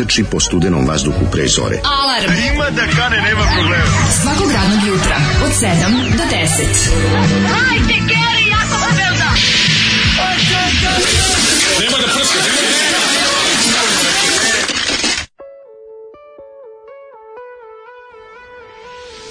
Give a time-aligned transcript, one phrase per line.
[0.00, 1.80] trči po studenom vazduhu pre zore.
[1.84, 2.32] Alarm.
[2.52, 3.84] Ima da kane, nema problema.
[4.22, 5.68] Svakog radnog jutra od 7
[6.16, 6.40] do 10.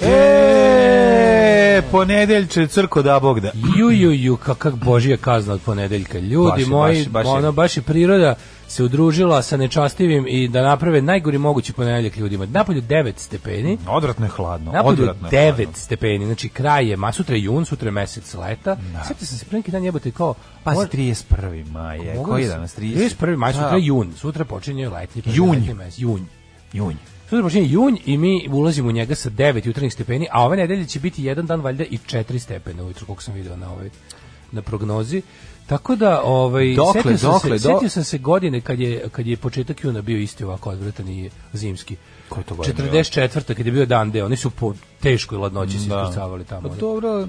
[0.02, 3.50] E, ponedeljče, crko da Bog da.
[3.78, 6.18] Ju, ju, ju, kakav božija kazna od ponedeljka.
[6.18, 8.34] Ljudi Baš je, moji, baš baš ono, baš je priroda
[8.70, 12.46] se udružila sa nečastivim i da naprave najgori mogući ponedeljak ljudima.
[12.46, 14.72] Napolju 9 stepeni, Odvratno je hladno.
[14.72, 15.72] napolju odvratno je 9 hladno.
[15.74, 18.76] stepeni, znači kraj je, ma sutra je jun, sutra je mesec leta.
[19.06, 21.64] Sjetite sam se pre neki dan jebote kao, Pa mora- 31.
[21.66, 22.14] maj je.
[22.14, 22.74] mogu Koji da danas?
[22.74, 23.16] 30?
[23.16, 23.36] 31.
[23.36, 23.76] maj, sutra Da.
[23.76, 25.22] je jun, sutra počinje letnji.
[25.26, 25.50] Junj.
[25.50, 26.22] letnji mesec, junj.
[26.72, 26.94] Junj.
[27.24, 30.86] Sutra počinje junj i mi ulazimo u njega sa 9 jutarnjih stepeni, a ove nedelje
[30.86, 33.90] će biti jedan dan valjda i 4 stepena ujutru, koliko sam video na ovaj
[34.52, 35.22] na prognozi.
[35.66, 39.08] Tako da, ovaj, Dokle, setio, sam dokle, se, do- setio sam se godine kad je,
[39.12, 41.96] kad je početak juna bio isti ovako odvratan i zimski.
[42.28, 43.54] Koji to godina 44.
[43.54, 46.02] kad je bio dan D, oni su po teškoj ladnoći se Da.
[46.02, 46.68] ispucavali tamo.
[46.68, 47.26] Pa dobro,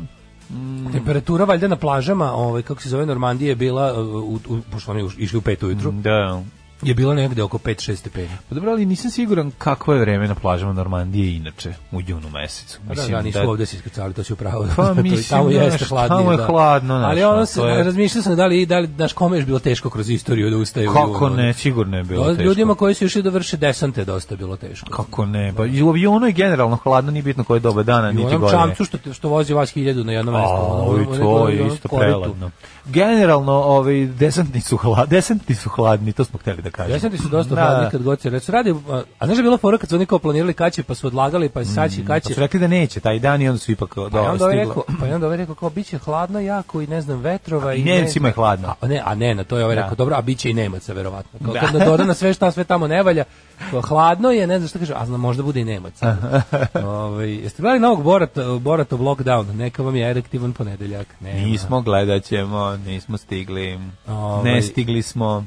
[0.92, 5.10] Temperatura valjda na plažama, ovaj, kako se zove Normandije, je bila, u, u, pošto oni
[5.18, 6.44] išli u pet ujutru, da.
[6.84, 8.30] Je bila negde oko 5-6 stepeni.
[8.50, 12.80] Pa dobro, ali nisam siguran kakvo je vreme na plažama Normandije inače u junu mesecu.
[12.88, 14.66] Pa da, da, nisu ovde se iskrcali, to si upravo.
[14.76, 16.18] Pa mislim, tamo jeste znaš, hladnije.
[16.18, 16.46] tamo je da.
[16.46, 19.44] hladno, znaš, Ali ono se, je- razmišljao sam da li, da li, znaš, kome je
[19.44, 21.36] bilo teško kroz istoriju da ustaje u Kako junu?
[21.36, 22.44] ne, sigurno je bilo Do- teško.
[22.44, 24.90] Ljudima koji su išli da vrše desante dosta je bilo teško.
[24.92, 28.12] Kako ne, pa i u avionu je generalno hladno, nije bitno koje doba dana, I
[28.12, 28.60] u niti onom godine.
[28.60, 30.54] čamcu što, što vozi vas hiljadu na jedno mesto.
[30.54, 32.52] ono, A, ono, to je isto preladno.
[32.86, 36.94] Generalno, ovaj, desantni su, hla, desantni su hladni, to smo hteli da kažemo.
[36.94, 37.62] Desanti su dosta Da.
[37.62, 38.52] hladni kad god se recu.
[38.52, 38.74] Radi, a,
[39.20, 41.50] a znaš da je bilo fora kad su oni kao planirali kaće pa su odlagali
[41.50, 42.34] pa je saći Pa kaće.
[42.34, 44.56] su rekli da neće, taj dan i onda su ipak Pa je dobro onda ovaj
[44.58, 47.84] rekao, pa je onda ovaj rekao kao biće hladno jako i ne znam vetrova I
[47.84, 48.76] ne Nemcima je znam- hladno.
[48.82, 49.82] A ne, a ne, na to je ovaj Da.
[49.82, 51.40] rekao, dobro, a biće i Nemaca verovatno.
[51.46, 51.60] Kao Da.
[51.62, 53.24] kad doda na sve šta sve tamo ne valja.
[53.72, 56.18] kao, Hladno je, ne znam šta kaže, a zna, možda bude i Nemaca.
[56.86, 59.54] Ovaj jeste gledali novog Borata, Boratov lockdown?
[59.54, 61.08] Neka vam je erektivan ponedeljak.
[61.20, 61.40] Nema.
[61.40, 62.32] Nismo, gledat
[62.78, 63.80] nismo stigli.
[64.08, 65.46] Ovaj- Ne stigli smo.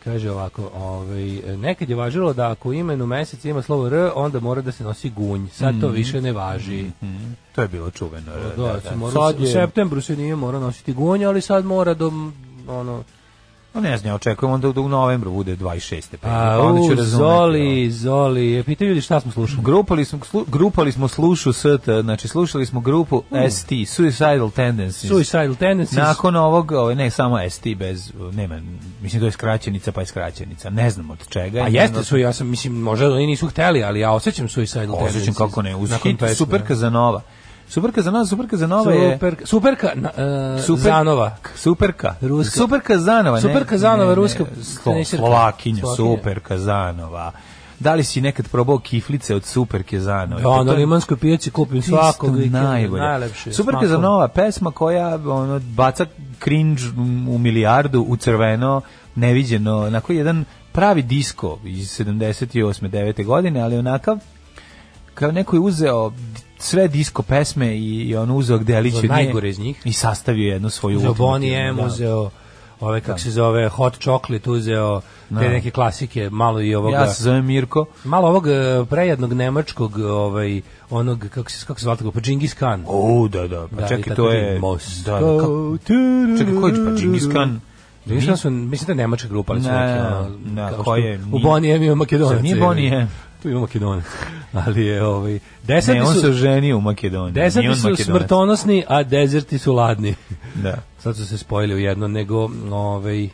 [0.00, 1.24] Kaže ovako, ovaj,
[1.56, 4.84] nekad je važilo da ako u imenu meseca ima slovo R, onda mora da se
[4.84, 5.46] nosi gunj.
[5.48, 6.90] Sad to više ne važi.
[7.54, 8.32] To je bilo čuveno.
[8.32, 8.96] Da, Da, da, da.
[8.96, 12.12] mora- Sad u je, septembru se nije mora nositi gunj, ali sad mora do
[12.68, 13.02] ono
[13.74, 16.34] no ne znam, ja očekujem onda da u novembru bude 26 stepeni.
[16.34, 19.62] A, pa onda ću u, razumeti, Zoli, Zoli, e, pitaju ljudi šta smo slušali.
[19.62, 21.66] Grupali smo, slu, grupali smo slušu ST,
[22.02, 25.10] znači slušali smo grupu ST, Suicidal Tendencies.
[25.10, 25.98] Suicidal Tendencies.
[25.98, 28.60] Nakon ovog, ovaj, ne samo ST bez, nema,
[29.02, 31.62] mislim to je skraćenica pa je skraćenica, ne znam od čega.
[31.62, 35.16] A jeste su, ja sam, mislim, možda oni nisu hteli, ali ja osjećam Suicidal Tendencies.
[35.16, 36.22] Osjećam kako ne, uz hit.
[36.36, 37.22] Super Kazanova.
[37.68, 39.12] Super Kazanova, Super Kazanova je...
[39.12, 40.10] Super, superka, na,
[40.56, 41.36] e, Super- Zanova.
[41.54, 42.14] Superka.
[42.20, 42.50] Ruska.
[42.52, 43.36] Super Kazanova.
[43.36, 45.20] ne- Super Kazanova, ne, ne, ruska Slo, tenisirka.
[45.20, 45.96] Slovakinja, Slovakinja.
[46.16, 47.32] Super Kazanova.
[47.80, 50.42] Da li si nekad probao kiflice od Super Kazanova?
[50.56, 52.62] Da, na limanskoj pijaci kupim svakog Isto vikenda.
[52.62, 53.02] najbolje.
[53.02, 53.52] Najlepše.
[53.52, 53.80] Super smakom.
[53.80, 56.06] Kazanova, pesma koja ono, baca
[56.40, 56.82] cringe
[57.28, 58.80] u milijardu, u crveno,
[59.14, 62.88] neviđeno, onako jedan pravi disko iz 78.
[62.88, 63.24] 9.
[63.24, 64.18] godine, ali onakav
[65.14, 66.12] kao neko je uzeo
[66.58, 69.82] sve disko pesme i, i on uzeo delić Uzeo od nje najgore iz njih.
[69.84, 71.84] i sastavio jednu svoju Uzeo Bonnie M, da.
[71.84, 72.30] uzeo
[72.80, 75.00] ove kako se zove Hot Chocolate uzeo
[75.30, 77.86] te neke klasike, malo i ovoga Ja se zovem Mirko.
[78.04, 78.50] malo ovog e,
[78.86, 82.84] prejednog nemačkog ovaj onog kako se kako se zvao pa Džingis Khan.
[82.86, 84.58] O, da, da, pa Da, čekaj, to ti, je...
[84.60, 85.78] Moscow, Da, da, kako-
[86.38, 87.60] Čekaj, koji je pa Džingis Khan?
[88.06, 90.96] Džingis Khan su, mislim da je nemačka grupa, ali su Ne, neki, ono, ne, kao
[90.96, 91.14] je?
[91.16, 92.32] U Nije- Bonijem ima Makedonac.
[92.32, 93.06] Zar nije Bonije?
[93.44, 94.04] Tu ima Makedonac.
[94.66, 97.32] Ali je, ovaj, deseti Ne, on su, se oženio u Makedoniji.
[97.32, 98.18] Deseti on su Makedonac.
[98.18, 100.14] smrtonosni, a dezerti su ladni.
[100.54, 100.82] Da.
[100.98, 103.28] Sad su se spojili u jedno, nego, ovaj,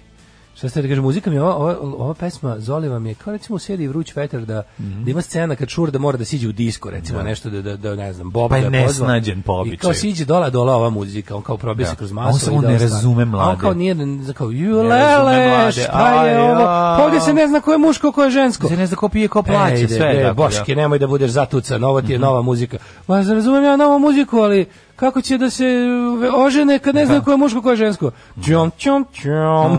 [0.61, 3.33] Šta ste da kažem, muzika mi je ova, ova, ova pesma Zoli vam je kao
[3.33, 5.05] recimo u seriji Vruć vetar da, Mhm.
[5.05, 7.77] da ima scena kad šur da mora da siđe u disko recimo nešto da, da,
[7.77, 8.87] da ne znam Bob Pa je da pozva.
[9.07, 9.95] nesnađen po I kao običaju.
[9.95, 11.97] siđe dola dola ova muzika on kao probije se Da.
[11.97, 13.61] kroz masu on samo da ne razume A on mlade.
[13.61, 13.97] kao nije
[14.35, 15.73] kao ju lele mlade.
[15.73, 18.77] šta je ovo pa ovdje se ne zna ko je muško ko je žensko Se
[18.77, 19.99] ne zna ko pije, ko plaća, Ejde, sve.
[20.13, 20.33] tako da.
[20.35, 22.79] Boške, nemoj da budeš zatucan, ovo ti je nova muzika.
[23.07, 24.67] Ma, razumem ja novu muziku, ali
[25.01, 25.65] kako će da se
[26.21, 28.11] ve- ožene kad ne znaju ko je muško, ko je žensko?
[28.47, 29.79] Čom, čom, čom.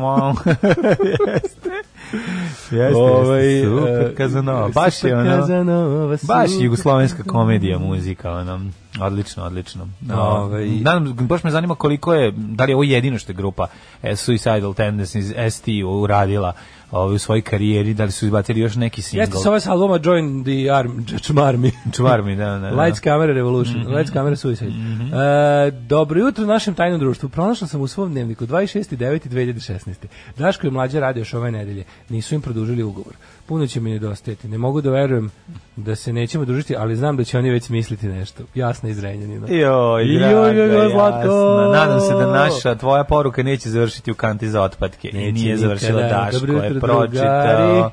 [2.71, 4.69] Jeste, Ovaj, jeste, super e, Kazanova.
[4.69, 8.59] Baš je ono, Kazanova, baš jugoslovenska komedija muzika, ono,
[9.01, 9.88] odlično, odlično.
[10.13, 10.68] Ovaj.
[10.68, 13.68] Nadam, baš me zanima koliko je, da li je ovo jedino što je grupa
[14.03, 16.53] eh, Suicidal Tendencies ST uradila
[16.92, 19.22] ovaj, u svojoj karijeri, da li su izbacili još neki single.
[19.22, 20.92] Jeste sa ovaj albuma Join the Arm,
[21.22, 21.72] Čmarmi.
[21.96, 22.82] Čuvar mi, da, da, da.
[22.84, 23.94] Lights Camera Revolution, Mhm.
[23.94, 24.72] Lights Camera Suicide.
[24.72, 27.30] E, dobro jutro našem tajnom društvu.
[27.30, 29.96] Pronašla sam u svom dnevniku 26.9.2016.
[30.38, 31.84] Daško je mlađe radio još ove nedelje.
[32.10, 33.14] Nisu im produžili ugovor.
[33.51, 34.48] Puno će mi nedostajati.
[34.48, 35.31] Ne mogu da verujem
[35.75, 38.44] da se nećemo družiti, ali znam da će oni već smisliti nešto.
[38.56, 39.48] Jasna iz Renjanina.
[39.50, 41.71] Joj, Joj, draga, joj, Zlatko.
[41.74, 45.09] Nadam se da naša, tvoja poruka neće završiti u kanti za otpadke.
[45.13, 46.25] I Neće nije završila nikada.
[46.25, 47.07] Daško, Dobro je pročitao.
[47.07, 47.92] drugari.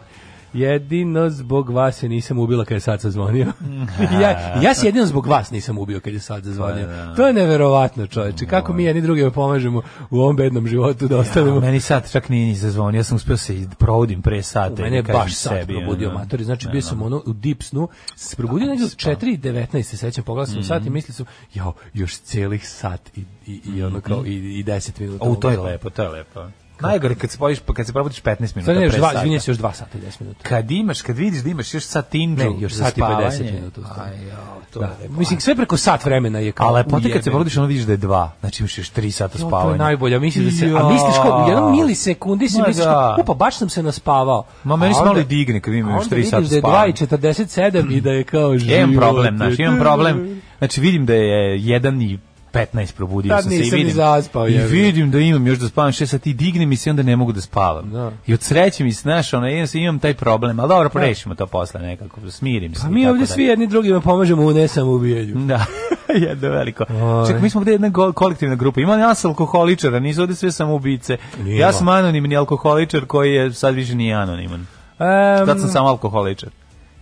[0.52, 3.46] Jedino zbog vas se nisam ubila kad je sad zazvonio.
[4.22, 6.86] ja, ja se jedino zbog vas nisam ubio kad je sad zazvonio.
[6.86, 8.46] Pa To je neverovatno, čoveče.
[8.46, 11.60] Kako mi jedni drugima pomažemo u ovom bednom životu da Ja, ostanemo.
[11.60, 14.74] meni sad čak nije ni zazvonio, ja sam uspio se i provodim pre sata.
[14.74, 17.32] U mene je da baš sad sebi, probudio matori, znači Ne, bio sam ono u
[17.32, 21.26] deep snu, se probudio negdje od 4.19, se sećam, pogledao sam sat i mislio sam,
[21.54, 25.24] jao, još celih sat i, i, i ono kao, i, i 10 minuta.
[25.24, 26.40] O, to je lepo, to je lepo.
[26.80, 29.16] Najgore kad se poviš, kad se probudiš 15 minuta Sad još pre sata.
[29.16, 30.40] izvinjam se, još 2 sata i 10 minuta.
[30.42, 33.52] Kad imaš, kad vidiš da imaš još sat tinđu Ne, još sat i 50 spavanje,
[33.52, 33.80] minuta.
[33.80, 34.10] u stvari.
[34.12, 34.38] Aj, jao,
[34.72, 34.86] to Da.
[34.86, 35.12] je lepo.
[35.14, 36.68] Mislim, sve preko sat vremena je kao...
[36.68, 38.32] A lepote kad se probudiš, ono vidiš da je dva.
[38.40, 39.72] Znači imaš još 3 sata Jo, To spavanja.
[39.72, 42.90] je najbolje, misliš da se, a misliš kao u jednom milisekundi si Ma misliš da.
[42.92, 44.44] kao, upa, baš sam se naspavao.
[44.64, 46.56] Ma, meni se onda- malo i digne kad imam još onda tri sata vidiš da
[46.56, 46.92] je spavanja.
[46.92, 48.72] 2,47 i da je kao život.
[48.72, 50.40] Ja imam problem, znaš, imam problem.
[50.58, 52.18] Znači vidim da je jedan i
[52.52, 53.92] 15 probudio Tad sam se i vidim.
[53.94, 57.02] zaspao, I vidim da imam još da spavam 6 sati i digne mi se onda
[57.02, 57.90] ne mogu da spavam.
[57.90, 58.12] Da.
[58.26, 61.80] I od sreće mi snaš, ono, imam, imam taj problem, ali dobro, rešimo to posle
[61.80, 62.82] nekako, smirim se.
[62.82, 65.34] Pa mi ovdje svi jedni drugima pomažemo u nesamoubijanju.
[65.46, 65.64] Da,
[66.28, 66.84] jedno veliko.
[67.26, 68.80] Čekaj, mi smo ovdje jedna kolektivna grupa.
[68.80, 71.16] Ima nas alkoholičara, nisu ovdje sve samoubice.
[71.42, 74.66] Nije Ja sam anonimni alkoholičar koji je sad više nije anoniman.
[74.98, 76.50] Em, Sad sam samo alkoholičar.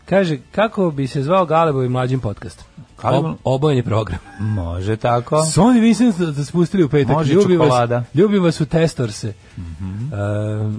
[0.08, 2.64] Kaže, kako bi se zvao Galebo i mlađim podcast?
[3.02, 4.18] Ob, obojeni program.
[4.40, 5.36] Može tako.
[5.36, 7.16] Sony Vincent da spustili u petak.
[7.16, 7.96] Može ljubim čokolada.
[7.96, 9.32] Vas, ljubim vas u Testorse.
[9.56, 9.96] Mm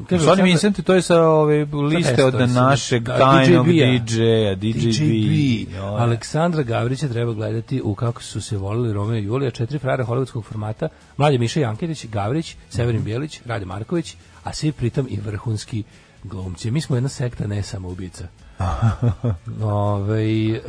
[0.09, 3.99] kaže, Sonny Vincent, to je sa ove liste od Testorse, našeg da, tajnog DJB-a.
[3.99, 4.73] DJ-a, DJB.
[4.73, 5.73] DJB.
[5.75, 5.99] Joj.
[5.99, 10.43] Aleksandra Gavrića treba gledati u kako su se volili Romeo i Julija, četiri frajera hollywoodskog
[10.43, 15.83] formata, Mlađe Miša Janketić, Gavrić, Severin Bjelić, Rade Marković, a svi pritom i vrhunski
[16.23, 16.71] glumci.
[16.71, 18.27] Mi smo jedna sekta ne samoubica.
[19.63, 20.61] Ove, e,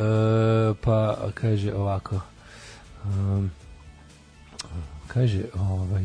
[0.85, 2.21] pa kaže ovako
[3.05, 3.51] um,
[5.07, 6.05] kaže ovaj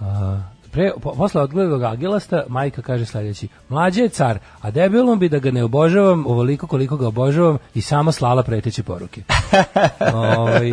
[0.00, 0.40] a,
[0.72, 5.38] pre, po, posle odgledog Agelasta, majka kaže sledeći, mlađe je car, a debilom bi da
[5.38, 9.22] ga ne obožavam ovoliko koliko ga obožavam i samo slala preteće poruke.
[10.14, 10.72] ovaj,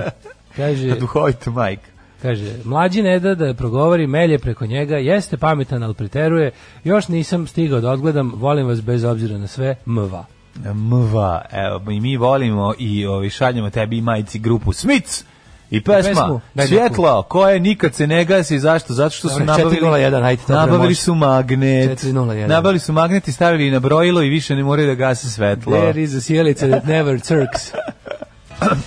[0.56, 1.95] kaže, Duhovito majka.
[2.26, 6.52] Kaže, mlađi ne da da progovori, melje preko njega, jeste pametan, ali priteruje,
[6.84, 10.26] još nisam stigao da odgledam, volim vas bez obzira na sve, mva.
[10.74, 15.24] Mva, evo, i mi volimo i ovi, šaljemo tebi i majici grupu Smits
[15.70, 18.94] i pesma daj Svjetlo, koje nikad se ne gasi, zašto?
[18.94, 22.48] Zato što su nabavili, 401, ajde, to nabavili su magnet, 401.
[22.48, 25.78] nabavili su magnet i stavili na brojilo i više ne moraju da gase svetlo.
[25.78, 27.72] There is a sjelica that never cirks.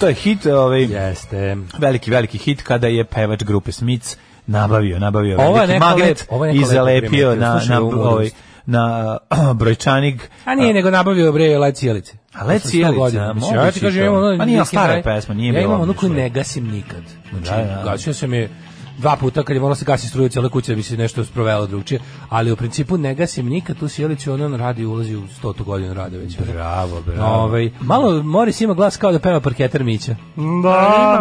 [0.00, 1.56] To je hit, ovaj, Jeste.
[1.78, 6.26] veliki, veliki hit kada je pevač grupe Smits nabavio, nabavio Ovo je veliki neko magnet
[6.30, 8.30] lep- i zalepio na, na, ovaj,
[8.66, 9.18] na
[9.54, 10.30] brojčanik.
[10.44, 12.12] A nije nego nabavio bre led cijelice.
[12.34, 13.25] A led Posle sto cijelice, godina.
[13.25, 14.14] a Mislim, moguće Ja ti kažem, to.
[14.14, 14.38] ono...
[14.38, 17.02] Pa nije stara pesma, nije Ja bila imam onu koju ne gasim nikad.
[17.30, 17.82] Znači, Da, da.
[17.84, 18.48] gasio sam je
[18.99, 21.67] dva puta kad je moralo se gasi struju cijela kuća da bi se nešto sprovelo
[21.67, 25.64] drugčije, ali u principu ne gasim nikad tu sjelicu, ona na radi ulazi u stotu
[25.64, 26.38] godinu rade već.
[26.47, 27.35] Bravo, bravo.
[27.35, 30.17] Ovaj, malo Moris ima glas kao da peva parketar Mića.
[30.62, 30.69] Da,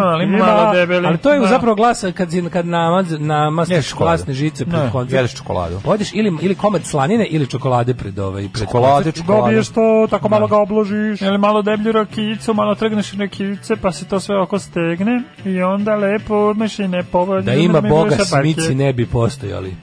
[0.02, 1.06] ali ima malo debeli.
[1.06, 1.46] Ali to je Da.
[1.46, 4.08] zapravo glas kad, kad namaz, namastiš Ješ čokoladu.
[4.10, 5.12] glasne žice pred Ne, koncert.
[5.12, 5.80] jedeš čokoladu.
[5.84, 9.42] Odeš ili, ili komad slanine ili čokolade pred ovaj pred Čokolade, čokolade.
[9.42, 11.20] Dobiješ to, tako malo ga obložiš.
[11.22, 15.96] Ili malo deblju rakicu, malo trgneš rakice, pa se to sve oko stegne i onda
[15.96, 17.50] lepo odmeš i ne povrdi.
[17.68, 19.76] Ima Boga smici ne bi postojali.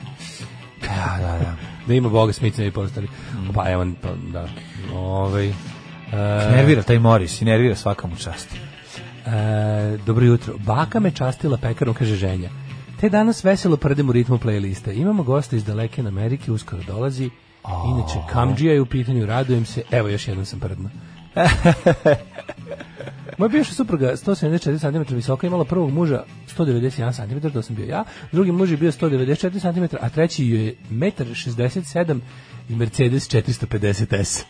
[0.82, 1.56] Da, da, da.
[1.88, 3.10] Da ima Boga smici ne bi postojali.
[3.54, 4.48] Pa evo, pa, da.
[4.94, 5.54] Ovaj, e,
[6.56, 8.56] Nervira taj Moris i nervira svaka mu čast.
[9.26, 10.58] E, dobro jutro.
[10.58, 12.50] Baka me častila pekarom, kaže ženja.
[13.00, 14.92] Te danas veselo prdem u ritmu playliste.
[14.94, 17.30] Imamo gosta iz daleke Amerike, uskoro dolazi.
[17.96, 19.84] Inače, Kamđija je u pitanju, radujem se.
[19.92, 20.90] Evo, još jednom sam prdno.
[23.38, 26.24] Moja bivša supruga 174 cm visoka imala prvog muža
[26.58, 28.04] 191 cm, to sam bio ja.
[28.32, 32.22] Drugi muž je bio 194 cm, a treći je 1,67 m
[32.70, 34.44] i Mercedes 450S.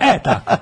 [0.00, 0.52] E, tako.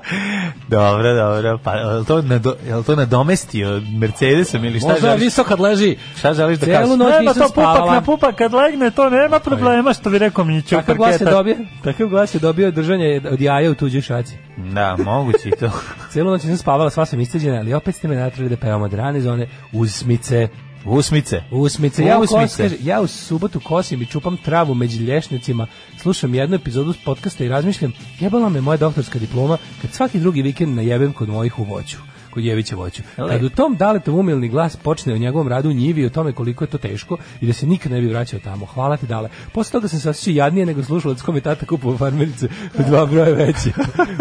[0.68, 1.58] Dobro, dobro.
[1.64, 5.22] Pa, je li to, nado, je li to nadomestio Mercedesom ili šta Možda želiš?
[5.22, 5.96] visok kad leži.
[6.18, 6.88] Šta želiš da kažeš?
[6.88, 7.94] noć Nema to pupak spavala.
[7.94, 10.76] na pupak, kad legne to nema problema, što bi rekao Mićo.
[10.76, 14.36] Takav glas je dobio, takav glas je dobio držanje od jaja u tuđoj šaci.
[14.56, 15.70] Da, moguće i to.
[16.12, 18.94] Celu noć nisam spavala, sva sam isceđena, ali opet ste me natrali da pevamo od
[18.94, 20.48] rane zone usmice.
[20.86, 21.42] Usmice.
[21.50, 22.04] Usmice.
[22.04, 22.62] Ja, kos, Usmice.
[22.62, 25.66] kaže, ja u subotu kosim i čupam travu među lješnjacima,
[25.98, 30.42] slušam jednu epizodu s podcasta i razmišljam, jebala me moja doktorska diploma kad svaki drugi
[30.42, 31.96] vikend najebem kod mojih u voću
[32.36, 33.02] kod Jevića voću.
[33.16, 36.68] Kad u tom daletov umilni glas počne o njegovom radu njivi o tome koliko je
[36.68, 38.66] to teško i da se nikad ne bi vraćao tamo.
[38.66, 39.28] Hvala ti dale.
[39.52, 43.06] Posle toga sam se osjećao jadnije nego slušalac kome je tata kupovao farmerice u dva
[43.06, 43.70] broja veće.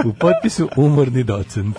[0.06, 1.78] U potpisu umorni docent.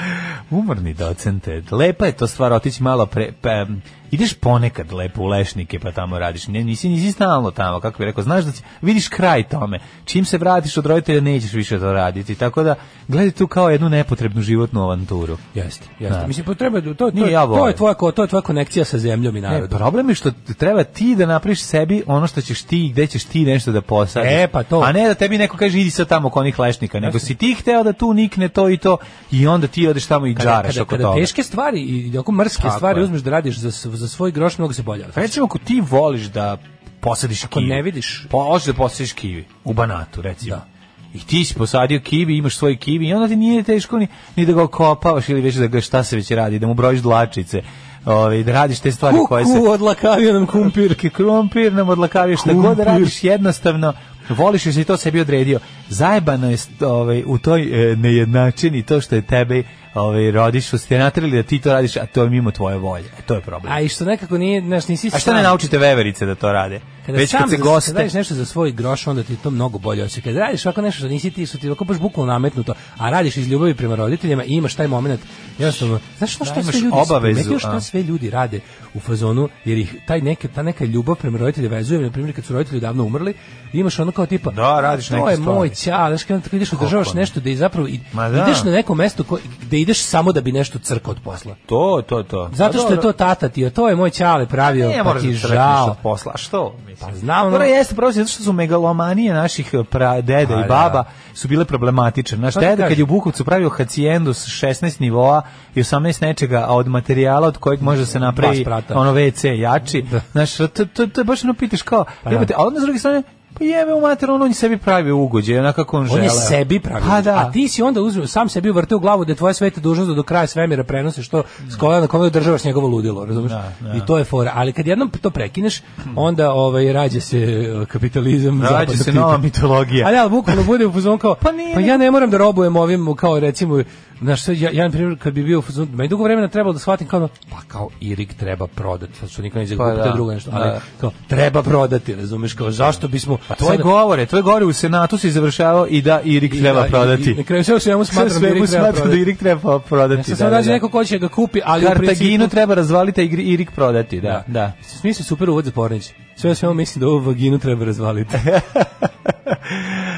[0.50, 1.62] Umorni docente.
[1.70, 3.32] Lepa je to stvar otići malo pre...
[3.40, 3.66] Pa,
[4.14, 6.46] ideš ponekad lepo u lešnike pa tamo radiš.
[6.48, 8.24] Ne, nisi, nisi stalno tamo, kako bi rekao.
[8.24, 9.78] Znaš da će, vidiš kraj tome.
[10.04, 12.34] Čim se vratiš od roditelja nećeš više to raditi.
[12.34, 12.74] Tako da
[13.08, 15.36] gledaj tu kao jednu nepotrebnu životnu avanturu.
[15.54, 16.20] Jeste, jeste.
[16.20, 16.26] Da.
[16.26, 19.36] Mislim, potreba, to, to, Nije ja to, je tvoja, to je tvoja konekcija sa zemljom
[19.36, 19.68] i Ne, narodom.
[19.70, 23.44] problem je što treba ti da napraviš sebi ono što ćeš ti, gde ćeš ti
[23.44, 24.30] nešto da posadiš.
[24.32, 24.80] E, pa to.
[24.80, 27.54] A ne da tebi neko kaže idi sad tamo kod onih lešnika, nego si ti
[27.54, 28.96] hteo da tu nikne to i to
[29.30, 31.16] i onda ti odeš tamo i kada, džaraš kada, oko kada toga.
[31.16, 33.04] teške stvari i oko mrske Tako stvari je.
[33.04, 35.04] uzmeš da radiš za, s- za svoj groš, mnogo se bolje.
[35.14, 36.56] Recimo ako ti voliš da
[37.00, 37.68] posadiš Ako kiwi.
[37.68, 40.56] ne vidiš- Pa hoćeš da posadiš kiwi u Banatu recimo.
[40.56, 40.66] Da.
[41.14, 44.06] I ti si posadio kiwi, imaš svoj kiwi i onda ti nije teško ni,
[44.36, 47.00] ni da ga okopavaš ili već da ga šta se već radi, da mu brojiš
[47.00, 47.62] dlačice.
[48.06, 50.94] Ovaj da radiš te stvari koje se Kuku, odlakavio nam kumpir.
[50.94, 53.92] Ki krumpir nam odlakavio šta god da radiš jednostavno
[54.28, 55.58] voliš jer si to sebi odredio
[55.88, 59.62] zajebano je ovaj, u toj e, nejednačini to što je tebe
[59.94, 63.04] ovaj, rodiš što ste natrili da ti to radiš a to je mimo tvoje volje
[63.18, 65.78] e, to je problem A i što nekako nije, znaš, nisi a šta ne naučite
[65.78, 68.44] veverice da to rade Kada već sam kad se za- goste Kad radiš nešto za
[68.44, 70.24] svoj groš, onda ti je to mnogo bolje osjeća.
[70.24, 73.36] Kad radiš ovako nešto što nisi ti, što ti ovako baš bukvalno nametnuto, a radiš
[73.36, 75.20] iz ljubavi prema roditeljima i imaš taj moment,
[75.58, 77.80] jednostavno, znaš što, Da, imaš sve ljudi, obavezu, a.
[77.80, 78.60] sve ljudi rade
[78.94, 82.44] u fazonu, jer ih taj neke, ta neka ljubav prema roditeljima vezuje, na primjer kad
[82.44, 83.34] su roditelji davno umrli,
[83.72, 87.20] imaš ono kao tipa, Da, radiš to je moj ćal, znaš kad ideš održavaš ne?
[87.20, 88.44] nešto da i zapravo i, da.
[88.46, 91.54] ideš na neko mesto ko, gde ideš samo da bi nešto crkao od posla.
[91.66, 95.04] to to to Zato što je to tata ti, to je moj ćale pravio, ne
[95.04, 95.86] pa ti da žao.
[95.86, 99.84] od posla što mislim Pa znam, ono- jeste pravo zato što su megalomanije naših eh,
[99.84, 100.68] pra deda Pa i da.
[100.68, 102.38] baba su bile problematične.
[102.38, 105.42] Naš Pa ti deda kad je u Bukovcu pravio hacijendu s 16 nivoa
[105.74, 110.02] i 18 nečega, a od materijala od kojeg može da se napravi ono WC jači.
[110.02, 110.20] Da.
[110.32, 112.54] Znaš, to, to, to je baš ono pitaš kao, Pa da.
[112.56, 113.22] a onda s druge strane,
[113.58, 116.24] pa jebe u mater, on, on sebi pravio ugođe, onako kako on, On želeo.
[116.24, 117.08] je sebi pravio.
[117.08, 117.36] Pa da.
[117.36, 120.08] A ti si onda uzeo, sam sebi uvrteo u glavu da je tvoja sveta dužnost
[120.08, 123.52] da do kraja svemira prenose što s kolena na kome održavaš njegovo ludilo, razumeš?
[123.52, 123.94] Da, da.
[123.94, 124.52] I to je fora.
[124.54, 125.82] Ali kad jednom to prekineš,
[126.16, 130.06] onda ovaj rađa se eh, kapitalizam zapadnog se nova mitologija.
[130.06, 132.76] Ali ja bukvalno bude u fazonu kao Pa nije, pa ja ne moram da robujem
[132.76, 133.82] ovim kao recimo
[134.20, 136.78] Znaš, šta, ja, ja na primjer, kad bi bio u meni dugo vremena trebalo da
[136.78, 140.50] shvatim kao, pa kao Irig treba prodati, sad što nikad neće Pa da, drugo nešto,
[140.54, 140.80] ali da.
[141.00, 143.38] kao, treba prodati, razumeš, kao, zašto bismo...
[143.48, 146.86] Pa tvoje govore, tvoje govore u Senatu si završavao i da Irik I treba da,
[146.86, 147.30] i- prodati.
[147.30, 149.16] I, na kraju sve u svemu smatram da Sve Irig treba smatram da.
[149.16, 150.30] Irik treba prodati.
[150.30, 152.50] Ja sam nađe neko ko će ga kupi, ali u Kartaginu principu...
[152.50, 154.72] treba razvaliti, a Irik prodati, da, da.
[154.82, 156.12] Smisli super uvod za pornić.
[156.36, 158.34] Sve u svemu mislim da ovu vaginu treba razvaliti.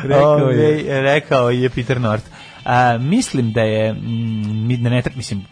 [0.02, 0.84] Rekao je.
[0.84, 2.26] Ove, rekao je Peter North.
[2.66, 5.44] A, mislim da je, mm, mi- da ne treba, mislim,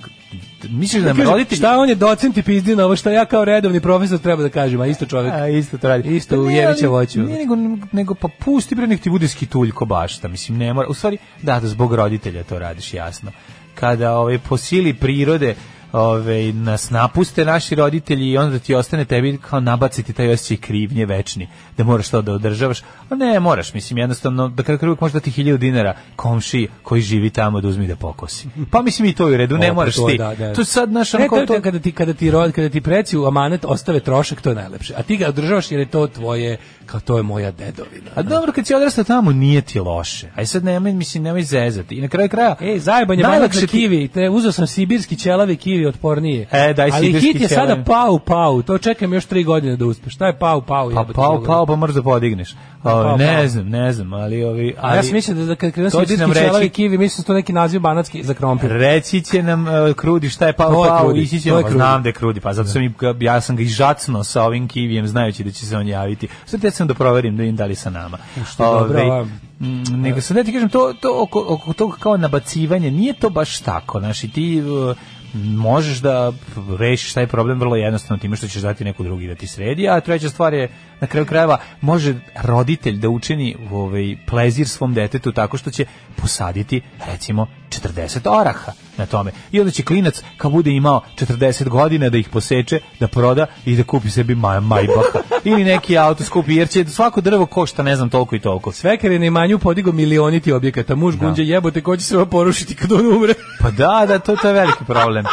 [0.68, 1.58] misliš da Kaže, roditelji...
[1.58, 4.48] Šta on je docent i pizdi na ovo što ja kao redovni profesor treba da
[4.48, 5.34] kažem, a isto čovjek.
[5.34, 6.16] A, isto to radi.
[6.16, 7.22] Isto Pa u ne, Jevića voću.
[7.22, 7.56] Nije nego,
[7.92, 10.28] nego pa pusti bre nek ti bude skituljko bašta.
[10.28, 10.88] Mislim, ne mora.
[10.88, 13.30] U stvari, da, da zbog roditelja to radiš, jasno.
[13.74, 15.54] Kada ovaj, po sili prirode
[15.94, 21.06] ove, nas napuste naši roditelji i onda ti ostane tebi kao nabaciti taj osjećaj krivnje
[21.06, 25.12] večni, da moraš to da održavaš, a ne moraš, mislim jednostavno, da kada uvijek može
[25.14, 28.48] dati hiljadu dinara komši koji živi tamo da uzmi da pokosi.
[28.70, 30.18] Pa mislim i to je u redu, ne O, moraš to, ti.
[30.18, 30.52] da, da.
[30.54, 33.16] To je sad naš Ne, to to, kada ti kada ti rod, kada ti preci
[33.18, 34.94] u amanet ostave trošak, to je najlepše.
[34.96, 38.10] A ti ga održavaš jer je to tvoje, kao to je moja dedovina.
[38.14, 40.28] A dobro, kad si odrastao tamo, nije ti loše.
[40.36, 41.94] Aj sad nemoj, mislim, nemoj zezati.
[41.94, 42.56] I na kraju kraja...
[42.60, 46.46] Ej, zajebanje najlakše ti- kivi, te uzeo sam sibirski ćelavi kivi otpornije.
[46.52, 50.14] E, daj Ali hit je sada pau pau, to čekam još tri godine da uspeš.
[50.14, 50.90] Šta je pau pau?
[50.94, 51.46] Pa Boga?
[51.46, 52.54] pao, pa moraš da podigneš.
[52.82, 54.74] Ove, pao, ne znam, ne znam, ali ovi...
[54.80, 57.34] Ali, ja sam mislio da, kad krenu će nam reći- ćelavi kivi, mislim da to
[57.34, 58.70] neki naziv banatski za krompir.
[58.70, 61.70] Reći će nam uh, Krudi šta je pao, To pao, Krudi, ići ćemo, je pa
[61.70, 64.68] znam da je Krudi, pa zato sam i, ja sam ga i žacno sa ovim
[64.68, 66.28] kivijem, znajući da će se on javiti.
[66.44, 68.18] Sad te sam da proverim da im da li sa nama.
[68.50, 69.24] Što je dobro, Ovaj,
[69.60, 73.30] mm, nego sad da ti kažem, to, to oko, oko toga kao nabacivanje, nije to
[73.30, 74.96] baš tako, znaš, i ti uh,
[75.34, 76.32] možeš da
[76.78, 80.00] rešiš taj problem vrlo jednostavno time što ćeš dati neku drugi da ti sredi, a
[80.00, 80.68] treća stvar je
[81.00, 85.84] na kraju krajeva može roditelj da učini ovaj plezir svom detetu tako što će
[86.16, 89.32] posaditi recimo 40 oraha na tome.
[89.52, 93.76] I onda će klinac kad bude imao 40 godina da ih poseče, da proda i
[93.76, 97.96] da kupi sebi maj, majbaha ili neki auto skupi jer će svako drvo košta ne
[97.96, 98.72] znam toliko i toliko.
[98.72, 102.92] Svekar je na imanju podigo milioniti objekata, muž gunđe jebote, ko će se porušiti kad
[102.92, 103.34] on umre?
[103.60, 105.24] Pa da, da, to, to je veliki problem.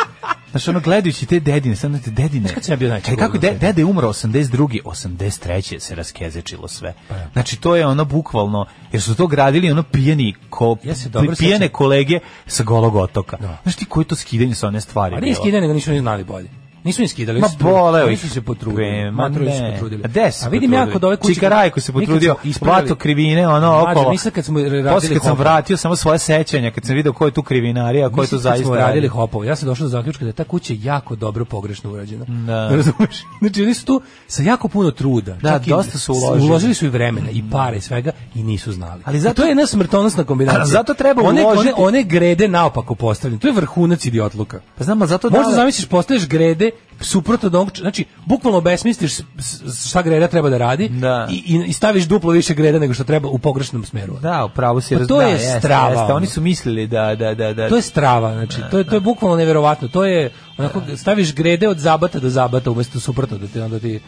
[0.51, 2.42] Znaš, ono, gledajući te dedine, sad znate, dedine...
[2.42, 4.81] Znaš kad sam ja bio najčešće kako de, dede umro 82.
[4.83, 5.79] 83.
[5.79, 6.94] se raskezečilo sve.
[7.07, 11.09] Pa Znači, to je ono bukvalno, jer su to gradili ono pijeni, ko, Ja se
[11.09, 11.74] dobro pijene sećam.
[11.74, 13.37] kolege sa golog otoka.
[13.37, 13.57] Da.
[13.64, 16.24] Znaš ti koji to skidanje sa one stvari A nije skidanje, nego nisu ni znali
[16.24, 16.60] bolje.
[16.83, 17.39] Nisu ni skidali.
[17.39, 18.22] Ma boleo ih.
[18.22, 19.11] su se potrudili.
[19.11, 19.72] Ma su se ne.
[19.72, 20.03] potrudili.
[20.05, 21.33] A A vidim ja kod ove kuće.
[21.33, 24.11] Čika Rajko se potrudio, vato krivine, ono Mlađe, okolo.
[24.11, 27.13] mi sad kad smo radili Posle kad sam vratio samo svoje sećanja, kad sam video
[27.13, 29.07] ko je tu krivinarija, ko je tu zaista smo radili radi.
[29.07, 32.25] hopove, ja sam došao do zaključka da je ta kuća jako dobro pogrešno urađena.
[32.27, 32.67] Da.
[32.75, 33.24] Razumeš?
[33.39, 35.33] Znači oni su tu sa jako puno truda.
[35.33, 36.50] Da, Čak dosta su uložili.
[36.50, 39.01] Uložili su i vremena i pare i svega i nisu znali.
[39.05, 40.65] Ali zato- to je jedna smrtonosna kombinacija.
[40.77, 43.39] Zato treba one, uložiti- One, one grede naopako postavljene.
[43.39, 44.59] To je vrhunac idiotluka.
[44.77, 45.37] Pa znam, zato da...
[45.37, 46.71] Možda zamisliš, postaviš grede
[47.01, 48.62] suprotno od onog, znači, bukvalno
[49.07, 51.27] s- šta greda treba da radi Da.
[51.31, 54.18] i, i, staviš duplo više greda nego što treba u pogrešnom smeru.
[54.22, 56.14] Da, upravo si Pa to da, je jeste, strava, jeste.
[56.14, 59.00] Oni su mislili da da da da To je strava, znači to je to je
[59.00, 59.88] bukvalno neverovatno.
[59.88, 64.00] To je onako staviš grede od zabata do zabata umesto suprotno da ti onda ti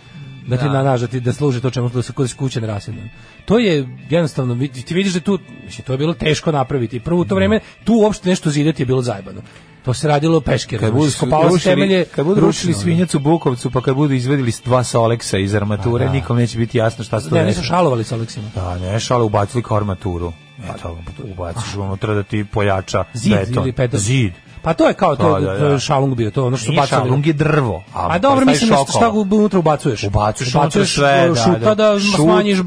[0.47, 3.09] da ti na da ti da služi to čemu da se kod kuće ne rasjedne.
[3.45, 6.99] To je jednostavno ti vidiš da tu mislim to je bilo teško napraviti.
[6.99, 9.41] Prvo u to vreme tu uopšte nešto zidati je bilo zajebano.
[9.85, 10.77] To se radilo peške.
[10.77, 14.51] kad budu se rušili, temelje kad budu rušili svinjac u Bukovcu, pa kad budu izvedili
[14.65, 16.13] dva Soleksa iz armature, A, da.
[16.13, 18.49] nikom neće biti jasno šta su to Ne, nisu šalovali sa Aleksima.
[18.55, 20.33] Da, ne, šale ubacili kao armaturu.
[20.75, 23.99] Eto, ubaciš unutra da ti pojača Zid ili peton.
[23.99, 24.33] Zid.
[24.63, 25.79] Pa to je kao to, Da, da, da.
[25.79, 27.01] šalung bio, to ono što su bacali.
[27.01, 27.83] šalung je drvo.
[27.93, 30.03] A dobro, staviš mislim da šta unutra ubacuješ.
[30.03, 31.75] Ubacuješ ubacuješ sve, da, šuta da.
[31.75, 32.57] da, Šut, smanjiš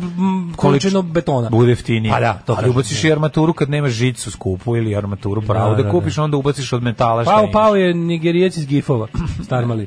[0.56, 1.50] količinu betona.
[1.50, 2.12] Bude jeftinije.
[2.12, 3.08] Pa da, to Ali ubaciš da.
[3.08, 6.72] i armaturu kad nemaš žicu skupu ili armaturu pravu Da, da, da, kupiš, onda ubaciš
[6.72, 9.06] od metala šta Pao, pao je nigerijac iz gifova,
[9.46, 9.86] starmali.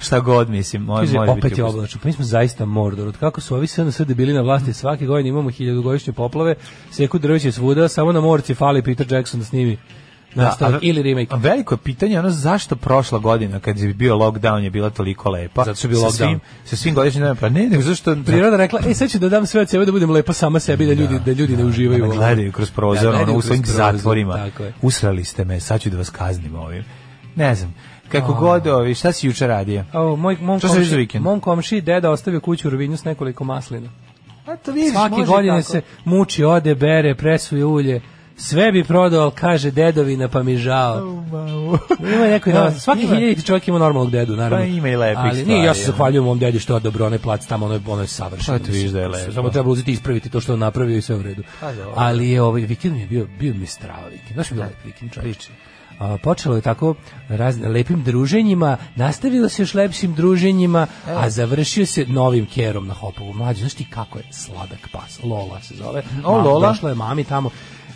[0.00, 2.00] Šta god, mislim, može, Kaže, može opet biti je oblačno.
[2.02, 3.08] Pa mi smo zaista Mordor.
[3.08, 6.54] Od kako su ovi SNS bili na vlasti svake godine imamo hiljadugodišnje poplave,
[6.90, 9.78] seku drveće svuda, samo na morci fali Peter Jackson da snimi
[10.34, 11.34] nastavak a- ili remake.
[11.34, 15.30] A veliko je pitanje ono zašto prošla godina kad je bio lockdown je bila toliko
[15.30, 15.64] lepa.
[15.64, 16.16] Zato što je bio lockdown.
[16.16, 17.40] Svim, sa svim godišnjim danima.
[17.40, 18.16] Pa ne, nego zašto...
[18.26, 20.86] Priroda rekla, ej, sad ću da dam sve od sebe da budem lepa sama sebi,
[20.86, 21.98] da ljudi, da, ljudi ne uživaju.
[21.98, 22.18] Da ovome.
[22.18, 24.50] gledaju kroz prozor, Da, ono, u svojim prozor, zatvorima.
[24.82, 26.84] Usrali ste me, sad ću da vas kaznim ovim.
[27.36, 27.74] Ne znam.
[28.08, 29.84] Kako god, ovi, šta si juče radio?
[29.92, 33.88] O, moj, mom, komši, mom komši deda ostavio kuću u Rovinju s nekoliko maslina.
[34.46, 35.72] A to vidiš, Svake godine tako.
[35.72, 38.00] se muči, ode, bere, presuje ulje.
[38.40, 41.22] Sve bi prodao, ali kaže dedovina, pa mi žao.
[42.14, 42.70] Ima neko Da.
[42.70, 43.14] Svaki ima.
[43.14, 44.56] hiljaditi čovjek ima normalnog dedu, naravno.
[44.56, 47.06] Pa ima i lepih Ali nije, ja se stvari, zahvaljujem mom dedi što je odobro
[47.06, 48.58] onaj plac tamo, ono je, ono je savršeno.
[48.58, 49.32] Pa to vidiš da je lepo.
[49.32, 51.42] Samo treba uzeti i ispraviti to što je napravio i sve u redu.
[51.60, 51.92] Pa dobro.
[51.96, 54.32] Ali je ovaj vikend mi je bio, bio mi strava vikend.
[54.32, 55.50] Znaš mi je bio lep vikend, čovječe.
[55.98, 56.94] A, počelo je tako
[57.28, 63.32] razne, lepim druženjima, nastavilo se još lepšim druženjima, a završio se novim kerom na Hopovu.
[63.32, 66.02] Mlađe, znaš ti kako je sladak pas, Lola se zove.
[66.24, 66.68] O, Ma- Lola?
[66.68, 67.50] Došla je mami tamo.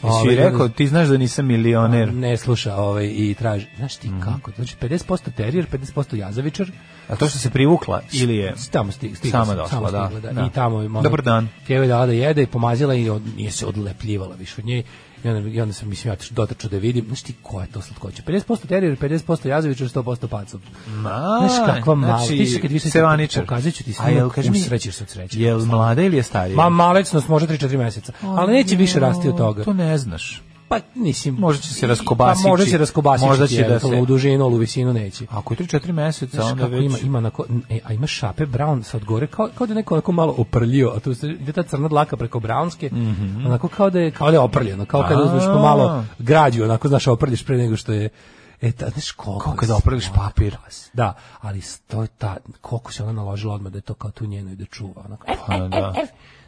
[0.04, 2.14] Ovaj, rekao, ti znaš da nisam milioner.
[2.14, 3.66] ne sluša ovaj, i traži.
[3.76, 4.50] Znaš ti kako?
[4.56, 6.70] Znači 50% terijer, 50% jazavičar.
[7.08, 8.54] A to što se privukla ili je...
[8.70, 10.10] Tamo stig, stigla Sama sam, došla, da.
[10.10, 10.46] stigla, Da.
[10.46, 11.48] I tamo je Dobar dan.
[11.68, 14.82] Dala da jede i pomazila i od, nije se odlepljivala više od nje.
[15.24, 17.82] I onda, i onda sam, mislim, ja dotrčao da vidim, znaš ti ko je to
[17.82, 18.22] slatkoće?
[18.22, 20.60] 50% terijer, 50% jazavičar, 100% pacov.
[20.86, 23.42] Ma, Znaš kakva mala, znači, ti se kad više sevaničar.
[23.44, 25.40] pokazat ću ti A jel, snimak, usrećeš se od sreće.
[25.40, 26.56] Jel mlada ili je starija?
[26.56, 29.64] Ma malecnost može 3-4 meseca, ali neće više rasti od toga.
[29.64, 30.42] To ne znaš.
[30.68, 31.34] Pa, mislim...
[31.34, 32.44] Možda će se raskobasiti.
[32.44, 33.28] Pa možda će raskobasiti.
[33.28, 33.86] Možda će da se...
[33.86, 35.26] U dužinu, u visinu neće.
[35.30, 36.84] Ako je 3-4 meseca, Znaš onda kako već...
[36.84, 39.94] ima, ima onako, e, a ima šape brown sad gore, kao, kao da je neko
[39.94, 42.90] onako malo oprljio, a tu se ide ta crna dlaka preko brownske,
[43.46, 46.88] onako kao da je, kao da je oprljeno, kao kada uzmeš pa malo građu, onako,
[46.88, 48.08] znaš, oprljiš pre nego što je,
[48.60, 49.44] e, ta, znaš, koliko...
[49.44, 50.56] Kao kada oprljiš papir.
[50.92, 54.26] Da, ali to je ta, koliko se ona naložila odmah da je to kao tu
[54.26, 55.94] njeno i da čuva, onako, e, Pa, da.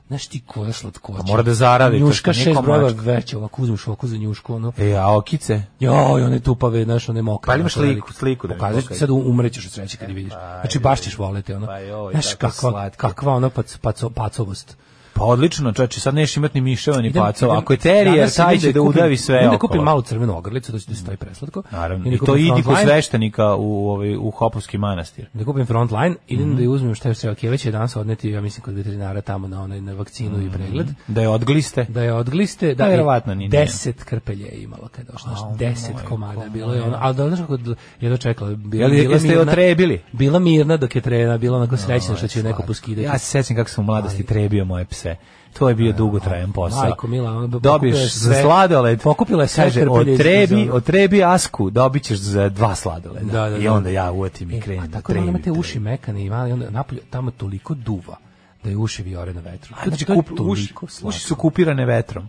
[0.08, 1.18] Znaš ti koja slatkoća.
[1.18, 4.92] Pa mora da zaradi, Njuška šest brojeva veća, ovako uzmeš ovako za njušku, ono, E,
[4.92, 5.62] a okice?
[5.80, 7.46] Joj, one tupave, znaš, one mokre.
[7.46, 10.32] Pa imaš sliku- sliku da mi Pokazat ću sad umrećeš od sreće kad je vidiš.
[10.60, 11.66] Znači, baš ćeš voleti, ono.
[11.66, 12.96] Pa joj, Znaš, kakva, slatke.
[12.98, 14.76] kakva ona pac, paco, pacovost.
[15.16, 17.58] Pa odlično, čoveče, sad neš imati ni miševa ni pacova.
[17.58, 19.58] Ako je terijer, taj će da kupim- udavi sve da okolo.
[19.60, 21.62] kupim malu crvenu ogrlicu, to će da stoji preslatko.
[21.72, 22.04] Naravno.
[22.04, 25.26] da I to kupim idi kod sveštenika u, ovaj, u Hopovski manastir.
[25.32, 26.56] Da kupim frontline, idem Mhm.
[26.56, 29.20] da je uzmem šta je sve, ok, već je danas odneti, ja mislim, kod veterinara
[29.20, 30.46] tamo na onaj na vakcinu Mhm.
[30.46, 30.86] i pregled.
[31.08, 31.86] Da je odgliste.
[31.88, 35.94] Da je odgliste, da Pa, je ni deset krpelje je imala kada došla, Au, deset
[35.94, 37.58] majko komada bilo je ono, ali da znaš kako
[38.00, 40.02] je dočekala, bila, Jel, bila mirna- otrebili?
[40.12, 43.04] Bila mirna dok je trena, bila onako srećna što će neko poskidati.
[43.04, 45.05] Ja se sećam kako sam u mladosti trebio moje pse.
[45.52, 46.80] To je bio dugotrajan posao.
[46.80, 49.00] Majko Mila, Dobiješ je za sve- sladoled.
[49.02, 50.74] pokupila je sve kaže, iz otrebi, fazona.
[50.74, 53.32] otrebi asku, dobit ćeš za dva sladoleda.
[53.32, 53.72] Da, da, I da.
[53.72, 55.80] onda ja uvatim i E, krenem a da tako da ona ima te trebim, uši
[55.80, 58.16] mekane i male, i onda napolje tamo toliko duva
[58.64, 59.74] da je uši viore na vetru.
[59.76, 62.28] A, Znači, je kup, uši, uši su kupirane vetrom.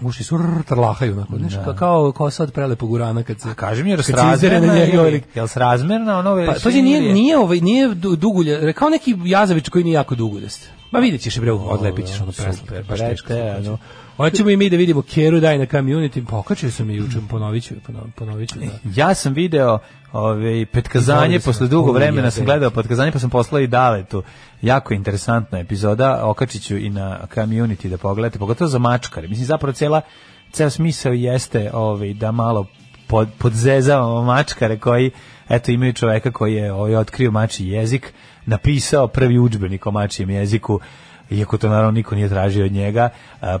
[0.00, 3.48] Uši su rrr, trlahaju, onako, znaš, ka- kao, kao sad prelepog urana kad se...
[3.50, 7.38] A kaži mi, jer srazmerna ili, ili- jel srazmerna ono Pa, to je nije, nije,
[7.38, 10.68] ovaj, nije du- dugulja, kao neki jazavić koji nije jako duguljast.
[10.90, 13.32] Ma vidjet ćeš, bre, odlepit ćeš ono preslatko, baš teško.
[13.58, 13.78] ono.
[14.16, 17.74] Hoćemo i mi da vidimo Keru daj na community, pokačio sam je juče, ponovit ću,
[17.88, 18.66] ponov- ponovit ću, da.
[19.02, 19.78] Ja sam video
[20.12, 24.22] ovaj petkazanje posle dugo vremena sam gledao petkazanje pa sam poslao i Daletu.
[24.62, 29.28] Jako interesantna epizoda, okačiću i na community da pogledate, pogotovo za mačkare.
[29.28, 30.00] Mislim zapravo cela
[30.52, 32.66] ceo smisao jeste ovaj da malo
[33.06, 35.10] pod, podzezavamo mačkare koji
[35.48, 38.12] eto imaju čoveka koji je ovaj otkrio mačji jezik,
[38.46, 40.80] napisao prvi udžbenik o mačijem jeziku
[41.30, 43.08] iako to naravno niko nije tražio od njega,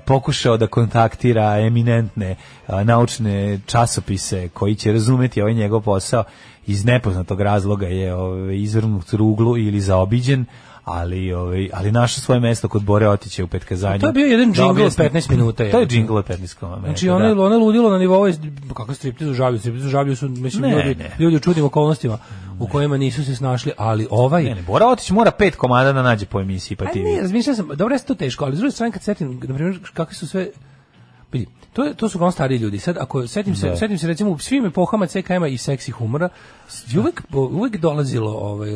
[0.04, 2.36] pokušao da kontaktira eminentne
[2.84, 6.24] naučne časopise koji će razumeti ovaj njegov posao.
[6.66, 10.44] Iz nepoznatog razloga je ovaj, izvrnut ruglu ili zaobiđen,
[10.86, 14.00] ali ovaj ali našao svoje mesto kod Bore Otića u petkazanju.
[14.00, 15.08] To je bio jedan Da džingl od objasnim.
[15.08, 15.86] 15 minuta, To je je.
[15.86, 16.80] džingl od 15 minuta.
[16.80, 17.14] Znači da.
[17.16, 18.24] ono je ono je ludilo na nivou
[18.74, 21.16] kako striptiz u žablju, striptiz u su mislim Ne, ljudi, ne.
[21.18, 22.18] ljudi u čudnim okolnostima
[22.58, 26.02] u kojima nisu se snašli, ali ovaj Ne, ne, Bora Otić mora pet komada da
[26.02, 27.02] nađe po emisiji pa ti.
[27.02, 29.78] ne, razmišljao sam, dobro je to teško, ali s druge strane kad setim, na primjer,
[29.94, 30.48] kakvi su sve
[31.32, 32.78] vidi, to, je, to su uglavnom stariji ljudi.
[32.78, 33.76] Sad, ako setim se, Da.
[33.76, 36.28] setim se recimo u svim epohama CKM-a i seksi humora,
[36.98, 38.70] uvek, uvek dolazilo ovaj,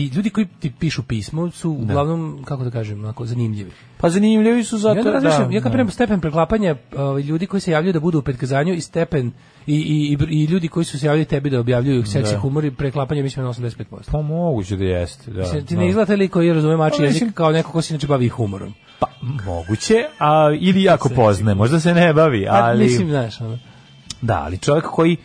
[0.00, 3.70] ljudi koji ti pišu pismo su uglavnom, kako da kažem, onako, zanimljivi.
[3.96, 5.76] Pa zanimljivi su Ja zato onda razmišljam, ja kad da.
[5.76, 9.32] prema stepen preklapanja ovaj, ljudi koji se javljaju da budu u petkazanju i stepen
[9.66, 12.38] i, i, i, i ljudi koji su se javljali tebi da objavljuju seksi Da.
[12.40, 13.84] humor i preklapanje mislim na 85%.
[14.12, 15.40] Pa moguće da jeste, da.
[15.40, 15.80] Mislim, ti da.
[15.80, 18.74] ne izgleda li koji razume mači Pa, jezik kao neko ko se inače bavi humorom.
[18.98, 19.06] Pa,
[19.44, 22.84] moguće, a ili jako poznaje, možda se ne bavi, Pa, ali...
[22.84, 23.58] mislim, znaš, ono.
[24.22, 25.16] Da, ali čovjek koji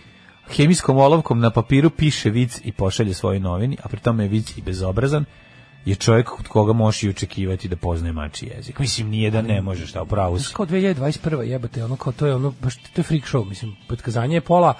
[0.55, 4.57] hemijskom olovkom na papiru piše vic i pošalje svojoj novini, a pri tome je vic
[4.57, 5.25] i bezobrazan,
[5.85, 8.79] je čovjek od koga možeš i očekivati da poznaje mači jezik.
[8.79, 10.55] Mislim, nije da ne možeš, šta, upravo Znaš, si.
[10.55, 11.41] kao 2021.
[11.41, 14.73] jebate, ono kao to je ono, baš to je freak show, mislim, potkazanje je pola,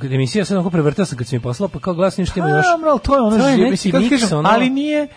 [0.00, 2.48] kad emisija sad onako prevrtao sam kad si mi poslao, pa kao glasnim što ima
[2.48, 2.66] još...
[2.66, 5.08] A, ali to je ono, To je neki kažem, ono- ali nije,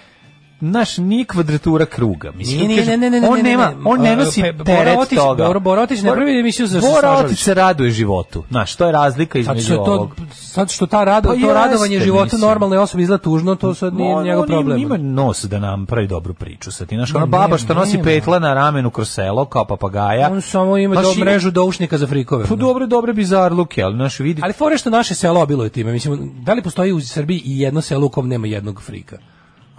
[0.62, 2.32] naš, nije kvadratura kruga.
[2.32, 3.76] Mislim, Nije, ne, ne, ne, on ne, ne, nema, ne.
[3.86, 5.44] on ne nosi teret toga.
[5.46, 7.12] Bora- Bora Otić ne pravi emisiju za Bora.
[7.12, 8.44] Otić se raduje životu.
[8.50, 10.16] Znaš, to je razlika Sad između ovog.
[10.34, 12.42] sad što ta rado, Pa to jeste, radovanje života mislim.
[12.42, 14.78] normalne osobe izgleda tužno, to sad nije On- njegov on problem.
[14.78, 16.96] Ima nos da nam pravi dobru priču sa ti.
[16.96, 20.30] Znaš, ona baba što nosi petla na ramenu kroz selo, kao papagaja.
[20.32, 22.46] On samo ima do, mrežu doušnika za frikove.
[22.46, 22.86] Pa ono.
[22.88, 24.42] dobre, bizarluke, ali naš vidi...
[24.44, 25.92] Ali fore što naše selo obilo je time.
[25.92, 29.18] Mislim, da li postoji u Srbiji i jedno selo u kom nema jednog frika?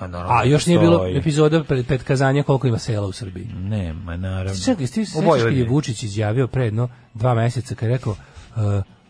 [0.03, 3.47] A, naravno, A još nije bilo epizoda pred, pred kazanja koliko ima sela u Srbiji.
[3.55, 4.61] Nema, naravno.
[4.65, 5.07] Čekaj, ti
[5.43, 5.69] kad je.
[5.69, 8.63] Vučić izjavio pre jedno dva meseca kad je rekao uh,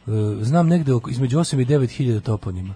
[0.07, 2.75] uh, znam negde oko, između 8 i 9 hiljada toponima.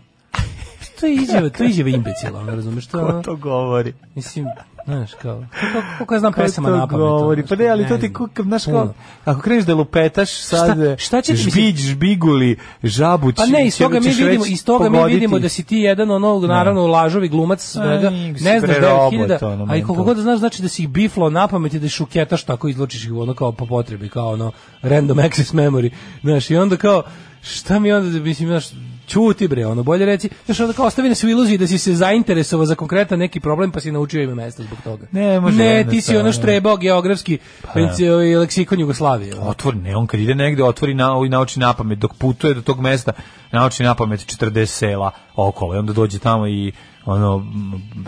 [1.00, 2.88] to je izjava, to je izjava imbecila, ono, razumeš?
[2.88, 3.92] Ko to govori?
[4.14, 4.46] mislim,
[4.86, 7.00] znaš, kao, kako, kako ja znam pesama na pamet.
[7.00, 7.46] govori?
[7.48, 8.94] Pa ne, ali to ti znam, kuka, znaš kao,
[9.24, 13.78] ako kreneš da lupetaš sad, Šta- šta će ti, žbić, žbiguli, žabuć, Pa ne, iz
[13.78, 17.62] toga mi vidimo, iz toga mi vidimo da si ti jedan ono naravno lažovi glumac
[17.62, 18.10] svega.
[18.10, 20.88] Ne znaš 9000, robot, ono, a i koliko god da znaš znači da si ih
[20.88, 24.52] biflo na pamet i da šuketaš tako izločiš ih ono kao po potrebi, kao ono
[24.82, 25.90] random access memory.
[26.22, 27.02] Znaš, i onda kao
[27.42, 28.66] šta mi onda mislim znaš
[29.06, 31.94] Ćuti bre, ono bolje reci, znaš, onda kao ostavi nas u iluziji da si se
[31.94, 35.06] zainteresovao za konkretan neki problem pa si naučio ime mesta zbog toga.
[35.12, 37.38] Ne, može Ne, ti si ono štrebao geografski
[37.74, 38.14] Pa da.
[38.14, 39.34] ovaj, leksikon Jugoslavije.
[39.40, 42.62] Otvori, ne, on kad ide negde, otvori na, i nauči na pamet, dok putuje do
[42.62, 43.12] tog mesta,
[43.52, 46.72] nauči na pamet 40 sela okolo, i onda dođe tamo i
[47.04, 47.46] ono,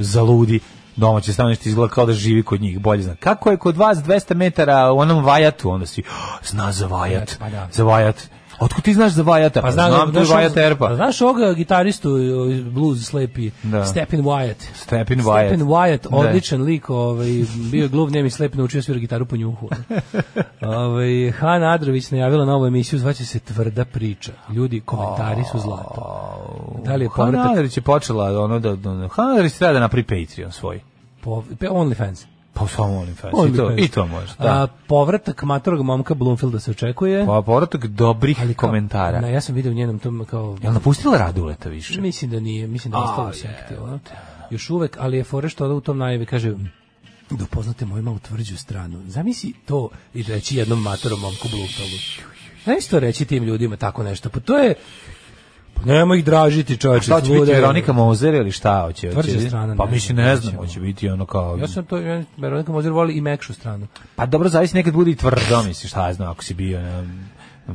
[0.01, 0.61] zaludi,
[0.97, 3.15] domaće stanište izgleda kao da živi kod njih, bolje zna.
[3.15, 7.37] Kako je kod vas 200 metara u onom vajatu, onda si, "Oh, zna za vajat,
[7.39, 7.69] Pa da.
[7.73, 8.31] za vajat.
[8.61, 9.63] Otkud ti znaš za vajata?
[9.63, 10.89] Pa znam, znam, to je znaš, vajat ovog- Erpa.
[10.89, 13.85] pa Znaš ovoga gitaristu ovaj, blues slepi Da.
[13.85, 14.55] Stephen Wyatt.
[14.75, 15.47] Stephen Wyatt.
[15.47, 16.17] Stephen Wyatt, Da.
[16.17, 17.29] odličan lik, ovaj
[17.71, 19.69] bio je gluv, nemi slep, naučio svira gitaru po njuhu.
[20.63, 24.33] ovaj Han Adrović najavila novu emisiju, zvaće se Tvrda priča.
[24.51, 26.25] Ljudi, komentari su zlato.
[26.85, 30.53] Da li je povratak Hanadrić je počela ono da, da Hanadrić treba da napravi Patreon
[30.53, 30.81] svoj.
[31.21, 32.25] po, OnlyFans?
[32.55, 33.53] Pa samo OnlyFans.
[33.53, 33.73] I to.
[33.77, 34.35] I to može.
[34.39, 34.63] Da.
[34.63, 37.27] A, povratak matorog momka Bloomfielda se očekuje.
[37.27, 39.21] Pa povratak dobrih Ali kao- komentara.
[39.21, 42.01] Na, ja sam video u njenom tom kao Jel napustila Raduleta više?
[42.01, 43.99] Mislim da nije, mislim da je ostalo u sekti, ono.
[44.51, 46.55] Još uvek, ali je fore što u tom najavi kaže
[47.31, 49.03] da upoznate moju malo tvrđu stranu.
[49.07, 51.99] Zamisli to i reći jednom matorom momku Blufelu.
[52.67, 54.29] Zamisli to reći tim ljudima tako nešto.
[54.29, 54.75] Pa to je
[55.85, 57.05] nemoj ih dražiti, čoveče.
[57.05, 57.45] Šta će biti.
[57.45, 59.11] Veronika Mozer ili šta hoće?
[59.11, 60.63] Tvrđa strana, Pa ne mislim ne vidjet znam, ćemo.
[60.63, 63.87] hoće biti ono kao Ja sam to, ja, Veronika Mozer voli i mekšu stranu.
[64.17, 67.05] Pa dobro, zavisi nekad bude i tvrdo, misliš, šta ja znam, ako si bio na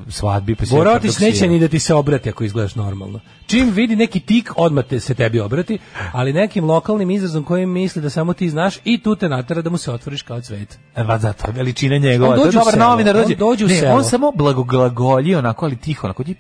[0.10, 1.00] svadbi pa ksira.
[1.20, 3.20] neće ni da ti se obrati ako izgledaš normalno.
[3.46, 5.78] Čim vidi neki tik, odmah te se tebi obrati,
[6.12, 9.70] ali nekim lokalnim izrazom kojim misli da samo ti znaš i tu te natera da
[9.70, 10.80] mu se otvoriš kao cvet.
[10.96, 12.32] E, Pa zato, veličina njegova.
[12.32, 13.36] On dođe u selo, novinar, on dođe.
[13.36, 13.96] dođe u ne, selo.
[13.96, 16.38] on samo blagoglagolji onako, ali tiho, onako, dip,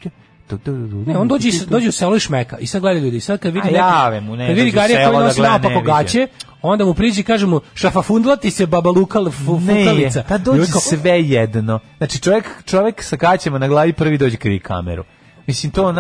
[1.06, 3.20] Ne, on dođe, iz- dođe u selo i šmeka i sad gleda ljudi.
[3.20, 6.28] Sad kad vidi jave mu, ne, kad vidi Garija koji da nosi naopako gaće,
[6.62, 10.24] onda mu priđe i kaže mu šafafundla ti se baba Lukal Ne, fukalica.
[10.30, 11.80] pa dođe sve jedno.
[11.98, 15.04] Znači, čovjek, čovjek sa kaćama na glavi prvi dođe krivi kameru.
[15.48, 15.96] Mislim, to, i on,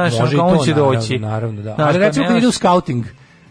[0.59, 1.19] će naravno, doći.
[1.19, 1.75] Naravno, da.
[1.75, 3.05] Znaš, Ali pa recimo kad ide u scouting,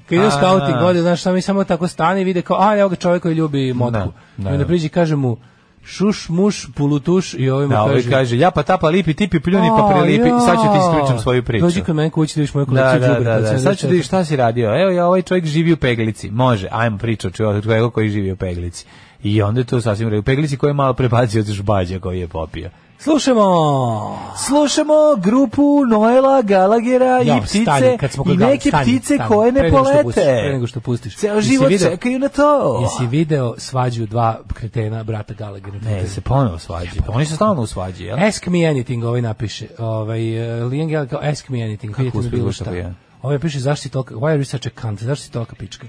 [0.04, 0.86] kad ide u A, scouting, da.
[0.86, 3.34] ode, znaš, samo mi samo tako stane i vide kao, a, evo ga čovjek koji
[3.34, 4.12] ljubi motku.
[4.36, 4.66] Da, I onda da.
[4.66, 5.36] priđe i kaže mu,
[5.84, 9.40] šuš, muš, pulutuš i ovaj mu Da, ovaj kaže, kaže, ja pa tapa lipi, tipi
[9.40, 11.64] pljuni pa "A, prelipi, i sad ću ti ja, ispričam svoju priču.
[11.64, 13.58] Dođi kod mene kući da vidiš moju Da, kolekciju da, da, od da.
[13.58, 13.90] Sad ću da 74.
[13.90, 14.82] vidiš šta si radio.
[14.82, 16.30] Evo, ja ovaj čovjek živi u Peglici.
[16.30, 18.86] Može, ajmo priča o čovjeku koji živi u Peglici.
[19.22, 20.18] I onda je to sasvim.
[20.18, 22.70] U Peglici koji je malo prebacio od žbađa koji je popio.
[23.02, 24.18] Slušamo!
[24.46, 29.28] Slušamo grupu Noela Galagera Ja, i ptice stani, kad smo i neke stani, ptice stani,
[29.28, 30.02] koje ne polete.
[30.02, 31.16] pustiš, pre nego što pustiš.
[31.16, 32.78] Ceo život video- čekaju na to.
[32.82, 35.78] Jesi video svađu dva kretena brata Gallaghera?
[35.78, 36.90] Ne, se ponovo svađi.
[37.08, 38.18] Oni su stalno u svađi, jel?
[38.28, 39.66] Ask me anything, ovaj napiše.
[39.78, 40.20] Ovaj,
[40.64, 41.94] Liam Gallagher kao ask me anything.
[41.94, 42.70] Kako uspio bilo da šta.
[42.70, 42.94] je?
[43.22, 45.86] Ovaj piše zašto si tolika, why are you such a cunt, zašto si tolika pička?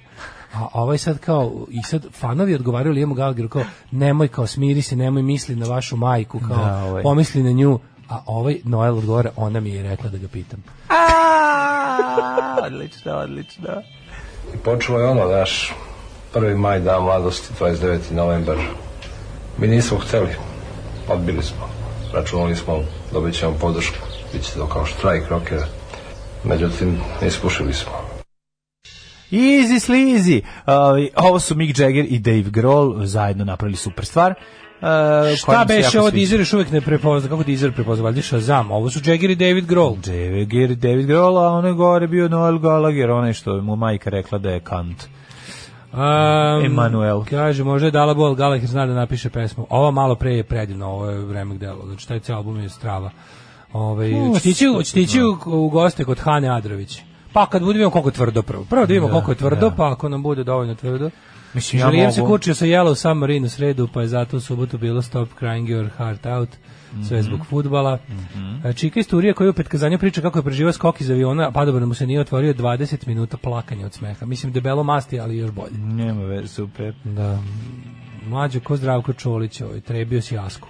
[0.53, 4.95] A ovaj sad kao, i sad fanovi odgovaraju Liamu Gallagheru kao, nemoj kao smiri se,
[4.95, 7.03] nemoj misli na vašu majku, kao, Da, ovaj.
[7.03, 7.79] pomisli na nju.
[8.09, 10.63] A ovaj Noel odgovara, ona mi je rekla da ga pitam.
[10.89, 13.69] A, odlično, odlično.
[14.53, 15.73] I počelo je ono, naš
[16.33, 18.11] prvi maj dan mladosti, 29.
[18.11, 18.57] novembar.
[19.57, 20.29] Mi nismo hteli,
[21.09, 21.69] odbili smo.
[22.13, 22.79] Računali smo,
[23.11, 23.95] dobit ćemo podršku,
[24.33, 25.65] bit će to kao štrajk rokera.
[26.43, 27.91] Međutim, ispušili smo.
[29.31, 30.41] Easy sleazy.
[30.41, 34.31] Uh, ovo su Mick Jagger i Dave Grohl zajedno napravili super stvar.
[34.31, 36.11] Uh, Šta beše ovo.
[36.11, 39.65] Deezer još uvijek ne prepozna, kako Deezer prepozna, valjda Shazam, ovo su Jagger i David
[39.65, 39.95] Grohl.
[40.05, 44.37] Jagger i David Grohl, a onaj gore bio Noel Gallagher, onaj što mu majka rekla
[44.37, 45.03] da je kant.
[45.93, 47.23] Um, Emanuel.
[47.29, 49.67] Kaže, možda je dala bol, Gallagher zna da napiše pesmu.
[49.69, 51.85] Ova malo pre je predivno, ovo je vremek delo.
[51.85, 53.11] Znači, taj cijel album je strava.
[53.73, 57.01] Ove, O, ćete ići, ćete ići u, u goste kod Hane Adrović.
[57.33, 58.65] Pa kad budemo koliko je tvrdo prvo.
[58.65, 59.75] Prvo da vidimo koliko je tvrdo, da.
[59.75, 61.09] pa ako nam bude dovoljno tvrdo.
[61.53, 64.41] Mislim, ja Želijem se mogu- kučio sa Yellow Submarine u sredu, pa je zato u
[64.41, 66.49] subotu bilo Stop Crying Your Heart Out,
[67.03, 67.25] sve Mhm.
[67.25, 67.97] zbog futbala.
[68.65, 71.51] E, Čika iz Turije koji u petkazanju priča kako je preživao skok iz aviona, a
[71.51, 74.25] padobran mu se nije otvorio 20 minuta plakanja od smeha.
[74.25, 75.71] Mislim, debelo masti, ali još bolje.
[75.73, 76.93] Nema veze, super.
[77.03, 77.39] Da.
[78.23, 80.67] Mlađo ko Zdravko Čolić, ovaj, trebio si jasku.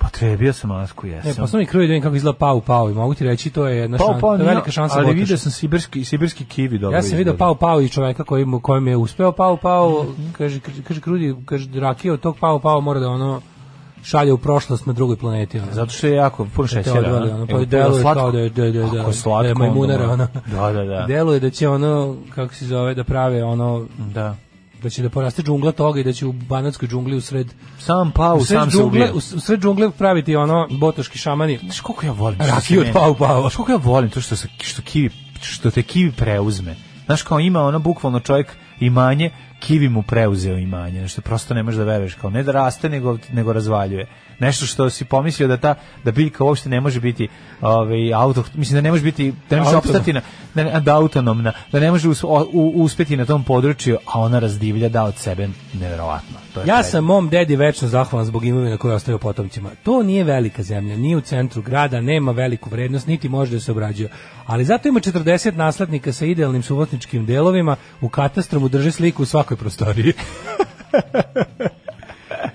[0.00, 1.34] Potrebio sam masku, Ne, jesam.
[1.36, 3.76] posle mi kruji da vidim kako izgleda pau pau i mogu ti reći to je
[3.76, 6.96] jedna Pao, šansa, pao, to je velika šansa ali vidio sam sibirski, sibirski kivi dobro
[6.96, 7.36] Ja sam izgleda.
[7.36, 11.68] pau pau i čoveka koji mu kojem je uspeo pau pau, kaže kaže Krudi, kaže
[11.74, 13.40] rakija od tog pau pau mora da ono
[14.02, 15.58] šalje u prošlost na drugoj planeti.
[15.58, 15.72] Ono.
[15.72, 16.98] Zato što je jako puno te šećera.
[16.98, 17.34] odvali, a?
[17.34, 20.04] ono, Evo, pa i deluje kao da je, da, da, da, slatko, da je majmunara,
[20.04, 20.28] ono.
[20.46, 21.04] Da, da, da.
[21.08, 24.36] Deluje da će ono, kako se zove, da prave ono, Da.
[24.82, 27.46] Da će da poraste džungla toga i da će u banatskoj džungli u sred
[27.78, 29.16] Sam pau, u sred sam se džungle, ubio.
[29.16, 31.58] u sred džungle praviti ono botoški šamani.
[31.58, 32.38] Znaš koliko ja volim?
[32.40, 33.40] Rakiju se od pau pau.
[33.40, 35.10] Znaš koliko ja volim to što, se, što, kivi,
[35.40, 36.76] što te kivi preuzme.
[37.06, 41.78] Znaš kao ima ono bukvalno čovjek imanje kivi mu preuzeo imanje, nešto prosto ne možeš
[41.78, 44.06] da veruješ, kao ne da raste, nego, nego razvaljuje.
[44.38, 47.28] Nešto što si pomislio da ta da biljka uopšte ne može biti
[47.60, 49.96] ovaj auto mislim da ne može biti da ne može Autonom.
[49.96, 50.20] opstati na,
[50.54, 54.88] na, da autonomna da ne može us- u- uspeti na tom području a ona razdivlja
[54.88, 56.82] da od sebe neverovatno to je Ja predivno.
[56.82, 59.70] sam mom dedi večno zahvalan zbog imovine koju ostavio potomcima.
[59.82, 63.72] To nije velika zemlja, nije u centru grada, nema veliku vrednost, niti može da se
[63.72, 64.08] obrađuje.
[64.46, 69.26] Ali zato ima 40 naslednika sa idealnim suvotničkim delovima, u katastru mu drže sliku u
[69.46, 70.12] svakoj prostoriji.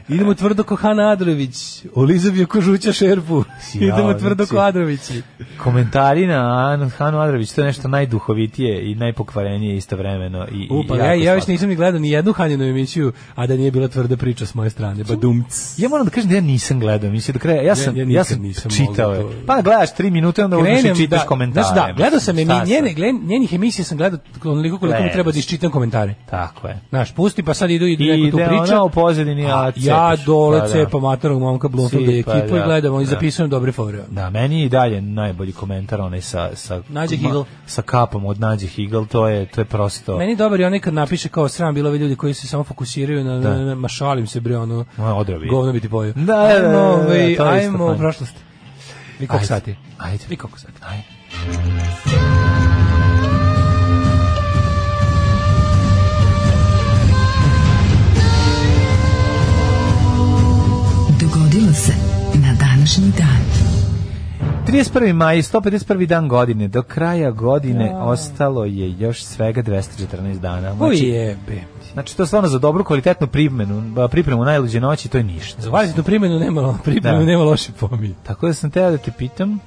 [0.09, 1.55] Idemo tvrdo ko Hana Adrović,
[1.95, 3.43] Olizabija Kožuća Šerpu.
[3.73, 5.21] Idemo tvrdo ko Adrovići.
[5.57, 10.95] komentari na Anu Hanu Adrović to je nešto najduhovitije i najpokvarenije istovremeno i, U, pa
[10.95, 11.51] i ja, ja još slatko.
[11.51, 14.69] nisam ni gledao ni jednu Hanjinu emisiju, a da nije bila tvrda priča s moje
[14.69, 15.03] strane.
[15.03, 15.79] Badumc.
[15.79, 17.61] Ja moram da kažem da ja nisam gledao emisiju do kraja.
[17.61, 19.13] Ja sam ja ja, nikad sam nisam čitao.
[19.13, 19.21] je.
[19.21, 19.31] to.
[19.47, 21.63] Pa gledaš 3 minute onda i čitaš komentare.
[21.65, 25.31] Znaš, da, gledao sam emi, njene, gled- njenih emisija sam gledao onoliko koliko mi treba
[25.31, 26.13] da iščitam komentare.
[26.29, 26.79] Tako je.
[26.89, 28.63] Znaš, pusti pa sad idu i I neko tu ide priča.
[28.65, 30.71] ona u pozadini, a ja dole Pa da.
[30.71, 32.65] cepam matorog momka Blumfelda i ekipu i da.
[32.65, 33.09] gledamo i Da.
[33.09, 34.03] zapisujem dobre fore.
[34.09, 37.41] Da, meni je i dalje najbolji komentar onaj sa sa Nađe Higl.
[37.65, 40.79] sa kapom od Nađe Higl, to je to je prosto Meni je dobar i onaj
[40.79, 43.55] kad napiše kao sram bilo ovi ljudi koji se samo fokusiraju na, Da.
[43.55, 45.47] na, mašalim se bre ono Ma, odrobi.
[45.47, 46.13] govno biti pojio.
[46.13, 48.35] Da, da, da, da, ajmo, da, ovaj, je ajmo u prošlost.
[49.19, 49.45] Vi koliko Ajde.
[49.45, 49.75] sati?
[49.99, 50.23] Ajde.
[50.29, 50.73] Vi koliko sati?
[50.83, 52.50] Ajde.
[62.91, 63.41] Današnji dan.
[64.67, 65.13] 31.
[65.13, 66.05] maj, 151.
[66.05, 66.67] dan godine.
[66.67, 70.75] Do kraja godine ostalo je još svega 214 dana.
[70.75, 71.61] Znači, jebe.
[71.93, 75.61] znači to stvarno za dobru kvalitetnu pripremu, pripremu najluđe noći, to je ništa.
[75.61, 77.25] Za kvalitetnu primjenu nema, pripremu Da.
[77.25, 78.13] nema loše pomije.
[78.23, 79.59] Tako da sam teo da te pitam,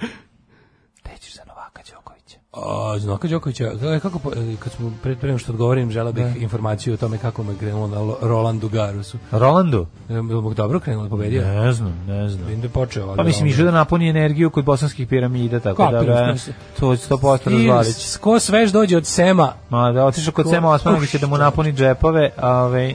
[1.03, 2.39] gde ćeš za Novaka Đokovića?
[2.57, 6.95] A, Znaka Đokovića, kako- kako, e, kad smo pred prema što odgovorim, žela bih informaciju
[6.95, 9.19] o tome kako me krenulo na Rolandu Garusu.
[9.31, 9.87] Rolandu?
[10.09, 11.43] Je li dobro krenulo, pobedio?
[11.45, 12.45] Ne znam, ne znam.
[12.45, 13.07] Vidim da je počeo.
[13.07, 16.57] ali Pa mislim, išao da napuni energiju kod bosanskih piramida, tako Kako, da ga, mislim?
[16.81, 18.17] to je 100% I razvalić.
[18.17, 21.73] Ko svež dođe od Sema, Ma da otišao kod Ko- Sema Osmanovića da mu napuni
[21.73, 22.95] džepove, a ovaj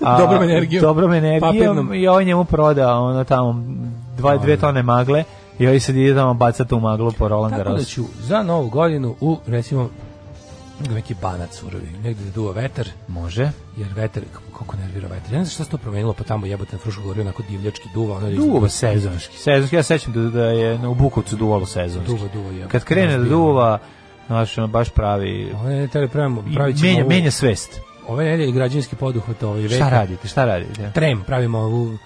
[0.00, 0.82] a, Dobrom energijom.
[0.82, 1.94] Dobrom energijom Papirnom.
[1.94, 3.64] i ovaj njemu prodao ono tamo
[4.16, 5.24] dva, dve tone magle
[5.58, 7.88] i ovaj sad ide tamo baca tu maglu po Roland tako da Garros.
[7.88, 9.90] ću za novu godinu u, recimo,
[10.90, 13.50] neki banac surovi, negde da duva vetar, Može.
[13.76, 15.32] jer vetar, kako- kako nervira vetar.
[15.32, 17.88] Ja ne znam šta se to promenilo, pa tamo jebote na Frušku govorio onako divljački
[17.94, 18.16] duva.
[18.16, 19.36] Ono Duva sezonski.
[19.38, 22.06] Sezonski, ja sećam da, da je u Bukovcu duvalo sezonski.
[22.08, 22.68] Duva, duva, jebote.
[22.68, 23.78] Kad krene da duva,
[24.26, 25.52] znaš, ono baš pravi...
[25.54, 27.80] Ovo ne tele pravimo, i pravit ćemo menja, ovu- menja svest.
[28.08, 30.90] Ove nedelje građanski poduhvat ovaj Šta radite, šta radite?
[30.94, 31.98] Trem, pravimo ovu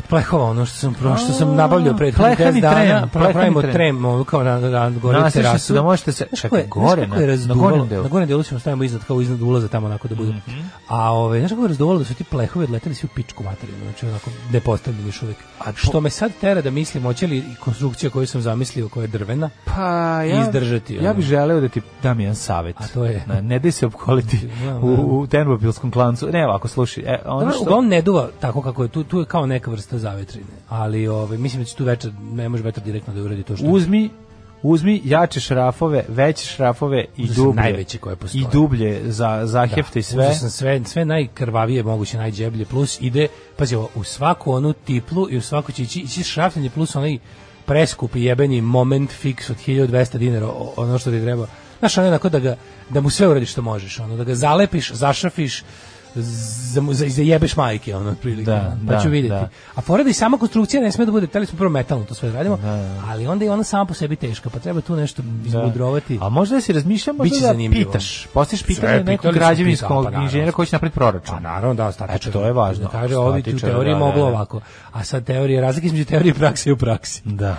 [0.00, 4.04] plehova, ono što sam, pro, što sam nabavljao pre plehani 10 dana, pravimo trem.
[4.04, 5.66] ovo kao na, na, na gore Nasišni terasu.
[5.66, 8.02] su da možete se- čekaj, gore, na- na gornjem delu?
[8.02, 10.32] Na gornjem delu ćemo stavimo iznad, kao iznad ulaza tamo onako da budu.
[10.32, 10.60] Mhm.
[10.88, 13.78] A ove, znaš kako je razduvalo da su ti plehovi odleteli svi u pičku materinu,
[13.80, 15.36] znači onako nepostavljeni još uvek.
[15.58, 19.02] A po- Što me sad tera da mislim, hoće li konstrukcija koju sam zamislio, koja
[19.02, 19.82] je drvena, Pa
[20.22, 22.76] ja, Izdržati, Ja bih želeo da ti dam jedan savjet.
[22.78, 23.24] A to je?
[23.26, 24.48] Ne, ne daj se opkoliti
[24.82, 26.28] u, u termobilskom klancu.
[26.28, 27.04] Ne, ovako, slušaj.
[27.04, 27.62] E, ono što...
[27.62, 31.38] uglavnom ne duva tako kako je, tu, tu je kao neka vrsta zavetrine, ali ove,
[31.38, 33.66] mislim da će tu vetar, ne može vetar direktno da uradi to što...
[33.66, 34.10] Uzmi
[34.64, 37.62] uzmi jače šrafove, veće šrafove i sam dublje.
[37.62, 38.42] najveće koje postoje.
[38.42, 40.24] I dublje za zahefte i sve.
[40.24, 45.30] Uzeo sam sve, sve najkrvavije moguće, najđeblje, plus ide, pazi ovo, u svaku onu tiplu
[45.30, 47.18] i u svaku će ići, ići šrafljanje plus onaj
[47.66, 51.46] preskupi jebeni moment fix od 1200 dinara, ono što ti treba.
[51.78, 52.56] Znaš, ono onako da, ga,
[52.90, 55.64] da mu sve uradiš što možeš, ono, da ga zalepiš, zašrafiš,
[56.14, 59.34] za, za, zajebeš majke, ono, otprilike, Da, pa da, ću vidjeti.
[59.34, 59.48] da.
[59.74, 62.14] A fora da i sama konstrukcija ne sme da bude, teli smo prvo metalno to
[62.14, 63.02] sve da radimo, Da, da.
[63.06, 66.18] ali onda i ona sama po sebi teška, pa treba tu nešto izmudrovati.
[66.20, 67.90] A možda si razmišljao možda Biće da zanimljivo.
[67.90, 68.26] pitaš.
[68.26, 71.34] Postiš pitanje nekog građevinskog pa inženjera koji će napraviti proračun.
[71.34, 72.32] Pa naravno da, statičar.
[72.32, 72.84] To je važno.
[72.84, 74.36] Da kaže, ovdje u teoriji da, moglo da, da.
[74.36, 74.60] ovako.
[74.92, 77.22] A sad teorija, razlika između teorije i prakse u praksi.
[77.24, 77.56] Da.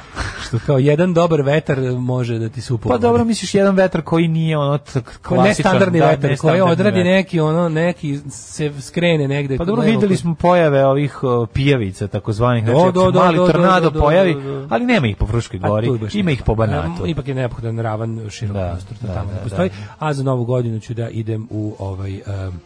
[0.48, 2.90] Što kao jedan dobar vetar može da ti supo.
[2.90, 4.80] Pa dobro, misliš jedan vetar koji nije ono
[5.22, 5.44] klasičan.
[5.44, 9.58] nestandardni da, vetar, koji odradi neki, ono, neki se skrene negde.
[9.58, 13.20] Pa dobro, videli smo pojave ovih o, pijavica, takozvanih, Do, znači do, ako se do,
[13.20, 14.68] mali do, do, tornado do, do, pojavi, do, do.
[14.70, 17.08] ali nema ih po Fruškoj gori, ima ih po Banatu.
[17.08, 19.70] Ipak je neophodan ravan širok Da, prostor, to da, tamo da, ne postoji.
[19.70, 19.76] da.
[20.08, 22.60] A za novu godinu ću da idem u ovaj, um,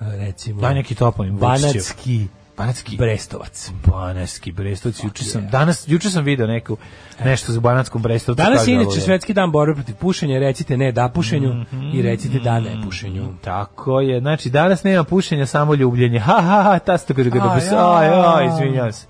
[0.00, 0.60] recimo...
[0.60, 1.36] Daj neki toponim.
[1.36, 2.26] Banatski
[2.58, 3.70] Banatski Brestovac.
[3.86, 5.04] Banatski Brestovac.
[5.04, 6.76] Juče sam danas juče sam video neku
[7.24, 8.36] nešto za Banatskom Brestovcu.
[8.36, 12.02] Danas kaže je ovo inače svetski dan borbe protiv pušenja, recite ne da pušenju i
[12.02, 13.28] recite da ne pušenju.
[13.44, 14.20] Tako je.
[14.20, 16.18] Znači danas nema pušenja, samo ljubljenje.
[16.18, 18.36] Ha ha ha, ta ste ga A, Aj, ja.
[18.36, 19.06] aj, izvinjavam se.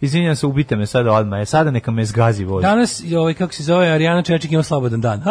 [0.00, 1.40] Izvinjavam se, ubite me sada odmah.
[1.40, 2.62] E, Sada neka me zgazi voz.
[2.62, 5.22] Danas, ovaj, kako se zove, Arijana Čečik ima slobodan dan.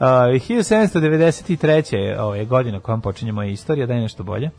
[0.00, 1.94] 1793.
[2.02, 4.50] je ovaj, godina kojom počinje moja istorija, daj nešto bolje.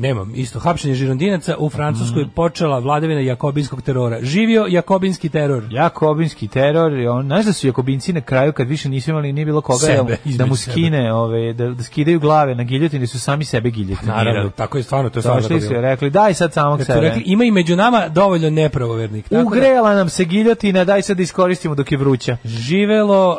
[0.00, 2.30] Nemam, isto, hapšenje žirondinaca u Francuskoj Mhm.
[2.30, 4.18] počela vladavina jakobinskog terora.
[4.22, 5.64] Živio jakobinski teror.
[5.70, 9.60] Jakobinski teror, on, znaš da su Jakobinci na kraju kad više nisu imali nije bilo
[9.60, 10.72] koga Sebe, da, da mu sebe.
[10.72, 14.24] skine, ove, da, da skidaju glave na giljotini, su sami sebe giljotinirali.
[14.24, 17.00] Naravno, tako je stvarno, to je stvarno Došli tako su rekli, daj sad samog sebe.
[17.00, 19.24] rekli, ima i među nama dovoljno nepravovernik.
[19.24, 22.36] Tako da, Ugrela nam se giljotina, daj sad da iskoristimo dok je vruća.
[22.44, 23.38] živelo,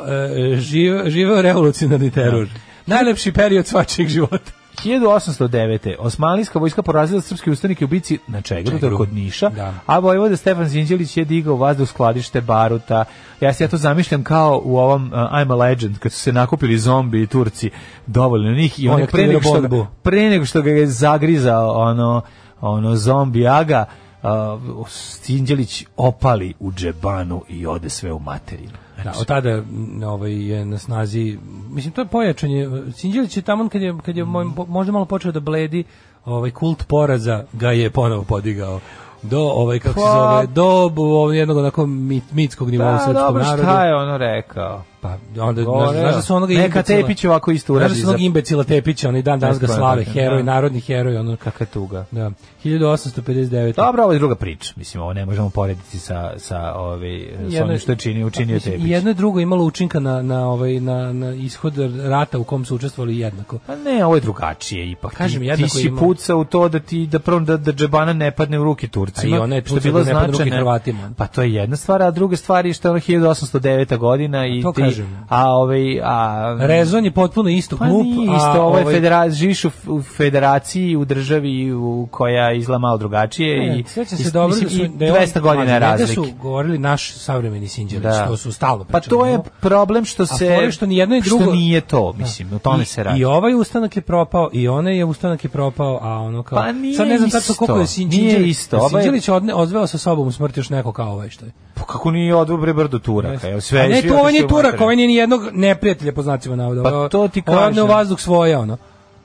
[0.52, 2.48] e, žive, živeo revolucionarni teror.
[2.86, 4.52] Najlepši period svačijeg života.
[4.84, 5.96] 1809.
[6.00, 9.74] Osmanlijska vojska porazila srpske ustanike u bici na Čegru, to je kod Niša, Da.
[9.86, 13.06] a vojvoda Stefan Zinđelić je digao vazduh skladište baruta.
[13.42, 16.34] Ja se ja to zamišljam kao u ovom uh, I'm a Legend, kad su se
[16.34, 17.70] nakupili zombi i Turci,
[18.08, 20.88] dovoljno njih i On on je pre nego, što ga, pre nego što ga je
[20.88, 22.22] zagrizao ono,
[22.62, 23.86] ono zombi aga,
[24.24, 24.88] uh,
[25.26, 28.78] Zinđelić opali u džebanu i ode sve u materinu.
[29.04, 29.62] Da, od tada
[30.06, 31.38] ovaj, je na snazi,
[31.70, 32.70] mislim, to je pojačanje.
[32.94, 35.84] Sinđelić je tamo kad je, kad je moj- po- možda malo počeo da bledi,
[36.26, 38.80] ovaj kult poraza ga je ponovo podigao
[39.24, 40.66] do ovaj kako se Pa- zove do
[40.98, 43.64] ovog jednog onako mit, mitskog nivoa u Da, srpskom dobro, narodu.
[43.64, 44.84] šta je ono rekao?
[45.02, 46.02] Pa onda Govorio.
[46.02, 49.10] znaš da su onoga Neka Tepić ovako isto Znaš uradi da su onog imbecila Tepića,
[49.10, 50.44] oni dan danas ga slave, heroj, da.
[50.44, 52.06] narodni heroj, ono Kakva tuga.
[52.12, 52.32] da.
[52.64, 53.76] 1859.
[53.76, 54.74] Dobro, ovo je druga priča.
[54.76, 58.54] Mislim, ovo ne možemo porediti sa, sa, ovaj, s Jedno- onim što je činio, učinio
[58.54, 58.88] Mislim, Tepić.
[58.88, 62.66] I jedno i drugo imalo učinka na, na, ovaj, na, na ishod rata u kom
[62.66, 63.60] su učestvovali jednako.
[63.68, 65.14] Pa ne, ovo je drugačije ipak.
[65.14, 67.72] Kažem, ti, jednako ti si ima- pucao u to da ti da prvo da, da
[67.72, 69.36] džebana ne padne u ruke Turcima.
[69.36, 70.50] A i ona je što bilo da ne padne u ruke.
[70.52, 71.12] Hrvatima.
[71.18, 73.98] Pa to je jedna stvar, a druga stvar je što je ono 1809.
[73.98, 75.26] godina i ti, kažem.
[75.30, 78.94] a ovaj a Rezon je potpuno isto Pa glup, nije a isto, ovo je ovaj-
[78.94, 81.42] federa, živiš u, u federaciji, u državi
[81.74, 85.40] u koja izgleda malo drugačije Ne, i- se dobro da su da je on- 200
[85.42, 86.14] godina je razlike.
[86.14, 88.28] su govorili naš savremeni Sinđelić, Da.
[88.28, 89.10] to su stalno Pa pričali.
[89.12, 92.14] to je problem što A se je što ni jedno i drugo- što nije to,
[92.14, 93.20] mislim, o tome se radi.
[93.20, 96.60] I ovaj ustanak je propao, i onaj je ustanak je propao, a ono kao...
[96.60, 97.88] Pa nije sad ne znam tačno koliko je.
[97.88, 98.26] Sinđelić.
[98.26, 98.78] Nije isto.
[98.78, 101.52] Ovaj- Sinđelić odne, odveo sa sobom u smrt još neko kao ovaj što je.
[101.76, 103.62] Pa kako nije odvobre brdo Turaka?
[103.62, 104.86] Sve, a ne, to nije u Turak, materinu.
[104.86, 106.84] ovaj nije ni jednog neprijatelja po znacima navoda.
[106.84, 107.88] Pa to ti kažem.
[107.88, 108.78] vazduh svoje, ono.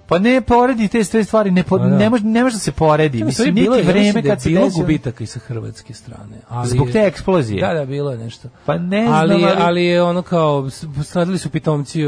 [0.09, 1.97] Pa ne poredi te sve stvari, ne, po, Pa da.
[1.97, 3.25] ne, može, ne može da se poredi.
[3.25, 6.37] Mislim, bilo niti mislim vreme da kad se bilo gubitaka i sa hrvatske strane.
[6.49, 7.61] Ali Zbog te eksplozije?
[7.61, 8.49] Da, da, bilo je nešto.
[8.67, 10.71] Pa ne znam, ali, ali- ali je ono kao,
[11.05, 12.03] stradili su pitomci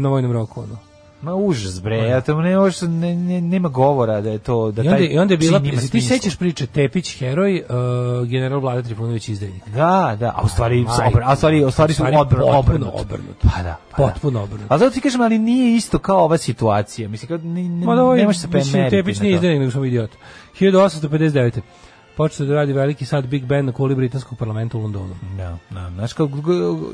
[0.00, 0.76] na vojnom roku, ono.
[1.22, 2.56] Ma užas bre, ja to ne,
[2.88, 4.70] ne, ne, nema govora da je to...
[4.70, 5.60] Da I onda, taj I onda je bila,
[5.92, 9.68] ti sećaš priče Tepić, heroj, uh, general Vlada Trifunović izdajnik.
[9.68, 12.58] Da, da, a u stvari, Majko, obr, a u stvari, u stvari su obr, potpuno
[12.58, 12.94] obrnut.
[12.94, 13.36] obrnut.
[13.42, 14.08] Pa da, pa da.
[14.08, 14.72] Potpuno obrnut.
[14.72, 17.08] A zato ti kažem, ali nije isto kao ova situacija.
[17.08, 18.48] Mislim, kao, ne, ne, Ma da, ovaj, ne može se
[18.90, 20.10] Tepić nije izdajnik, nego smo idiot.
[20.60, 21.60] 1859.
[22.18, 25.14] Počeo da radi veliki sad Big Ben na kuli britanskog parlamenta u Londonu.
[25.36, 25.90] Da, da.
[25.90, 26.12] Znaš,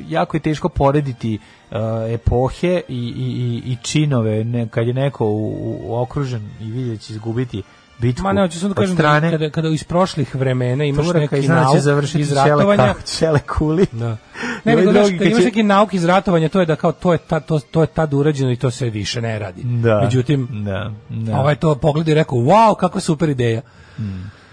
[0.09, 1.39] jako je teško porediti
[1.71, 1.77] uh,
[2.09, 7.01] epohe i, i, i, i činove ne, kad je neko u, u, okružen i vidjet
[7.01, 7.63] će izgubiti
[7.99, 11.07] bitku Ma ne, hoću sam da kažem da strane kada, kada iz prošlih vremena imaš
[11.07, 13.87] i neki zna da nauk završiti iz ratovanja, ka, šele kuli.
[13.93, 14.17] Da.
[14.65, 16.77] Ne, nego znaš, drugi kad kad imaš će- neki nauk iz ratovanja, to je da
[16.77, 19.63] kao to je ta, to, to je tad urađeno i to se više ne radi.
[19.63, 20.01] Da.
[20.01, 21.41] Međutim, da, da.
[21.41, 23.61] ovaj to pogleda i rekao, wow, kakva super ideja.
[23.99, 24.44] E,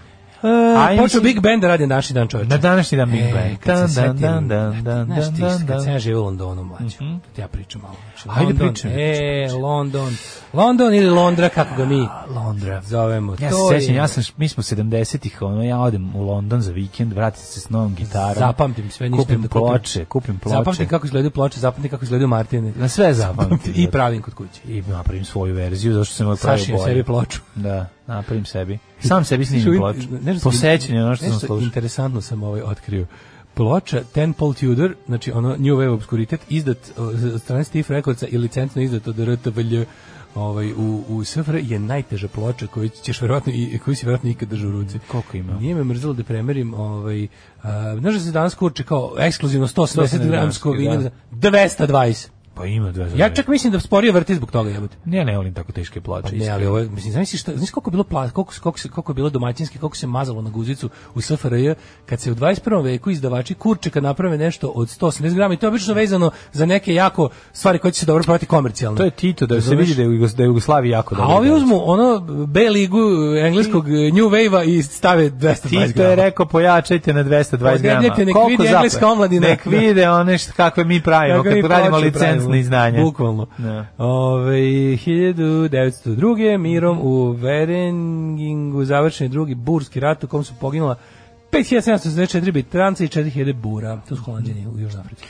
[0.44, 2.48] A, počeo Big Ben da radi naši dan čovječe.
[2.48, 3.58] Na današnji dan Big E, Bang.
[3.58, 5.82] kad se Dan, setim, dan, dan, dan, znaš dan, ti, dan, kad dan.
[5.82, 7.94] sam ja živio u Londonu, mlađo, to ti ja pričam malo.
[8.14, 10.16] Znači, Ajde, London, pričaj, E, London.
[10.52, 12.82] London ili Londra, kako ga mi Londra.
[12.82, 13.32] zovemo.
[13.34, 16.60] Ja to se je- sećam, ja sam, mi smo 70-ih, ono, ja odem u London
[16.60, 18.34] za vikend, vratim se s novom gitarom.
[18.36, 19.60] Zapamtim sve, ništa kupim da kupim.
[19.62, 20.54] ploče, kupim ploče.
[20.54, 22.72] Zapamtim kako izgledaju ploče, zapamtim kako izgledaju Martine.
[22.76, 23.72] Na sve zapamtim.
[23.76, 24.60] I pravim kod kuće.
[24.66, 26.90] I napravim svoju verziju, zašto sam pravio Sašijem bolje.
[26.90, 27.40] sebi ploču.
[27.54, 28.78] Da, napravim sebi.
[29.00, 30.00] Sam sebi snimim ploču.
[30.42, 31.64] Posećanje ono što sam nešto slušao.
[31.64, 33.06] Interesantno sam ovaj otkrio.
[33.54, 38.38] Ploča Ten Paul Tudor, znači ono New Wave Obscuritet, izdat od strane Steve Recordsa i
[38.38, 39.84] licencno izdat od RTVLJ
[40.34, 44.48] ovaj, u, u SFR je najteža ploča koju ćeš verovatno i koju si verovatno ikad
[44.48, 44.98] držao u ruci.
[45.08, 45.52] Koliko ima?
[45.52, 47.26] Nije me mrzelo da premerim, ovaj,
[47.98, 52.28] znaš da se danas kurče kao ekskluzivno 180 180 gramsko gramski, vinil, 220.
[52.54, 54.96] Pa ima dve Ja čak mislim da sporije vrti zbog toga jebote.
[55.06, 56.28] Ja ne volim tako teške ploče.
[56.30, 58.88] Pa ne, ali ovo, mislim, znaš šta, znaš koliko je bilo pla, koliko, koliko, se,
[58.88, 61.72] koliko je bilo domaćinski, koliko se mazalo na guzicu u SFRJ,
[62.06, 62.84] kad se u 21.
[62.84, 66.94] veku izdavači kurčeka naprave nešto od 180 grama i to je obično vezano za neke
[66.94, 68.96] jako stvari koje će se dobro prodati komercijalno.
[68.98, 69.88] To je Tito, da se Razumeš?
[69.88, 71.36] vidi da je da je Jugoslaviji jako A dobro.
[71.36, 72.98] ovi uzmu ono B ligu
[73.46, 75.86] engleskog New Wave-a i stave 220 grama.
[75.86, 77.76] Tito je rekao pojačajte na 220 grama.
[77.76, 78.66] Podebljajte, nek zapad?
[78.66, 79.48] engleska omladina.
[79.48, 83.02] Nek vide one što, kakve mi pravimo, Kako radimo ploče izdanje.
[83.02, 83.46] Bukvalno.
[83.58, 83.86] Da.
[83.98, 86.58] Ove, 1902.
[86.58, 90.96] mirom u Verengingu završen je drugi burski rat u kom su poginula
[91.52, 94.00] 5764 bitranca i 4000 bura.
[94.08, 95.24] To su holandjani u Južnoj Africi.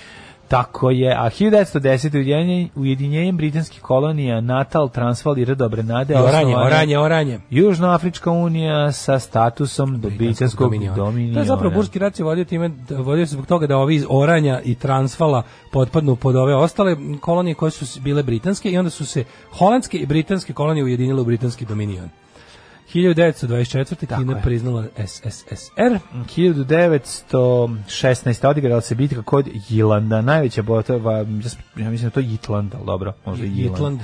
[0.53, 2.15] Tako je, a 1910.
[2.15, 7.41] ujedinjenje, ujedinjenjem britanskih kolonija Natal, Transvaal i Redobre Nade I oranje, oranje, oranje.
[7.51, 10.97] Južnoafrička unija sa statusom britanskog dominiona.
[10.97, 11.35] dominiona.
[11.35, 13.95] To je zapravo Burski rat se vodio time, da- vodio se zbog toga da ovi
[13.95, 15.43] iz Oranja i Transvala
[15.73, 20.07] potpadnu pod ove ostale kolonije koje su bile britanske i onda su se holandske i
[20.07, 22.09] britanske kolonije ujedinile u britanski dominion.
[22.95, 24.19] 1924.
[24.19, 24.43] Kina je.
[24.43, 25.99] priznala SSSR.
[26.37, 28.47] 1916.
[28.47, 31.19] odigrala se bitka kod Jilanda, najveća botova,
[31.77, 33.67] ja mislim da je to Jitland, ali dobro, možda i Jiland.
[33.67, 34.01] Jutland.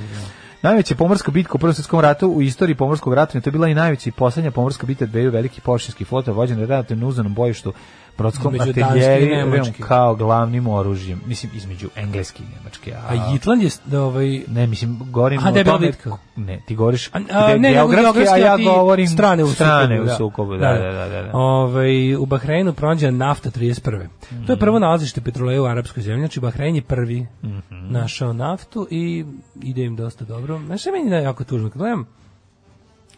[0.62, 3.74] Najveća pomorska bitka u Prvom svjetskom ratu u istoriji pomorskog rata, to je bila i
[3.74, 7.72] najveća i poslednja pomorska bitka dveju velikih površinskih flota vođena relativno uzanom bojištu
[8.18, 9.82] brodskom Između Danske i artiljerijom Nemačke.
[9.82, 12.92] kao glavnim oružjem, mislim između engleske i nemačke.
[12.94, 16.10] A, A Jutland je da ovaj ne, mislim, govorim A, o da tome, bitka.
[16.36, 20.06] ne, ti govoriš A, a, ne, geografski, a ja govorim strane u strane sukobu, u
[20.06, 20.14] da.
[20.14, 21.08] sukobu, da, da, da.
[21.08, 21.30] da, da.
[21.32, 24.06] Ovaj, u Bahreinu pronađena nafta 31.
[24.46, 27.26] To je prvo nalazište petroleja u arapskoj zemlji, znači Bahrein je prvi
[27.70, 29.24] našao naftu i
[29.62, 30.60] ide im dosta dobro.
[30.66, 31.70] Znaš šta je meni jako tužno?
[31.70, 32.06] Kad gledam,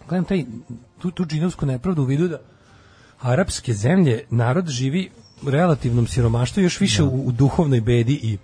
[0.09, 0.45] gledam taj,
[0.99, 2.39] tu, tu džinovsku nepravdu u vidu da
[3.21, 5.11] arapske zemlje, narod živi
[5.47, 8.39] relativnom siromaštvu, još više u, u duhovnoj bedi i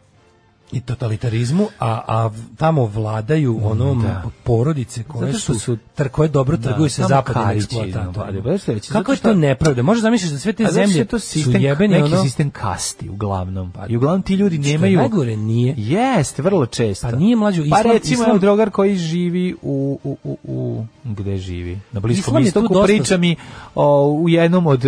[0.72, 4.22] i totalitarizmu, a, a tamo vladaju onom da.
[4.44, 8.42] porodice koje što su, su- tr, koje dobro Da, trguju sa tamo zapadnim eksploatatorima.
[8.88, 9.82] Pa Kako je to nepravda?
[9.82, 12.22] Možeš zamisliti da sve te zemlje je to sistem, su jebeni neki ono...
[12.22, 13.72] sistem kasti uglavnom.
[13.88, 14.98] I uglavnom ti ljudi Što je nemaju...
[14.98, 15.74] najgore nije.
[15.76, 17.10] Jeste, vrlo često.
[17.10, 21.36] Pa nije mlađo, Pa islam- recimo islam- drogar koji živi u, u, u, u gde
[21.36, 21.78] živi?
[21.92, 23.36] Na Bliskom istoku dosta- priča mi
[23.74, 24.82] o, u jednom od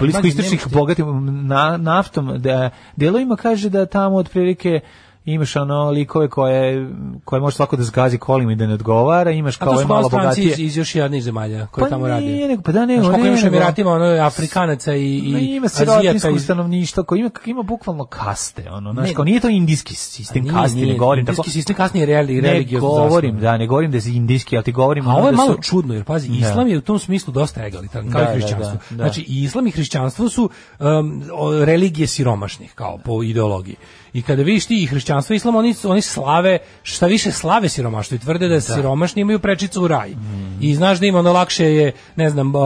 [0.00, 1.06] bliskoistočnih bogatim
[1.46, 4.80] na, naftom da delovima kaže da tamo otprilike
[5.26, 6.90] imaš ono likove koje
[7.24, 9.82] koje može svako da zgazi kolima i da ne odgovara, imaš A kao to ove
[9.82, 10.46] su malo bogatije.
[10.46, 12.26] iz, iz još jednih zemalja koje Pa tamo rade.
[12.26, 15.66] nije, nego- pa da, ne, Znaš ne, koliko imaš Emiratima, ono, Afrikanaca i, i ima
[15.66, 19.14] Azijata sirotinskog iz- stanovništva koji ima, ima bukvalno kaste, ono, znaš, Ne.
[19.14, 21.50] kao nije to indijski sistem Nije, kaste, nije, ne govorim indijski tako.
[21.50, 25.08] sistem kasnije reli, ne religiozno govorim, da, ne govorim da je indijski, ali ti govorim
[25.08, 26.34] A ovo je da malo su- čudno, jer pazi, Da.
[26.38, 28.78] islam je u tom smislu dosta egalitaran, kao i da, hrišćanstvo.
[28.90, 30.50] Znači, i islam i hrišćanstvo su
[30.80, 31.22] um,
[31.60, 33.76] religije siromašnih, kao po ideologiji.
[34.14, 38.14] I kada vidiš ti i hrišćanstvo i islam, oni, oni slave, šta više slave siromaštvo
[38.14, 40.10] i tvrde da, siromašni imaju prečicu u raj.
[40.10, 40.58] Mm.
[40.60, 42.62] I znaš da ima ono lakše je, ne znam, uh,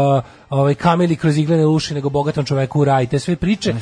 [0.50, 3.74] ovaj kamili kroz iglene uši nego bogatom čoveku u raj, te sve priče.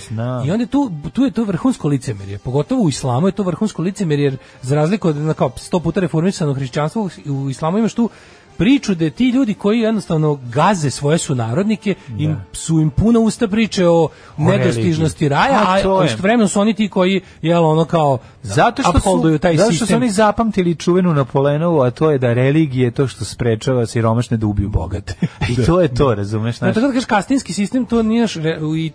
[0.46, 2.38] I onda tu, tu je to vrhunsko licemerje.
[2.38, 6.00] Pogotovo u islamu je to vrhunsko licemerje, jer za razliku od na kao 100 puta
[6.00, 8.10] reformisano hrišćanstvo, u- u islamu imaš tu
[8.56, 13.88] priču da ti ljudi koji jednostavno gaze svoje sunarodnike im su im puna usta priče
[13.88, 15.28] o, nedostižnosti religiji.
[15.28, 19.56] raja, A, a istovremeno su oni ti koji jel ono kao Zato što su, taj
[19.56, 23.24] zato što su oni zapamtili čuvenu Napolenovu, a to je da religije je to što
[23.24, 25.14] sprečava siromašne da ubiju bogate.
[25.50, 26.58] I to je to, razumeš?
[26.58, 26.74] Znači, Znaš?
[26.74, 28.26] tako da kažeš kastinski sistem, to nije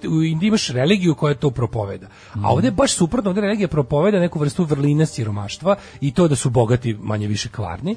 [0.10, 2.08] u, Indiji imaš religiju koja to propoveda.
[2.44, 6.36] A ovdje je baš suprotno, ovdje religija propoveda neku vrstu vrline siromaštva i to da
[6.36, 7.96] su bogati manje više kvarni,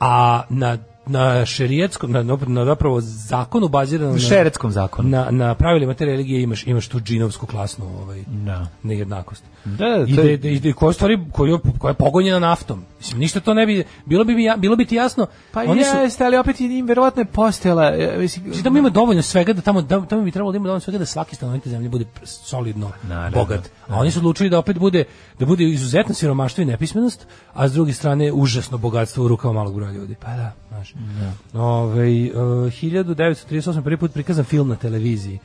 [0.00, 0.78] a na
[1.08, 5.08] na šerijetskom, na, na zapravo zakonu baziranom Na šerijetskom zakonu.
[5.08, 8.66] Na, na pravilima te religije imaš, imaš tu džinovsku klasnu ovaj, Da.
[8.82, 9.44] nejednakost.
[9.64, 12.84] Da, da, I da, je- da, da, koja, stvari, koja, koja je pogonjena naftom.
[12.98, 15.84] Mislim, ništa to ne bi, bilo bi, mi ja- bilo bi ti jasno, Pa oni
[15.84, 19.52] su, jeste, ali opet im verovatno je postojala, e, mislim, Znači tamo ima dovoljno svega
[19.52, 21.88] da tamo da, tamo bi trebalo da ima dovoljno svega da svaki stanovnik te zemlje
[21.88, 23.70] bude solidno Naravno, bogat.
[23.88, 25.04] A oni su odlučili da opet bude
[25.38, 29.74] da bude izuzetno siromaštvo i nepismenost, a s druge strane užasno bogatstvo u rukama malog
[29.74, 30.14] broja ljudi.
[30.20, 30.94] Pa da, znaš.
[31.54, 32.30] Ovaj e,
[32.70, 35.38] 1938 prvi put prikazan film na televiziji.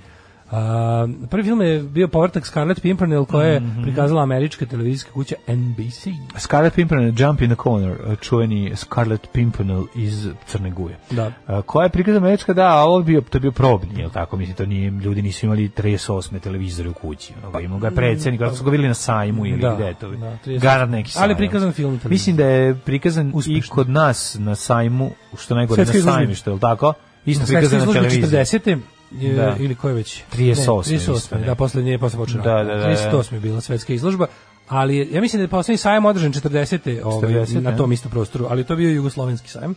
[0.53, 3.81] A, prvi film je bio povratak Scarlett Pimpernel koja je Mhm.
[3.83, 6.07] prikazala američka televizijska kuća NBC.
[6.37, 10.97] Scarlet Pimpernel, Jump in the Corner, čuveni Scarlet Pimpernel iz Crne Guje.
[11.11, 11.31] Da.
[11.47, 14.09] A, koja je prikaz američka, da, a ovo je bio, to je bio probni, jel
[14.09, 17.95] tako, mislim, to nije, ljudi nisu imali 38 televizore u kući, ono, imao ga je
[17.95, 20.59] predsjednik, kako su ga vidjeli na sajmu ili Da, gde je to, da, 38.
[20.59, 21.23] garant neki sajam.
[21.23, 22.15] Ali prikazan film na televiziji.
[22.15, 23.75] Mislim da je prikazan i Uspešno.
[23.75, 26.17] kod nas na sajmu, što najgore na Svetskoj izložbi.
[26.17, 26.93] sajmištu, jel tako?
[27.25, 28.23] Isto prikazan na televiziji.
[28.23, 28.77] 40.
[29.13, 29.55] je- Da.
[29.59, 30.21] ili koje već?
[30.29, 30.89] 38.
[30.89, 31.35] Ne, isto, 38.
[31.35, 31.45] ne.
[31.45, 32.87] da, posle nije posle počeo Da, da, da, da.
[32.87, 33.33] 38.
[33.33, 34.27] je bila svetska izložba,
[34.67, 37.01] ali je- ja mislim da je poslednji sajam održan 40.
[37.03, 39.75] Ovaj, 40., na tom istom prostoru, ali to je bio jugoslovenski sajam.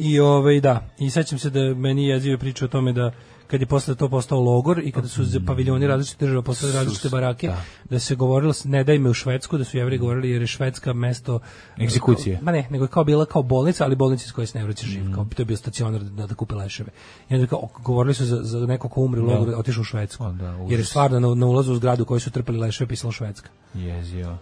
[0.00, 3.10] I ovaj da, i sećam se da meni jezive priče o tome da
[3.48, 7.08] kad je posle to postao logor i kada su za paviljoni različite država postale različite
[7.08, 7.50] barake,
[7.90, 10.92] da se govorilo ne daj me u Švedsku, da su jevri govorili jer je Švedska
[10.92, 11.40] mesto
[11.80, 12.38] Egzekucije.
[12.42, 14.86] Ma ne, nego je kao bila kao bolnica, ali bolnica iz koje se ne vraća
[14.86, 16.90] živ, kao to je bio stacionar da, da kupe leševe.
[17.30, 20.24] I onda kao, govorili su za, za neko ko umre u logoru, otišao u Švedsku.
[20.24, 23.12] O, da, jer je stvarno na, na ulazu u zgradu koji su trpali leševe pisalo
[23.12, 23.48] Švedska.
[23.74, 24.36] Jezio.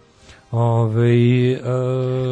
[0.51, 1.11] Ove,
[1.51, 1.59] e,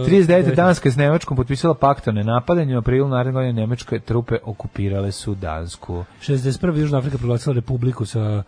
[0.06, 0.56] 39.
[0.56, 5.12] Danska je s Nemačkom potpisala pakt o nenapadanju, u aprilu naredne godine nemačke trupe okupirale
[5.12, 6.04] su Dansku.
[6.22, 6.78] 61.
[6.78, 8.44] Južna Afrika proglasila republiku sa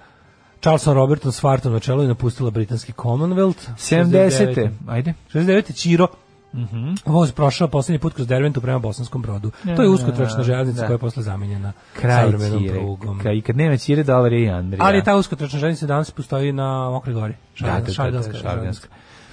[0.60, 3.70] Charleson Robertson Swarton na čelu i napustila britanski Commonwealth.
[3.78, 4.70] 70.
[4.88, 5.14] Ajde.
[5.34, 5.74] 69.
[5.74, 6.08] Čiro.
[6.54, 6.94] Mhm.
[7.06, 9.52] Voz prošao poslednji put kroz Derventu prema Bosanskom brodu.
[9.76, 13.20] To je uskotračna železnica koja je posle zamenjena Kraj savremenom prugom.
[13.22, 14.86] Ka- I kad nema Ćire, dolar je i Andrija.
[14.86, 17.34] Ali ta uskotračna železnica danas postoji na Mokroj gori.
[17.60, 18.88] Da, da, da, da, Šajdanska Šarganska.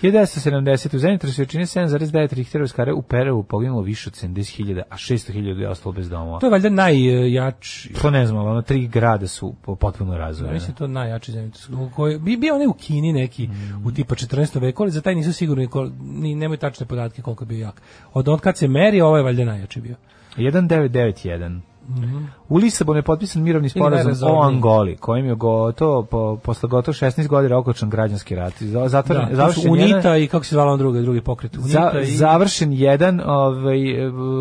[0.04, 0.40] Železnica.
[0.40, 0.96] 1970.
[0.96, 5.68] u zemljotresu jačine 7,9 Richterove skare u Perevu poginulo više od 70.000, a 600.000 je
[5.68, 6.38] ostalo bez domova.
[6.38, 10.18] To je valjda najjači To ne znam, ali ono tri grada su po- potpuno Ja
[10.18, 10.54] razvojene.
[10.54, 11.68] mislim to najjači zemljotres.
[11.68, 13.48] u kojoj bi bio onaj u Kini neki
[13.84, 14.60] u tipa 14.
[14.60, 15.68] veku, ali za taj nisu sigurni
[16.02, 17.82] ni nemaju tačne podatke koliko je bio jak.
[18.12, 19.96] Od od kad se meri, ovo je valjda najjači bio.
[20.36, 21.60] 1991.
[22.48, 24.40] U Lisabonu je potpisan mirovni sporazum o.
[24.42, 28.54] Angoli, kojim je gotovo, po, posle gotovo 16 godina okočan građanski rat.
[28.54, 31.56] Za- Zatvoren, Da, završen jedan- UNITA i kako se zvala on drugi, drugi pokret.
[31.56, 32.06] UNITA Za, i...
[32.06, 33.78] završen jedan ovaj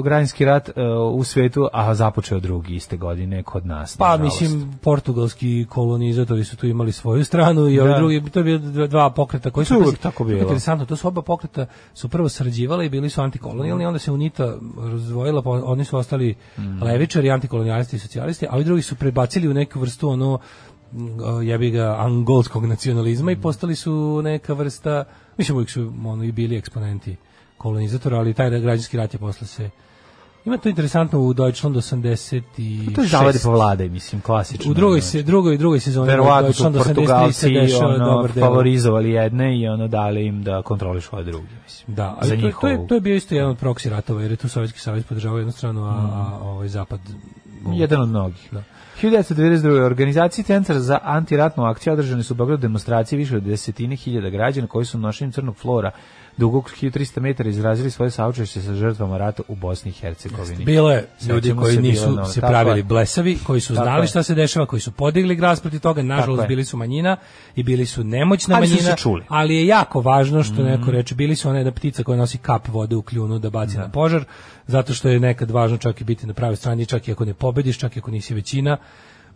[0.04, 0.74] građanski rat e,
[1.12, 3.98] u svetu, a započeo drugi iste godine kod nas.
[3.98, 4.42] Pa, nažalost.
[4.42, 7.98] mislim, portugalski kolonizatori su tu imali svoju stranu i ovi Da.
[7.98, 9.78] drugi, to je bio dva- pokreta koji su...
[9.78, 10.40] Uvijek tako bilo.
[10.40, 14.54] Interesantno, to su oba pokreta su prvo sarađivala i bili su antikolonijalni, onda se UNITA
[14.84, 16.84] razdvojila, pa oni su ostali Mm.
[16.84, 20.40] levičari, antikoronijalisti i socijalisti, a ovi drugi su prebacili u neku vrstu ono
[20.94, 23.34] m, jebi ga angolskog nacionalizma Mm.
[23.34, 25.04] i postali su neka vrsta,
[25.38, 27.16] mislim uvijek su ono i bili eksponenti
[27.58, 29.70] kolonizatora, ali taj građanski rat je posle se
[30.46, 32.42] Ima to interesantno u Deutschland 86.
[32.86, 34.72] Pa To je zavade po vlade, mislim, klasično.
[34.72, 35.12] U drugoj znači.
[35.18, 38.46] se drugoj drugoj sezoni Verovatno Deutschland 83 se dešava ono, dobar deo.
[38.46, 41.96] favorizovali jedne i ono dali im da kontrolišu ove druge, mislim.
[41.96, 44.32] Da, ali to, to, je, njihovu- to je bio isto jedan od proksi ratova, jer
[44.32, 47.00] je tu Sovjetski savez podržavao jednu stranu, a, a ovaj zapad...
[47.72, 48.50] Jedan od mnogih.
[48.52, 48.64] Da.
[49.02, 49.82] 1992.
[49.82, 54.68] organizaciji Centar za antiratnu akciju održane su u Beogradu demonstracije više od desetine hiljada građana
[54.68, 55.92] koji su nošenjem crnog flora
[56.38, 60.66] dugog 1300 metara izrazili svoje saučešće sa žrtvama rata u Bosni i Hercegovini.
[60.66, 62.84] Bilo je ljudi koji se, nisu bilo se pravili je.
[62.84, 64.08] blesavi, koji su Tako znali je.
[64.08, 67.18] šta se dešava, koji su podigli glas protiv toga, nažalost bili su manjina
[67.56, 69.24] i bili su nemoćna Ali su manjina, se čuli.
[69.28, 72.68] Ali je jako važno što neko reče, bili su ona jedna ptica koja nosi kap
[72.68, 74.24] vode u kljunu da baci na požar,
[74.68, 77.34] zato što je nekad važno čak i biti na pravoj strani, čak i ako ne
[77.54, 78.78] pobediš, čak i ako nisi većina.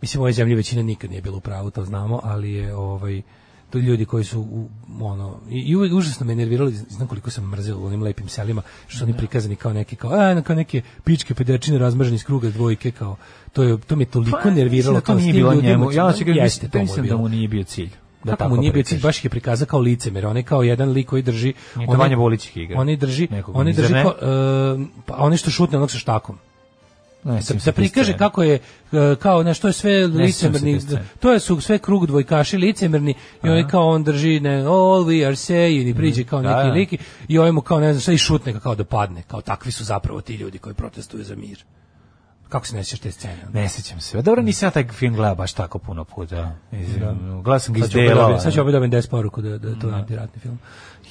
[0.00, 3.22] Mislim, u ovoj zemlji većina nikad nije bila u pravu, to znamo, ali je ovaj
[3.70, 4.68] to ljudi koji su u,
[5.00, 8.98] ono i, i užasno me nervirali znam koliko sam mrzeo u onim lepim selima što
[8.98, 12.90] su oni prikazani kao neki kao a, kao neke pičke pedečine razmržene iz kruga dvojke
[12.90, 13.16] kao
[13.52, 15.84] to je to me toliko Pa, nerviralo da to nije bilo ljudima, njemu.
[15.84, 17.90] Ja znači, očekaj, jeste, to je mislim da mu nije bio cilj.
[18.24, 20.90] Da tako mu nije bio cilj, baš je prikazao kao licemer, on je kao jedan
[20.90, 21.52] lik koji drži...
[21.76, 22.80] Oni- Vanja Bolić igra.
[22.80, 26.38] Oni drži, oni drži kao, e, pa oni što šutne onog sa štakom.
[27.24, 28.54] Ne, Da, da prikaže kako je
[28.92, 30.80] e, kao nešto je sve licemerni
[31.20, 33.14] to je su sve krug dvojkaši licemerni
[33.44, 36.68] i on kao on drži ne all we are saying i priđe kao Da, neki
[36.68, 36.72] da.
[36.72, 39.72] lik i ovaj mu kao ne znam šta i šutne kao da padne kao takvi
[39.72, 41.64] su zapravo ti ljudi koji protestuju za mir
[42.48, 44.22] kako se ne sjećaš te scene Ne sećam se.
[44.22, 46.54] Dobro, nisam ja taj film gledao baš tako puno puta.
[46.70, 47.92] Mislim, Gledao sam ga iz
[48.42, 50.58] Sad ću opet dobiti 10 poruku da, da je to antiratni film.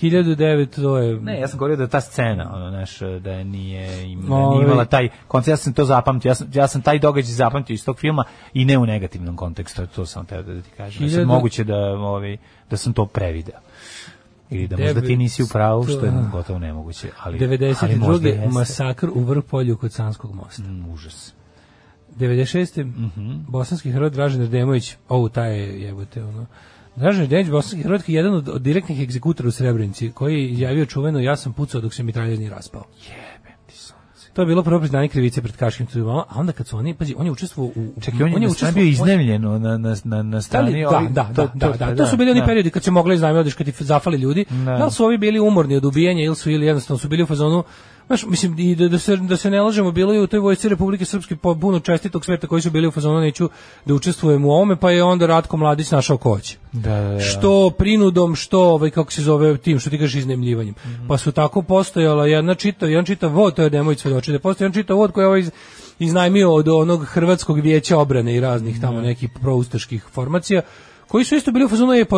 [0.02, 1.20] 1009, to je...
[1.22, 4.34] Ne, ja sam govorio da je ta scena, ono, znaš, da je nije, im, da
[4.34, 4.56] Ovaj.
[4.58, 7.74] nije imala taj koncept, ja sam to zapamtio, ja sam, ja sam taj događaj zapamtio
[7.74, 8.24] iz tog filma
[8.54, 11.04] i ne u negativnom kontekstu, to sam teo da ti kažem.
[11.04, 12.38] Ja Hiljadu- moguće da, ovaj,
[12.70, 13.60] da sam to prevideo.
[14.50, 17.10] Ili da možda ti nisi u pravu, što je gotovo nemoguće.
[17.24, 18.34] Ali, ali možda 92.
[18.34, 18.50] jeste.
[18.50, 20.64] masakr u Vrpolju kod Sanskog mosta.
[20.64, 21.34] Mm, užas.
[22.18, 22.84] 96.
[22.84, 23.36] Mhm.
[23.48, 26.46] bosanski heroj Dražen Rademović, ovo taj je jebote ono.
[26.98, 31.20] Dražen Rademović, bosanski je jedan od, od direktnih egzekutora u Srebrenici, koji je izjavio čuveno
[31.20, 32.84] ja sam pucao dok se mitraljez nije raspao.
[33.00, 34.28] Jebem ti sunce.
[34.34, 37.16] To je bilo prvo priznanje krivice pred Kaškim tribunalom, a onda kad su oni, pazi,
[37.18, 38.02] on je učestvovao u...
[38.02, 41.10] Čekaj, on je, on učestvovao- bio iznemljeno na, na, na, na Da, strani da, ovih-
[41.10, 42.46] da, da, da, da, to su bili oni da.
[42.46, 44.46] periodi kad se mogli iznajmiti, kad ti zafali ljudi.
[44.66, 44.86] Da.
[44.86, 47.64] li su ovi bili umorni od ubijanja ili su ili jednostavno su bili u fazonu
[48.08, 50.70] Znaš, mislim, i da, da, se, da se ne lažemo, bilo je u toj vojsci
[50.70, 53.50] Republike Srpske po puno čestitog sveta koji su bili u fazonu, neću
[53.86, 56.40] da učestvujem u ovome, pa je onda Ratko Mladić našao ko.
[56.72, 57.20] Da, da, da.
[57.20, 60.76] Što prinudom, što, ovaj, kako se zove, tim, što ti kažeš iznemljivanjem.
[61.08, 64.66] Pa su tako postojala jedna čita, jedan čitav vod, to je Demović svedoči, da postoji
[64.66, 65.52] jedan čitav vod koji je ovaj iz,
[66.00, 70.62] iznajmio od onog Hrvatskog vijeća obrane i raznih tamo nekih proustaških formacija,
[71.08, 72.16] koji su isto bili u fazonu, e, pa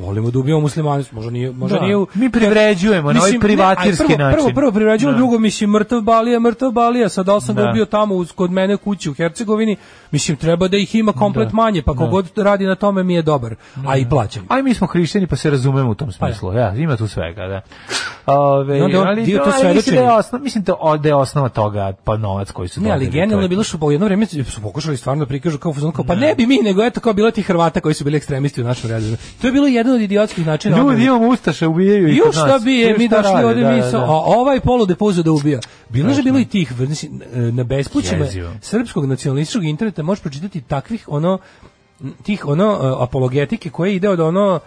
[0.00, 1.84] volimo da ubijamo muslimane, možda nije, možda Da.
[1.84, 4.38] nije u- Mi privređujemo na ovaj privatirski prvo, način.
[4.38, 5.18] Prvo, prvo privređujemo, Da.
[5.18, 7.70] drugo, mislim, mrtav balija, mrtav balija, sad da li sam ga Da.
[7.70, 9.76] ubio tamo uz, kod mene kući u Hercegovini,
[10.10, 13.54] mislim, treba da ih ima komplet manje, pa kogod radi na tome mi je dobar,
[13.86, 14.46] a i plaćam.
[14.48, 16.52] Aj mi smo hrišćani pa se razumemo u tom smislu.
[16.52, 17.60] Ja, ima tu svega, da.
[18.26, 21.14] Ove, onda on ali, dio to ali mislim da je osnov, mislim da, da je
[21.14, 23.10] osnova toga pa novac koji su Ne, ali
[23.42, 26.14] je bilo što po jedno vreme su pokušali stvarno da prikažu kao fuzon kao pa
[26.14, 28.90] ne bi mi nego eto kao bilo ti Hrvata koji su bili ekstremisti u našem
[28.90, 29.16] redu.
[29.40, 30.78] To je bilo jedan od idiotskih načina.
[30.78, 32.64] Ljudi imamo ustaše ubijaju i kod šta nas.
[32.64, 34.04] bi je, Ju mi došli ovde da, mi da, sa, da.
[34.04, 35.60] a ovaj polude puzo da ubija.
[35.88, 37.08] Bilo je bilo i tih, znači,
[37.52, 38.26] na bespućima
[38.60, 41.38] srpskog nacionalističkog interneta možeš pročitati takvih ono
[42.22, 44.60] tih ono uh, apologetike koje ide od ono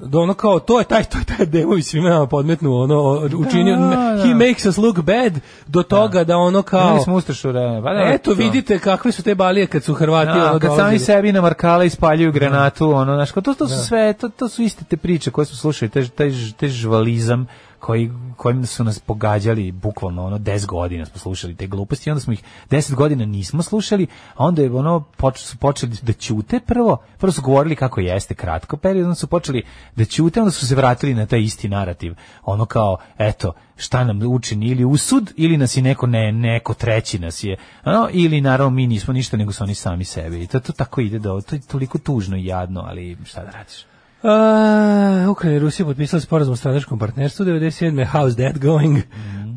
[0.00, 3.00] do ono kao to je taj to je taj demovi svima nama podmetnu ono
[3.38, 4.22] učinio da.
[4.22, 5.32] he makes us look bad
[5.66, 7.82] do toga da, ono kao Imali smo Ustašu vreme.
[7.82, 8.36] Pa da, eto to.
[8.36, 10.98] vidite kakve su te balije kad su Hrvati Da, ono kad sami dolazili.
[10.98, 14.62] sebi na markala ispaljuju granatu, ono, znaš, kao to, to su sve, to, to su
[14.62, 17.46] iste te priče koje smo slušali, taj, ž- taj žvalizam
[17.80, 22.32] koji, kojim su nas pogađali bukvalno ono 10 godina smo slušali te gluposti onda smo
[22.32, 26.96] ih 10 godina nismo slušali a onda je ono poč, su počeli da ćute prvo
[27.18, 29.62] prvo su govorili kako jeste kratko period onda su počeli
[29.96, 32.14] da ćute onda su se vratili na taj isti narativ
[32.44, 37.18] ono kao eto šta nam učini ili usud ili nas je neko ne neko treći
[37.18, 40.42] nas je ano, ili naravno mi nismo ništa nego su oni sami sebi.
[40.42, 43.50] I to, to tako ide da to je toliko tužno i jadno ali šta da
[43.50, 48.06] radiš A, Ukrajina i Rusija potpisali sporazum o strateškom partnerstvu 97.
[48.12, 48.98] How's that going?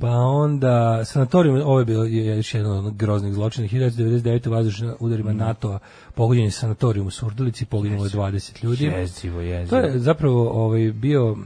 [0.01, 4.47] Pa onda sanatorijum, ovo je bilo je još jedan od groznih zločina, 1999.
[4.47, 5.79] u vazdušnim udarima NATO-a
[6.15, 8.85] pogođen je sanatorijum u Surdulici, poginulo je 20 ljudi.
[8.85, 9.81] jezivo, jezivo.
[9.81, 11.37] To je zapravo ovaj, bio,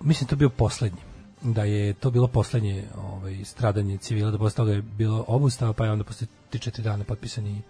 [0.00, 0.98] mislim to bio poslednji
[1.42, 5.84] da je to bilo poslednje ovaj, stradanje civila, da posle toga je bilo obustava, pa
[5.84, 7.62] je onda posle 3-4 dana potpisani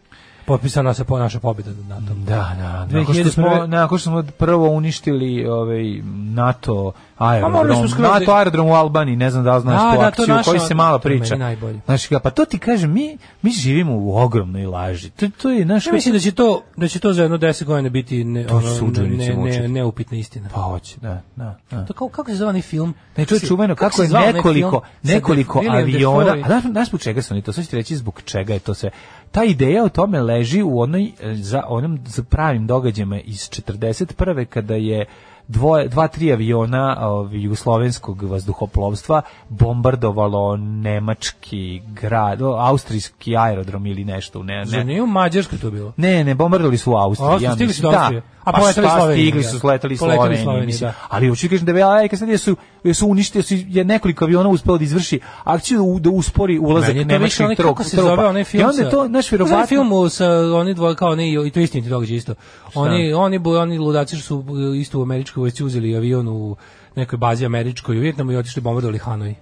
[0.46, 2.14] potpisana se po naša pobjeda nad NATO.
[2.14, 2.98] Da, da.
[2.98, 3.66] Nakon što smo, 2001.
[3.66, 6.02] nakon što smo prvo uništili ovaj
[6.34, 10.06] NATO smo aerodrom, NATO aerodrom u Albaniji, ne znam da li znaš Da, tu da,
[10.06, 11.36] akciju, naša- koji se meni priča.
[11.36, 11.80] najbolje.
[11.84, 15.10] Znaš, pa to ti kažem, mi, mi živimo u ogromnoj laži.
[15.10, 15.86] To, to je naš...
[15.86, 18.56] Ja mislim da će to da će to za jedno 10 godina biti ne, To
[18.56, 20.48] ono, ne, ne, neupitna istina.
[20.54, 21.58] Pa hoće, da, da.
[21.70, 21.84] da.
[21.84, 22.94] To kao, kako se zove onaj film?
[23.16, 27.34] Ne, to je čuveno kako, se je nekoliko, nekoliko aviona, a znaš, znaš čega su
[27.34, 28.90] oni to, ću ti reći zbog čega je to sve.
[29.30, 34.44] Ta ideja o tome leži u onoj, e, za onom za pravim događajima iz 41.
[34.44, 35.06] kada je
[35.48, 44.42] dvoje, dva, tri aviona ovaj, jugoslovenskog vazduhoplovstva bombardovalo nemački grad, austrijski aerodrom ili nešto.
[44.42, 45.92] Ne, Zar ne, nije u Mađarskoj to bilo?
[45.96, 47.28] ne, ne, bombardovali su u Austriji.
[47.28, 48.22] A, Austriji, stigli su do Austrije.
[48.44, 49.48] A Pa poletali Stigli da.
[49.48, 50.90] su, sletali Sloveniji, mislim.
[50.90, 50.94] da.
[51.08, 54.48] Ali hoću ti kažem da je ajka sad jesu jesu uništili su je nekoliko aviona
[54.48, 58.44] uspelo da izvrši akciju da, da uspori ulazak Meni nemačkih onaj, kako se zove onaj
[58.44, 61.90] film I onda to naš verovatno film sa oni dvoje kao oni i to istiniti
[61.90, 62.34] događaj isto.
[62.74, 64.44] Oni oni bu oni ludaci su
[64.76, 65.04] isto u
[65.34, 66.56] američkoj vojsci uzeli avion u
[66.96, 69.34] nekoj bazi američkoj u Vijetnamu i otišli bombardovali Hanoj.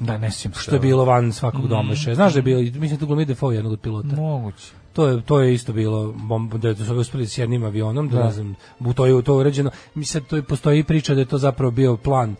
[0.00, 1.68] da ne sjećam se Što je bilo van svakog Mm.
[1.68, 2.14] domaša.
[2.14, 4.16] Znaš da je bilo, mislim da glumi Defoe jednog od pilota.
[4.16, 4.72] moguće.
[4.92, 8.30] To je to je isto bilo bom, da su uspeli s jednim avionom, da, ne
[8.30, 8.54] znam,
[8.94, 9.70] to je to uređeno.
[9.94, 12.36] Mislim to je postoji priča da je to zapravo bio plan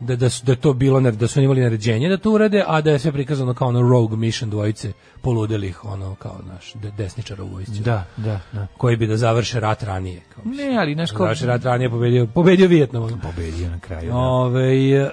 [0.00, 2.90] da da su da to bilo da su imali naređenje da to urade, a da
[2.90, 4.92] je sve prikazano kao ono rogue mission dvojice
[5.22, 7.80] poludelih ono kao naš de, desničara u vojsci.
[7.80, 8.66] Da, da, da.
[8.76, 10.20] Koji bi da završe rat ranije.
[10.34, 13.20] Kao, mislim, Ne, ali znaš da ko rat ranije pobedio pobedio Vijetnam.
[13.22, 14.10] pobedio na kraju.
[14.10, 14.16] da.
[14.16, 15.10] Ove, e,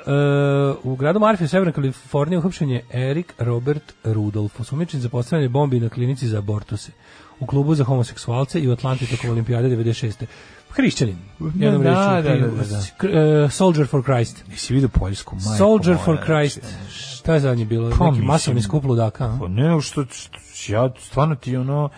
[0.84, 5.80] u gradu Marfi u Severnoj Kaliforniji uhapšen je Erik Robert Rudolf, osumnjičen za postavljanje bombi
[5.80, 6.92] na klinici za abortuse,
[7.40, 10.26] u klubu za homoseksualce i u Atlanti tokom olimpijade 96.
[10.74, 11.18] Hrišćanin.
[11.56, 13.46] Jednom Da, da, da, da, da.
[13.46, 14.44] E, Soldier for Christ.
[14.50, 16.26] Nisi vidio Poljsku, majko Soldier for znači.
[16.26, 16.76] Christ.
[16.90, 17.92] Šta je zadnje bilo?
[17.98, 19.38] Pa, Neki masovni skup ludaka.
[19.40, 21.90] Pa ne, što, što ja stvarno ti ono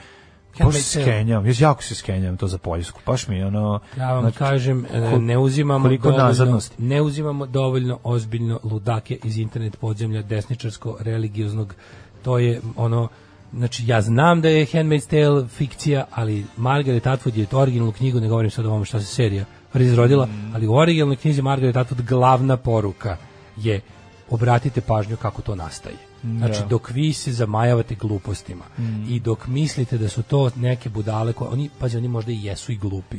[0.59, 3.79] Ja baš skenjam, ja jako se skenjam to za Poljsku, baš mi je ono...
[3.97, 9.37] Ja vam znači, kažem, e, ne uzimamo koliko dovoljno, ne uzimamo dovoljno ozbiljno ludake iz
[9.37, 11.75] internet podzemlja desničarsko religioznog.
[12.23, 13.09] To je ono
[13.55, 18.19] Znači, ja znam da je Handmaid's Tale fikcija, ali Margaret Atwood je to originalnu knjigu,
[18.19, 19.45] ne govorim sad o ovome šta se serija
[19.79, 23.17] izrodila, ali u originalnoj knjizi Margaret Atwood glavna poruka
[23.57, 23.81] je
[24.29, 25.95] obratite pažnju kako to nastaje.
[26.37, 28.63] Znači, dok vi se zamajavate glupostima
[29.09, 32.71] i dok mislite da su to neke budale, koje, oni, pazi, oni možda i jesu
[32.71, 33.17] i glupi,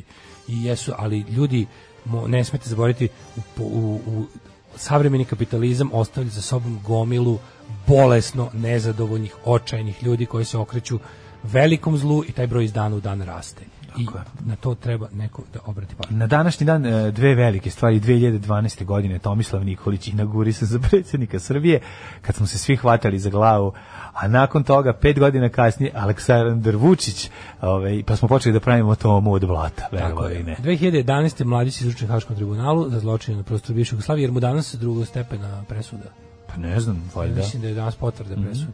[0.48, 1.66] i jesu, ali ljudi,
[2.06, 4.26] mo- ne smete zaboraviti, u, u, u
[4.76, 7.38] savremeni kapitalizam ostavlja za sobom gomilu
[7.86, 10.98] bolesno nezadovoljnih, očajnih ljudi koji se okreću
[11.42, 13.64] velikom zlu i taj broj iz dana u dan raste.
[13.98, 14.06] I
[14.44, 16.16] na to treba neko da obrati pažnju.
[16.16, 18.84] Na današnji dan e, dve velike stvari, 2012.
[18.84, 21.80] godine Tomislav Nikolić inaugurisan za predsjednika Srbije,
[22.22, 23.72] kad smo se svi hvatali za glavu,
[24.12, 27.30] a nakon toga, pet godina kasnije, Aleksandar Vučić,
[27.60, 30.42] ovaj, pa smo počeli da pravimo tomu od blata, Tako je.
[30.42, 30.56] ne.
[30.62, 31.44] 2011.
[31.44, 35.64] mladić izručen Haškom tribunalu za zločine na prostoru bivše Jugoslavije, jer mu danas drugog stepena
[35.68, 36.25] presuda.
[36.56, 37.40] Pa ne znam, valjda.
[37.40, 38.72] Mislim da je danas potvrda presude.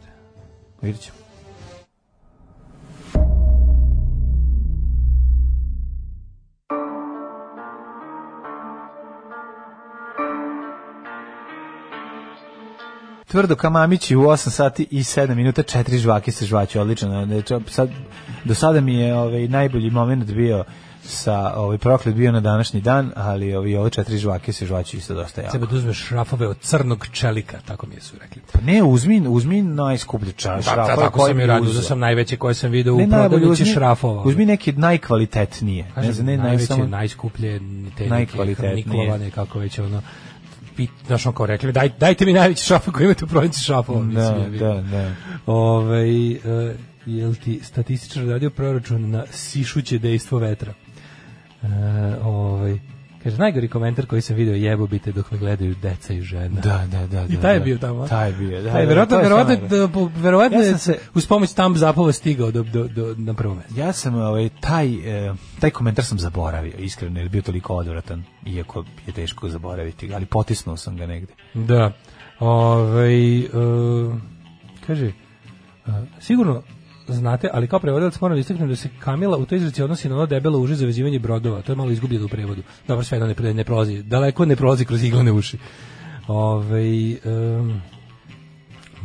[0.83, 1.17] Vidjet ćemo.
[13.27, 17.25] Tvrdo kamamići u 8 sati i 7 minuta, četiri žvake se žvaću, odlično.
[17.27, 17.91] Znači, sad,
[18.45, 20.65] do sada mi je ovaj, najbolji moment bio
[21.05, 25.15] sa ovaj proklet bio na današnji dan, ali ovi ove četiri žvake se žvaću isto
[25.15, 25.51] dosta jako.
[25.51, 28.43] Treba da uzmeš šrafove od crnog čelika, tako mi je su rekli.
[28.53, 30.65] Pa ne, uzmi, uzmi najskuplji čas.
[30.65, 33.65] Da, da, tako sam i radio, da sam najveće koje sam video u Ne prodavnici
[33.65, 34.23] šrafova.
[34.23, 35.85] uzmi neke najkvalitetnije.
[35.85, 37.61] Ne Kažem, znam, ne, najveće, samo- najskuplje,
[37.99, 39.19] te Najkvalitetnije.
[39.19, 40.03] neke kako već ono,
[40.77, 43.99] pit, znaš on kao rekli, daj, dajte mi najveći šafa koji imate u prodavnici šafova.
[44.01, 44.05] Da,
[44.37, 45.11] mislim, da, da.
[45.47, 46.39] Ovaj e,
[47.07, 50.75] jel ti statističar radio proračun na sišuće dejstvo vetra?
[51.63, 51.67] E,
[52.25, 52.79] ovaj,
[53.23, 56.61] kaže, najgori komentar koji sam video jebo bite dok me gledaju deca i žena.
[56.61, 57.25] Da, da, da.
[57.25, 57.65] I da, taj je da.
[57.65, 58.09] bio tamo.
[58.09, 58.73] Taj je bio, da.
[58.73, 59.79] Taj, da, verovatno, verovatno, stvarno.
[59.79, 63.55] da, po- verovatno Ja se- uz pomoć tam zapova stigao do, do, do, na prvo
[63.55, 63.81] mesto.
[63.81, 64.87] Ja sam ovaj taj
[65.29, 70.15] e, taj komentar sam zaboravio, iskreno, jer je bio toliko odvratan, iako je teško zaboraviti,
[70.15, 71.33] ali potisnuo sam ga negde.
[71.55, 71.93] Da.
[72.41, 73.49] Ovaj e,
[74.87, 75.13] kaže, e,
[76.21, 76.63] sigurno
[77.09, 80.17] znate, ali kao prevodilac moram da istaknem da se Kamila u toj izreci odnosi na
[80.17, 81.63] ono debelo uže za vezivanje brodova.
[81.63, 82.63] To je malo izgubljeno u prevodu.
[82.89, 84.03] Dobro, sve jedno ne, ne prolazi.
[84.03, 85.59] Daleko ne prolazi kroz iglane uši.
[86.29, 87.83] Ovaj em,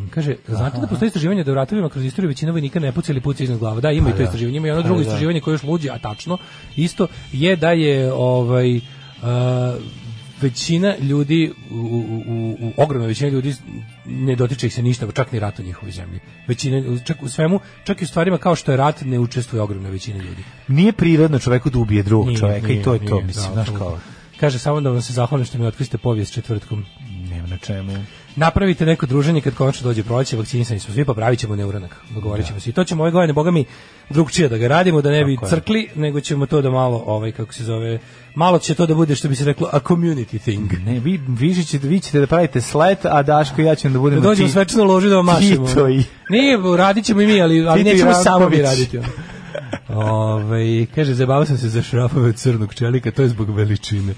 [0.10, 3.22] Kaže, znate da postoji istraživanje da u ratovima kroz istoriju većina vojnika ne puca ili
[3.22, 3.82] puca iznad glava.
[3.82, 4.58] Da, ima i to istraživanje.
[4.58, 5.02] Ima i ono drugo da.
[5.02, 6.38] istraživanje koje je još luđe, a tačno,
[6.76, 8.80] isto je da je ovaj
[9.24, 9.78] a,
[10.42, 13.54] većina ljudi u, u, u, u ogromna većina ljudi
[14.06, 16.20] ne dotiče ih se ništa, čak ni rat u njihovoj zemlji.
[16.48, 19.90] Većina, čak u svemu, čak i u stvarima kao što je rat, ne učestvuje ogromna
[19.90, 20.44] većina ljudi.
[20.68, 23.46] Nije prirodno čoveku da ubije drugog Nije, čoveka nije, i to je to, nije, mislim,
[23.46, 24.00] da, znaš kao,
[24.40, 26.86] Kaže samo da vam se zahvalim što mi otkriste povijest četvrtkom.
[27.30, 27.94] nema na čemu.
[28.36, 31.96] Napravite neko druženje kad konačno dođe proleće, vakcinisani smo svi, pa pravit ćemo neuranak.
[32.10, 32.70] Dogovorit ćemo se.
[32.70, 33.66] I to ćemo ove godine, boga mi,
[34.10, 37.54] drugčije da ga radimo, da ne bi crkli, nego ćemo to da malo, ovaj, kako
[37.54, 38.00] se zove,
[38.38, 40.72] malo će to da bude, što bi se reklo, a community thing.
[40.86, 43.94] Ne, vi, vi, ćete, vi ćete da pravite slet, a Daško i ja ćemo da
[43.94, 45.68] Da budemo dođemo ti- svečano loži da vam mašemo.
[46.30, 49.00] Nije, radit ćemo i mi, ali, ali nećemo samo mi raditi.
[49.90, 54.14] Ove, kaže, zabavao sam se za šrafove crnog čelika, to je zbog veličine.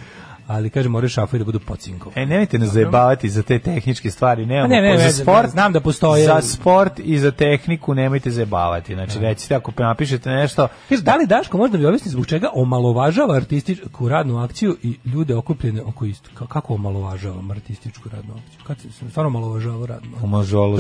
[0.50, 2.22] Ali, kaže, moraju šrafovi da budu pocinkovani.
[2.22, 4.70] E, nemojte nas zajebavati za te tehničke stvari, nemamo.
[4.70, 8.32] Pa ne, ne, za ne, sport, znam da postoje- Za sport i za tehniku nemojte
[8.32, 8.94] zajebavati.
[8.94, 13.36] Znači, recite, ako napišete nešto, Kaže, da li Daško možda mi objasni zbog čega omalovažava
[13.36, 16.30] artističku radnu akciju i ljude okupljene oko isto?
[16.36, 18.60] Ka- Kako omalovažavam artističku radnu akciju?
[18.64, 20.10] Kad se stvarno omalovažavao radnu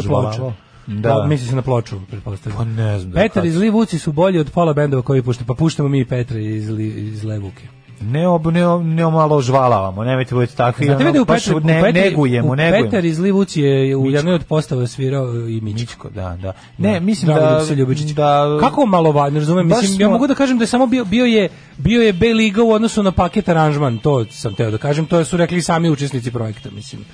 [0.03, 0.53] ploča.
[0.87, 1.09] Da.
[1.09, 1.25] Da.
[1.25, 2.57] misli se na ploču, pretpostavljam.
[2.57, 5.53] Pa ne znam da Petar iz Livuci su bolji od pola bendova koji pušte, pa
[5.53, 7.67] puštamo mi i Petra iz, Li, iz Levuke.
[8.01, 11.55] Ne, ob, ne, ne omalo žvalavamo, nemojte budete takvi, Znate vi ono, da u Petri,
[11.63, 12.85] ne, u negujemo, u negujemo.
[12.85, 15.79] Petar iz Livuci je u jednoj od postava svirao i Mičko.
[15.79, 16.53] Mičko, da, da.
[16.77, 18.11] Ne, mislim Dragoljub da, se Ljubičić.
[18.11, 18.57] da...
[18.59, 21.25] Kako malo ne razumem, mislim, ja smo- mogu da kažem da je samo bio, bio
[21.25, 25.05] je bio je B liga u odnosu na paket aranžman, to sam teo da kažem,
[25.05, 27.05] to su rekli sami učesnici projekta, mislim.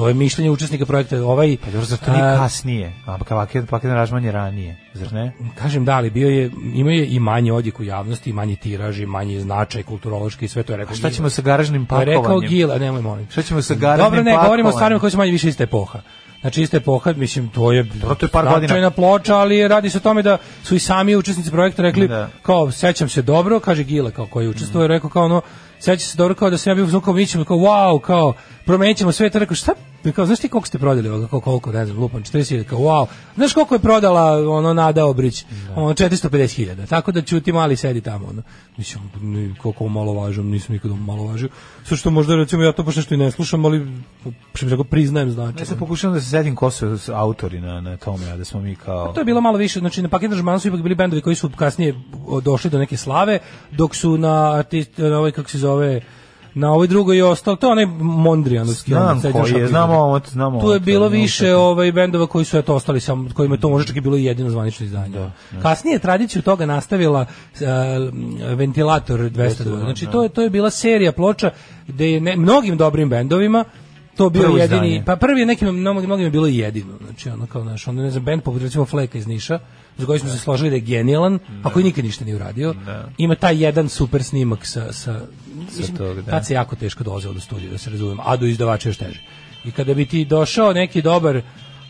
[0.00, 2.92] To je mišljenje učesnika projekta, ovaj Pa dobro, zar to nije kasnije?
[3.06, 5.32] A paket, paket aranžman je ranije, zar ne?
[5.54, 9.00] Kažem da, ali bio je, imao je i manji odjek u javnosti, i manji tiraž,
[9.00, 10.92] i manji značaj kulturološki i sve to je rekao.
[10.92, 11.16] A šta Gila.
[11.16, 12.50] ćemo sa garažnim je rekao pakovanjem?
[12.50, 13.26] Gila, nemoj molim.
[13.30, 15.00] Šta ćemo sa garažnim Dobro, ne, govorimo o stvarima pakovanjem?
[15.00, 16.00] koje su manje više iste epoha.
[16.40, 18.90] Znači ista epoha, mislim, to je to je par godina.
[18.90, 22.28] ploča, ali radi se o tome da su i sami učesnici projekta rekli, Da.
[22.42, 25.42] kao, sećam se dobro, kaže Gila, kao koji je učestvovao, je rekao kao ono,
[25.80, 28.32] sećam se dobro kao da sam ja bio u zvukom mi ćemo kao, wow, kao,
[28.64, 29.72] promenit ćemo sve, to rekao, šta,
[30.14, 33.06] kao, znaš ti koliko ste prodali ovoga, kao, koliko, ne znam, lupan, 40.000, kao, wow,
[33.36, 35.44] znaš koliko je prodala, ono, Nada Obrić,
[35.76, 38.42] ono, 450.000, tako da ćuti mali sedi tamo, ono,
[38.76, 39.02] mislim,
[39.62, 41.48] koliko malo važam, nisam nikada malo važio,
[41.84, 43.86] sve što možda, recimo, ja to baš nešto i ne slušam, ali,
[44.54, 45.58] što bih rekao, priznajem znači.
[45.58, 48.60] Ja sam pokušao da se sedim ko su autori na, na tome, a da smo
[48.60, 49.12] mi kao...
[49.12, 51.50] To je bilo malo više, znači na paket aranžmanu su ipak bili bendovi koji su
[51.56, 51.94] kasnije
[52.42, 53.38] došli do neke slave,
[53.70, 55.69] dok su na artist, na ovaj kako se zove
[56.54, 58.90] na ovoj drugoj je ostalo, to je onaj Mondrijanovski.
[58.90, 62.44] Znam sećam koji je, znamo ovo, znamo Tu je bilo to više ovaj bendova koji
[62.44, 65.30] su eto ostali sam kojima je to možda čak i bilo i jedino zvanično izdanje.
[65.62, 67.66] Kasnije je tradiciju toga nastavila uh,
[68.56, 69.78] ventilator 202.
[69.78, 71.50] Znači to je to je bila serija ploča
[71.86, 73.64] gde je ne, mnogim dobrim bendovima
[74.20, 75.02] to bio jedini, izdanje.
[75.06, 76.92] pa prvi je nekim mnogim mnogim je bilo jedino.
[77.04, 79.58] Znači ono kao naš, onda ne znam bend poput recimo Fleka iz Niša,
[79.98, 82.74] za koji smo se složili da je genijalan, a koji nikad ništa nije uradio.
[83.18, 85.20] Ima taj jedan super snimak sa sa,
[85.78, 86.30] mislim, tog, da.
[86.30, 89.20] tad se jako teško dolazilo do studija, da se razumemo, a do izdavača još teže.
[89.64, 91.42] I kada bi ti došao neki dobar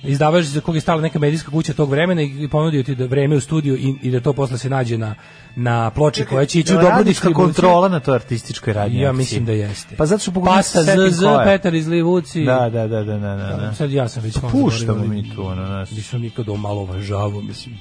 [0.02, 3.36] izdavač za kog je stala neka medijska kuća tog vremena i ponudio ti da vreme
[3.36, 5.14] u studiju i, i da to posle se nađe na,
[5.56, 7.44] na ploči koja će ići u dobru distribuciju.
[7.44, 9.96] kontrola na toj artističkoj radnji Ja mislim da jeste.
[9.96, 11.22] Pa zato što pokušam Pasta ZZ.
[11.44, 12.44] Petar iz Livuci.
[12.44, 13.56] Da, da, da, da, da, da.
[13.60, 13.74] da.
[13.74, 15.90] Sad ja sam već malo Puštamo mi tu, ono, znaš.
[15.90, 17.74] Nisam nikad omalo važavo, mislim.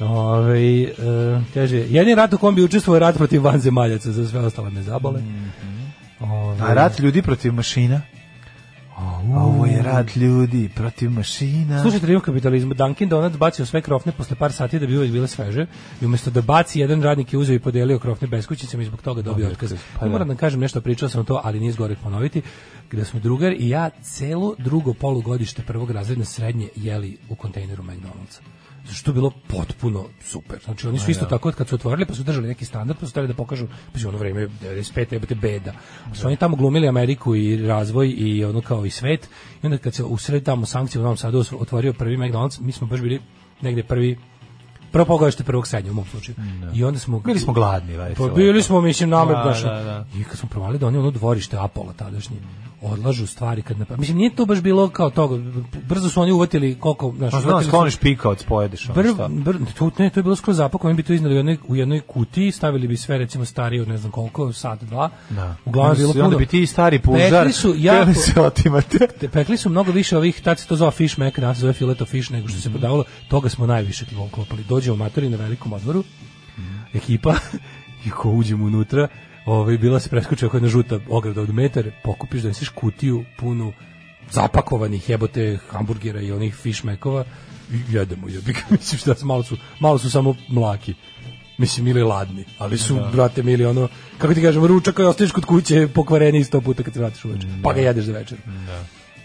[0.00, 0.92] Ove, e,
[1.54, 5.22] kaže, jedini rat u kom bi učestvovao rat protiv vanzemaljaca, za sve ostale me zabole.
[6.20, 8.00] Ove, A rat ljudi protiv mašina?
[9.34, 11.82] Ovo je rad ljudi protiv mašina.
[11.82, 12.74] Slušaj, triumf kapitalizmu.
[12.74, 15.66] Dunkin Donuts bacio sve krofne posle par sati da bi uvek bile sveže.
[16.00, 19.22] I umesto da baci, jedan radnik je uzeo i podelio krofne beskućnicama i zbog toga
[19.22, 19.74] dobio otkaz.
[20.00, 22.42] Pa I moram da kažem nešto, pričao sam to, ali nije zgore ponoviti,
[22.90, 28.40] gde smo drugar i ja celo drugo polugodište prvog razredne srednje jeli u kontejneru McDonald'sa.
[28.92, 30.58] Što je bilo potpuno super.
[30.64, 33.10] Znači oni su isto tako kad su otvorili pa su držali neki standard, pa su
[33.10, 35.72] hteli da pokažu pa ono vreme 95 jebote beda.
[36.14, 39.28] Su oni tamo glumili Ameriku i razvoj i ono kao i svet.
[39.62, 42.86] I onda kad se usred tamo sankcije u Novom Sadu otvorio prvi McDonald's, mi smo
[42.86, 43.20] baš bili
[43.60, 44.18] negde prvi
[44.92, 46.36] prvo pogledašte prvog srednje u mom slučaju.
[46.74, 48.16] I onda smo Bili smo gladni, vajte.
[48.16, 50.06] pa bili smo, mislim, namet Da, da, da.
[50.20, 52.36] I kad smo provalili da oni ono dvorište Apola tadašnje,
[52.86, 53.96] odlažu stvari kad napra...
[53.96, 55.36] Mislim, nije to baš bilo kao toga.
[55.82, 57.14] Brzo su oni uvatili koliko...
[57.16, 58.88] Znaš, Pa znam, skloniš pikaoc, pojedeš.
[58.88, 61.36] ono, Br, br, to, ne, to je bilo skroz zapakovano, oni bi to iznali u
[61.36, 65.10] jednoj, u jednoj kutiji, stavili bi sve recimo starije od ne znam koliko, sat, dva.
[65.30, 65.56] Da.
[65.64, 66.38] Uglavnom bilo I onda puno.
[66.38, 68.98] bi ti stari pužar Pekli su jako- se otimate.
[69.10, 72.02] Te- Pekli su mnogo više ovih, tad se to zove fish mac, se zove filet
[72.02, 74.64] of fish nego što se prodavalo, toga smo najviše klopali.
[74.64, 76.04] Dođemo matori na velikom odvoru,
[76.94, 77.34] ekipa,
[78.06, 79.08] i ko uđemo unutra,
[79.46, 83.72] ovaj, bila se preskočila koja jedna žuta ograda od metar, pokupiš da nosiš kutiju punu
[84.30, 87.24] zapakovanih jebote hamburgera i onih fish mekova
[87.72, 88.60] i jedemo jebika.
[88.70, 90.94] Mislim šta su, malo su, malo su samo mlaki.
[91.58, 93.88] Mislim, ili ladni, ali su, brate, mili ono,
[94.18, 97.46] kako ti kažem, ručak koji ostaneš kod kuće pokvareni sto puta kad se vratiš uveče,
[97.62, 98.38] pa ga jedeš za večer.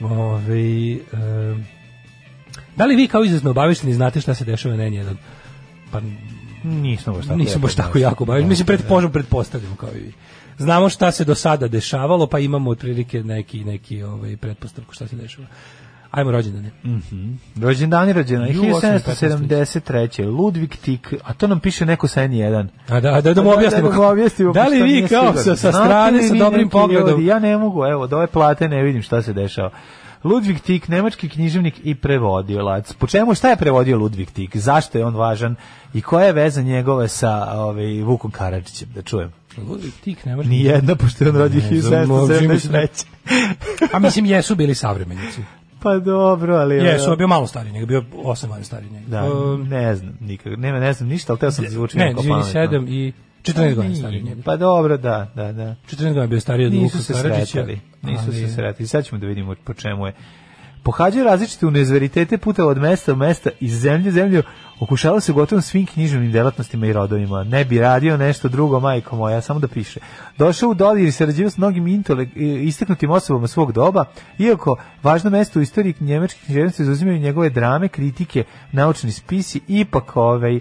[0.01, 1.67] Ove, em,
[2.75, 5.15] da li vi kao izrazno obavešteni znate šta se dešava na N1?
[5.91, 6.01] Pa
[6.63, 7.37] Nisam baš tako.
[7.37, 8.49] nisam baš tako jako obavešteni.
[8.49, 10.13] Mislim, pretpostavljam, pretpostavljam kao i vi.
[10.57, 15.15] Znamo šta se do sada dešavalo, pa imamo otprilike neki, neki ovaj, pretpostavku šta se
[15.15, 15.47] dešava.
[16.11, 16.71] Ajmo rođendane.
[17.61, 20.37] Rođendani rođena Ju, 1773.
[20.37, 22.67] Ludvig Tik, a to nam piše neko sa N1.
[22.87, 23.89] A da, da, da mu Pa objasnimo.
[23.89, 27.09] Da, da, mu objasnimo, da li vi kao sa, sa strane, sa dobrim pogledom?
[27.09, 27.25] ljudi?
[27.25, 29.71] Ja ne mogu, evo, od ove plate ne vidim šta se dešava.
[30.23, 32.93] Ludvig Tik, nemački književnik i prevodilac.
[32.93, 34.57] Po čemu, šta je prevodio Ludvig Tik?
[34.57, 35.55] Zašto je on važan?
[35.93, 38.89] I koja je veza njegove sa ovaj, Vukom Karadžićem?
[38.95, 39.31] Da čujem.
[39.57, 40.49] Ludvig Tik, ne može.
[40.49, 43.05] Nijedna, pošto je on rodio Ne znam, možda ima se- 1773.
[43.93, 45.41] A mislim, jesu bili savremenici.
[45.83, 46.75] Pa dobro, ali...
[46.75, 49.05] Jesu, on bio malo stariji, nego bio 8 godina stariji njega.
[49.07, 52.07] Da, Um, ne znam, nikak, ne, ne znam ništa, ali teo sam da zvuči ne,
[52.07, 52.79] jako izvini, pametno.
[52.79, 54.35] 7 i 14 godina stariji.
[54.45, 55.75] Pa dobro, da, da, da.
[55.89, 57.45] 14 godina bio stariji od Nisu Vuka se Karadžića.
[57.45, 58.87] sretali, nisu se sretali.
[58.87, 60.13] Sad ćemo da vidimo po čemu je.
[60.83, 64.43] Pohađaju različite univerzitete puta od mesta u mesta, iz zemlje u zemlju,
[64.79, 67.43] okušavao se gotovo svim književnim delatnostima i rodovima.
[67.43, 69.99] Ne bi radio nešto drugo, majko moja, samo da piše.
[70.37, 72.27] Došao u dodir i sarađivao s mnogim intele,
[72.63, 74.05] istaknutim osobama svog doba,
[74.39, 80.59] iako važno mesto u istoriji njemačkih književnosti zauzimaju njegove drame, kritike, naučni spisi, ipak ovaj,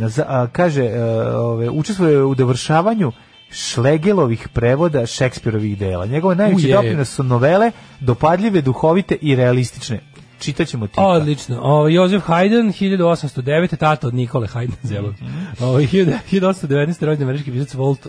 [0.00, 1.02] za, a, kaže, e,
[1.34, 3.12] ove, učestvuje u dovršavanju
[3.50, 6.06] Šlegelovih prevoda Šekspirovih dela.
[6.06, 6.74] Njegove najveći Uje.
[6.74, 7.70] doprinos su novele,
[8.00, 10.00] dopadljive, duhovite i realistične.
[10.38, 10.94] Čitaćemo ti.
[10.96, 11.60] Odlično.
[11.62, 13.76] O, Jozef Haydn, 1809.
[13.76, 15.14] Tata od Nikole Haydn, zelog.
[15.20, 15.64] Mhm.
[15.64, 17.04] O, 1819.
[17.04, 18.08] rođen američki pisac Walt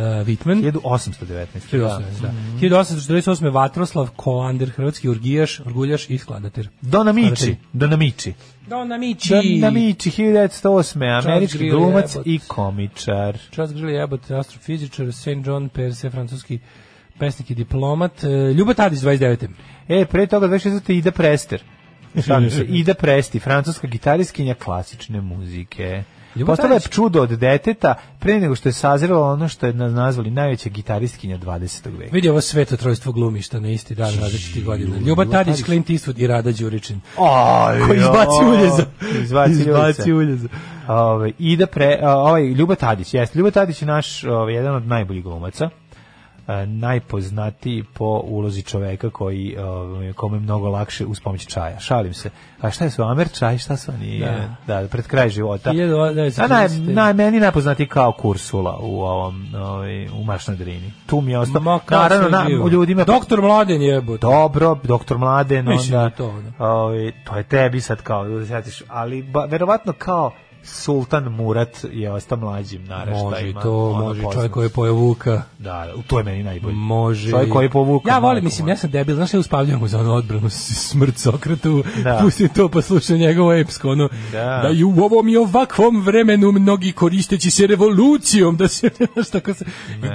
[0.00, 0.62] uh, Whitman.
[0.62, 1.66] 1819.
[1.66, 2.32] 1819, da.
[2.60, 3.52] 1848.
[3.52, 6.68] Vatroslav Koander, hrvatski urgijaš, urguljaš i skladatelj.
[6.80, 7.56] Donamići.
[7.72, 8.32] Donamići.
[8.66, 9.30] Donamići.
[9.60, 11.26] Donamići, 1908.
[11.26, 13.38] Američki glumac i komičar.
[13.50, 15.46] Charles Greeley Abbott, astrofizičar, St.
[15.46, 16.58] John Perse, francuski
[17.18, 18.24] pesnik i diplomat.
[18.24, 19.48] E, Ljuba Tadić, 29.
[19.88, 20.92] E, pre toga 26.
[20.92, 21.62] Ida Prester.
[22.80, 26.02] Ida Presti, francuska gitariskinja klasične muzike.
[26.46, 30.30] Postala je čudo od deteta pre nego što je sazrela ono što je na- nazvali
[30.30, 31.98] najveća gitaristkinja 20.
[31.98, 32.10] veka.
[32.12, 34.96] Vidi ovo sveto trojstvo glumišta na isti dan različitih godina.
[34.98, 35.62] Ljuba Tadić.
[35.62, 37.00] Clint Eastwood i Rada Đuričin.
[37.18, 38.84] Aj, Koji izbaci uljeza.
[39.22, 40.48] Izbaci, Izbaci uljeza.
[40.88, 43.38] Ove, Ida pre, a, ovaj, Ljuba Tadić, jeste.
[43.38, 45.70] Ljuba Tadić je naš, ovaj, jedan od najboljih glumaca.
[46.48, 51.80] A, najpoznatiji po ulozi čoveka koji ovaj, kome je mnogo lakše uz pomoć čaja.
[51.80, 52.30] Šalim se.
[52.60, 54.18] A šta je su Amer čaj, šta su oni?
[54.18, 54.80] Da.
[54.80, 55.72] Da, pred kraj života.
[55.72, 56.44] 1930.
[56.44, 60.92] A naj, naj, meni najpoznatiji kao Kursula u ovom, ovaj, u Maršnoj Drini.
[61.06, 61.80] Tu mi je ostao.
[61.90, 63.04] Naravno, na, u ljudima...
[63.04, 64.20] Doktor Mladen jebote.
[64.20, 66.64] Dobro, doktor Mladen, Mislim onda, da to, da.
[66.64, 70.32] ovaj, to je tebi sad kao, da ali ba, verovatno kao
[70.62, 73.30] Sultan Murat je ostao mlađim naraštajima.
[73.30, 74.34] Može i to, ono može poznat.
[74.34, 75.42] čovjek koji je pojao Vuka.
[75.58, 76.74] Da, to je meni najbolji.
[76.74, 77.30] Može.
[77.30, 78.10] Čovjek koji je povukao.
[78.10, 82.18] Ja volim, mislim, ja sam debil, znaš, ja uspavljam za onu odbranu smrt Sokratu, Da.
[82.22, 84.60] pustim to pa slušam njegovo epsko, ono, Da.
[84.62, 84.70] da.
[84.74, 89.64] i u ovom i ovakvom vremenu mnogi koristeći se revolucijom, da se, znaš, tako se,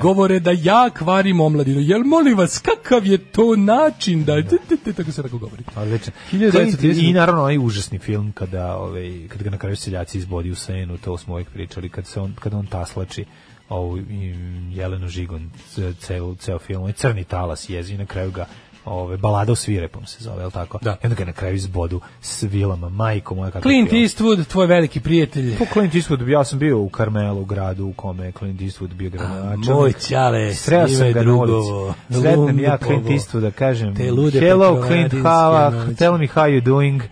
[0.01, 4.75] govore da ja kvarim omladinu, jel molim vas, kakav je to način da, da, da,
[4.85, 5.63] da, tako se tako govori.
[5.75, 6.13] Odličan.
[6.31, 7.09] 1930.
[7.09, 10.97] I naravno onaj užasni film kada, ovaj, kad ga na kraju seljaci izbodi u senu,
[10.97, 13.25] to smo uvijek pričali, kad, se on, kada on taslači
[13.69, 14.35] ovu i,
[14.71, 18.45] Jelenu Žigon, ce- ceo, ceo film, ovaj crni talas jezi i na kraju ga
[18.85, 20.79] ove, balada u svirepom se zove, je li tako?
[20.81, 20.91] Da.
[20.91, 24.01] I onda ga na kraju izbodu s vilama, majko moja kako Clint film.
[24.01, 25.57] Eastwood, tvoj veliki prijatelj.
[25.57, 28.93] Po Clint Eastwood, ja sam bio u Karmelu, u gradu u kome je Clint Eastwood
[28.93, 29.67] bio gradonačelnik.
[29.67, 31.93] Moj čale, Sreo sam ga drugovo.
[32.09, 32.77] Sretnem ja.
[32.77, 37.03] Clint Eastwood da kažem, hello Clint, how, noći." tell me how you doing.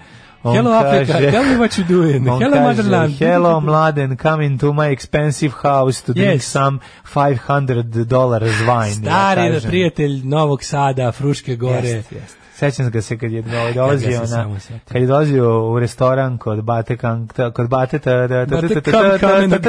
[0.43, 2.23] On Hello Africa, tell me what you doing.
[2.23, 3.13] Hello kaže, motherland.
[3.19, 6.45] Hello mladen, come into my expensive house to drink Yes.
[6.45, 8.93] some 500 dollars wine.
[8.93, 9.69] Stari ja kažem.
[9.69, 11.87] prijatelj Novog Sada, Fruške gore.
[11.87, 12.40] Jest, jest.
[12.61, 16.37] Sećam ga se kad je ovaj, dolazio Ja se na kad je dolazio u restoran
[16.37, 18.45] kod Bate Kan kod Bate ta ta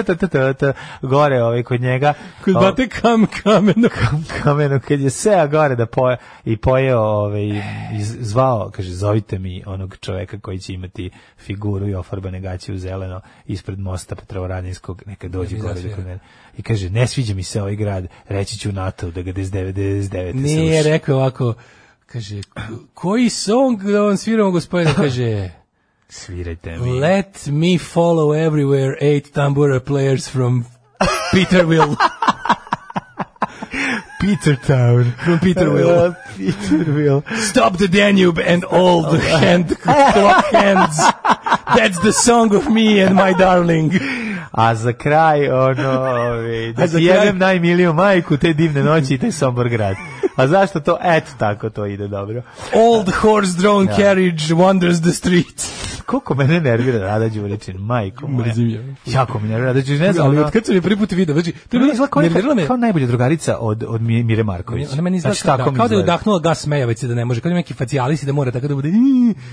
[0.03, 2.15] ta ta ta Kam gore ovaj kod njega
[2.45, 3.89] Kod bate kam kameno.
[4.43, 7.63] kamenu kad je seo gore da poje i pojeo ovaj
[8.21, 13.21] zvao kaže zovite mi onog čoveka koji će imati figuru i ofarbane gaće u zeleno
[13.47, 16.19] ispred mosta Petrovaradinskog neka dođe gore da kod mene
[16.57, 20.35] i kaže ne sviđa mi se ovaj grad reći ću NATO da ga 99 99
[20.35, 21.55] Nije rekao ovako,
[22.13, 22.41] kaže,
[22.95, 25.51] koji song da vam sviramo gospodine, kaže,
[26.09, 30.65] svirajte mi let me follow everywhere eight tambura players from
[31.33, 31.97] Peterville.
[34.23, 35.91] Petertown From Peterville.
[35.91, 40.97] Uh, Peterville Stop the Danube and all the hand clock hands.
[41.77, 43.91] That's the song of me and my darling.
[44.53, 45.83] A za kraj, ono,
[46.73, 49.97] da jedem najmiliju majku te divne noći i taj Sombor grad.
[50.37, 50.99] A zašto to?
[51.03, 52.43] Eto tako to ide dobro.
[52.77, 55.83] Old horse-drawn carriage wanders the streets.
[56.07, 58.47] Koliko mene nervira Rada Đuričin, majko moja.
[58.47, 58.95] Mrzim je.
[59.07, 60.27] Jako mi nervira Rada Đuričin, ne znam.
[60.27, 62.67] Ali od kad sam je prvi put vidio, znači, to je izgleda kao, nerviralo me.
[62.67, 64.89] kao najbolja drugarica od, od Mi- Mire Marković.
[64.93, 67.15] Ona meni izgleda Znači, kao, tako da, mi kao da je udahnula gas smejavice da
[67.15, 68.89] ne može, kao da neki facijalis i da mora tako da bude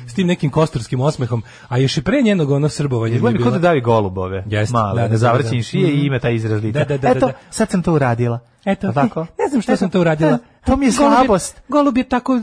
[0.08, 3.16] s tim nekim kostorskim osmehom, a još i pre njenog ono srbovanje.
[3.16, 4.44] Izgleda mi kao da davi golubove.
[4.48, 5.62] Jeste, Male, da, da, da, da, da.
[5.62, 6.06] šije i Mhm.
[6.06, 6.62] ima taj izraz.
[6.64, 7.34] Da, da, da, Eto, da, da.
[7.50, 8.40] sad sam to uradila.
[8.66, 9.20] Eto, tako?
[9.20, 10.38] ne znam što Eto, sam to uradila.
[10.70, 11.62] To mi je Golub slabost.
[11.68, 12.42] Golub je tako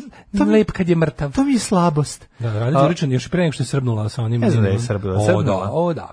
[0.53, 1.33] lep kad je mrtav.
[1.33, 2.29] To mi je slabost.
[2.39, 4.41] Da, Radi Đuričan još pre nego što je srbnula sa onim...
[4.41, 5.45] Ne znam da je srbila, O, srbnula.
[5.67, 6.11] da, o, da.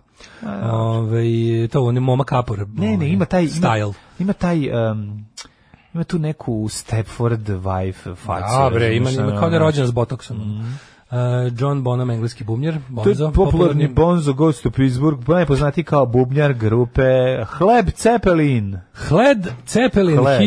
[0.71, 2.59] Ove, to on je Moma Kapor.
[2.59, 3.93] Ne, ne, ovaj, ima taj ima, Style.
[4.19, 5.25] ima taj um,
[5.93, 8.53] ima tu neku Stepford wife facu.
[8.55, 9.65] Ima, razumeš, ima ono, kao da je ono.
[9.65, 10.37] rođen s botoksom.
[11.13, 11.19] Uh,
[11.53, 12.73] John Bonham, engleski bumjer.
[12.73, 17.01] To je Bonzo, popularni Bonzo Goes to Pittsburgh, najpoznatiji kao bubnjar grupe
[17.47, 18.77] Hleb Cepelin.
[18.99, 20.41] Hled Cepelin, Hled.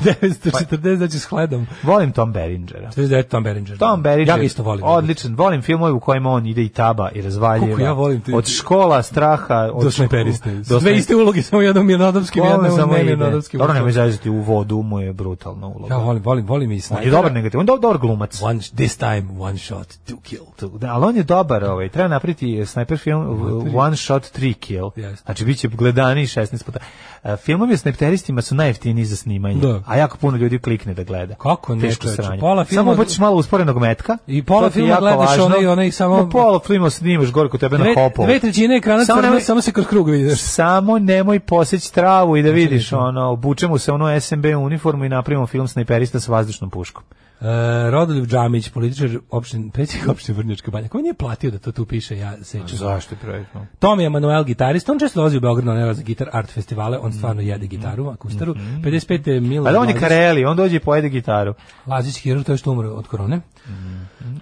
[0.00, 1.66] 1940, znači s hledom.
[1.82, 2.88] Volim Tom Beringera.
[2.88, 3.78] 49 Tom Berenger.
[3.78, 4.84] Tom Berenger, Ja ga isto volim.
[4.84, 7.66] odličan, volim filmove u kojima on ide i taba i razvaljeva.
[7.66, 10.54] Koliko ja volim te- Od škola, straha, od Do snajperiste.
[10.54, 13.58] do Sve iste uloge, samo jednom mirnodopskim, jednom samo mirnodopskim.
[13.58, 15.94] Dobro, nemoj zaziti u vodu, mu je brutalna uloga.
[15.94, 17.10] Ja volim, volim, volim i On je snajpera.
[17.12, 18.42] dobar negativ, on je do- dobar glumac.
[18.42, 20.42] One, this time, one shot, two kill.
[20.70, 23.42] Da, ali on je dobar, ovaj, treba napriti sniper film
[23.74, 24.90] One Shot, Three Kill.
[24.96, 25.24] Jeste.
[25.24, 26.78] Znači, bit će gledani 16 puta.
[27.24, 29.82] Uh, filmovi o snajperistima su najjeftiniji za snimanje, Da.
[29.86, 31.34] a jako puno ljudi klikne da gleda.
[31.34, 32.40] Kako ne, Teško sranje.
[32.40, 34.16] pola filma- Samo baciš malo usporenog metka.
[34.26, 37.76] I pola to filma gledaš onaj- onaj samo- Ma pola filma snimaš gore kod tebe
[37.76, 38.24] Dve, na hopu.
[38.24, 40.40] dve trećine ekrana Samo nemoj- samo se kroz krug vidiš.
[40.40, 45.46] Samo nemoj poseći travu i da vidiš, ono, obučemo se ono SMB uniformu i napravimo
[45.46, 47.02] film snajperista sa vazdušnom puškom.
[47.40, 47.46] Uh,
[47.90, 50.88] Rodoljev Džamić, političar opštin, predsjednik opštine Vrnjačka banja.
[50.88, 52.78] Ko nije platio da to tu piše, ja sećam.
[52.78, 53.66] Zašto je projektno?
[53.78, 57.42] Tomi Emanuel gitarista, on često dolazi u Beograd na razne gitar art festivale, on stvarno
[57.42, 58.54] jede gitaru, akustaru.
[58.54, 59.28] 55.
[59.28, 61.54] je Milo Ali on je Kareli, on dođe i pojede gitaru.
[61.86, 63.40] Lazić hirurg, to je što umro od korone.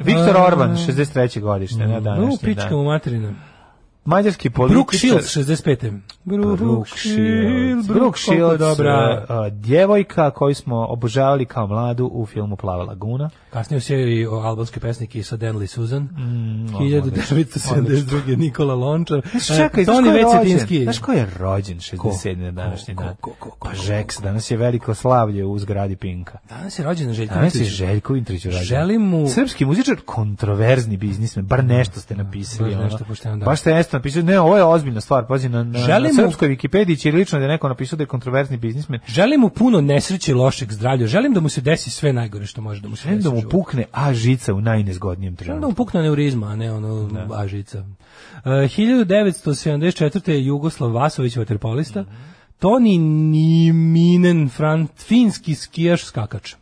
[0.01, 1.41] Viktor A- Orban, 63.
[1.41, 2.79] godište, na U, današnji pička dan.
[2.79, 3.33] mu materina.
[4.09, 4.75] Mađarski političar...
[4.75, 5.99] Brooke Shields, 65.
[6.25, 7.87] Brooke Shields.
[7.89, 9.27] Brooke koliko je Shields, dobra.
[9.29, 13.31] uh, djevojka koju smo obožavali kao mladu u filmu Plava laguna.
[13.51, 16.03] Kasnije u seriji o albanskoj pesniki sa Denley Susan.
[16.03, 18.37] Mm, 1972.
[18.39, 19.23] Nikola Lončar.
[19.57, 20.83] Čekaj, znaš ko Toni je rođen?
[20.83, 22.37] Znaš ko je rođen 67.
[22.37, 23.05] na današnji Ko?
[23.05, 23.17] dan?
[23.21, 26.39] Ko, ko, ko, Pa ko, Žeks, danas je veliko slavlje u zgradi Pinka.
[26.49, 27.65] Danas je rođen Željko Danas je.
[27.65, 28.63] Željko Intrić rođen.
[28.63, 32.77] Želim mu- Srpski muzičar, kontroverzni biznismen, bar nešto ste napisali.
[32.77, 33.45] nešto pošteno, da.
[33.45, 36.49] Baš ste napisali, ne, ovo je ozbiljna stvar, pazi, na, na, Želim na mu- srpskoj
[36.49, 39.01] Wikipediji ćirilično da je neko napisao da je kontroverzni biznismen.
[39.09, 41.07] Želim mu puno nesreće i lošeg zdravlja.
[41.07, 43.25] Želim da mu se desi sve najgore što može da mu se Želim desi.
[43.25, 43.57] da mu životu.
[43.57, 45.69] pukne A žica u najnezgodnijem Želim da trenutku.
[45.71, 47.79] mu pukne aneurizma, a ne ono ažica.
[47.79, 47.87] Uh,
[48.45, 50.31] 1974.
[50.31, 52.05] je Jugoslav Vasović, vaterpolista.
[52.59, 54.51] Toni Niminen,
[54.99, 56.55] finski skijaš skakač.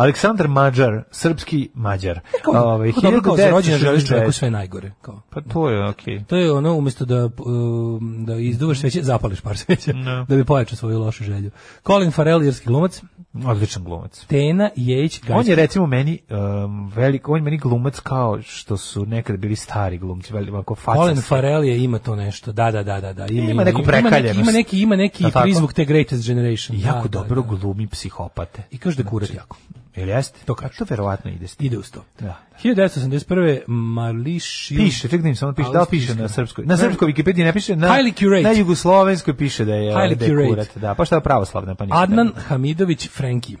[0.00, 2.20] Aleksandar Mađar, srpski Mađar.
[2.46, 4.08] Ovaj, Kako dobro kao za rođendan želiš 1969.
[4.08, 4.92] čovjeku sve najgore.
[5.02, 5.22] Kao.
[5.30, 6.24] Pa to je okej.
[6.24, 10.24] To je ono, umjesto da, um, da izduvaš sveće, zapališ par sveća, No.
[10.24, 11.50] da bi pojačao svoju lošu želju.
[11.86, 13.02] Colin Farrell, irski glumac,
[13.46, 14.24] Odličan glumac.
[14.26, 19.06] Tena Jejić, On je recimo meni um, velik, on je meni glumac kao što su
[19.06, 20.98] nekad bili stari glumci, veliko ovako faca.
[20.98, 23.26] Colin Farrell je ima to nešto, da, da, da, da, da.
[23.26, 24.40] Ima neku Ima neki, prekaljenost.
[24.40, 25.42] ima neki, ima neki Jel tako?
[25.42, 26.78] prizvuk te Greatest Generation.
[26.80, 27.56] jako da, dobro da, da.
[27.56, 28.62] glumi psihopate.
[28.70, 29.56] I kaže da je kurat jako.
[29.96, 30.38] Jel jeste?
[30.44, 30.78] To kaže.
[30.78, 31.46] To verovatno ide.
[31.60, 32.04] Ide uz to.
[32.20, 32.36] Da.
[32.64, 33.58] 1981.
[33.66, 36.64] Marliš Piše, čekaj da im samo piše, da li piše na srpskoj.
[36.66, 38.42] Na srpskoj Wikipediji ne piše, na, Highly curate.
[38.42, 40.68] na jugoslovenskoj piše da je, Highly da je kurat.
[40.76, 41.86] Da, pa šta je pravoslavna, pa.
[41.90, 43.56] Adnan Hamidović Frenki.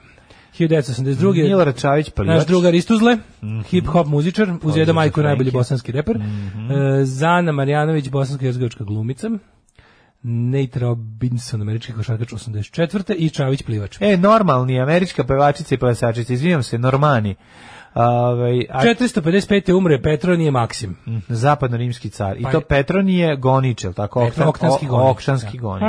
[0.58, 1.32] 1982.
[1.34, 2.28] Milorad Čavić, plivač.
[2.28, 3.60] Naš drugar Istuzle, Mhm.
[3.62, 6.18] hip-hop muzičar, uz Jeda Majko najbolji bosanski reper.
[6.18, 6.70] Mhm.
[6.72, 9.30] E, Zana Marjanović, bosansko-jezgovačka glumica.
[10.22, 13.14] Nate Robinson, američki košarkač 84.
[13.14, 13.96] i Čavić plivač.
[14.00, 17.34] E, normalni, američka pevačica i plesačica, izvinjam se, normani.
[17.94, 19.72] Ovaj, a, 455.
[19.72, 20.96] umre Petronije Maksim.
[21.28, 22.36] zapadno-rimski car.
[22.36, 24.20] I Pa to je- Petroni je Gonić, jel tako?
[24.22, 25.62] Petro- Oktanski o- Gonić, Okšanski da.
[25.62, 25.82] Gonić.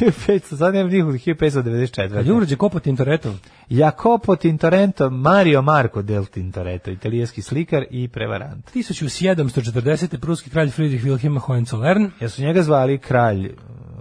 [0.00, 2.12] 1500, sad nema nikog 1594.
[2.12, 3.34] Kad je umre Jacopo Tintoretto,
[3.68, 8.74] Jacopo Tintorento, Mario Marco del Tintoretto, italijanski slikar i prevarant.
[8.74, 10.18] 1740.
[10.20, 13.52] pruski kralj Friedrich Wilhelm Hohenzollern, Ja su njega zvali kralj,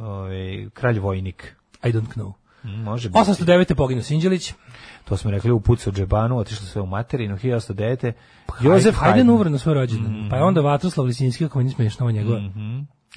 [0.02, 1.56] ovaj, kralj vojnik.
[1.84, 2.34] I don't know.
[2.64, 3.20] Mm, Može biti.
[3.20, 3.76] 809.
[3.76, 4.54] poginuo Sinđelić,
[5.06, 8.12] To smo rekli u pucu džebanu, otišlo sve u materinu, 1809.
[8.62, 9.49] Jozef Hajdn Haydn.
[9.49, 10.28] na svoj rođendan.
[10.30, 12.40] Pa je onda Vatroslav Lisinski, kako meni smiješno, ova njegova,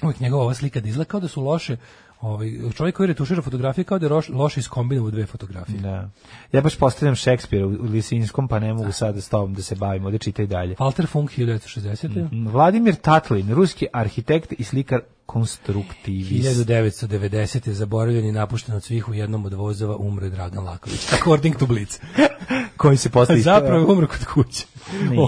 [0.03, 1.77] uvijek njegova ova slika da izgleda kao da su loše,
[2.21, 5.79] ovaj, čovjek koji retušira fotografije kao da je roš, loše iskombinovao dve fotografije.
[5.79, 6.09] Da.
[6.51, 9.75] Ja baš postavljam Šekspira u u Lisinskom, pa ne mogu sada s tobom da se
[9.75, 10.75] bavimo, da čitaj dalje.
[10.75, 12.51] Walter Funk 1960.
[12.51, 16.59] Vladimir Tatlin, ruski arhitekt i slikar konstruktivist.
[16.69, 17.69] 1990.
[17.69, 21.13] zaboravljen i napušten od svih u jednom od vozova umre Dragan Laković.
[21.13, 21.99] According to Blitz.
[22.77, 24.65] koji se posle Zapravo je umro kod kuće.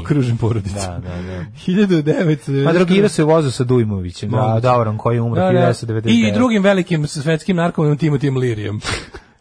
[0.02, 0.80] Okružen porodicom.
[0.80, 1.46] Da, da, da.
[1.68, 2.64] 1990.
[2.66, 4.60] Ma drogirao se u vozu sa Dujmovićem, da.
[4.62, 5.74] Daurom koji je umro Da, da.
[5.74, 6.30] 1999.
[6.30, 8.80] I drugim velikim svetskim narkomanom Timotijem Lirijem.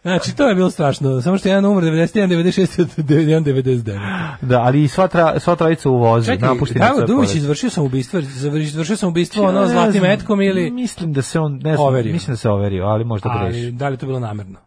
[0.03, 1.21] Znači, to je bilo strašno.
[1.21, 4.37] Samo što jedan umro 91, 96, 91, 99.
[4.41, 8.21] Da, ali i sva, tra, sva trojica u vozu, Čekaj, sve Duvić izvršio sam ubistvo,
[8.61, 10.71] izvršio sam ubistvo ono zlatnim znam, metkom ili...
[10.71, 12.13] Mislim da se on, ne znam, Overio.
[12.13, 13.71] mislim da se overio, ali možda Ali, greši.
[13.71, 14.59] da li je to bilo namerno?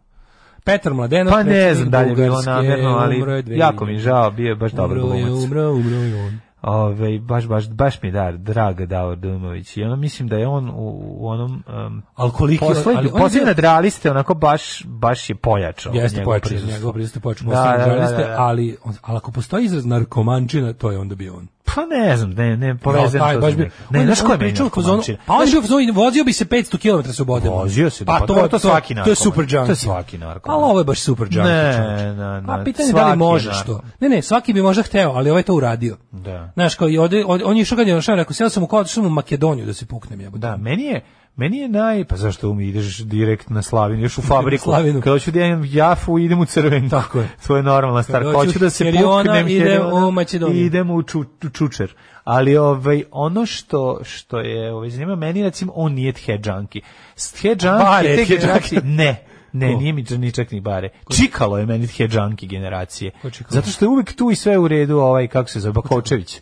[0.66, 3.58] Petar Mladenov, Pa ne znam da li je bilo namjerno, ali umro je 2000.
[3.58, 5.44] jako mi žao, bio je baš dobar Umro je, glumac.
[5.44, 6.38] umro, umro je on.
[6.62, 9.76] Ove, baš, baš, baš mi je dar, draga Davor Dumović.
[9.76, 11.62] I ono mislim da je on u, u onom...
[11.86, 12.64] Um, Ali koliki...
[12.94, 15.92] Ali je nadrealiste, onako baš, baš je pojačao.
[15.94, 18.34] Jeste pojačao, njegov prisustvo pojačao, Da, da, da, da, da.
[18.38, 21.48] ali, ali ako postoji izraz narkomančina, to je onda bio on.
[21.66, 23.72] Pa ne znam, ne, ne, Ja, povezam taj to baš nekog.
[23.90, 25.18] Ne, on- znaš on ko je meni narkomančina?
[25.26, 27.48] Pa on je bio u fazonu, vozio bi se 500 km slobode.
[27.48, 29.66] Vozio se, pa pa to, to- to svaki To je super junkie.
[29.66, 30.56] To je svaki narkoman.
[30.56, 31.52] Ali ovo je baš super junkie.
[31.52, 33.80] Ne, ne, ne, A pitanje je da li može što.
[34.00, 35.96] Ne, ne, svaki bi možda hteo, ali ovaj to uradio.
[36.12, 36.50] Da.
[36.54, 38.82] Znaš, kao i ovde, on je išao kad je našao, rekao, sjeo sam u kao
[38.82, 40.40] da sam u Makedoniju da se puknem jebote.
[40.40, 41.00] Da, meni je
[41.36, 44.64] Meni je naj, pa zašto mi ideš direkt na Slavinu, još u fabriku.
[44.64, 45.00] Slavinu.
[45.00, 46.90] Kada hoću da idem jafu, idem u crvenu.
[46.90, 47.28] Tako je.
[47.46, 48.22] To je normalna stvar.
[48.22, 50.66] Kada hoću da se puknem, idem u Makedoniju.
[50.66, 51.94] Idem u ču, čučer.
[52.24, 56.82] Ali ovaj, ono što, što je ovaj, zanima, meni recimo, on nije the junkie.
[57.16, 59.22] The junkie, Bare, te the generacije, ne.
[59.52, 59.78] Ne, Ko?
[59.78, 60.88] nije mi ni čak ni bare.
[61.16, 63.10] Čikalo je meni junkie generacije.
[63.22, 63.28] Ko?
[63.48, 66.40] Zato što je uvek tu i sve u redu, ovaj, kako se zove, Bakočević.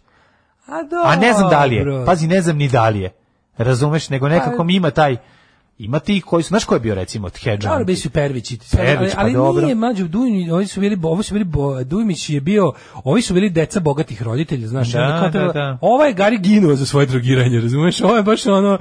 [0.66, 1.02] A, dobro.
[1.04, 2.04] A ne znam da li je.
[2.06, 3.23] Pazi, ne znam ni da li je.
[3.59, 5.16] Razumeš, nego nekako mi ima taj
[5.78, 7.85] ima ti koji su, znaš ko je bio recimo the Dobro, junkie?
[7.85, 9.62] bili su Pervić i ti sad, Pervić, ali, pa ali dobro.
[9.62, 12.72] nije mađo Dujmi, ovi su bili, ovi su bili, bo, Dujmić je bio,
[13.05, 15.78] ovi su bili deca bogatih roditelja, znaš, Da, da, treba- da.
[15.81, 18.01] Ovaj je Gari ginuo za svoje drogiranje, razumeš?
[18.01, 18.78] Ovo je baš ono,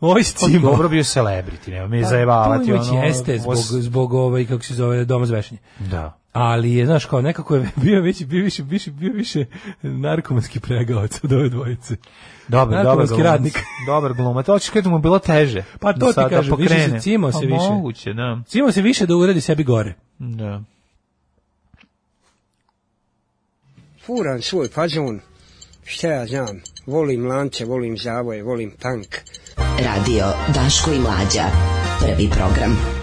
[0.00, 2.66] ovaj se Pa dobro bio celebrity, nema mi zajebavati.
[2.66, 5.60] Dujmić ono, jeste zbog, zbog ovaj, kako se zove, doma zvešenje.
[5.78, 6.18] Da.
[6.32, 9.44] Ali je, znaš, kao nekako je bio više, bio više, više, bio više
[9.82, 11.96] narkomanski pregavac od ove dvojice.
[12.48, 13.24] Dobar, dobar glumac.
[13.24, 13.58] radnik.
[13.86, 14.46] Dobar glumac.
[14.46, 15.64] To ćeš kada mu bilo teže.
[15.80, 17.70] Pa to ti sad da više se cimao se Pa više.
[17.70, 18.38] Moguće, da.
[18.46, 19.94] Cimo se više da uradi sebi gore.
[20.18, 20.62] Da.
[24.08, 25.20] furam svoj fazon,
[25.84, 29.16] šta ja znam, volim lance, volim zavoje, volim tank.
[29.84, 31.44] Radio Daško i Mlađa.
[32.00, 32.97] Prvi program.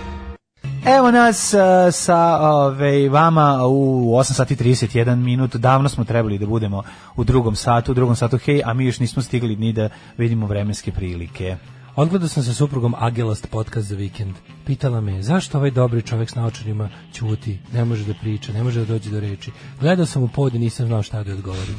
[0.85, 5.55] Evo nas uh, sa ove, vama u 8 sati 31 minut.
[5.55, 6.83] Davno smo trebali da budemo
[7.15, 10.47] u drugom satu, u drugom satu hej, a mi još nismo stigli ni da vidimo
[10.47, 11.57] vremenske prilike.
[11.95, 14.35] Odgledao sam sa suprugom Agelast podcast za vikend.
[14.65, 18.79] Pitala me zašto ovaj dobri čovjek s naočarima ćuti, ne može da priča, ne može
[18.79, 19.51] da dođe do reči.
[19.79, 21.75] Gledao sam u pod i nisam znao šta da odgovorim.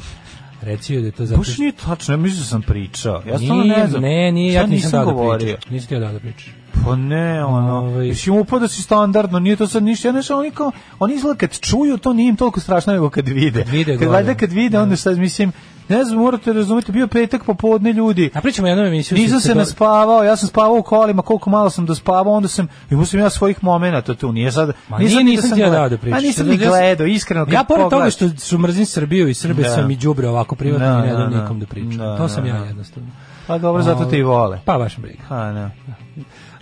[0.61, 3.23] Reci joj da je to zato Baš nije tačno, ja mislim da sam pričao.
[3.27, 4.01] Ja stvarno ne znam.
[4.01, 5.55] Ne, nije, ja nisam dao da govorio?
[5.55, 5.71] pričaš.
[5.71, 6.53] Nisam ti dao da pričaš.
[6.85, 8.07] Pa ne, ono, Ovaj.
[8.07, 11.37] mislim upao da si standardno, nije to sad ništa, ja nešto, oni kao, oni izgleda
[11.37, 13.59] kad čuju, to nije im toliko strašno nego kad vide.
[13.59, 15.51] Kad vide kad, valjda kad vide, onda sad, mislim,
[15.89, 19.17] ne znam, morate razumeti, bio petak popodne ljudi, A pričamo jednom emisiju.
[19.17, 22.67] nisam se do- naspavao, ja sam spavao u kolima, koliko malo sam dospavao, onda sam,
[22.91, 25.69] imao sam ja svojih momenata tu, nije sad, Ma nije, ni nisam da ti ja
[25.69, 26.11] dao da pričaš.
[26.13, 29.69] Ma nisam ni gledao, iskreno, Ja pored toga što, što mrzim Srbiju i Srbe Da.
[29.69, 31.41] sam i đubre ovako privatno Da, i ne dam da, da.
[31.41, 31.97] nikom da pričam.
[31.97, 32.65] Da, to sam da, ja da.
[32.65, 33.09] jednostavno.
[33.47, 34.59] Pa dobro, zato te i vole.
[34.65, 35.23] Pa baš briga.
[35.23, 35.71] Ha, ne.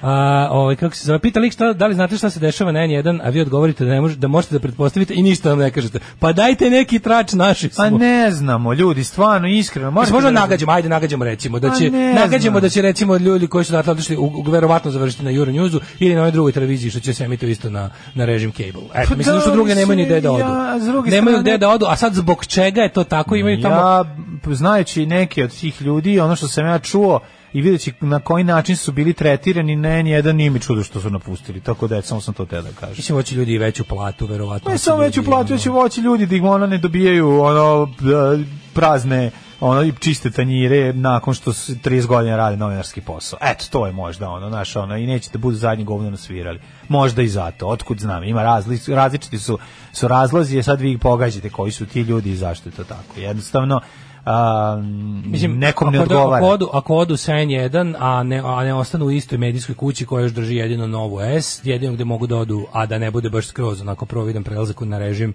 [0.01, 2.79] A, ovaj, kako se zove, pita lik šta, da li znate šta se dešava na
[2.79, 5.71] N1, a vi odgovorite da, ne može, da možete da pretpostavite i ništa nam ne
[5.71, 5.99] kažete.
[6.19, 7.83] Pa dajte neki trač naši smo.
[7.83, 9.91] Pa ne znamo, ljudi, stvarno, iskreno.
[9.91, 13.65] Možda da- nagađamo, ajde nagađamo recimo da Pa će nagađamo da će recimo ljudi koji
[13.65, 16.99] su dakle otišli u, u verovatno završiti na Euronewsu ili na onoj drugoj televiziji što
[16.99, 18.83] će se emititi isto na na režim cable.
[18.95, 20.39] Eto, Pa mislim da što da, druge nemaju ni gde da odu.
[20.39, 24.03] ja, nemaju gde da odu, a sad zbog čega je to tako imaju tamo Ja,
[24.51, 27.19] znajući neke od tih ljudi, ono što sam ja čuo
[27.55, 31.09] i videći na koji način su bili tretirani, ne, nijedan nije mi čudo što su
[31.09, 31.61] napustili.
[31.61, 32.95] Tako da, samo sam to te da kažem.
[32.97, 34.69] Mislim, hoće ljudi i veću platu, verovatno.
[34.69, 37.83] Ne hoće samo veću platu, ono- će voći ljudi da ih ono ne dobijaju ono
[37.83, 43.39] e, prazne ono i čiste tanjire nakon što su 30 godina rade novinarski posao.
[43.41, 46.59] Eto, to je možda ono, znaš, ono, i nećete budu zadnji govno nasvirali.
[46.87, 49.59] Možda i zato, otkud znam, ima razli, različiti su,
[49.93, 52.83] su razlozi, a sad vi ih pogađate koji su ti ljudi i zašto je to
[52.83, 53.19] tako.
[53.19, 53.81] Jednostavno,
[54.25, 54.81] a,
[55.25, 56.45] Mislim, nekom ne da- odgovara.
[56.45, 60.05] Ako odu, ako odu sa N1, a ne, a ne ostanu u istoj medijskoj kući
[60.05, 63.29] koja još drži jedino novu S, jedino gde mogu da odu, a da ne bude
[63.29, 65.33] baš skroz onako providan prelazak na režim,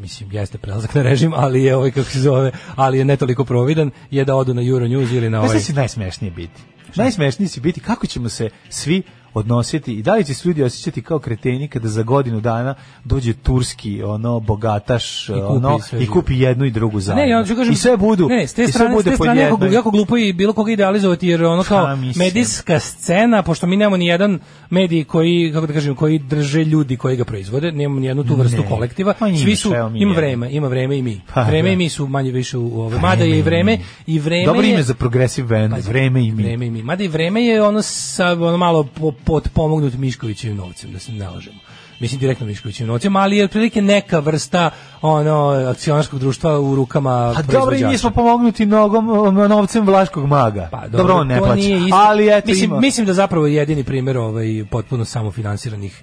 [0.00, 3.44] mislim, jeste prelazak na režim, ali je ovaj, kako se zove, ali je ne toliko
[3.44, 5.58] providan, je da odu na Euronews ili na ovaj...
[5.58, 6.60] šta će najsmešnije biti?
[6.96, 9.02] Najsmešnije će biti kako ćemo se svi
[9.34, 13.32] odnositi i da li će se ljudi osjećati kao kreteni kada za godinu dana dođe
[13.32, 17.22] turski ono bogataš kupi ono i kupi jednu i drugu zajedno.
[17.22, 18.96] Ne, ja ću kažem, I sve budu ne, ne, s te i sve strane, s
[18.96, 22.80] bude te pod strane jako, jako glupo i bilo koga idealizovati jer ono kao medijska
[22.80, 24.38] scena, pošto mi nemamo ni jedan
[24.70, 28.34] medij koji, kako da kažem, koji drže ljudi koji ga proizvode, nemamo ni jednu tu
[28.34, 28.68] vrstu Ne.
[28.68, 29.14] kolektiva.
[29.18, 30.14] Pa Svi su jedan.
[30.16, 31.20] vreme, ima vreme i mi.
[31.34, 31.72] Pa, vreme da.
[31.72, 32.98] i mi su manje više u ove.
[32.98, 36.42] Mada je i vreme i vreme Dobro ime za progresiv band, Pazi, vreme i mi.
[36.42, 36.82] Vreme i mi.
[36.82, 41.28] Mada i vreme je ono sa ono malo po, potpomognut Miškovićevim novcem, da se ne
[41.28, 41.58] lažemo.
[42.00, 44.70] Mislim direktno Miškovićevim novcem, ali je otprilike neka vrsta
[45.02, 47.88] ono akcionarskog društva u rukama A dobro, i proizvođača.
[47.88, 50.68] mi smo pomognuti nogom, novcem Vlaškog maga.
[50.70, 51.60] Pa, dobro, on ne plaća.
[51.60, 51.96] isto.
[51.96, 52.80] Ali eto mislim, ima.
[52.80, 56.02] mislim da zapravo jedini primjer ovaj potpuno samofinansiranih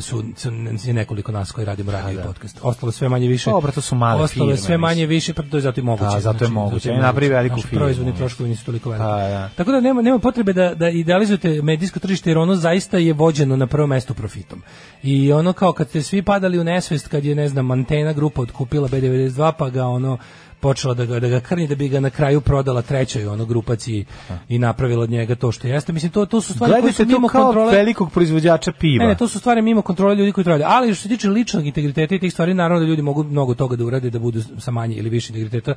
[0.00, 2.58] su, su su nekoliko nas koji radimo radio i podcast.
[2.62, 3.50] Ostalo sve manje više.
[3.50, 6.14] Dobro, to su male Ostalo firme, sve manje više, pa to je zato i moguće.
[6.14, 6.90] Da, zato je moguće.
[6.90, 9.04] I napravi veliku firmu, Proizvodni troškovi nisu toliko veliki.
[9.04, 9.50] Pa, da.
[9.56, 13.56] Tako da nema nema potrebe da da idealizujete medijsko tržište jer ono zaista je vođeno
[13.56, 14.62] na prvom mestu profitom.
[15.02, 18.42] I ono kao kad ste svi padali u nesvest kad je ne znam Antena grupa
[18.42, 20.18] otkupila B92 pa ga ono
[20.62, 24.04] počela da ga, da ga krni da bi ga na kraju prodala trećoj ono grupaciji
[24.48, 25.92] i napravila od njega to što jeste.
[25.92, 27.72] Mislim to to su stvari koje su Gledajte mimo kao kontrole.
[27.72, 29.04] velikog proizvođača piva.
[29.04, 30.64] Ne, ne, to su stvari mimo kontrole ljudi koji to rade.
[30.66, 33.76] Ali što se tiče ličnog integriteta i tih stvari, naravno da ljudi mogu mnogo toga
[33.76, 35.74] da urade, da budu sa manje ili više integriteta.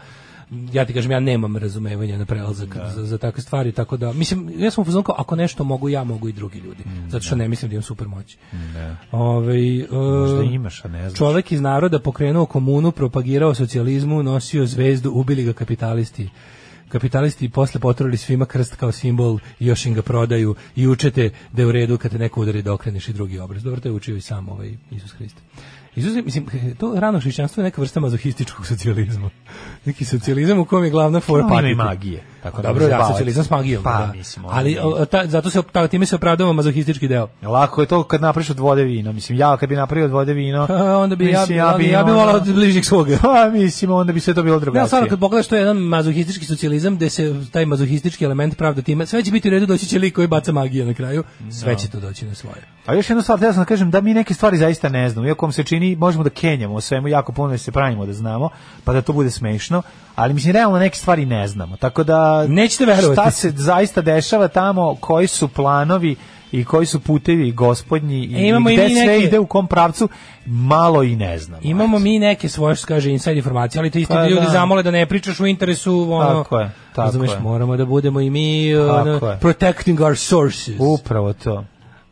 [0.73, 4.51] Ja ti kažem, ja nemam razumevanja na prelazak za, za takve stvari, tako da, mislim,
[4.57, 6.83] ja sam u ako nešto mogu, ja mogu i drugi ljudi.
[7.07, 8.37] zato što ne mislim da imam super moć.
[9.11, 11.17] Ovaj, e, Možda imaš, a ne znaš.
[11.17, 16.29] Čovek iz naroda pokrenuo komunu, propagirao socijalizmu, nosio zvezdu, ubili ga kapitalisti.
[16.89, 21.61] Kapitalisti posle potrali svima krst kao simbol i još im ga prodaju i učete da
[21.61, 23.63] je u redu kad te neko udari da okreneš i drugi obraz.
[23.63, 25.35] Dobro, to je učio i sam ovaj Isus Hrist.
[25.95, 26.45] Je- mislim,
[26.79, 29.29] to rano hrišćanstvo je neka vrsta mazohističkog socijalizma.
[29.85, 31.75] Neki socijalizam u kojem je glavna fora i patiti.
[31.75, 33.83] magije, tako da Dobro, bi da, socijalizam s magijom.
[33.83, 34.13] Pa, da.
[34.15, 37.27] mislim, Ali o, ta, zato se, ta, time se opravdava mazohistički deo.
[37.41, 39.13] Lako je to kad napraviš od vode vino.
[39.13, 40.67] Mislim, ja kad bi napravio od vode vino...
[40.69, 43.17] A, onda bi ja, mislim, ali ja bi ono- volao od bližnjeg svoga.
[43.21, 44.81] Pa, mislim, onda bi sve to bilo drugačije.
[44.81, 48.81] ali stvarno kad pogledaš to je jedan mazohistički socijalizam gde se taj mazohistički element pravda
[48.81, 51.77] time, sve će biti u redu, doći će lik koji baca magije na kraju, sve
[51.77, 52.74] će to doći na svoje.
[52.85, 55.27] A još jedna stvar, htio sam da kažem da mi neke stvari zaista ne znamo.
[55.27, 58.13] Iako vam se čini, možemo da kenjamo o svemu, jako puno da se pravimo da
[58.13, 58.49] znamo,
[58.83, 59.81] pa da to bude smešno,
[60.15, 61.77] ali mislim, realno neke stvari ne znamo.
[61.77, 63.13] Tako da, Nećete verovati.
[63.13, 66.15] šta se zaista dešava tamo, koji su planovi
[66.51, 69.45] i koji su putevi gospodnji i, E, imamo i gde mi sve neke- ide u
[69.45, 70.09] kom pravcu,
[70.45, 71.61] malo i ne znamo.
[71.63, 74.51] Imamo mi neke svoje, što kaže, inside informacije, ali te isti Pa, ljudi da.
[74.51, 77.39] zamole da ne pričaš u interesu, ono, Tako je, tako razumeš, je.
[77.39, 80.75] moramo da budemo i mi ono, protecting our sources.
[80.79, 81.63] Upravo to.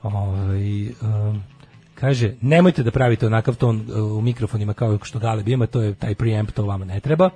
[0.03, 1.43] Ovaj, um,
[1.95, 5.93] kaže, nemojte da pravite onakav ton uh, u mikrofonima kao što Galeb ima, to je
[5.93, 7.29] taj preamp, to vama ne treba.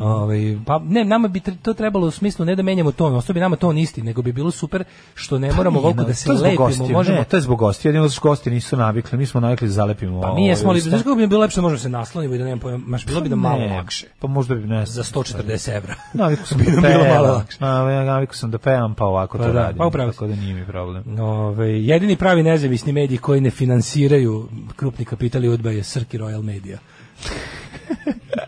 [0.00, 3.40] Ovaj, pa ne, nama bi to trebalo u smislu ne da menjamo ton, ostao bi
[3.40, 4.84] nama ton isti, nego bi bilo super
[5.14, 7.90] što ne moramo Nije, volko da se lepimo, gostiju, možemo Ne, to je zbog gostiju,
[7.90, 10.78] jedino što gosti nisu navikli, mi smo navikli da zalepimo Pa mi ovaj jesmo, ali
[10.78, 10.90] usta.
[10.90, 13.20] znaš kako bi bilo lepše da možemo se naslonimo i da nemam pojma, maš bilo
[13.20, 14.06] bi da malo Ne, lakše.
[14.18, 15.94] Pa možda bi ne Za 140 evra.
[16.14, 17.56] Navikao sam Bi da bilo malo lakše.
[17.60, 19.78] Navikao sam da pevam, pa ovako Pa to da, radim.
[19.78, 21.20] pa upravo tako da nije mi problem.
[21.20, 26.42] Ove, jedini pravi nezavisni mediji koji ne finansiraju krupni kapital i udba je Srki Royal
[26.42, 26.78] Media.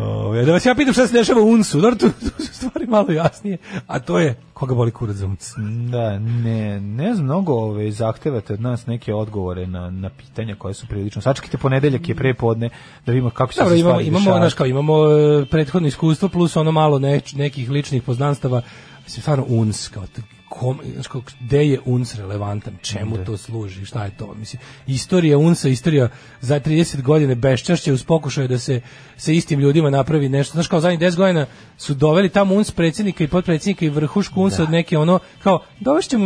[0.00, 2.86] Ove, da vas ja pitam šta se dešava u UNS-u, dobro, tu, tu su stvari
[2.86, 5.52] malo jasnije, a to je Koga boli kurac za unc?
[5.90, 10.74] Da, ne, ne znam, mnogo ove, zahtevate od nas neke odgovore na, na pitanja koje
[10.74, 11.22] su prilično.
[11.22, 12.70] Sačekajte ponedeljak je pre podne
[13.06, 14.40] da vidimo kako se imamo, stvari imamo, dešavati.
[14.40, 18.62] znaš kao, imamo e, prethodno iskustvo plus ono malo neć, nekih ličnih poznanstava.
[19.04, 20.04] Mislim, stvarno UNS, kao,
[20.48, 24.34] kom, kao, gde je UNS relevantan, čemu to služi, šta je to?
[24.34, 26.08] Mislim, istorija UNS-a, istorija
[26.40, 28.80] za 30 godine beščašće uz pokušaju da se
[29.16, 30.52] sa istim ljudima napravi nešto.
[30.52, 31.46] Znaš, kao zadnjih 10 godina
[31.76, 36.24] su doveli tamo UNS predsjednika i potpredsjednika i vrhušku UNS od neke ono, kao, dovešćemo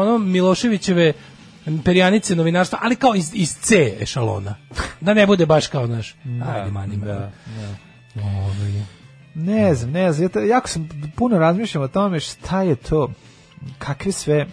[0.00, 1.12] ono Miloševićeve
[1.84, 4.54] perjanice novinarstva, ali kao iz, iz C ešalona.
[5.00, 6.16] Da ne bude baš kao naš.
[6.24, 7.06] Ajde, mani me.
[7.06, 7.32] da,
[8.22, 8.84] Ovaj,
[9.34, 13.10] Ne znam, ne znam, jako sam puno razmišljam o tome šta je to,
[13.78, 14.48] kakve sve mm,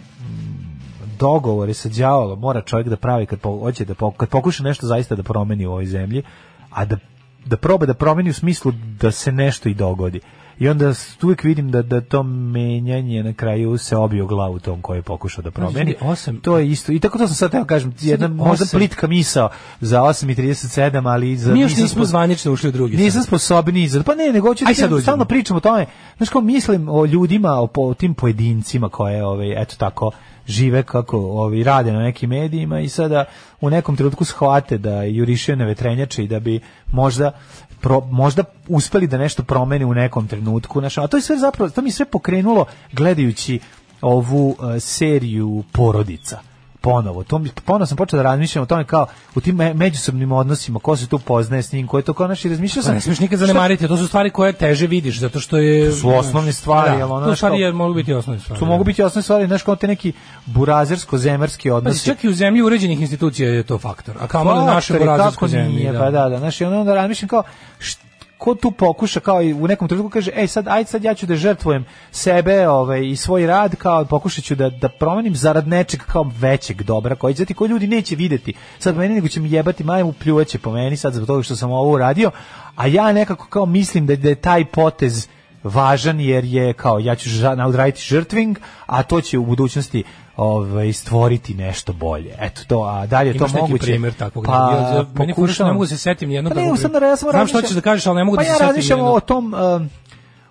[1.18, 5.22] dogovore sa đavolom mora čovjek da pravi kad hoće da kad pokuša nešto zaista da
[5.22, 6.22] promeni u ovoj zemlji,
[6.70, 6.96] a da
[7.44, 10.20] da proba da promeni u smislu da se nešto i dogodi.
[10.62, 14.98] I onda uvijek vidim da da to menjanje na kraju se obio glavu tom koji
[14.98, 15.94] je pokušao da promeni.
[16.02, 16.92] osam- To je isto.
[16.92, 19.48] I tako to sam sad teo kažem, jedna Sad možda osam- plitka misao
[19.80, 23.28] za 8:37, ali za Mi još nisam nismo spos- zvanično ušli u drugi Nisam sat.
[23.28, 25.86] sposobniji za pa ne, nego hoću da sad stalno pričam o tome.
[26.16, 30.10] Znaš kao mislim o ljudima, o, po, o tim pojedincima koje ovaj eto tako
[30.46, 33.24] žive kako ovi rade na nekim medijima i sada
[33.60, 36.60] u nekom trenutku shvate da jurišaju na vetrenjače i da bi
[36.92, 37.32] možda
[37.80, 40.80] pro, možda uspeli da nešto promene u nekom trenutku.
[40.80, 43.60] Znaš, a to je sve zapravo, to mi sve pokrenulo gledajući
[44.00, 46.51] ovu eh, seriju porodica
[46.82, 47.24] ponovo.
[47.24, 50.78] To mi, ponovo sam počeo da razmišljam o tome kao u tim me, međusobnim odnosima,
[50.78, 52.94] ko se tu poznaje s njim, ko je to kao razmišljao Pa sam.
[52.94, 55.90] ne smiješ nikad šta- zanemariti, to su stvari koje teže vidiš, zato što je...
[55.90, 58.58] To su osnovne stvari, da, to znaš stvari je, mogu biti osnovne stvari.
[58.58, 58.70] To da.
[58.70, 60.12] mogu biti osnovne stvari, znaš kao te neki
[60.46, 62.04] burazersko-zemerski Pa odnosi.
[62.04, 64.14] čak i u zemlji uređenih institucija je to faktor.
[64.20, 65.76] A kao malo u našoj Faktori, burazerskoj kako zemlji.
[65.76, 67.42] nije, pa da, da, znaš, i onda, razmišljam kao,
[67.78, 67.98] št,
[68.42, 71.26] ko tu pokuša kao i u nekom trenutku kaže ej sad aj sad ja ću
[71.26, 76.30] da žrtvujem sebe ovaj i svoj rad kao pokušaću da da promenim zarad nečeg kao
[76.40, 78.54] većeg dobra koji će ti koji ljudi neće videti.
[78.78, 81.70] Sad meni nego će mi jebati majmu pljuvaće po meni sad zbog toga što sam
[81.70, 82.30] ovo uradio
[82.76, 85.28] a ja nekako kao mislim da, da je taj potez
[85.64, 87.30] važan jer je kao ja ću
[87.66, 90.04] odraditi žrtving a to će u budućnosti
[90.36, 94.44] ovaj stvoriti nešto bolje eto to a dalje je to Imaš neki moguće primjer takvog?
[94.46, 97.06] pa Ja- ja- meni što ne mogu se setim nijednog pa ne, sad primjera.
[97.06, 98.66] ja samo Znam što ćeš da kažeš, ali ne mogu pa da se ja setim
[98.66, 99.16] razmišljam nijednog.
[99.16, 99.90] o tom um,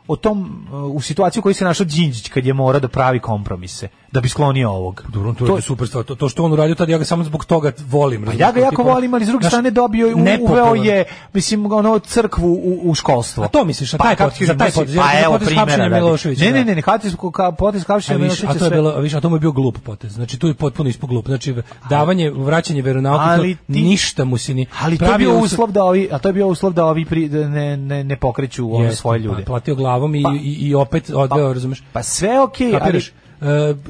[0.08, 3.20] o tom uh, u situaciji u kojoj se našao Đinđić kad je morao da pravi
[3.20, 5.04] kompromise da bi sklonio ovog.
[5.08, 6.04] Dobro, to, je super stvar.
[6.04, 8.26] To, to što on uradio tad, ja ga samo zbog toga volim.
[8.26, 12.00] Pa ja ga jako volim, ali s druge strane dobio i uveo je mislim ono
[12.00, 13.44] crkvu u, u školstvo.
[13.44, 15.90] A to misliš, na Pa taj potez, ti za taj ja Pa evo primjera.
[15.90, 18.90] Miloševića, Ne, ne, ne, ne, potez ka- potez A hapšenja Miloševića a to je bilo,
[18.90, 20.12] a viš, a to mu je bio glup potez.
[20.12, 21.26] Znači tu je potpuno ispod glup.
[21.28, 21.56] Znači
[21.90, 25.44] davanje, vraćanje veronauke, Ali to ti- ništa mu se ni Ali to je bio us-
[25.44, 28.16] uslov da ovi, a to je bio uslov da ovi pri, da ne, ne, ne
[28.16, 29.46] pokreću ove svoje pa, ljude.
[29.46, 31.84] platio glavom i, Pa- i, opet odveo, razumeš?
[31.94, 33.02] Pa sve okej, ali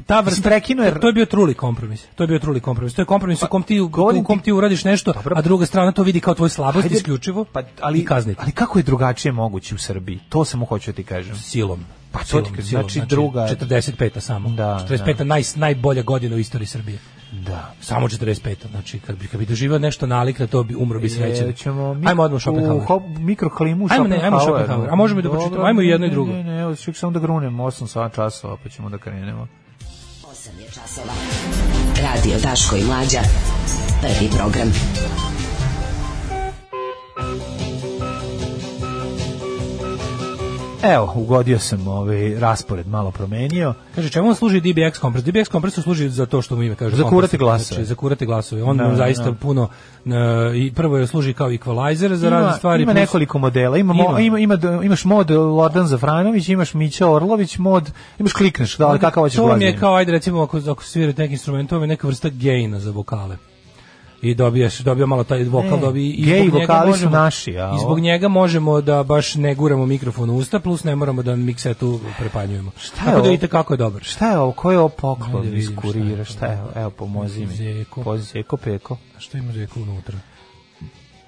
[0.06, 2.02] ta vrsta prekinuo to je bio truli kompromis.
[2.14, 2.94] To je bio truli kompromis.
[2.94, 3.90] To je kompromis u kom ti u
[4.24, 5.34] kom ti- uradiš nešto, Dobro.
[5.38, 7.44] a druga strana to vidi kao tvoj slabost Hajde, isključivo.
[7.44, 10.20] pa, ali, i kazniti ali kako je drugačije moguće u Srbiji?
[10.28, 11.36] To samo hoću da ti kažem.
[11.36, 11.84] silom.
[12.12, 12.82] Pa to silom, ti silom.
[12.84, 14.20] znači druga- 45.
[14.20, 14.48] samo.
[14.48, 15.24] Da, 45.
[15.24, 16.98] Naj, najbolja godina u istoriji Srbije.
[17.32, 17.72] Da.
[17.80, 18.68] Samo 45.
[18.70, 21.48] Znači, kad bi, kad bi doživao nešto nalik na to, bi umro bi srećan.
[21.48, 22.82] E, ćemo Ajmo odmah u u Schopenhauer.
[22.82, 24.40] hop- mikroklimu u Ajmo, ne, ajmo.
[24.40, 24.90] Schopenhauer.
[24.90, 25.50] A možemo i da pročitamo.
[25.50, 26.32] Dobro, Ajmo i jedno i ne, drugo.
[26.32, 29.46] Ne, ne, evo, ček samo da grunemo 8 sat časova, pa ćemo da krenemo.
[30.22, 31.12] 8 je časova.
[32.02, 33.20] Radio Daško i Mlađa.
[34.02, 34.68] Prvi program.
[40.84, 43.74] Evo, ugodio sam ovaj raspored malo promenio.
[43.94, 45.24] Kaže, čemu on služi DBX kompres?
[45.24, 46.90] DBX kompresor služi za to što mu ime kaže.
[46.90, 47.10] Za kompresor.
[47.10, 47.74] kurati glasove.
[47.76, 48.62] Znači, za kurati glasove.
[48.62, 49.32] On Da, nam zaista da.
[49.32, 49.68] puno,
[50.06, 50.10] e,
[50.56, 52.82] i prvo je služi kao equalizer za ima, razne stvari.
[52.82, 53.78] ima plus- nekoliko modela.
[53.78, 54.20] Ima, Ima.
[54.20, 59.22] ima, ima, imaš mod Lordan Zafranović, imaš Mića Orlović, mod, imaš klikneš, da li kakav
[59.22, 62.06] hoćeš To vam je kao, ajde recimo, ako, ako svirate neki instrument, to je neka
[62.06, 63.36] vrsta gaina za vokale.
[64.22, 67.72] I dobiješ, dobija malo taj vokal, Ne, dobi i gej vokali su možemo, naši, a
[67.76, 71.36] I zbog njega možemo da baš ne guramo mikrofon u usta, plus ne moramo da
[71.36, 72.70] miksetu prepanjujemo.
[72.70, 74.02] je Tako da vidite kako je dobar.
[74.02, 74.52] Šta je ovo?
[74.52, 76.06] Ko je ovo poklon iz šta kurira?
[76.06, 76.24] je to.
[76.24, 76.58] Šta je?
[76.74, 77.54] Evo, pomozi mi.
[77.54, 78.02] Zeko.
[78.02, 78.96] Pozi Zeko Peko.
[79.16, 80.18] A što ima zeko unutra?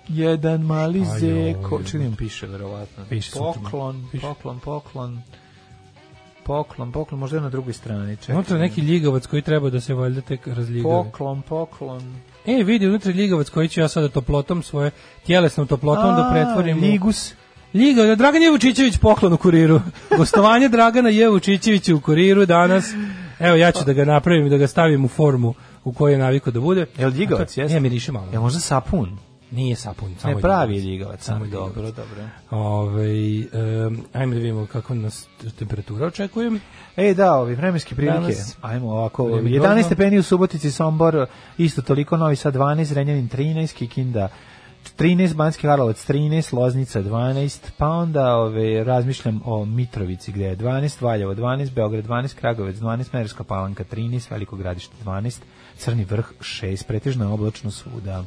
[0.08, 1.20] Jedan mali Ajoj.
[1.20, 1.80] Zeko.
[1.90, 3.04] Čini mi piše, verovatno.
[3.08, 3.30] Piše.
[3.32, 4.26] Poklon, Piše.
[4.26, 5.22] poklon, poklon.
[6.44, 8.16] Poklon, poklon, možda je na drugoj strani.
[8.16, 8.34] Čekaj.
[8.34, 11.04] Unutra neki ljigavac koji treba da se valjda tek razljigavi.
[11.04, 12.14] Poklon, poklon.
[12.46, 14.90] E, vidi, unutra je ljigavac koji ću ja sada toplotom svoje,
[15.26, 16.80] tjelesnom toplotom da A, pretvorim u...
[16.80, 17.34] Ligus.
[17.74, 19.80] Liga, Dragan je Vučićević poklon u kuriru.
[20.18, 22.92] Gostovanje Dragana je Vučićevića u kuriru danas.
[23.38, 25.54] Evo, ja ću da ga napravim i da ga stavim u formu
[25.84, 26.86] u kojoj je naviko da bude.
[26.98, 27.74] Jel ljigavac, jeste?
[27.74, 28.26] Ne, miriše malo.
[28.32, 29.18] Je možda sapun?
[29.50, 31.22] Nije sapun, samo Ne je pravi je ljigavac.
[31.22, 32.22] Samo dobro, dobro.
[32.50, 33.48] Ovaj, em,
[34.12, 35.26] ajmo da vidimo kako nas
[35.58, 36.60] temperatura očekujem.
[36.96, 38.14] E, da, ovi vremenske prilike.
[38.14, 39.82] Danas- Ajmo ovako, Vreme 11 grozno.
[39.82, 41.26] stepeni u Subotici, Sombor,
[41.58, 44.28] isto toliko, Novi Sad 12, Renjanin 13, Kikinda
[44.98, 51.02] 13, Banski Karlovac 13, Loznica 12, pa onda ove, razmišljam o Mitrovici gde je 12,
[51.02, 55.40] Valjevo 12, Beograd 12, Kragovec 12, Merska Palanka 13, Veliko gradište 12,
[55.76, 58.24] Crni vrh 6, pretežno je oblačno svuda.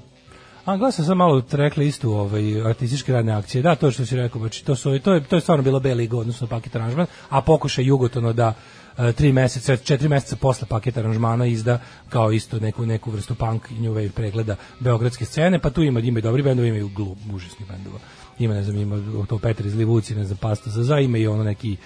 [0.67, 3.61] A gledao sam malo rekli istu ovaj artističke radne akcije.
[3.61, 5.93] Da, to što si rekao, znači to su to je to je stvarno bila B
[5.93, 8.53] liga odnosno paket aranžman, a pokušaj Jugotono da
[8.97, 11.79] e, tri meseca, četiri meseca posle paket aranžmana izda
[12.09, 15.99] kao isto neku neku vrstu punk i new wave pregleda beogradske scene, pa tu ima
[15.99, 17.99] ima dobri bendovi, ima i glup, užasni bendova.
[18.39, 21.27] Ima ne znam, ima to Petar iz Livuci, ne znam, Pasta za za, ima i
[21.27, 21.77] ono neki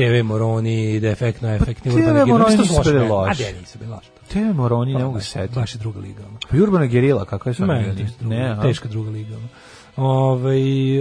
[0.00, 3.42] TV Moroni, defektno efektni TV urbana Moroni Mislim, nisu loše bili loši.
[3.42, 4.08] A de, nisu bili loši.
[4.32, 5.60] Te Moroni, ne mogu setiti.
[5.60, 6.22] baš je druga liga.
[6.28, 6.38] ono.
[6.50, 7.68] Pa i Urbana Gerila, kako je sad?
[7.68, 9.36] Ne, druga, ne, teška druga liga.
[9.36, 9.48] ono.
[9.96, 11.00] Ovaj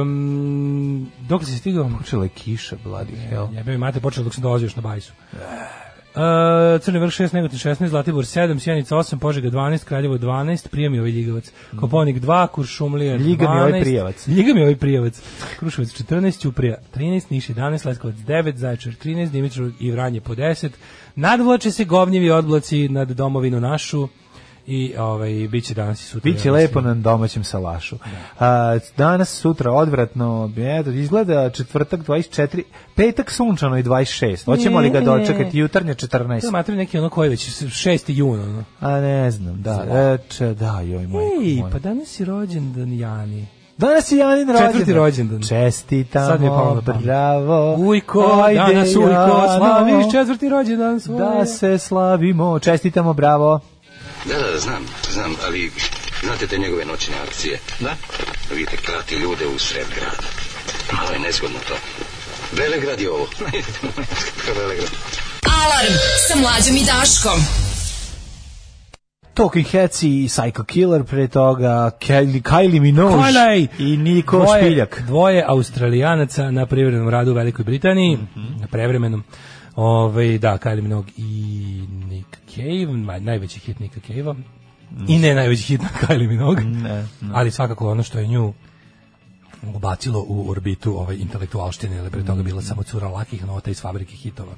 [0.00, 1.90] um, dok si stigao?
[1.98, 3.48] Počela je kiša, bloody hell.
[3.52, 5.12] Jebe mi mate počelo dok sam dolazio još na bajsu.
[6.14, 10.94] Uh, Crni vrh 6, Negotin 16, Zlatibor 7, Sjenica 8, Požega 12, Kraljevo 12, Prijem
[10.94, 14.28] je ovaj Ljigavac, Koponik 2, Kuršumlija 12, Ljiga mi je ovaj Prijavac.
[14.28, 15.22] Ljiga mi je ovaj Prijavac,
[15.58, 20.68] Kruševac 14, Ćuprija 13, Niš 11, Leskovac 9, Zaječar 13, Dimitrov i Vranje po 10,
[21.14, 24.08] nadvlače se govnjevi odblaci nad domovinu našu
[24.66, 26.32] i ovaj, bit će danas i sutra.
[26.32, 27.96] Biće ja lepo na domaćem salašu.
[28.38, 32.62] A, danas, sutra, odvratno, eto, izgleda četvrtak 24,
[32.94, 34.44] petak sunčano i 26.
[34.44, 36.50] Hoćemo li ga dočekati jutarnje To je 14?
[36.52, 38.02] materi neki ono koji već 6.
[38.06, 38.40] jun.
[38.40, 38.64] Ono.
[38.80, 39.84] A ne znam, da.
[40.14, 43.46] Eče, da, joj, majko Ej, pa danas je rođendan Jani.
[43.80, 44.72] Danas je Janin rođendan.
[44.72, 45.42] Četvrti rođendan.
[45.42, 47.74] Čestitamo, Sad mi je palo bravo.
[47.78, 51.18] Ujko, Ajde, danas ujko, slaviš četvrti rođendan svoj.
[51.18, 53.60] Da se slavimo, čestitamo, bravo.
[54.24, 55.70] Da, da, znam, znam, ali
[56.22, 57.58] znate te njegove noćne akcije?
[57.80, 57.94] Da.
[58.50, 60.28] Vidite, krati ljude u sred grada.
[60.92, 61.74] Malo je nezgodno to.
[62.54, 63.26] Velegrad je ovo.
[64.58, 64.90] Velegrad.
[65.46, 65.94] Alarm
[66.28, 67.40] sa mlađom i Daškom.
[69.34, 71.68] Talking Heads i Psycho Killer, pre toga
[72.00, 73.66] Kylie, Kylie Minogue Kylie!
[73.78, 75.00] i Niko dvoje, Špiljak.
[75.00, 78.60] Dvoje Australijanaca na privrednom radu u Velikoj Britaniji, Mhm.
[78.60, 79.24] na prevremenom.
[79.76, 81.24] Ove, da, Kylie Minogue i
[82.04, 84.34] Nick Cave, naj- najveći hit Nicka Cave-a.
[85.08, 86.64] I ne najveći hit na Kylie Minogue.
[86.64, 87.30] Ne, ne.
[87.32, 88.52] Ali svakako ono što je nju
[89.74, 94.16] ubacilo u orbitu ovaj intelektualštine, ili pre toga bila samo cura lakih nota iz fabrike
[94.16, 94.52] hitova.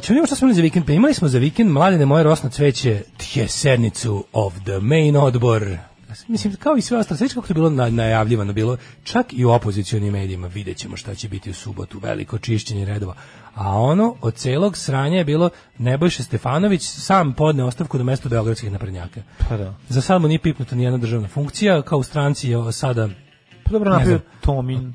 [0.00, 0.86] Ćemo vidimo šta smo imali za vikend.
[0.86, 5.78] Pa imali smo za vikend Mladine moje rosno cveće tje sednicu of the main odbor.
[6.28, 9.44] Mislim, kao i sve ostalo, sveći kako to je bilo na, najavljivano, bilo čak i
[9.44, 13.14] u opozicionim medijima, vidjet ćemo šta će biti u subotu, veliko čišćenje redova.
[13.54, 18.72] A ono, od celog sranja je bilo Nebojša Stefanović sam podne ostavku na mesto beogradskih
[18.72, 19.22] naprednjaka.
[19.48, 19.74] Pa da.
[19.88, 23.08] Za sad mu nije pipnuta nijedna državna funkcija, kao u stranci je sada
[23.66, 24.20] Pa dobro napravio.
[24.40, 24.94] Tomin.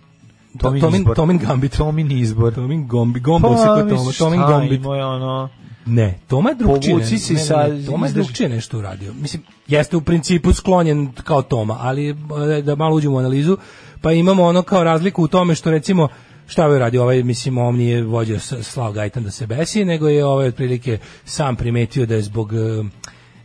[0.59, 1.05] Tomin, Tomin.
[1.15, 1.77] Tomin Gambit.
[1.77, 2.53] Tomin izbor.
[2.53, 4.79] Tomin Gombi, Gombo se kod Tomin Gombit.
[4.79, 5.49] Ima ono...
[5.86, 6.94] Ne, Toma je drugčije.
[6.94, 9.14] Povuci ne, sa- ne, Toma je drugčije nešto uradio.
[9.14, 12.16] Mislim, jeste u principu sklonjen kao Toma, ali e,
[12.62, 13.58] da malo uđemo u analizu,
[14.02, 16.08] pa imamo ono kao razliku u tome što recimo
[16.48, 20.08] šta je radio ovaj, mislim, on nije vođio S- Slav Gajtan da se besi, nego
[20.08, 22.58] je ovaj otprilike sam primetio da je zbog e,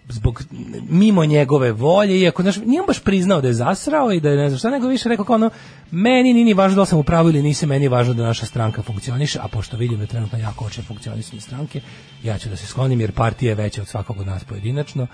[0.08, 0.42] zbog
[0.88, 4.36] mimo njegove volje, iako znaš, nije on baš priznao da je zasrao i da je
[4.36, 5.50] ne znam šta, nego više rekao kao ono,
[5.90, 8.22] meni nije ni važno da li sam u pravu ili nisam, meni je važno da
[8.22, 11.80] naša stranka funkcioniše, a pošto vidim da trenutno jako oče funkcionisanje stranke,
[12.22, 15.06] ja ću da se sklonim jer partija je veća od svakog od nas pojedinačno.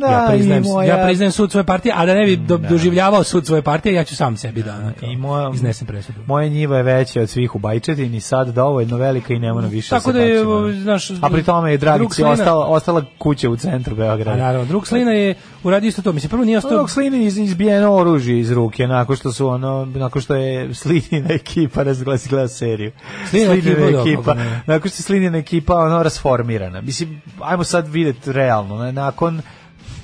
[0.00, 3.24] Da, ja, priznajem, moja- ja priznajem sud svoje partije, a da ne bi do, doživljavao
[3.24, 6.18] sud svoje partije, ja ću sam sebi da, kao, I moja, iznesem presudu.
[6.26, 9.90] moja njiva je veća od svih u Bajčetini, sad dovoljno velika i ne mora više
[9.90, 10.44] Tako da je,
[10.82, 14.37] znaš, A pri tome je Dragici ostala, ostala kuća u centru Beograda.
[14.38, 16.12] Naravno, drug Slina je uradio isto to.
[16.12, 16.78] Mislim, prvo nije ostao...
[16.78, 21.34] Dok Slini iz, izbijeno oružje iz ruke, nakon što su ono, nakon što je Slinina
[21.34, 22.92] ekipa razgleda gleda seriju.
[23.30, 24.36] Slinina ekipa, ekipa,
[24.66, 26.80] nakon što je Slinina ekipa ono rasformirana.
[26.80, 29.42] Mislim, ajmo sad vidjeti realno, nakon,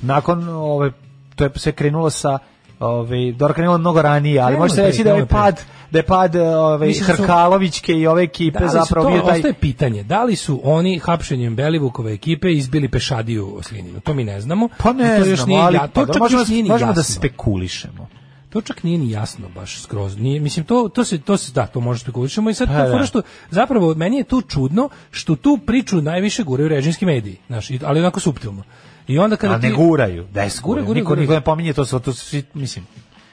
[0.01, 0.91] nakon ove,
[1.35, 2.39] to je sve krenulo sa
[2.79, 5.61] Ove, dobro krenulo mnogo ranije, ali Krenulo može se je reći da je pad
[5.91, 9.35] da je pad ove, Mislim da Hrkalovićke i ove ekipe Da zapravo to, bio taj
[9.35, 13.99] ostaje pitanje, da li su oni hapšenjem Belivukove ekipe izbili pešadiju Slininu?
[13.99, 14.69] To mi ne znamo.
[14.77, 16.63] pa ne to još znamo, nije ali ja- pa to da, čak možemo, još nije
[16.63, 18.07] ni možemo da spekulišemo.
[18.49, 20.17] To čak nije ni jasno baš skroz.
[20.17, 22.97] Nije, mislim to to se to se da to može spekulišemo i sad Pa to
[22.97, 23.05] da.
[23.05, 27.79] što zapravo meni je tu čudno što tu priču najviše guraju režimski mediji, znaš, i-
[27.83, 28.63] ali onako suptilno.
[29.07, 30.85] I onda kada A ne ti- guraju, des Gure, guraju.
[30.85, 31.21] gure, Niko, gure.
[31.21, 32.85] niko ne pominje to, to svi, mislim,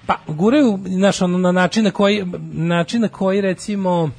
[0.07, 4.11] Pa guraju znaš, ono, na način na koji način na koji recimo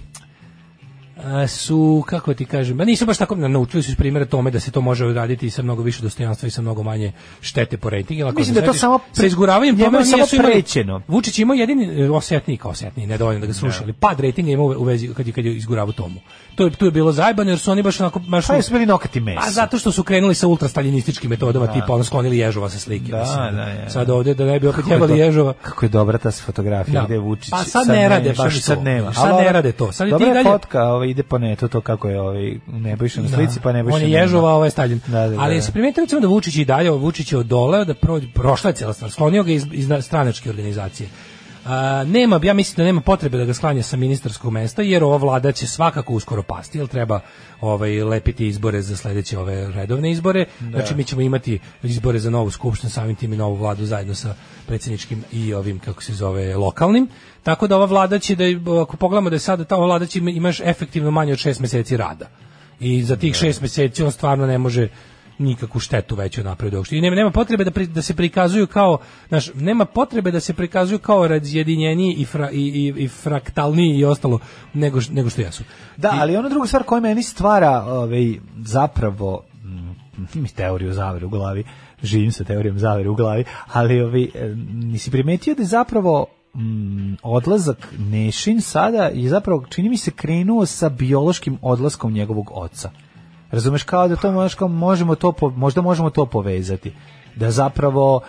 [1.49, 4.72] su, kako ti kažem, ba nisu baš tako, naučili su iz primjera tome da se
[4.72, 7.11] to može uraditi sa mnogo više dostojanstva i sa mnogo manje
[7.41, 8.31] štete po rejtingu.
[8.31, 11.02] Mislim da to samo sa izguravanjem tome je samo prećeno.
[11.07, 13.94] Vučić ima jedini e, osetniji kao osetniji, nedovoljno da ga slušali.
[13.94, 16.19] Pad rejtinga ima u vezi kad je kad je izguravao tomu.
[16.56, 18.85] To je tu je bilo zajebano jer su oni baš onako baš Pa jesu bili
[18.85, 19.40] nokati mesa.
[19.41, 23.11] a zato što su krenuli sa ultrastaljinističkim metodama, tipa ono sklonili Ježova sa slike.
[23.11, 23.56] Da, mislim.
[23.56, 23.90] da, je.
[23.90, 25.53] Sad ovdje da ne bi opet jebali Ježova.
[25.53, 27.06] Kako je dobra ta fotografija Da.
[27.06, 27.49] gde Vučić.
[27.52, 28.84] Pa sad ne rade baš sad to.
[28.84, 29.14] nema.
[29.14, 29.91] Sad ne rade to.
[29.91, 33.21] Sad dobra ti je dalje- fotka, ovaj, ide po netu to kako je ovaj Nebojša
[33.21, 34.11] na slici, pa Nebojša On je.
[34.11, 35.01] Ježova, ovo je Stalin.
[35.07, 35.41] Da, da, da.
[35.41, 38.93] Ali se primetio da Vučić i dalje, Vučić je odoleo da prođe, prošla je cijela
[38.93, 41.09] stvar, sklonio ga iz, iz stranačke organizacije.
[41.65, 45.18] A, nema, ja mislim da nema potrebe da ga sklanja sa ministarskog mesta, jer ova
[45.18, 47.19] vlada će svakako uskoro pasti, jer treba
[47.61, 50.45] ovaj, lepiti izbore za sledeće ove redovne izbore.
[50.72, 54.35] Znači mi ćemo imati izbore za novu skupštinu, samim tim i novu vladu zajedno sa
[54.68, 57.07] predsjedničkim i ovim, kako se zove, lokalnim.
[57.44, 58.44] Tako da ova vlada će, da,
[58.81, 61.60] ako pogledamo da je sada ta ova vlada će ima- imaš efektivno manje od šest
[61.60, 62.30] meseci rada.
[62.80, 64.88] I za tih šest meseci on stvarno ne može
[65.38, 66.97] nikakvu štetu veću napraviti uopšte.
[66.97, 68.97] I nema, nema potrebe da, pri- da se prikazuju kao,
[69.27, 74.05] znaš, nema potrebe da se prikazuju kao razjedinjeniji i, fra, i, i, i fraktalniji i
[74.05, 74.39] ostalo
[74.73, 75.64] nego, nego što jesu.
[75.97, 79.95] Da, ali ona druga stvar koja meni stvara ovaj, zapravo mm,
[80.34, 81.64] mi teoriju zavere u glavi,
[82.03, 83.43] živim sa teorijom zavere u glavi,
[83.73, 89.89] ali ovaj, e, nisi primetio da je zapravo mm, odlazak Nešin sada je zapravo, čini
[89.89, 92.91] mi se, krenuo sa biološkim odlaskom njegovog oca.
[93.53, 96.93] Razumeš kao da to možemo to po- možda možemo to povezati.
[97.35, 98.21] Da zapravo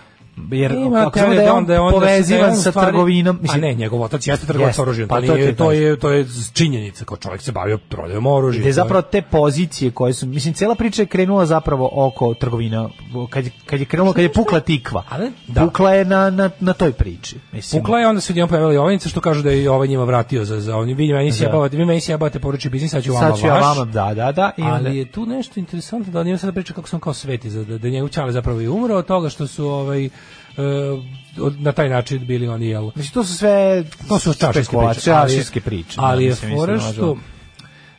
[0.50, 2.86] jer Ima ako znamo teorija da je on da povezivan je on u sa stvari-
[2.86, 6.26] trgovinom, a ne, njegov otac jeste trgovac oružjem, pa to, ti to, je, to je
[6.52, 8.64] činjenica, kao čovjek se bavio prodajom oružja.
[8.64, 12.88] Je- zapravo te pozicije koje su, mislim, cela priča je krenula zapravo oko trgovina,
[13.30, 15.04] kad, je- kad je krenulo, kad je pukla tikva.
[15.08, 15.60] Ali, da.
[15.60, 17.36] Pukla je na, na, na toj priči.
[17.52, 20.44] Mislim, Pukla je onda se odjednom pojavila Jovanjica što kažu da je ovaj njima vratio
[20.44, 21.36] za za oni vi meni Da.
[21.36, 24.32] sjebavate, vi meni sjebavate poručje biznis, sad ću vama Sad ću ja vama, da, da,
[24.32, 24.50] da.
[24.58, 27.88] Ali je tu nešto interesantno da njima sada priča kako sam kao sveti, da, da
[27.88, 30.08] njegov čale zapravo i umro od toga što su ovaj e,
[31.58, 35.60] na taj način bili oni jel mislim, to su sve to su spekulacije, priče, ali,
[35.64, 35.94] priče.
[35.96, 37.16] ali da, je mislim, fora što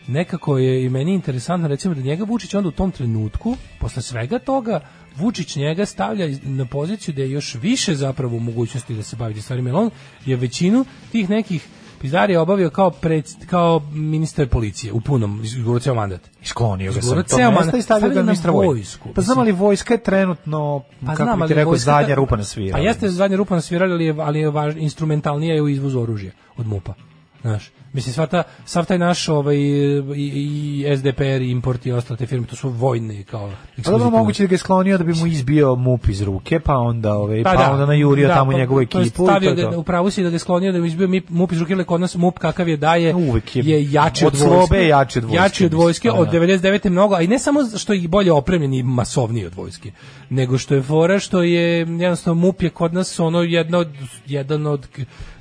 [0.08, 4.40] nekako je i meni interesantno recimo da njega Vučić onda u tom trenutku posle svega
[4.40, 4.80] toga
[5.16, 9.42] Vučić njega stavlja na poziciju da je još više zapravo u mogućnosti da se bavi
[9.42, 9.90] stvarima jer on
[10.26, 11.68] je većinu tih nekih
[12.02, 16.22] pizdarija obavio kao pred, kao ministar policije u punom izgurao ceo mandat.
[16.44, 19.10] Sklonio ga sam to mesta i stavio ga ministra vojsku.
[19.16, 22.44] Pa znam ali vojska je trenutno, Pa kako znam, bi ti rekao, zadnja rupa na
[22.44, 22.78] svira.
[22.78, 26.02] Pa jeste zadnja rupa na svirali, ali je, ali je važ, instrumentalnija je u izvozu
[26.02, 26.94] oružja od MUPA.
[27.42, 32.18] Znaš, mislim, sva ta, sav taj naš ovaj, i, i SDPR, i import i ostale
[32.18, 35.14] te firme, to su vojne kao Pa dobro, moguće da ga je sklonio da bi
[35.14, 38.58] mu izbio mup iz ruke, pa onda, ovaj, pa, da, onda najurio da, tamo pa,
[38.58, 39.24] njegovu to ekipu.
[39.24, 39.80] i Stavio to je ga, to.
[39.80, 42.16] upravo si da ga je sklonio da mu izbio MUP iz ruke, jer kod nas
[42.16, 44.76] MUP kakav je daje Uvek je- je jači od od, vojske.
[44.76, 46.32] je jači od vojske, Jači od vojske, pa od da.
[46.34, 46.90] 99.
[46.90, 49.92] mnogo, a i ne samo što je bolje opremljen i masovniji od vojske,
[50.30, 53.88] nego što je fora što je jednostavno MUP je kod nas ono jedno od,
[54.26, 54.88] jedan od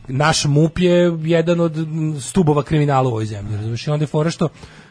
[0.08, 1.76] naš MUP je jedan od
[2.20, 3.86] stubova kriminala u ovoj zemlji, razumiješ?
[3.86, 4.48] I onda je fora što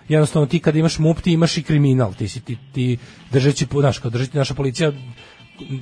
[0.07, 2.97] jednostavno ti kad imaš MUP ti imaš i kriminal, ti si ti, ti
[3.31, 4.91] držeći, znaš, kao držati naša policija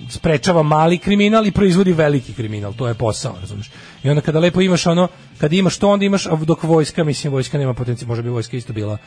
[0.09, 3.71] sprečava mali kriminal i proizvodi veliki kriminal, to je posao, razumiješ.
[4.03, 7.57] I onda kada lepo imaš ono, kad imaš to, onda imaš, dok vojska, mislim, vojska
[7.57, 8.97] nema potencijal, možda bi vojska isto bila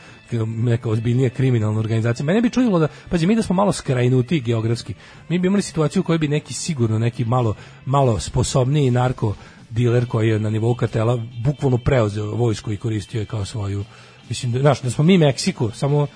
[0.45, 2.25] neka ozbiljnija kriminalna organizacija.
[2.25, 4.93] Mene bi čudilo da, pazi, mi da smo malo skrajnuti geografski,
[5.29, 9.35] mi bi imali situaciju u kojoj bi neki sigurno, neki malo, malo sposobniji narko
[9.75, 13.83] diler koji je na nivou kartela bukvalno preuzeo vojsku i koristio je kao svoju
[14.29, 16.07] mislim da znaš da smo mi Meksiko samo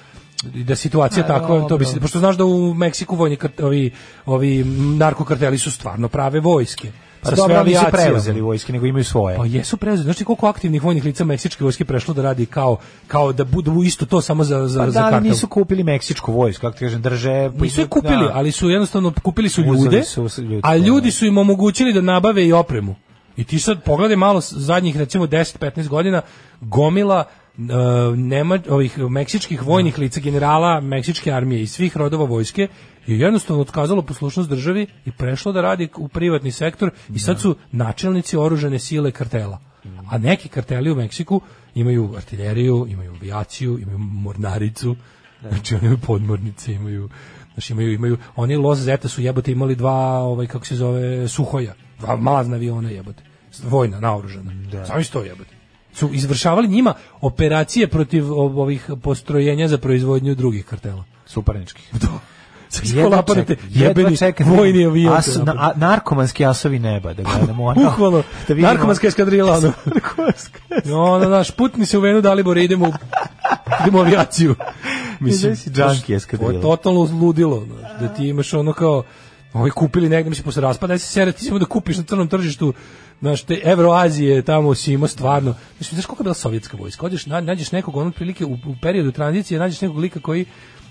[0.44, 3.92] da situacija A, tako to bi se pošto znaš da u Meksiku vojni kart, ovi
[4.26, 4.64] ovi
[4.98, 6.92] narkokarteli su stvarno prave vojske
[7.22, 7.92] Pa dobro, nisu avijacijom.
[7.92, 9.38] preuzeli vojske, nego imaju svoje.
[9.38, 10.04] Pa jesu preuzeli.
[10.04, 12.78] Znaš ti koliko aktivnih vojnih lica meksičke vojske prešlo da radi kao
[13.08, 16.62] kao da budu isto to samo za za Pa za da, nisu kupili meksičku vojsku,
[16.62, 17.50] kako ti kažem, drže...
[17.50, 18.32] Nisu je kupili, Da.
[18.34, 20.86] ali su jednostavno kupili su ljude, su ljude, a da.
[20.86, 22.96] ljudi su im omogućili da nabave i opremu.
[23.40, 26.22] I ti sad pogledaj malo zadnjih recimo 10-15 godina
[26.62, 27.26] gomila
[27.58, 27.64] uh,
[28.18, 32.68] nema ovih meksičkih vojnih lica generala meksičke armije i svih rodova vojske
[33.08, 37.56] je jednostavno otkazalo poslušnost državi i prešlo da radi u privatni sektor i sad su
[37.72, 39.60] načelnici oružane sile kartela.
[40.10, 41.42] A neki karteli u Meksiku
[41.76, 44.96] imaju artiljeriju, imaju avijaciju, imaju mornaricu,
[45.50, 47.10] znači oni imaju podmornice, imaju
[47.54, 51.74] Znači imaju, imaju, oni Los Zeta su jebote imali dva, ovaj, kako se zove, suhoja,
[52.00, 53.24] dva malazna aviona jebote,
[53.64, 54.52] vojna, naoružana.
[54.72, 54.86] Da.
[54.86, 55.50] Sami to jebote.
[55.94, 61.04] Su izvršavali njima operacije protiv ov- ovih postrojenja za proizvodnju drugih kartela.
[61.26, 61.92] Suparničkih.
[62.70, 65.14] Sa Jedva napadate ček- jedva jebeni čekam vojni avion.
[65.14, 67.66] As, na, a, narkomanski asovi neba, da gledamo.
[67.66, 68.18] ono, Bukvalno,
[68.48, 68.68] da vidimo.
[68.68, 69.74] narkomanska eskadrila, ono.
[70.86, 72.92] No, ono, naš, putni se u Venu Dalibor, idemo u
[73.82, 74.56] idemo u avijaciju.
[75.20, 76.52] Mislim, si džanki eskadrila.
[76.52, 77.66] To je totalno ludilo,
[78.00, 79.04] da ti imaš ono kao,
[79.54, 82.74] ovi kupili negde, mislim, posle raspada, se sere, ti da kupiš na crnom tržištu,
[83.20, 87.26] znaš, te Evroazije, tamo si imao stvarno, mislim, znaš koliko je bila sovjetska vojska, odeš,
[87.26, 90.46] na- nađeš nekog, ono, prilike, u, u periodu tranzicije, nađeš nekog lika koji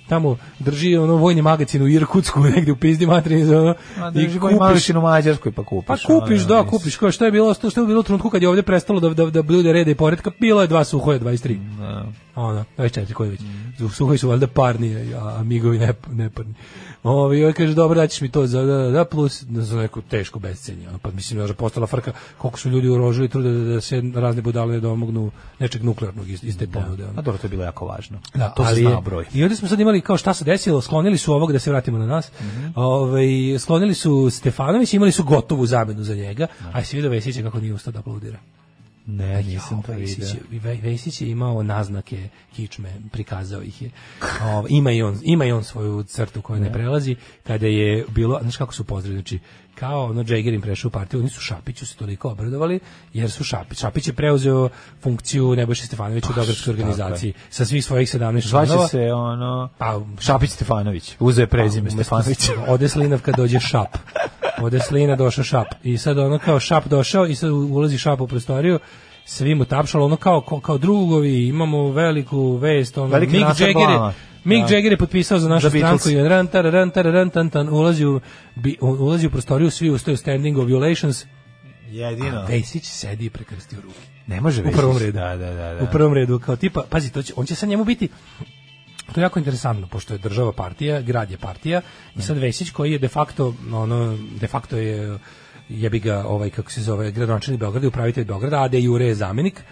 [0.09, 4.91] tamo drži ono vojni magazin u Irkutsku negde u pizdi materini ono, A koji mališ
[4.91, 5.87] u Mađarskoj pa kupiš.
[5.87, 6.71] pa kupiš, ono, da, mislim.
[6.71, 6.97] kupiš.
[6.97, 9.27] Kao što je bilo, što je bilo u trenutku kad je ovdje prestalo da, da,
[9.27, 11.77] da bude reda i poredka, bilo je dva suhoja, 23.
[11.79, 12.07] Da.
[12.35, 13.41] Ono, 24, koji već.
[13.41, 13.89] Mm.
[13.89, 16.55] Suhoji su valjda parni, a amigovi ne, neparni.
[17.03, 20.39] Ovi, ovaj kaže, dobro, daćeš mi to za da, da, da, plus za neko teško
[20.39, 20.89] bescenje.
[20.89, 24.03] Ono, pa mislim da je postala frka koliko su ljudi uložili truda da, da se
[24.15, 27.05] razne budale domognu nečeg nuklearnog iz, iz te ponude.
[27.05, 27.19] ono.
[27.19, 28.19] A dobro, to je bilo jako važno.
[28.35, 29.25] Da, to ali zna broj.
[29.35, 31.99] I ovdje smo sad imali kao šta se desilo, sklonili su ovog da se vratimo
[31.99, 32.31] na nas.
[32.41, 32.67] Mhm.
[32.75, 33.27] Ovaj
[33.59, 37.75] sklonili su Stefanović, imali su gotovu zamenu za njega, a si vidio Vesića kako nije
[37.75, 38.39] ustao da aplaudira.
[39.11, 40.77] Ne, nisam to Vesić, vidio.
[40.83, 43.91] Vesić je imao naznake kičme, prikazao ih je.
[44.43, 48.39] Ovaj, ima i on, ima i on svoju crtu koju ne prelazi kada je bilo,
[48.43, 49.39] znaš kako su pozdravili, znači
[49.81, 52.81] kao ono Džeger im prešao u partiju, oni su Šapiću se toliko obradovali,
[53.13, 54.69] jer su Šapić, Šapić je preuzeo
[55.03, 56.85] funkciju Nebojše Stefanovića u Beogradskoj tako je.
[56.85, 58.89] organizaciji sa svih svojih 17 Zvaće članova.
[58.89, 61.17] se ono Pa, Šapić Stefanović.
[61.21, 62.51] Uzeo je prezime umesto- Stefanović.
[62.69, 63.97] Ode Slinav kad dođe Šap.
[64.61, 65.67] Ode Slina, došao Šap.
[65.83, 68.79] I sad ono kao Šap došao i sad ulazi Šap u prostoriju
[69.25, 73.91] svi mu tapšalo, ono kao, kao, kao drugovi, imamo veliku vest, ono, Veliki Mick Jagger,
[73.91, 74.13] je-.
[74.45, 74.75] Mick Da.
[74.75, 78.07] Jagger je potpisao za našu stranku i ran, tar, ran, tar, ran, tan, tan, ulazi
[78.07, 78.21] u,
[78.55, 81.25] bi, ulazi u prostoriju, svi ustaju standing ovulations,
[81.91, 82.45] Jedino.
[82.49, 83.99] Vesić sedi i prekrstio ruke.
[84.27, 84.79] Ne može U Vesić.
[84.79, 85.13] prvom redu.
[85.13, 85.75] Da, da, da.
[85.75, 85.85] da.
[85.85, 88.09] U prvom redu, kao tipa, pazi, to će, on će sa njemu biti,
[89.13, 91.81] to je jako interesantno, pošto je država partija, grad je partija,
[92.17, 95.19] i sad Vesić koji je de facto, ono, de facto je
[95.69, 99.15] jebi ga ovaj kako se zove gradonačelnik Beograda i upravitelj Beograda, a de jure je
[99.15, 99.63] zamenik.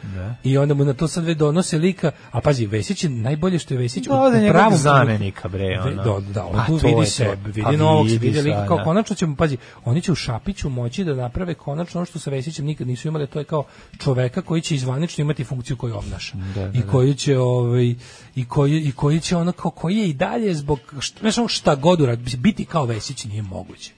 [0.44, 3.74] I onda mu na to sad već donose lika, a pazi Vesić je najbolje što
[3.74, 6.02] je Vesić u, Da, ode u njegovog pravom zamenika, bre, Ve- ono.
[6.02, 8.84] Da, da, on Pa tu vidi se, vidi Pa novog, vidi vidi lika, kao da.
[8.84, 12.64] konačno ćemo, pazi, oni će u Šapiću moći da naprave konačno ono što sa Vesićem
[12.64, 13.64] nikad nisu imali, to je kao
[13.98, 16.36] čoveka koji će izvanično imati funkciju koju obnaša.
[16.74, 17.94] I koji će ovaj
[18.34, 22.00] i koji i koji će ono kao koji je i dalje zbog šta, šta god
[22.00, 23.95] uradi, biti kao Vesić nije moguće.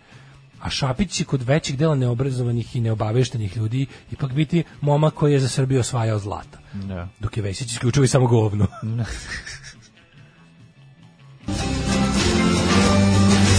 [0.60, 5.40] A Šapić će kod većih dela neobrazovanih i neobaveštenih ljudi ipak biti momak koji je
[5.40, 6.59] za Srbiju osvajao zlata.
[6.72, 7.09] Da.
[7.20, 8.66] Dok je Vesić isključivo i samo govno.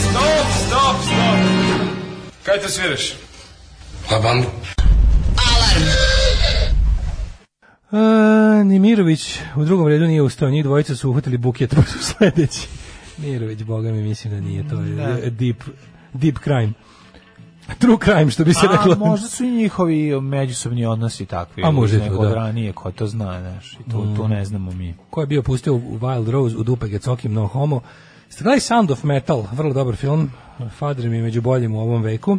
[0.10, 1.40] Stop, stop, stop.
[2.44, 3.14] Kaj te sviraš?
[4.12, 4.48] Labandu.
[7.92, 12.00] A, ni Mirović u drugom redu nije ustao, njih dvojica su uhvatili buket, pa su
[12.00, 12.68] sledeći.
[13.18, 15.64] Mirović, boga mi mislim da nije, to je deep,
[16.14, 16.74] deep crime.
[17.78, 18.96] True crime, što bi se A reklo.
[18.96, 21.64] možda su i njihovi međusobni odnosi takvi.
[21.64, 22.34] A iz i to, da.
[22.34, 24.96] ranije, ko to zna, znaš, i to, to ne znamo mi.
[25.10, 27.82] Ko je bio pustio u Wild Rose u dupe Gecokim No Homo.
[28.30, 30.32] Ste gledali Sound of Metal, vrlo dobar film.
[30.78, 32.38] Fader mi je među boljim u ovom veku.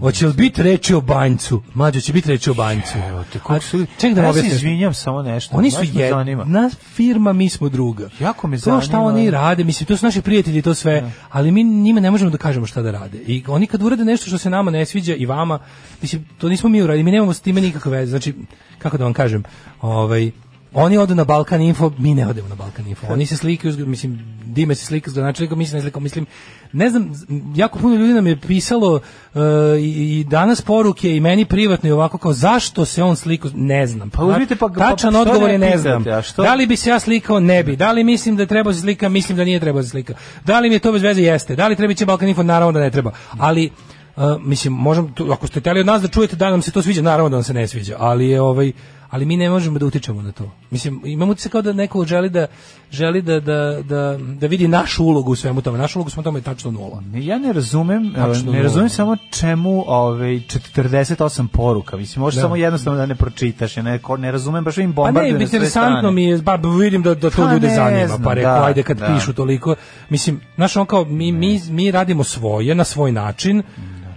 [0.00, 1.62] Hoće li biti reči o banjcu?
[1.74, 2.98] Mlađo će biti reči o banjcu.
[3.08, 3.86] Evo te, A, kako su...
[4.00, 5.56] Čekaj da ja se izvinjam samo nešto.
[5.56, 6.42] Oni su zanima.
[6.42, 8.08] jedna firma, mi smo druga.
[8.20, 9.04] Jako me To šta zanima.
[9.04, 12.38] oni rade, mislim, to su naši prijatelji, to sve, ali mi njima ne možemo da
[12.38, 13.18] kažemo šta da rade.
[13.18, 15.58] I oni kad urade nešto što se nama ne sviđa i vama,
[16.02, 18.10] mislim, to nismo mi uradili, mi nemamo s time nikakve veze.
[18.10, 18.34] Znači,
[18.78, 19.42] kako da vam kažem,
[19.80, 20.30] ovaj,
[20.78, 23.06] oni odu na Balkan Info, mi ne odemo na Balkan Info.
[23.10, 26.26] Oni se slikaju, mislim, Dime se slika s gradonačelnikom, mi se ne slikamo, mislim,
[26.72, 27.12] ne znam,
[27.54, 29.40] jako puno ljudi nam je pisalo uh,
[29.80, 33.86] i, i danas poruke i meni privatno i ovako kao zašto se on slikao, ne
[33.86, 34.10] znam.
[34.10, 36.04] Pa uzmite pa- pa- Tačan što odgovor ne je ne pitate, znam.
[36.08, 36.42] a što?
[36.42, 37.40] Da li bi se ja slikao?
[37.40, 37.76] Ne bi.
[37.76, 39.08] Da li mislim da treba se slika?
[39.08, 40.14] Mislim da nije treba se slika.
[40.44, 41.22] Da li mi je to bez veze?
[41.22, 41.56] Jeste.
[41.56, 42.42] Da li treba ići Balkan Info?
[42.42, 43.10] Naravno da ne treba.
[43.30, 43.70] Ali
[44.16, 46.82] uh, mislim, možemo, tu- ako ste htjeli od nas da čujete da nam se to
[46.82, 48.72] sviđa, naravno da nam se ne sviđa, ali je ovaj
[49.10, 50.50] ali mi ne možemo da utičemo na to.
[50.70, 52.46] Mislim, imamo se kao da neko želi da
[52.90, 55.78] želi da, da, da, da vidi našu ulogu u svemu tome.
[55.78, 57.02] Našu ulogu smo tome je tačno nula.
[57.14, 58.62] Ja ne razumem, Tačno ne nula.
[58.62, 61.96] razumem samo čemu ovaj 48 poruka.
[61.96, 62.42] Mislim, može Da.
[62.42, 65.46] samo jednostavno da ne pročitaš, ja ne, ne razumem baš im Pa bombarduju ne, na
[65.46, 68.34] sve interesantno mi je, ba, vidim da, da to Pa ljude ne zanima, znam, pa
[68.34, 69.06] rekao, da, ajde kad da.
[69.06, 69.74] pišu toliko,
[70.08, 73.62] mislim, znaš, on kao, mi, mi, mi radimo svoje, na svoj način,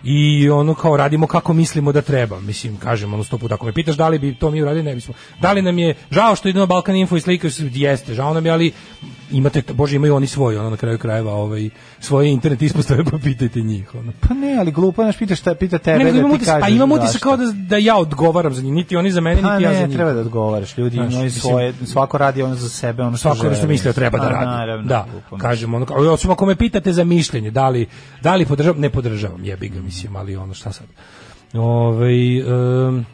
[0.03, 2.39] i ono kao radimo kako mislimo da treba.
[2.39, 4.95] Mislim, kažem, ono sto puta, ako me pitaš da li bi to mi uradili, ne
[4.95, 5.13] bismo.
[5.41, 8.33] Da li nam je žao što ide na Balkan Info i slikaju se, jeste, žao
[8.33, 8.71] nam je, ali
[9.31, 13.61] imate, bože, imaju oni svoje, ono na kraju krajeva, ovaj, svoje internet ispostave, pa pitajte
[13.61, 14.11] njih, ono.
[14.19, 16.91] Pa ne, ali glupo, znaš, pitaš, šta, pita tebe Ne, da ti kažeš pa imam
[16.91, 17.23] utisak zašto.
[17.23, 19.79] kao da, da ja odgovaram za njih, niti oni za mene, Pa niti ja za
[19.79, 19.95] ne, njih.
[19.95, 20.77] treba da odgovaraš.
[20.77, 23.93] Ljudi Znaš, imaju svoje, svako radi ono za sebe, ono što svako što misli da
[23.93, 24.45] treba da Pa, radi.
[24.45, 25.37] Naravno, da, glupo.
[25.37, 27.85] kažem ono, kao, osim ako me pitate za mišljenje, da li,
[28.21, 30.87] da li podržavam, ne podržavam, jebi ga, mislim, ali ono šta sad.
[31.53, 32.45] Ovaj em,
[32.89, 33.05] M-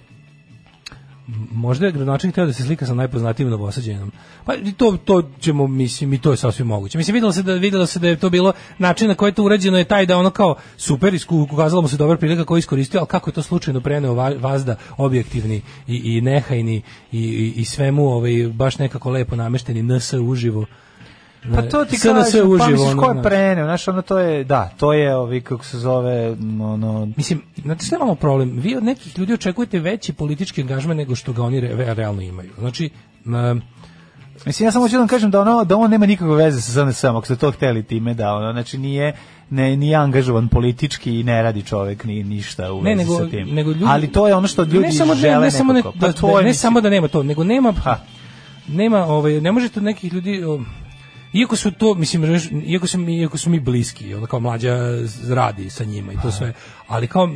[1.54, 4.12] Možda je gradonačelnik hteo da se slika sa najpoznatijim novosađenom.
[4.46, 6.98] Pa to, to ćemo, mislim, i to je sasvim moguće.
[6.98, 9.44] Mislim, videlo se da, videlo se da je to bilo način na koji je to
[9.44, 13.00] urađeno je taj da ono kao super, isku- ukazala mu se dobra prilika koju iskoristio,
[13.00, 16.82] ali kako je to slučajno preneo va- vazda objektivni i, i nehajni
[17.12, 20.66] i, i, i svemu ovaj, baš nekako lepo namešteni NS uživo.
[21.56, 24.70] Pa to ti SNS kažem, pa misliš ko je preneo, znaš, ono to je, da,
[24.78, 26.30] to je, ovi, kako se zove,
[26.62, 28.52] ono, Mislim, znate šta je malo problem?
[28.60, 32.52] Vi od nekih ljudi očekujete veći politički angažman nego što ga oni re- realno imaju.
[32.60, 32.90] Znači,
[33.26, 33.62] um,
[34.46, 36.72] Mislim, ja samo hoću da vam kažem da ono da on nema nikakve veze sa
[36.72, 39.14] SNS-om, ako ste to hteli time da ono, znači nije
[39.50, 43.30] ne nije angažovan politički i ne radi čovjek ni ništa u ne, vezi nego, sa
[43.30, 43.48] tim.
[43.56, 45.80] nego ljudi, Ali to je ono što ljudi ne samo, ne- žele ne, samo ne,
[45.80, 45.98] nekako.
[46.00, 47.74] Pa da, da- je, ne mislim, samo da nema to, nego nema
[48.68, 50.60] nema ovaj ne možete od nekih ljudi o,
[51.34, 54.78] iako su to mislim reš- iako su mi iako su mi bliski onda kao mlađa
[55.30, 56.54] radi sa njima i to sve
[56.88, 57.30] ali kao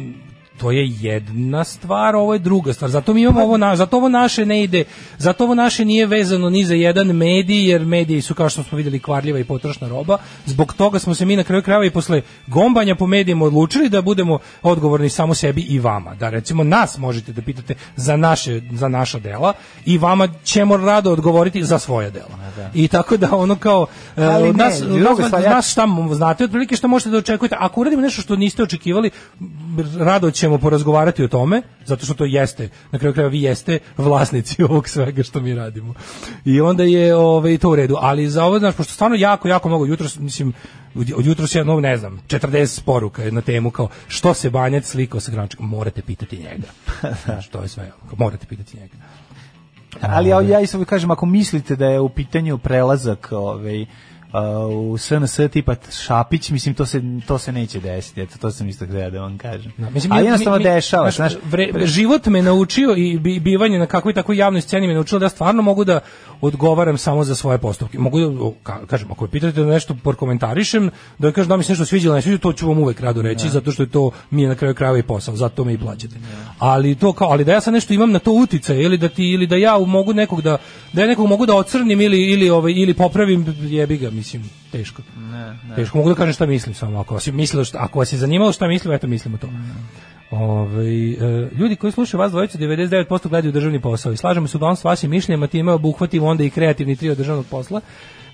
[0.62, 2.92] to je jedna stvar, ovo je druga stvar.
[2.92, 4.84] Zato mi imamo ovo, na, zato ovo naše ne ide,
[5.18, 8.76] zato ovo naše nije vezano ni za jedan medij, jer mediji su kao što smo
[8.76, 10.18] vidjeli kvarljiva i potrošna roba.
[10.46, 14.02] Zbog toga smo se mi na kraju krajeva i posle gombanja po medijima odlučili da
[14.02, 16.16] budemo odgovorni samo sebi i vama.
[16.16, 19.54] Da recimo nas možete da pitate za naše za naša dela
[19.86, 22.38] i vama ćemo rado odgovoriti za svoja dela.
[22.74, 25.72] I tako da ono kao e, Ali od ne, nas, druga od nas- od nas
[25.72, 27.56] šta znate otprilike što možete da očekujete.
[27.60, 29.10] Ako uradimo nešto što niste očekivali,
[29.98, 34.64] rado ćemo porazgovarati o tome, zato što to jeste, na kraju krajeva vi jeste vlasnici
[34.70, 35.94] ovog svega što mi radimo.
[36.46, 37.96] I onda je ovaj, to u redu.
[38.00, 40.54] Ali za ovo, znaš, pošto stvarno jako, jako mnogo jutros, mislim,
[40.96, 44.86] od jutros je, no, ne znam, 40 poruka je na temu kao što se Banjac
[44.86, 46.68] slikao sa Grančikom, morate pitati njega.
[47.26, 48.96] Znaš, to je sve, morate pitati njega.
[50.02, 53.86] Ali ja, ja isto kažem, ako mislite da je u pitanju prelazak ovaj,
[54.70, 58.22] u SNS tipa Šapić, mislim, to se, to se neće desiti.
[58.22, 59.72] Eto, to sam isto htio da vam kažem.
[59.78, 61.12] Da, mislim, A mi- jednostavno mi- mi- dešava.
[61.12, 64.94] znaš, Znaš, vre- život me naučio i bi- bivanje na kakvoj takvoj javnoj sceni me
[64.94, 66.00] naučilo da ja stvarno mogu da
[66.42, 68.00] odgovaram samo za svoje postupke.
[68.00, 70.90] Mogu da, kažem, ako me pitate da nešto prokomentarišem,
[71.20, 73.22] da kažem da mi se nešto sviđa ili ne sviđa, to ću vam uvek rado
[73.22, 75.78] reći, zato što je to mi je na kraju krajeva i posao, zato me i
[75.78, 76.16] plaćate.
[76.60, 79.26] Ali to kao, ali da ja sad nešto imam na to uticaj ili da ti
[79.26, 80.58] ili da ja mogu nekog da
[80.94, 85.02] da ja nekog mogu da ocrnim ili ili ovaj ili popravim, jebi ga, mislim, teško.
[85.76, 88.52] Teško mogu da kažem šta mislim samo ako vas mislilo šta, ako vas je zanimalo
[88.52, 89.50] šta mislim, eto mislimo to.
[90.32, 94.76] Ovaj, e, ljudi koji slušaju vas dvojicu 99% gledaju državni posao i slažemo se uglavnom
[94.76, 97.82] s vašim mišljenjima, time obuhvatimo onda i kreativni trio državnog posla.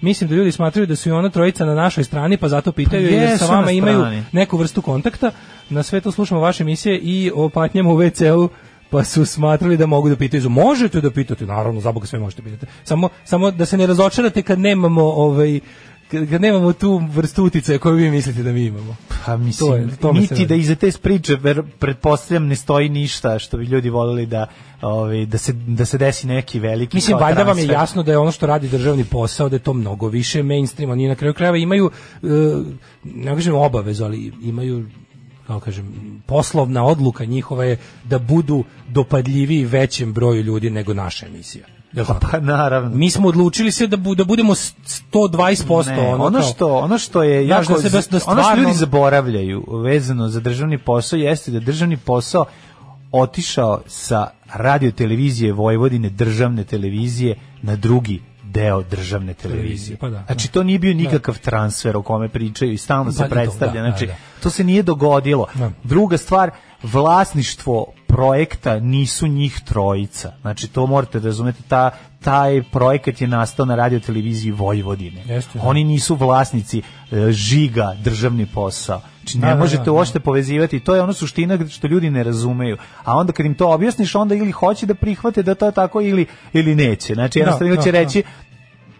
[0.01, 3.09] Mislim da ljudi smatraju da su i ona trojica na našoj strani, pa zato pitaju
[3.09, 5.31] Pa jer sa vama imaju neku vrstu kontakta.
[5.69, 8.49] Na sve to slušamo vaše emisije i o patnjama u WC-u
[8.89, 10.49] pa su smatrali da mogu da pitaju.
[10.49, 12.65] Možete da pitate, naravno, za Boga sve možete pitati.
[12.83, 15.59] Samo, samo da se ne razočarate kad nemamo ovaj
[16.11, 18.95] kad nemamo tu vrstu uticaja koju vi mislite da mi imamo.
[19.25, 19.69] Pa mislim,
[20.01, 23.65] To je- se niti da iza te priče ver, pretpostavljam ne stoji ništa što bi
[23.65, 24.47] ljudi voljeli da,
[24.81, 28.17] ovaj, da, se, da se desi neki veliki Mislim, valjda vam je jasno da je
[28.17, 31.57] ono što radi državni posao, da je to mnogo više mainstream, oni na kraju krajeva
[31.57, 31.91] imaju,
[32.23, 32.27] e,
[33.03, 34.85] ne kažem obavezu, ali imaju
[35.47, 35.85] kako kažem,
[36.25, 41.65] poslovna odluka njihova je da budu dopadljiviji većem broju ljudi nego naša emisija.
[41.93, 42.19] Jel tako?
[42.21, 42.95] Pa naravno.
[42.95, 44.73] Mi smo odlučili se da, bu, da budemo s-
[45.05, 45.87] 120%.
[45.87, 48.19] Ne, ono, ono kao- što ono što je jako da se- da- da ono što
[48.21, 52.45] stvarno- ljudi zaboravljaju vezano za državni posao jeste da državni posao
[53.11, 58.21] otišao sa radio televizije Vojvodine državne televizije na drugi
[58.57, 59.97] deo državne televizije.
[59.97, 63.25] pa da, znači to nije bio nikakav transfer o kome pričaju i stalno se Pa
[63.25, 63.81] i to, predstavlja.
[63.81, 64.17] da, znači da, da.
[64.43, 65.47] to se nije dogodilo.
[65.55, 65.71] Da.
[65.83, 66.51] Druga stvar,
[66.83, 70.31] vlasništvo projekta nisu njih trojica.
[70.41, 75.23] Znači to morate razumeti, ta, taj projekat je nastao na radio televiziji Vojvodine.
[75.27, 75.65] Jeste, da.
[75.65, 76.81] Oni nisu vlasnici
[77.11, 79.01] e, žiga državni posao.
[79.19, 82.23] Znači ne Da, da, možete da, uopšte povezivati, to je ono suština što ljudi ne
[82.23, 82.77] razumeju.
[83.03, 86.01] A onda kad im to objasniš, onda ili hoće da prihvate da to je tako
[86.01, 87.13] ili, ili neće.
[87.13, 87.99] Znači jednostavno da, će da.
[87.99, 88.23] reći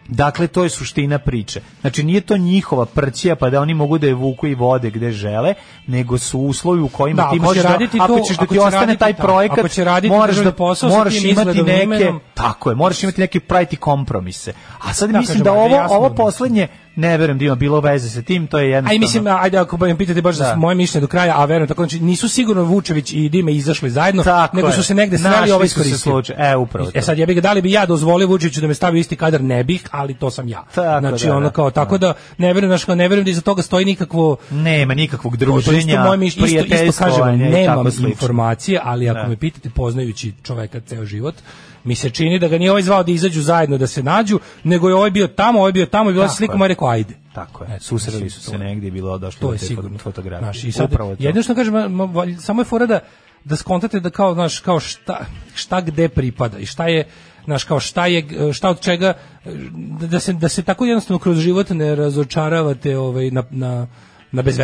[0.08, 1.62] Dakle, to je suština priče.
[1.82, 5.12] Znači, nije to njihova prćija pa da oni mogu da je vuku i vode gde
[5.12, 5.54] žele,
[5.88, 8.98] nego su uslovi u kojima Da, ti možeš da, raditi ako ćeš da ti ostane
[8.98, 12.20] taj projekat, ako će raditi moraš da, posao sa moraš imati neke, imenom.
[12.34, 14.54] tako je, moraš imati neke praviti kompromise.
[14.80, 16.68] A sad Da, mislim kažem, da ovo, jasno ovo da- poslednje,
[16.98, 18.94] ne verujem da ima bilo veze sa tim, to je jednostavno...
[18.94, 20.56] A i mislim, ajde ako me pitate baš za Da.
[20.56, 24.24] moje mišljenje do kraja, a verujem tako, znači nisu sigurno Vučević i Dime izašli zajedno,
[24.24, 24.74] Tako nego je.
[24.74, 25.98] su se negde sreli ovaj iskoristio.
[25.98, 26.36] slučaj.
[26.52, 26.92] E, upravo.
[26.94, 29.16] E sad, ja bih ga, da li bi ja dozvolio Vučiću da me stavi isti
[29.16, 30.64] kadar, ne bih, ali to sam ja.
[30.76, 31.52] Tako, znači, da, ono da.
[31.52, 35.38] kao, tako da, ne verujem, znači, ne verujem da iza toga stoji nikakvo Nema nikakvog
[35.38, 39.28] To je isto druženja, moje mišljenje, isto, isto kažem, nemam informacije, ali ako Da.
[39.28, 41.36] me pitate poznajući čoveka ceo život,
[41.88, 44.90] mi se čini da ga nije ovaj zvao da izađu zajedno da se nađu, nego
[44.90, 46.68] je ovaj bio tamo, ovaj bio tamo i bila se slika, je.
[46.68, 47.14] rekao ajde.
[47.34, 49.98] Tako je, Eto, susreli su se negdje i bilo došlo To je sigurno.
[49.98, 50.46] fotografije.
[50.46, 51.24] Znaš, i sad, Upravo to.
[51.24, 51.74] jedino što kažem,
[52.40, 53.00] samo je fora da
[53.44, 57.08] da skontate da kao, znaš, kao šta, šta gde pripada i šta je,
[57.46, 59.14] znaš, kao šta je, šta od čega,
[60.00, 63.88] da, da se, da se tako jednostavno kroz život ne razočaravate ovaj, na, na,
[64.32, 64.60] na bez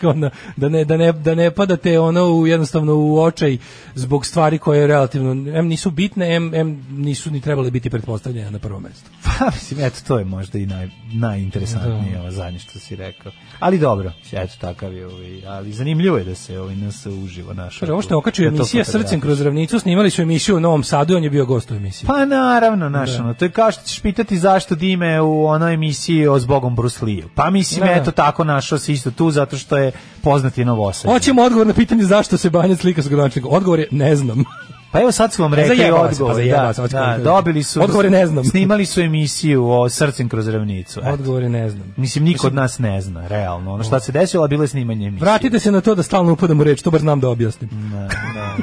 [0.00, 3.58] kao na- da, ne, da, ne, da ne padate ono u, jednostavno u očaj
[3.94, 8.58] zbog stvari koje relativno em nisu bitne, em, em nisu ni trebale biti pretpostavljene na
[8.58, 9.10] prvom mestu.
[9.38, 13.32] Pa, mislim, eto, to je možda i naj, najinteresantnije ovo zadnje što si rekao.
[13.58, 17.80] Ali dobro, eto, takav je ovaj, ali zanimljivo je da se ovaj nas uživo našao.
[17.80, 18.84] Kaže, ovo što je okačio Da emisija.
[18.84, 21.74] Srcem kroz ravnicu, snimali su emisiju u Novom Sadu i on je bio gost u
[21.74, 22.06] emisiji.
[22.06, 23.24] Pa naravno, naš, Da.
[23.24, 27.04] ono, to je kao što ćeš pitati zašto Dime u onoj emisiji o zbogom Bruce
[27.04, 27.22] Lee.
[27.34, 27.92] Pa mislim, Da.
[27.92, 29.92] eto tako našao se isto tu zato što je
[30.22, 31.12] poznati novosađen.
[31.12, 33.56] Hoćemo odgovor na pitanje zašto se Banjac slika s gradonačelnikom.
[33.56, 34.44] Odgovor je ne znam.
[34.92, 36.34] Pa evo sad su vam rekli Zajebava se, odgovor.
[36.34, 37.20] pa da, se, da, odgovor.
[37.20, 37.82] dobili su.
[37.82, 38.44] Odgovor je ne znam.
[38.44, 41.00] Snimali su emisiju o srcem kroz ravnicu.
[41.00, 41.10] eto.
[41.12, 41.94] Odgovor je ne znam.
[41.96, 43.72] Mislim, niko od nas ne zna, realno.
[43.74, 45.24] Ono šta se desilo, a bilo je snimanje emisije.
[45.24, 47.70] Vratite se na to da stalno upadam u reč, to bar znam da objasnim.
[47.92, 48.56] Da, da, da,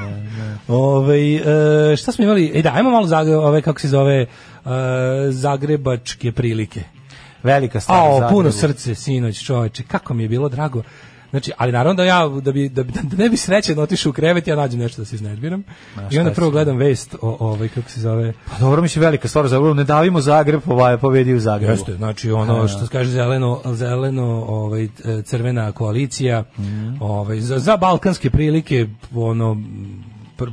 [0.68, 0.74] da.
[0.74, 1.40] Ove,
[1.98, 2.52] šta smo imali?
[2.56, 4.28] E da, ajmo malo zagre, ove, kako se zove, e,
[5.30, 6.84] zagrebačke prilike.
[7.48, 7.99] Velika stvar.
[7.99, 8.32] A, Zagrebu.
[8.32, 10.84] puno srce, sinoć, čoveče, kako mi je bilo drago.
[11.30, 14.14] Znači, ali naravno da ja, da, bi, da, bi, da ne bi srećeno otišao u
[14.14, 15.64] krevet, ja nađem nešto da se iznerviram.
[16.11, 19.48] I onda prvo gledam vest o, ovaj, kako se zove, Pa dobro, mislim, velika stvar
[19.48, 19.74] Zagrebu.
[19.74, 21.72] Ne davimo Zagreb, ovaj, pobedi u Zagrebu.
[21.72, 24.88] Jeste, znači ono što se kaže zeleno zeleno ovaj
[25.24, 26.44] crvena koalicija
[26.99, 29.57] ovaj za, za balkanske prilike ono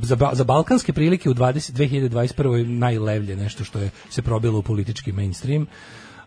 [0.01, 5.11] za, za balkanske prilike u 20 2021 najlevlje nešto što je se probilo u politički
[5.11, 5.67] mainstream.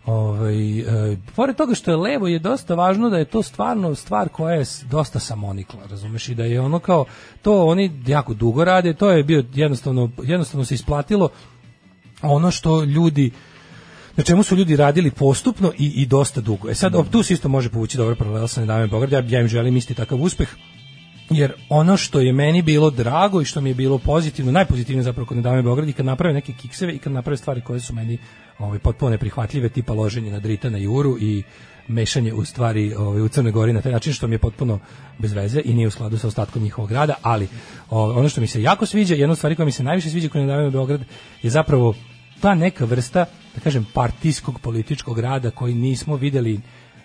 [0.08, 4.28] Ovaj e, pored toga što je levo je dosta važno da je to stvarno stvar
[4.28, 7.04] koja je dosta samonikla, razumeš i da je ono kao
[7.42, 11.28] to oni jako dugo rade, to je bio jednostavno jednostavno se isplatilo
[12.22, 13.30] ono što ljudi
[14.16, 16.70] na čemu su ljudi radili postupno i, i dosta dugo.
[16.70, 19.48] E sad, tu se isto može povući dobro paralela sa Nedavim Beograd, ja, ja im
[19.48, 20.48] želim isti takav uspeh,
[21.30, 25.26] jer ono što je meni bilo drago i što mi je bilo pozitivno, najpozitivnije zapravo
[25.26, 28.18] kod Nedavim Beograd i kad naprave neke kikseve i kad naprave stvari koje su meni
[28.58, 31.42] ovaj, potpuno neprihvatljive, tipa loženje na drita na juru i
[31.88, 34.78] mešanje u stvari ovaj, u Crnoj Gori na taj način što mi je potpuno
[35.18, 37.48] bez veze i nije u skladu sa ostatkom njihovog rada, ali
[37.90, 40.28] o, ono što mi se jako sviđa, jedna od stvari koja mi se najviše sviđa
[40.28, 41.00] kod Nedavim Beograd
[41.42, 41.94] je zapravo
[42.40, 43.24] ta neka vrsta,
[43.54, 46.60] da kažem, partijskog političkog rada koji nismo videli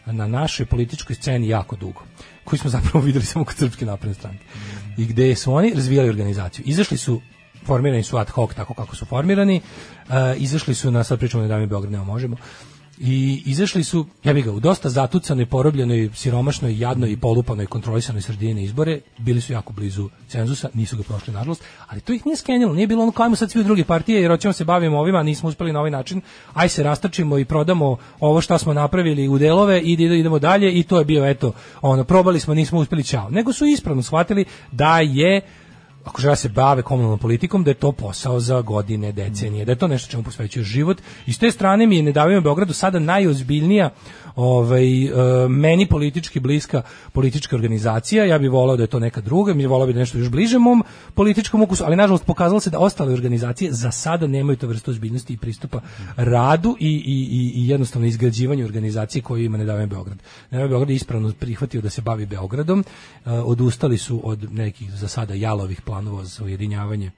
[0.06, 2.02] na našoj političkoj sceni jako dugo,
[2.44, 4.46] koji smo zapravo videli samo kod Srpske napredne stranke.
[4.98, 6.66] I gde su oni razvijali organizaciju.
[6.68, 7.22] Izašli su
[7.66, 9.62] formirani su ad hoc tako kako su formirani,
[10.08, 12.38] uh, izašli su na, sad pričamo o Dami Beograd, nema možemo,
[13.00, 18.22] i izašli su, ja bih ga, u dosta zatucanoj, porobljenoj, siromašnoj, jadnoj i polupanoj kontrolisanoj
[18.22, 22.38] sredini izbore, bili su jako blizu cenzusa, nisu ga prošli nažalost, ali to ih nije
[22.38, 25.00] skenjalo, nije bilo ono kao ajmo sad svi u druge partije jer hoćemo se bavimo
[25.00, 26.22] ovima, nismo uspeli na ovaj način,
[26.54, 30.80] aj se rastrčimo i prodamo ovo što smo napravili u delove i ide- idemo dalje.
[30.80, 33.30] I to je bio eto, ono, probali smo, nismo uspeli, čao.
[33.30, 35.42] Nego su ispravno shvatili da je
[36.04, 39.72] ako žele da se bave komunalnom politikom, da je to posao za godine, decenije, da
[39.72, 41.02] je to nešto čemu posvećuje život.
[41.26, 43.90] I s te strane mi je Nedavimo Beogradu sada najozbiljnija
[44.36, 45.12] ovaj, e,
[45.48, 46.82] meni politički bliska
[47.14, 48.26] politička organizacija.
[48.26, 50.60] Ja bih volao da je to neka druga, mi volao bih da nešto još bliže
[50.60, 50.84] mom
[51.14, 55.34] političkom ukusu, ali nažalost pokazalo se da ostale organizacije za sada nemaju to vrstu ozbiljnosti
[55.34, 55.82] i pristupa
[56.16, 60.18] radu i, i, i, jednostavno izgrađivanju organizacije koju ima Nedavimo Beograd.
[60.52, 62.84] Nedavimo Beograd je ispravno prihvatio da se bavi Beogradom,
[63.26, 67.12] e, odustali su od nekih za sada jalovih planova za ujedinjavanje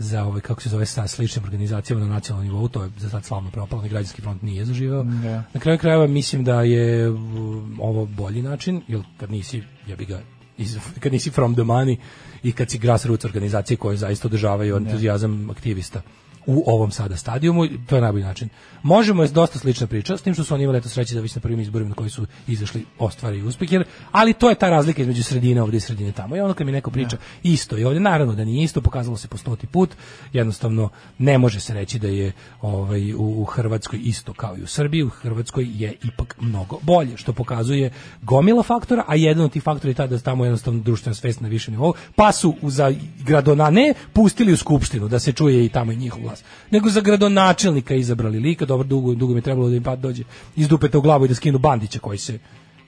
[0.00, 3.24] za ovaj kako se zove sa sličnim organizacijama na nacionalnom nivou, to je za sad
[3.24, 5.02] slavno propalo, građanski front nije zaživeo.
[5.02, 5.42] Da.
[5.54, 10.04] Na kraju krajeva mislim da je um, ovo bolji način, jer kad nisi, ja bi
[10.04, 10.20] ga
[10.58, 11.96] iz, kad nisi from the money
[12.42, 16.02] i kad si grassroots organizacije koje zaista održavaju entuzijazam aktivista
[16.50, 18.48] u ovom sada stadijumu, to je najbolji način.
[18.82, 21.34] Možemo je dosta slična priča, s tim što su oni imali eto sreće da već
[21.34, 25.02] na prvim izborima na koji su izašli ostvari uspeh, jer, ali to je ta razlika
[25.02, 26.36] između sredine ovdje i sredine tamo.
[26.36, 29.28] I ono kad mi neko priča isto i ovdje, naravno da nije isto, pokazalo se
[29.28, 29.90] po stoti put,
[30.32, 34.66] jednostavno ne može se reći da je ovaj, u, u Hrvatskoj isto kao i u
[34.66, 37.90] Srbiji, u Hrvatskoj je ipak mnogo bolje, što pokazuje
[38.22, 41.40] gomila faktora, a jedan od tih faktora je taj da je tamo jednostavno društvena svest
[41.40, 42.92] na više nivou, pa su za
[43.24, 46.39] gradona ne pustili u skupštinu da se čuje i tamo i njihov glas,
[46.70, 50.22] nego za gradonačelnika izabrali lika, dobro, dugo, dugo mi je trebalo da im pad dođe
[50.56, 52.38] iz dupeta u glavu i da skinu Bandića koji se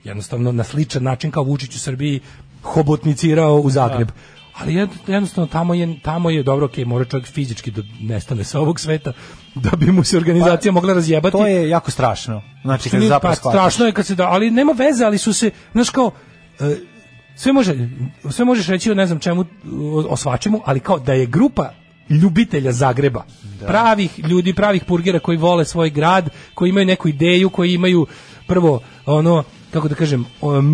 [0.03, 2.19] jednostavno na sličan način kao Vučić u Srbiji
[2.61, 4.09] hobotnicirao u Zagreb.
[4.53, 8.59] Ali jed- jednostavno tamo je tamo je dobro, ok, mora čovjek fizički da nestane sa
[8.59, 9.13] ovog sveta
[9.55, 11.31] da bi mu se organizacija mogla razjebati.
[11.31, 12.41] To je jako strašno.
[12.61, 15.89] Znači, kad pa, strašno je kad se da, ali nema veze, ali su se, znaš
[15.89, 16.11] kao,
[16.59, 16.75] e,
[17.35, 17.89] sve može,
[18.31, 21.73] sve možeš reći o ne znam čemu, o, o svačemu, ali kao da je grupa
[22.09, 23.23] ljubitelja Zagreba,
[23.67, 28.07] pravih ljudi, pravih purgera koji vole svoj grad, koji imaju neku ideju, koji imaju
[28.47, 29.43] prvo ono
[29.73, 30.25] kako da kažem,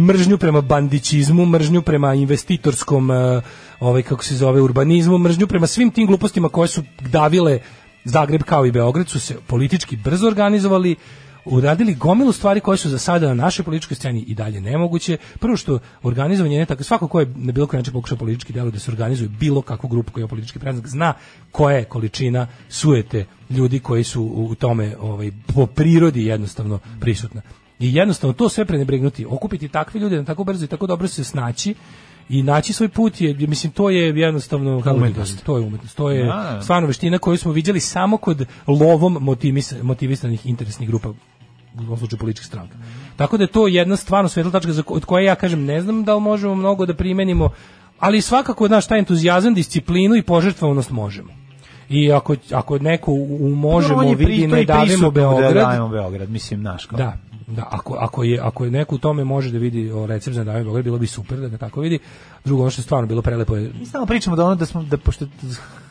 [0.07, 3.41] mržnju prema bandićizmu, mržnju prema investitorskom, e,
[3.79, 7.59] ovaj, kako se zove, urbanizmu, mržnju prema svim tim glupostima koje su davile
[8.03, 10.95] Zagreb kao i Beograd su se politički brzo organizovali,
[11.45, 15.17] uradili gomilu stvari koje su za sada na našoj političkoj sceni i dalje nemoguće.
[15.39, 18.71] Prvo što organizovanje ne tako svako ko je na bilo koji način pokušao politički delo
[18.71, 21.13] da se organizuje bilo kakvu grupu koja je politički predznak zna
[21.51, 27.41] koja je količina sujete ljudi koji su u tome ovaj po prirodi jednostavno prisutna.
[27.79, 31.23] I jednostavno to sve prenebregnuti, okupiti takve ljude na tako brzo i tako dobro se
[31.23, 31.75] snaći
[32.29, 35.43] i naći svoj put je mislim to je jednostavno kako Umetnost.
[35.43, 36.59] to je umetnost to je Da.
[36.61, 41.15] stvarno veština koju smo viđali samo kod lovom motivis, motivisanih interesnih grupa u
[41.77, 42.75] ovom slučaju političkih stranka.
[43.15, 46.03] Tako da je to jedna stvarno svetla tačka za od koje ja kažem ne znam
[46.03, 47.49] da li možemo mnogo da primenimo,
[47.99, 51.29] ali svakako naš taj entuzijazam, disciplinu i požrtvovanost možemo.
[51.89, 56.61] I ako, ako neko u, možemo pri- vidi ne davimo Beograd, Da dajemo Beograd, mislim,
[56.61, 56.97] naš kao.
[56.97, 57.17] da,
[57.49, 60.43] da, ako, ako, je, ako je neko u tome može da vidi o recept za
[60.43, 61.99] davanje Beograd, bilo bi super da ga tako vidi.
[62.45, 64.83] Drugo, ono što je stvarno bilo prelepo je Mi stalno pričamo da ono da smo
[64.83, 65.25] da pošto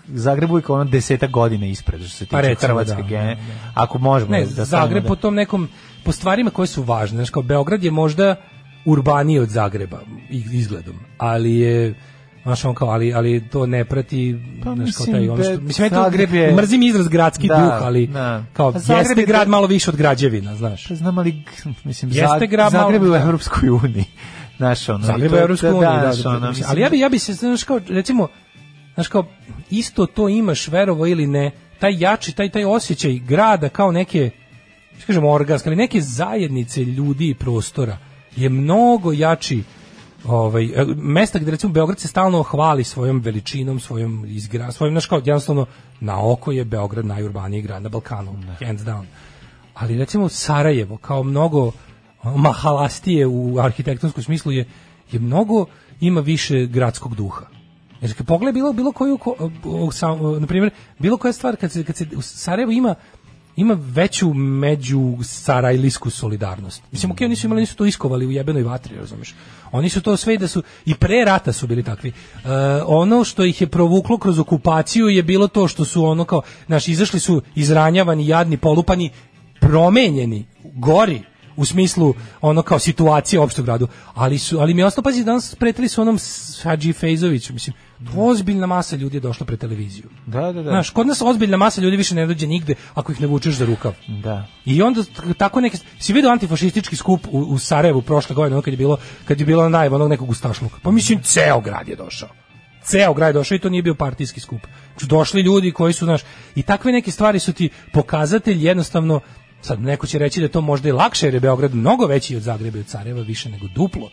[0.07, 3.03] Zagreb uvijek ono deseta godina ispred što se tiče Pa recimo, Hrvatske.
[3.03, 3.35] da, gene.
[3.35, 3.73] da, da.
[3.75, 5.69] Ako možemo Ne, da Zagreb da- po tom nekom,
[6.05, 7.17] po stvarima koje su važne.
[7.17, 8.35] Znaš, kao Beograd je možda
[8.85, 11.95] urbaniji od Zagreba izgledom, ali je
[12.49, 15.59] Znaš, on kao, ali, ali to ne prati, Pa, znaš, kao taj, ono što, be-
[15.59, 18.45] mislim, ja to, Zagreb je- mrzim izraz gradski Da, duh, ali, da.
[18.53, 20.89] kao, Pa Zagreb jeste je- grad malo više od građevina, znaš.
[20.89, 21.43] Pa znam, ali
[21.85, 24.05] mislim, Jeste grad malo- Zagreb je u Evropskoj uniji.
[24.57, 27.09] Znaš, ono, Zagreb to- je Evropska unija, da, da, ono, mislim, ali ja bi ja
[27.09, 28.29] bi se znaš kao recimo
[28.95, 29.25] znaš kao
[29.71, 34.31] isto to imaš verovo ili ne taj jači taj taj osjećaj grada kao neke
[34.97, 37.97] što kažemo organske ali neke zajednice ljudi i prostora
[38.37, 39.63] je mnogo jači
[40.25, 45.07] ovaj e, mesta gde recimo Beograd se stalno hvali svojom veličinom, svojom izgra, svojim znaš
[45.07, 45.67] kao jednostavno
[46.01, 48.35] na oko je Beograd najurbaniji grad na Balkanu,
[48.67, 49.05] hands down.
[49.75, 51.73] Ali recimo Sarajevo kao mnogo
[52.25, 54.67] mahalastije u arhitektonskom smislu je
[55.13, 55.67] je mnogo
[56.01, 57.47] ima više gradskog duha.
[58.01, 59.51] Jer kad pogledaj bilo bilo koju ko,
[60.41, 62.95] na primjer bilo koja stvar kad se kad se u Sarajevu ima
[63.59, 66.83] ima veću među sarajlijsku solidarnost.
[66.93, 69.35] Mislim, ok, oni su imali, nisu to iskovali u jebenoj vatri, razumeš?
[69.73, 72.09] Oni su to sve i da su, i pre rata su bili takvi.
[72.09, 72.13] E,
[72.87, 76.89] ono što ih je provuklo kroz okupaciju je bilo to što su ono kao, znaš,
[76.89, 79.11] izašli su izranjavani, jadni, polupani,
[79.61, 81.23] promenjeni, gori,
[81.57, 85.25] u smislu ono kao situacije u opštem gradu, ali su ali mi je ostalo pazi
[85.25, 86.19] danas pretili su onom
[86.63, 87.75] Hadži Fejzoviću, mislim,
[88.17, 90.05] ozbiljna masa ljudi je došla pred televiziju.
[90.27, 90.71] Da, da, da.
[90.71, 93.65] Znaš, kod nas ozbiljna masa ljudi više ne dođe nigde ako ih ne vučeš za
[93.65, 93.95] rukav.
[94.09, 94.47] Da.
[94.65, 95.03] I onda
[95.39, 98.97] tako neke si video antifašistički skup u, u Sarajevu prošle godine, ono kad je bilo
[99.25, 100.77] kad je bilo najava onog nekog ustašluka.
[100.83, 102.29] Pa mislim ceo grad je došao.
[102.83, 104.61] Ceo grad je došao i to nije bio partijski skup.
[104.93, 106.21] Znači, Došli ljudi koji su naš
[106.55, 109.21] i takve neke stvari su ti pokazatelj jednostavno
[109.63, 112.37] sad neko će reći da je to možda i lakše jer je Beograd mnogo veći
[112.37, 114.11] od Zagreba i od Sarajeva više nego duplo.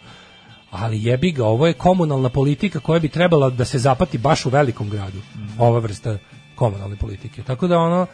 [0.79, 4.49] Ali jebi ga, ovo je komunalna politika koja bi trebala da se zapati baš u
[4.49, 5.17] velikom gradu.
[5.59, 6.17] Ova vrsta
[6.55, 7.43] komunalne politike.
[7.43, 8.05] Tako da ono,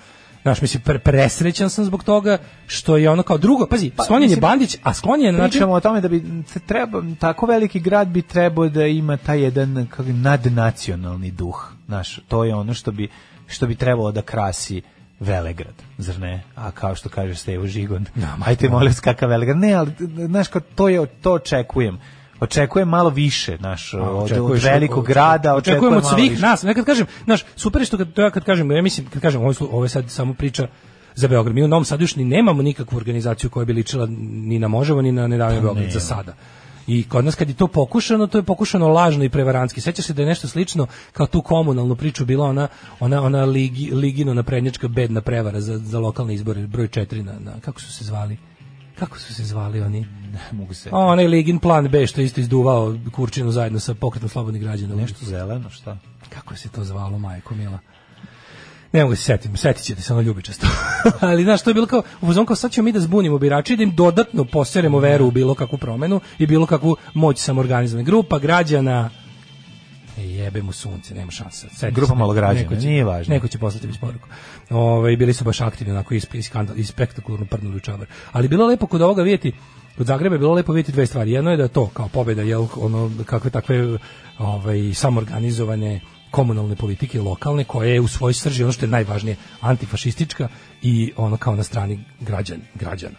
[0.42, 4.38] znaš, mislim, pre presrećan sam zbog toga što je ono kao drugo, pazi, sklonjen je
[4.38, 5.52] Bandić, a sklonjen je na način...
[5.52, 6.24] Pričamo o tome da bi
[6.66, 11.72] treba, tako veliki grad bi trebao da ima taj jedan nadnacionalni duh.
[11.86, 13.10] Znaš, to je ono što bi,
[13.48, 14.82] što bi trebalo da krasi
[15.20, 16.44] Velegrad, zar ne?
[16.56, 18.06] A kao što kaže Stevo Žigon,
[18.46, 19.58] ajte molim vas kakav Velegrad.
[19.58, 19.92] Ne, ali,
[20.28, 22.00] znaš, to, je, to očekujem.
[22.42, 26.42] Očekujem malo više, naš, od, od velikog grada, očekujem, od svih više.
[26.42, 26.64] nas.
[26.64, 29.54] Nekad kažem, znaš, super što kad, to ja kad kažem, ja mislim, kad kažem, ovo,
[29.72, 30.68] ovo je sad samo priča
[31.16, 31.56] za Beograd.
[31.56, 35.02] Mi u Novom Sadu još ni nemamo nikakvu organizaciju koja bi ličila ni na Moževo,
[35.02, 36.34] ni na Nedavanje Beograd za sada.
[36.88, 39.82] I kod nas kad je to pokušano, to je pokušano lažno i prevarantski.
[39.82, 42.68] Sećaš se da je nešto slično kao tu komunalnu priču bila ona
[43.00, 47.52] ona ona ligi, ligino naprednjačka bedna prevara za, za lokalne izbore broj 4 na, na
[47.62, 48.38] kako su se zvali?
[49.02, 50.00] Kako su se zvali oni?
[50.34, 50.90] Ne mogu se.
[50.92, 54.96] Onaj Ligin plan B što isto izduvao Kurčinu zajedno sa pokretom slobodnih građana.
[54.96, 55.98] Nešto zeleno, šta?
[56.30, 57.80] Kako se to zvalo, majko mila?
[58.94, 60.68] Ne mogu se setim, setit ćete se ono ljubičasto.
[61.20, 63.78] Ali znaš, to je bilo kao, u kao sad ćemo mi da zbunimo birače i
[63.78, 68.04] da im dodatno poseremo veru u bilo kakvu promenu i bilo kakvu moć samorganizovane.
[68.04, 69.10] Grupa građana,
[70.22, 71.68] jebe mu sunce, nema šanse.
[71.70, 73.34] Seti Grupa se, malograđana, neko će- nije važno.
[73.34, 74.28] Neko će poslati mi poruku.
[74.70, 78.08] Ove, bili su baš aktivni, onako i, i, skandal, i spektakularno prdnuli u čabar.
[78.32, 79.52] Ali bilo lepo kod ovoga vidjeti,
[79.98, 81.32] kod Zagreba je bilo lepo vidjeti dve stvari.
[81.32, 83.98] Jedno je da je to kao pobjeda, jel, ono, kakve takve
[84.38, 86.00] ovaj, samorganizovane
[86.32, 90.48] komunalne politike lokalne koje je u svojoj srži ono što je najvažnije antifašistička
[90.82, 93.16] i ono kao na strani građan, građana.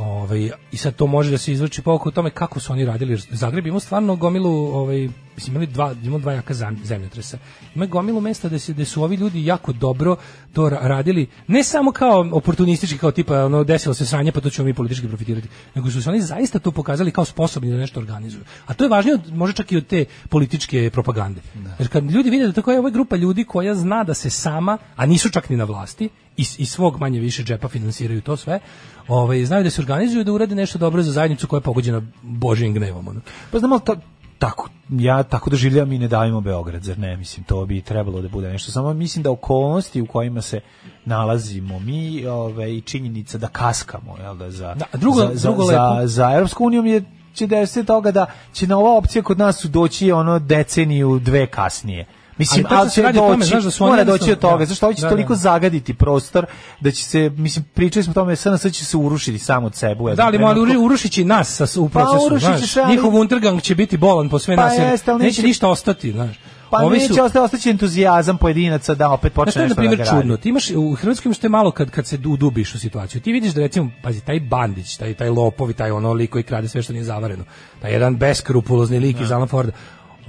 [0.00, 3.18] Ovaj i sad to može da se izvrči pouka o tome kako su oni radili.
[3.30, 5.08] Zagreb ima stvarno gomilu ovaj
[5.40, 7.38] mislim, imali dva, imali dva jaka zem- zemljotresa.
[7.74, 10.16] Ima gomilu mesta da, se, da su ovi ljudi jako dobro
[10.52, 14.50] to ra- radili, ne samo kao oportunistički, kao tipa, ono, desilo se sranje, pa to
[14.50, 18.00] ćemo mi politički profitirati, nego su se oni zaista to pokazali kao sposobni da nešto
[18.00, 18.44] organizuju.
[18.66, 21.40] A to je važnije, od, možda čak i od te političke propagande.
[21.78, 24.78] Jer kad ljudi vide da tako je ova grupa ljudi koja zna da se sama,
[24.96, 26.08] a nisu čak ni na vlasti,
[26.40, 28.60] iz, iz svog manje više džepa finansiraju to sve,
[29.08, 32.74] ovaj, znaju da se organizuju da urade nešto dobro za zajednicu koja je pogođena božjim
[32.74, 33.08] gnevom.
[33.08, 33.20] Ono.
[33.50, 33.96] Pa znamo, ta,
[34.38, 37.16] tako, ja tako doživljavam i ne davimo Beograd, zar ne?
[37.16, 38.72] Mislim, to bi trebalo da bude nešto.
[38.72, 40.60] Samo mislim da okolnosti u kojima se
[41.04, 45.64] nalazimo mi ove, i činjenica da kaskamo jel, da, za, Da, drugo- za, za, drugo
[45.64, 47.02] za, lepo- za Europsku unijom je
[47.34, 52.06] će desiti toga da će na ova opcija kod nas doći ono deceniju dve kasnije.
[52.40, 54.32] Mislim, Ali ali se će radi o tome, doći, znaš da su oni mora doći
[54.32, 54.64] od toga, da.
[54.64, 55.38] zašto ovo će Da, toliko da.
[55.38, 56.46] zagaditi prostor
[56.80, 59.90] da će se, mislim, pričali smo o tome, SNS će se urušiti samo od sebe.
[59.90, 60.84] jednom Da, ali ali trenutku.
[60.84, 62.76] urušit će i nas sa, u Pa, procesu, će znaš.
[62.76, 64.72] ali- Njihov Untergang će biti bolan po sve Pa nas,
[65.06, 66.36] ali neće neće- ništa ostati, znaš.
[66.70, 69.74] Pa Ovi neće su- ostati, entuzijazam pojedinaca da opet Znaš počne što je, na nešto
[69.74, 70.10] da primjer, gradi.
[70.12, 70.36] čudno?
[70.36, 73.20] Ti imaš, u Hrvatskoj imaš te malo kad, kad se udubiš u situaciju.
[73.20, 76.68] Ti vidiš da, recimo, pazi, taj Bandić, taj, taj lopovi, taj ono lik koji krade
[76.68, 77.44] sve što nije zavareno,
[77.82, 79.72] taj jedan beskrupulozni lik iz Alan Forda,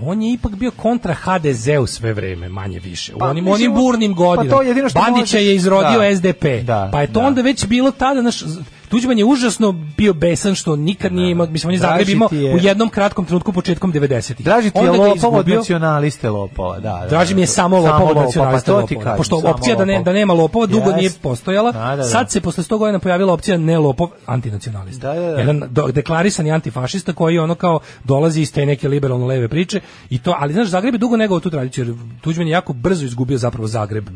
[0.04, 3.16] on je ipak bio kontra HDZ-u sve vreme, manje više.
[3.16, 4.50] U Pa, onim, onim burnim godinama.
[4.50, 6.16] pa to je jedino što Bandića može- je izrodio Da.
[6.16, 6.46] SDP.
[6.64, 7.28] Da, pa je to da.
[7.28, 8.44] onda već bilo tada, naš,
[8.92, 12.30] Tuđman je užasno bio besan što nikad nije imao, mislim, on je Draži Zagreb imao
[12.30, 14.46] ti je- u jednom kratkom trenutku početkom 90-ih.
[14.46, 17.00] Draži ti je lopov od nacionaliste lopova, da.
[17.02, 17.52] da Draži mi je da.
[17.52, 19.16] samo lopov od pa ti lopova.
[19.18, 22.04] Pošto opcija da, ne, da nema lopova dugo nije postojala, Da, da, da.
[22.04, 25.08] sad se posle 100 godina pojavila opcija ne lopov, antinacionalista.
[25.08, 25.40] Da, da, da.
[25.40, 30.20] Jedan do, deklarisani antifašista koji ono kao dolazi iz te neke liberalno leve priče i
[30.20, 33.38] to, ali znaš, Zagreb je dugo negao tu tradiciju, jer Tuđman je jako brzo izgubio
[33.38, 34.10] zapravo Zagreb.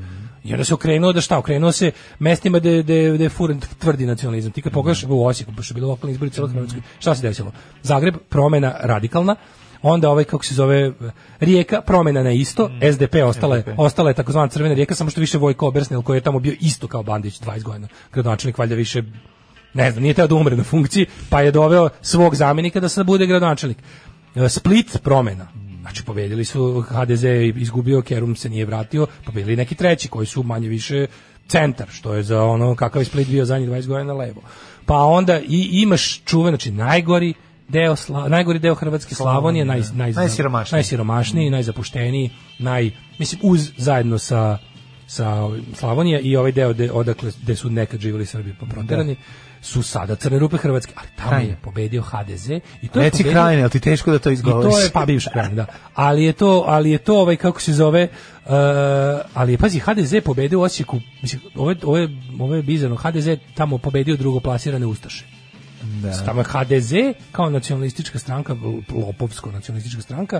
[0.46, 4.06] I onda se okrenuo da šta, okrenuo se mestima da da da je furen tvrdi
[4.06, 4.52] nacionalizam.
[4.52, 7.52] Ti kad pogledaš u Osijeku, pošto je bilo lokalni izbori Hrvatskoj, šta se desilo?
[7.84, 9.36] Zagreb promena radikalna,
[9.82, 10.92] onda ovaj kako se zove
[11.40, 15.38] Rijeka promena na isto, SDP ostala je, ostala je takozvana crvena rijeka samo što više
[15.38, 17.88] Vojko Obersnel koji je tamo bio isto kao Bandić 20 godina.
[18.14, 19.04] Gradonačelnik valjda više
[19.74, 23.06] ne znam, nije teo da umre na funkciji, pa je doveo svog zamjenika da sad
[23.06, 23.78] bude gradonačelnik.
[24.36, 25.48] E, Split promena.
[25.86, 27.24] Znači pobedili su HDZ
[27.56, 31.08] izgubio, Kerum se nije vratio, pobedili neki treći koji su manje više
[31.48, 34.42] centar, što je za ono kakav je Split bio zadnjih 20 godina levo.
[34.86, 37.34] Pa onda i imaš čuven, znači najgori
[37.68, 40.78] deo Sla, najgori deo Hrvatske Slavonije, naj, naj, Najsiromašniji.
[40.78, 42.30] najsiromašniji, najzapušteniji,
[42.60, 44.58] naj mislim uz zajedno sa
[45.08, 49.16] sa Slavonija i ovaj deo de, odakle gde su nekad živjeli Srbi pa proterani
[49.66, 51.52] su sada crne rupe Hrvatske, ali tamo Krajine.
[51.52, 54.34] je pobedio HDZ i to je Reci pobedio- krajine, ali ti teško da to i
[54.34, 54.74] izgovoriš.
[54.74, 55.66] to je pa bivša krajina, da.
[55.96, 58.52] Ali je to, ali je to ovaj kako se zove, uh,
[59.34, 62.10] ali je pazi HDZ pobedio u Osijeku, mislim, je, je,
[62.40, 65.26] ovo je bizarno, HDZ je tamo pobedio drugoplasirane ustaše.
[65.84, 66.24] Da.
[66.24, 66.92] Tamo je HDZ
[67.32, 68.56] kao nacionalistička stranka,
[68.98, 70.40] lopovsko nacionalistička stranka,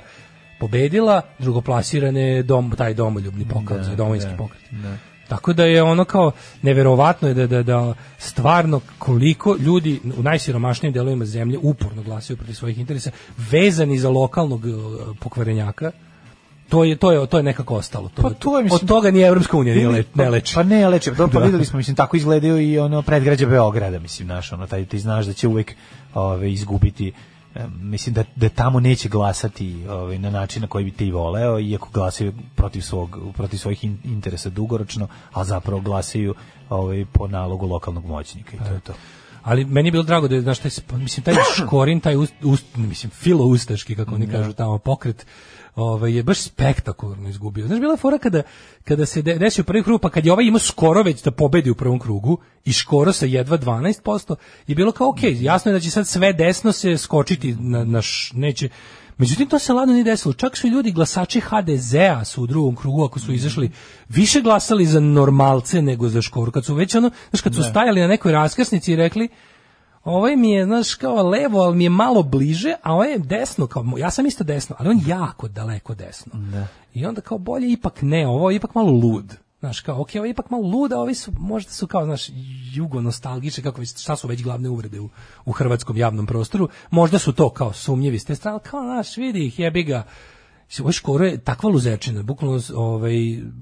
[0.60, 4.62] pobedila drugoplasirane dom, taj domoljubni pokret, Da, domovinski da, pokret.
[4.72, 4.98] da.
[5.28, 6.32] Tako da je ono kao
[6.62, 12.54] neverovatno je da, da, da stvarno koliko ljudi u najsiromašnijim delovima zemlje uporno glasaju protiv
[12.54, 13.12] svojih interesa
[13.52, 14.74] vezani za lokalnog uh,
[15.20, 15.92] pokvarenjaka.
[16.70, 18.10] To je to je to je nekako ostalo.
[18.10, 20.56] To, Pa to je, mislim- od toga ni Evropska unija nije le, Pa- ne leči.
[20.56, 21.46] Pa ne leči, dobro, pa Da.
[21.46, 25.26] videli smo, mislim, tako izgledaju i ono predgrađe Beograda, mislim, naš, ono, taj, ti znaš
[25.26, 25.76] da će uvek
[26.14, 27.12] ove, izgubiti e,
[27.80, 31.90] mislim da, da tamo neće glasati ovaj, na način na koji bi ti voleo, iako
[31.94, 36.36] glasaju protiv, svog, protiv svojih in- interesa dugoročno, a zapravo glasaju
[36.70, 38.94] ovaj, po nalogu lokalnog moćnika i to je to.
[39.44, 42.66] Ali meni je bilo drago da je, znaš, taj, mislim, taj škorin, taj ust, ust,
[42.76, 45.26] mislim, filoustaški, kako oni kažu tamo, pokret,
[45.76, 47.68] ovaj, je baš spektakularno izgubio.
[47.68, 48.42] Znaš, bila fora kada,
[48.84, 51.70] kada se de- desio prvi krug, pa kad je ovaj imao skoro već da pobedi
[51.70, 54.36] u prvom krugu i skoro sa jedva 12%,
[54.68, 58.02] je bilo kao, ok, jasno je da će sad sve desno se skočiti na, na
[58.02, 58.70] š, neće,
[59.18, 60.34] Međutim, to se ladno nije desilo.
[60.34, 63.72] Čak su i ljudi, glasači HDZ-a su u drugom krugu, ako su izašli,
[64.10, 66.52] više glasali za normalce nego za škoru.
[66.52, 69.30] Kad su već ono, znaš, kad su stajali na nekoj raskrsnici i rekli,
[70.06, 73.68] ovaj mi je, znaš, kao levo, ali mi je malo bliže, a ovaj je desno,
[73.68, 76.34] kao, ja sam isto desno, ali on jako daleko desno.
[76.94, 79.36] I onda kao bolje ipak ne, ovo je ipak malo lud.
[79.60, 82.28] Znaš, kao, ok, ovo je ipak malo lud, a ovi su, možda su kao, znaš,
[82.74, 85.10] jugo nostalgični, kako već, šta su već glavne uvrede u,
[85.46, 89.46] u hrvatskom javnom prostoru, možda su to kao sumnjivi s te strane, kao, znaš, vidi
[89.46, 90.04] ih, jebi ga,
[90.80, 93.14] Ovo škoro je takva luzerčina, bukvalno ovaj,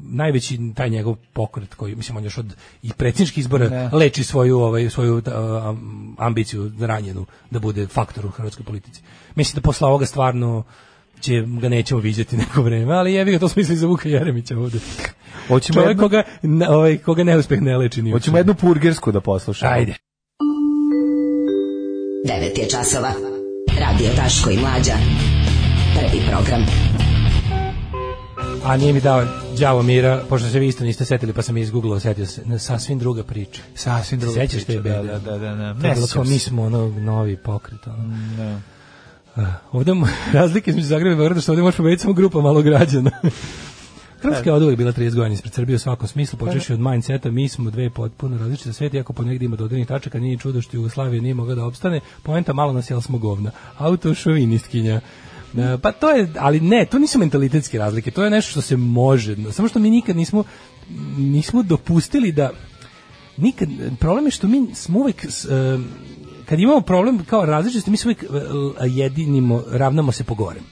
[0.03, 3.89] najveći taj njegov pokret koji, mislim, on još od i predsjedničkih izbora Ne.
[3.93, 5.21] leči svoju, ovaj, svoju
[5.63, 9.01] am- ambiciju ranjenu da bude faktor u hrvatskoj politici.
[9.35, 10.63] Mislim da posle ovoga stvarno
[11.19, 14.57] će ga nećemo viđati neko vreme, ali jebi ga, to smo mislili za Vuka Jeremića
[14.57, 14.79] ovde.
[15.47, 16.23] Hoćemo Čovjek jednu- koga,
[16.69, 19.71] ovaj, koga neuspeh ne leči ni Hoćemo jednu purgersku da poslušamo.
[19.71, 19.93] Ajde.
[22.25, 23.11] 9 je časova.
[23.79, 24.93] Radio Daško i Mlađa.
[25.95, 26.65] Prvi program.
[28.65, 29.25] A nije mi dao
[29.59, 32.99] đavo mira, pošto se vi isto niste setili, pa sam izgooglao, setio se, na sasvim
[32.99, 33.61] druga priča.
[33.75, 35.07] Sasvim druga Sećaš te priča, da, bede?
[35.07, 35.73] da, da, da, da.
[35.73, 36.45] To je bilo sećam kao mi se.
[36.45, 37.87] smo ono novi pokret.
[37.87, 38.17] Ono.
[38.37, 38.59] Da.
[39.35, 42.61] Ah, Ovde mu- razlike između Zagreba i Beograda što ovde može pobediti samo grupa malo
[42.61, 43.11] građana.
[44.21, 47.31] Hrvatska je od uvijek bila 30 godina ispred Srbije u svakom smislu, počeši od mindseta,
[47.31, 50.77] mi smo dve potpuno različite svete, iako ponegdje ima dodirnih tačaka, nije ni čudo što
[50.77, 53.51] Jugoslavija nije mogla da opstane, poenta malo nas jel smo govna.
[53.77, 55.01] Autošovinistkinja.
[55.57, 58.77] E, Pa to je, ali ne, to nisu mentalitetske razlike, to je nešto što se
[58.77, 60.43] može, samo što mi nikad nismo
[61.17, 62.49] nismo dopustili da
[63.37, 63.69] nikad,
[63.99, 65.27] problem je što mi smo uvek e,
[66.45, 68.27] kad imamo problem kao različitosti, mi se uvek e,
[68.81, 70.63] jedinimo, ravnamo se po gorem.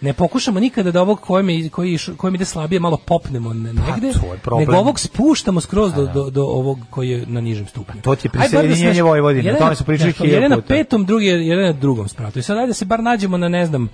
[0.00, 4.12] Ne pokušamo nikada da ovog kojem, je, koji, kojem ide slabije malo popnemo ne- negde,
[4.44, 8.00] Pa, nego ovog spuštamo skroz do, do, do ovog koji je na nižem stupnju.
[8.02, 10.68] To ti je da prisjedinjenje Vojvodine, o tome su pričali znaš, hiljadu Jedan na puta.
[10.68, 12.38] petom, drugi je jedan na drugom spratu.
[12.38, 13.88] I sad ajde da se bar nađemo na, ne znam,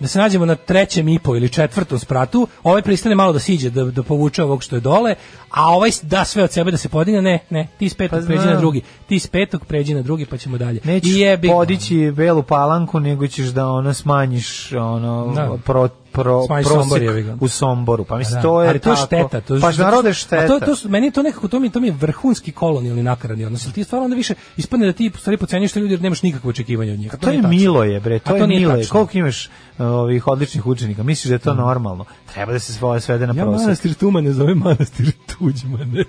[0.00, 3.70] da se nađemo na trećem i po ili četvrtom spratu, ovaj pristane malo da siđe,
[3.70, 5.14] da, da povuče ovog što je dole,
[5.50, 8.26] a ovaj da sve od sebe da se podigne, ne, ne, ti s petog Pa
[8.26, 10.80] pređi na drugi, ti s petog pređi na drugi, pa ćemo dalje.
[10.84, 15.58] Nećeš I podići belu palanku, nego ćeš da ono smanjiš ono Da.
[15.64, 16.46] pro, pro,
[17.22, 17.36] ga.
[17.40, 18.04] u Somboru.
[18.04, 19.06] Pa mislim, Da, to je ali to je tako.
[19.06, 19.40] šteta.
[19.40, 20.44] To je pa što- šteta.
[20.44, 23.02] A to, to, su- meni je to nekako, to mi, to mi je vrhunski kolonijalni
[23.02, 23.72] nakaradni odnos.
[23.72, 26.92] Ti stvarno onda više ispadne da ti stvari pocenjuješ te ljudi jer nemaš nikakvo očekivanje
[26.92, 27.14] od njih.
[27.14, 28.86] A to je milo je, bre, to je milo je.
[28.86, 29.52] Koliko imaš uh,
[29.86, 31.02] ovih odličnih učenika?
[31.02, 32.04] Misliš da je to normalno?
[32.34, 33.62] Treba da se svoje svede na Ja prosek.
[33.62, 36.04] manastir Tumane zovem manastir Tuđmane.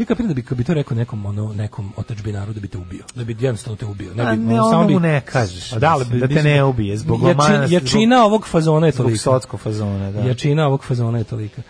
[0.00, 2.78] Ja kapiram da bi, kad bi to rekao nekom, ono, nekom otačbinaru da bi te
[2.78, 3.04] ubio.
[3.14, 4.10] Da bi jednostavno te ubio.
[4.12, 6.96] A bi, ne, ono, samo bi- mu ne kažeš, da, mislim, da te ne ubije,
[6.96, 9.20] zbog manastir- Jačina ovog fazona je Zbog tolika.
[9.20, 10.20] sotskog fazona, da.
[10.20, 11.62] Jačina ovog fazona je tolika.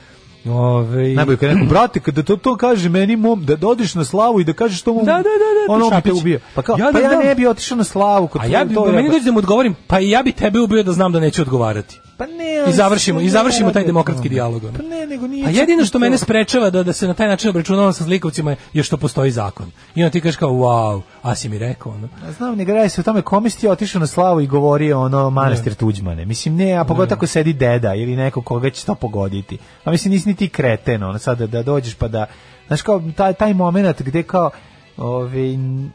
[0.46, 4.40] Ove, Najbolje kad neko, brate, kada to, to kaže meni mom, da dodiš na slavu
[4.40, 5.22] i da kažeš to mom, Da, da, da,
[5.66, 6.40] da, ono bi te ubio.
[6.54, 7.24] Pa kao, Ja pa da ja znam.
[7.24, 8.28] ne bi otišao na slavu.
[8.28, 10.60] Kod A ja bi, to meni dođe da mu odgovorim, pa i ja bi tebe
[10.60, 12.00] ubio da znam da neću odgovarati.
[12.20, 14.28] Pa ne, I završimo, se i ne završimo taj radi o demokratski tome.
[14.28, 14.62] dijalog.
[14.76, 15.98] Pa ne, nego nije A jedino što to.
[15.98, 19.66] mene sprečava da, da se na taj način obračunavam sa zlikovcima je što postoji zakon.
[19.94, 22.08] I onda ti kažeš kao, wow, a si mi rekao, ono.
[22.24, 25.00] A Znam, ne radi se o tome kome si ti otišao na slavu i govorio
[25.00, 26.24] ono manastir Tuđmane.
[26.24, 29.58] Mislim, ne, a pogotovo ako sedi deda ili neko koga će to pogoditi.
[29.84, 32.26] A mislim, nisi ni ti kreten, ono, sad da, da dođeš pa da,
[32.66, 34.50] znaš, kao taj, taj moment gde kao,
[34.96, 35.90] ovaj, n-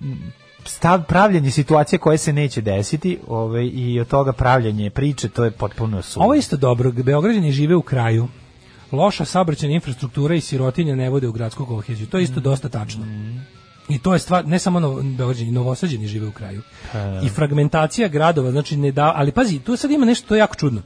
[0.65, 5.51] stav pravljanje situacije koje se neće desiti ovaj, i od toga pravljanje priče, to je
[5.51, 6.21] potpuno su.
[6.21, 8.27] Ovo je isto dobro, Beograđani žive u kraju.
[8.91, 12.07] Loša saobraćajna infrastruktura i sirotinja ne vode u gradsku koheziju.
[12.07, 13.05] To je isto dosta tačno.
[13.89, 16.61] I to je stvar, ne samo novo, Beograđani, novosađeni žive u kraju.
[17.23, 20.55] I fragmentacija gradova, znači ne da, ali pazi, tu sad ima nešto to je jako
[20.55, 20.81] čudno.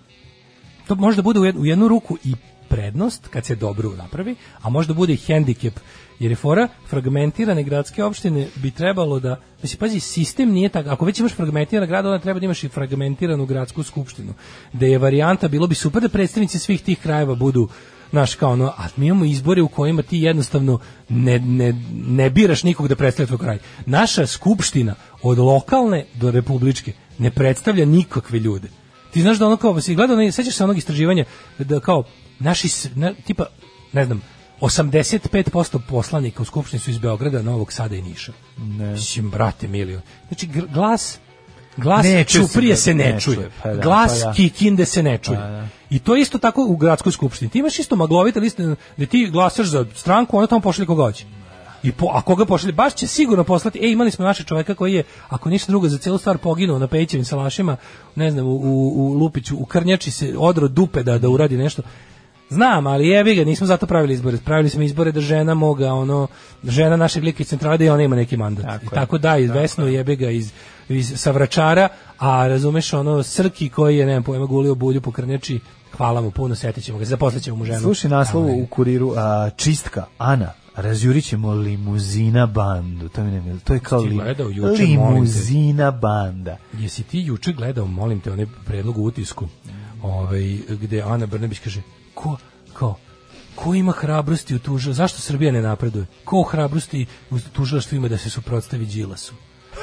[0.87, 2.33] To može da bude u jednu, u jednu ruku i
[2.69, 5.79] prednost kad se dobro napravi, a možda bude i hendikep.
[6.19, 11.05] Jer je fora fragmentirane gradske opštine bi trebalo da, mislim, pazi, sistem nije tako, ako
[11.05, 14.33] već imaš fragmentirana grada, onda treba da imaš i fragmentiranu gradsku skupštinu.
[14.73, 17.69] Da je varijanta, bilo bi super da predstavnici svih tih krajeva budu
[18.11, 20.79] Znaš, kao ono, a mi imamo izbore u kojima ti jednostavno
[21.09, 23.57] ne, ne, ne biraš nikog da predstavlja tvoj kraj.
[23.85, 28.67] Naša skupština od lokalne do republičke ne predstavlja nikakve ljude.
[29.11, 31.25] Ti znaš da ono kao, si gledao, sećaš se onog istraživanja
[31.57, 32.03] da kao,
[32.39, 33.45] naši, na, tipa,
[33.93, 34.21] ne znam,
[34.61, 38.31] 85% poslanika u Skupštini su iz Beograda, Novog Sada i Niša.
[38.57, 38.91] Ne.
[38.91, 40.01] Mislim, brate, milion.
[40.27, 41.19] Znači, glas
[41.77, 43.35] Glas Ne čuje se ga, se ne, ne čuje.
[43.35, 44.33] čuje, pa da, Glas pa da.
[44.33, 45.37] Kikinde se ne čuje.
[45.37, 45.67] Pa da.
[45.89, 47.51] I to je isto tako u gradskoj skupštini.
[47.51, 51.25] Ti imaš isto maglovite liste gde ti glasaš za stranku, ona tamo pošalje koga hoće.
[51.83, 52.73] I po, a koga pošalje?
[52.73, 53.79] Baš će sigurno poslati.
[53.79, 56.87] E, imali smo našeg čoveka koji je, ako ništa drugo, za celu stvar poginuo na
[56.87, 57.77] Pejićevim salašima,
[58.15, 61.81] ne znam, u, u, u Lupiću, u Krnjači se odro dupe da, da uradi nešto.
[62.49, 64.37] Znam, ali jebi ga, nismo zato pravili izbore.
[64.45, 66.27] Pravili smo izbore da žena moga, ono,
[66.63, 68.65] žena našeg lika iz centrale da i ona ima neki mandat.
[68.65, 68.89] Tako je.
[68.89, 70.51] tako da, iz Vesnu jebi ga iz,
[70.89, 75.59] iz Savračara, a razumeš ono Srki koji je, nemam pojma, gulio bulju po Krnjači,
[75.97, 77.79] hvala mu puno, setit ćemo ga, zaposlit ćemo mu ženu.
[77.79, 78.63] Slušaj naslov Tamo je.
[78.63, 83.09] u kuriru, a, čistka, Ana, razjurit ćemo limuzina bandu.
[83.09, 86.57] To mi ne to je kao li, gledao juče, limuzina banda.
[86.79, 89.47] Jesi ti juče gledao, molim te, onaj predlog u utisku,
[90.01, 91.81] ovaj, gde Ana Brnebić kaže,
[92.19, 92.37] ko,
[92.73, 92.95] kao,
[93.55, 96.05] ko ima hrabrosti u tužilaštvu, zašto Srbija ne napreduje?
[96.25, 99.33] Ko hrabrosti u tužilaštvu ima da se suprotstavi Đilasu?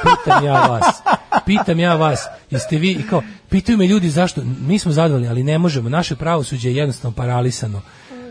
[0.03, 1.03] Pitam ja vas,
[1.47, 5.59] pitam ja vas, jeste vi, kao, pitaju me ljudi zašto, mi smo zadovoljni, ali ne
[5.59, 7.83] možemo, naše pravosuđe je jednostavno paralisano.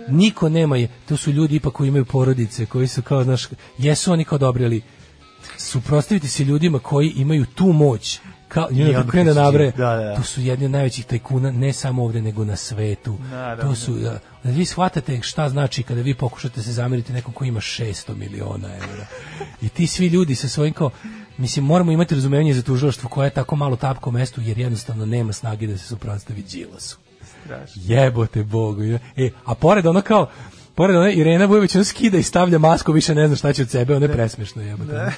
[0.07, 4.13] Niko nema je, to su ljudi ipak koji imaju porodice, koji su kao, znaš, jesu
[4.13, 4.81] oni kao dobri, ali
[5.57, 9.85] suprotstaviti se ljudima koji imaju tu moć kao i onda krene da su- nabre da,
[9.85, 10.15] da, da.
[10.15, 13.63] to su jedni od najvećih tajkuna ne samo ovde nego na svetu Naravno.
[13.63, 17.45] to su da, da vi shvatate šta znači kada vi pokušate se zameriti nekom ko
[17.45, 19.05] ima 600 miliona evra
[19.61, 20.89] i ti svi ljudi sa svojim kao
[21.37, 25.33] Mislim, moramo imati razumevanje za tužilaštvo koje je tako malo tapko mestu, jer jednostavno nema
[25.33, 26.97] snage da se suprotstavi Đilasu.
[27.75, 28.81] Jebote Bogu.
[29.17, 30.29] E, a pored ono kao,
[30.75, 33.69] pored one Irena Vujović, ona skida i stavlja masku, više ne zna šta će od
[33.69, 35.11] sebe, ono je presmešno jebote.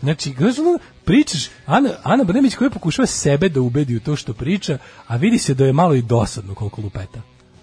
[0.00, 4.32] Znači, znaš, ono, pričaš, Ana, Ana Brnemić koja pokušava sebe da ubedi u to što
[4.32, 7.20] priča, a vidi se da je malo i dosadno koliko lupeta.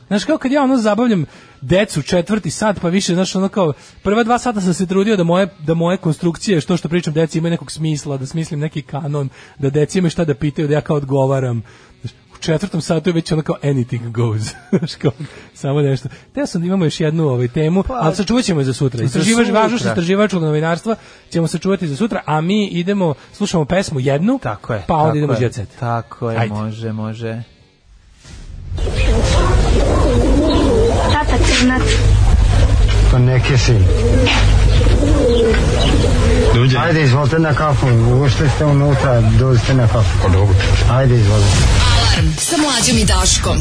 [0.08, 1.26] Znaš, kao kad ja ono zabavljam
[1.62, 3.74] decu četvrti sat, pa više, znaš, ono kao,
[4.04, 7.38] prva dva sata sam se trudio da moje, da moje konstrukcije, što što pričam deci
[7.38, 10.82] imaju nekog smisla, da smislim neki kanon, da deci imaju šta da pitaju, da ja
[10.82, 11.64] kao odgovaram.
[12.38, 14.42] U četvrtom satu je već ono kao anything goes.
[15.54, 16.10] Samo nešto.
[16.34, 19.04] Teo sam da imamo još jednu ovaj temu, ali sačuvat ćemo je za sutra.
[19.04, 19.62] Istraživač, sutra.
[19.62, 20.96] važnost istraživačkog novinarstva
[21.30, 24.84] ćemo sačuvati za sutra, a mi idemo, slušamo pesmu jednu, Tako je.
[24.88, 25.70] pa onda tako idemo je, jet set.
[25.80, 26.54] Tako je, Ajde.
[26.54, 27.44] može, može.
[31.12, 31.82] Tata crnac.
[33.12, 33.74] Pa neke si.
[36.80, 37.88] Ajde, izvolite na kafu.
[38.26, 40.18] Ušli ste unutra, dođite na kafu.
[40.24, 40.56] Pa dobro.
[40.92, 41.87] Ajde, izvolite.
[42.18, 43.58] Alarm sa mlađom i Daškom.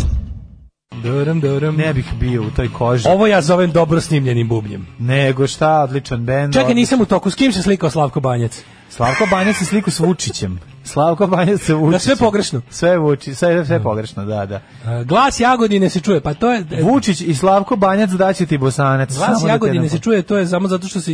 [1.02, 1.76] Duram, duram.
[1.76, 3.08] Ne bih bio u toj koži.
[3.08, 4.86] Ovo ja zovem dobro snimljenim bubljem.
[4.98, 6.54] Nego šta, odličan bend.
[6.54, 7.30] Čekaj, nisam u toku.
[7.30, 8.62] S kim se slikao Slavko Banjac?
[8.90, 10.60] Slavko Banjac se sliku s Vučićem.
[10.86, 11.92] Slavko Banjac se Vučićem.
[11.92, 12.62] Da, sve pogrešno.
[12.70, 14.54] Sve Vuči, sve, sve pogrešno, da, da.
[14.54, 16.64] E, Glas Jagodine se čuje, pa to je...
[16.82, 19.16] Vučić i Slavko Banjac daće ti bosanac.
[19.16, 21.12] Glas Samo da Jagodine ne- se čuje, to je samo zato što se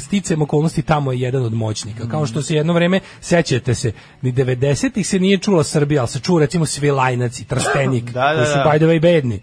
[0.00, 2.08] sticajem okolnosti tamo je jedan od moćnika.
[2.08, 6.20] Kao što se jedno vreme, sećate se, ni 90-ih se nije čula Srbija, ali se
[6.20, 8.64] čuo recimo Svilajnac i Trstenik, Da, da, koji su da.
[8.64, 9.40] by the way bedni.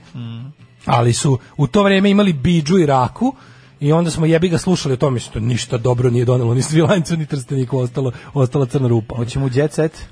[0.86, 3.36] Ali su u to vreme imali Bidžu i Raku,
[3.84, 7.18] I onda smo jebi ga slušali o tome što ništa dobro nije donelo ni Svilajncu
[7.18, 9.16] ni Trsteniku, ostalo ostala crna rupa.
[9.16, 9.92] Hoćemo u jet set?
[9.96, 10.04] E,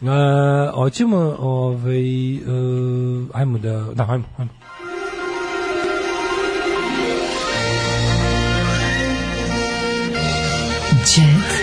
[0.73, 2.39] hoćemo, ovaj, e,
[3.34, 4.52] ajmo da, da, ajmo, ajmo.
[11.15, 11.61] Jet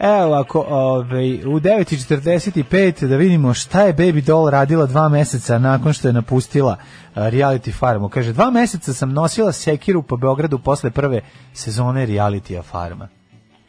[0.00, 5.92] Evo ovako, ovaj, u 9.45 da vidimo šta je Baby Doll radila dva meseca nakon
[5.92, 6.76] što je napustila
[7.14, 8.08] reality farmu.
[8.08, 11.20] Kaže, dva meseca sam nosila sekiru po Beogradu posle prve
[11.54, 13.15] sezone realitija farma.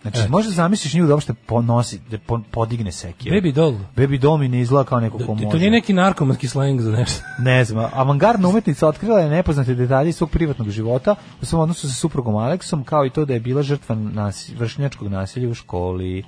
[0.02, 0.28] Znači, E.
[0.28, 3.36] možda zamisliš nju da uopšte ponosi, da po- podigne sekiru.
[3.36, 3.76] Baby doll.
[3.96, 5.50] Baby Doll mi ne izgleda kao neko ko To, može.
[5.50, 7.22] to nije neki narkomanski slang za nešto.
[7.40, 11.96] Ne znam, avangardna umetnica otkrila je nepoznate detalje svog privatnog života u svom odnosu sa
[11.96, 16.24] suprugom Aleksom, kao i to da je bila žrtva nasi, vršnjačkog nasilja u školi.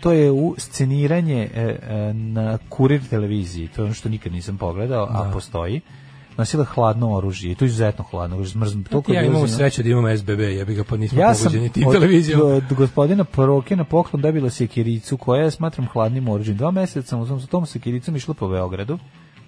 [0.00, 4.58] To je u sceniranje e, e, na kurir televiziji, to je ono što nikad nisam
[4.58, 5.30] pogledao, a Da.
[5.30, 5.80] postoji.
[6.36, 8.82] Nosila hladno oružje, i to je izuzetno hladno oružje, zmrzno.
[8.90, 11.92] toliko ja bilo sreću da imamo SBB, jebi ga, pa nismo ja sam pogođeni tim
[11.92, 12.40] televizijom.
[12.42, 16.56] od gospodina Poroke na poklon dobila sekiricu koja ja smatram hladnim oružjem.
[16.56, 18.98] Dva meseca sam u tom sekiricom išla po Beogradu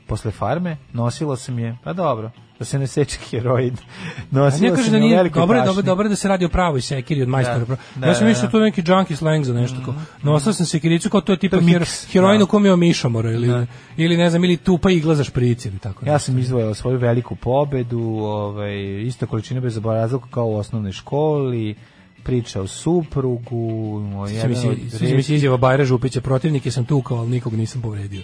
[0.08, 3.76] posle farme, nosila sam je, pa dobro, da se ne seče heroin.
[3.76, 6.80] A Nosila ne kaže sam da nije dobro, dobro, dobro da se radi o pravoj
[6.80, 7.58] sekiri od majstora.
[7.58, 8.50] Da, da, ja sam da, mislio da.
[8.50, 9.94] to neki junkie slang za nešto tako.
[10.22, 12.44] Nosila sam sekiricu kao to je tipa To hero, miks, heroin da.
[12.44, 13.66] u kom je mišomora ili,
[13.96, 16.06] ili ne znam, ili tupa igla za špric ili tako.
[16.06, 21.74] Ja sam izdvojila svoju veliku pobedu, ovaj, ista količina bezobrazluka kao u osnovnoj školi,
[22.24, 27.28] priča o suprugu, mi jedan od mi se izjava Bajra Župića, protivnike sam tukao, ali
[27.28, 28.22] nikog nisam povredio.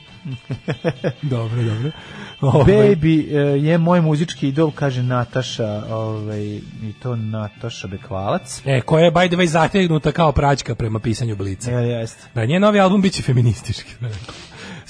[1.23, 1.91] dobro, dobro.
[2.41, 6.45] Ovaj, Baby e, je moj muzički idol, kaže Nataša, ovaj,
[6.83, 8.63] i to Nataša Bekvalac.
[8.65, 11.71] E, koja je, by the way, zategnuta kao praćka prema pisanju Blica.
[11.71, 12.29] Ja, jeste.
[12.35, 13.91] Da, njen novi album biće feministički.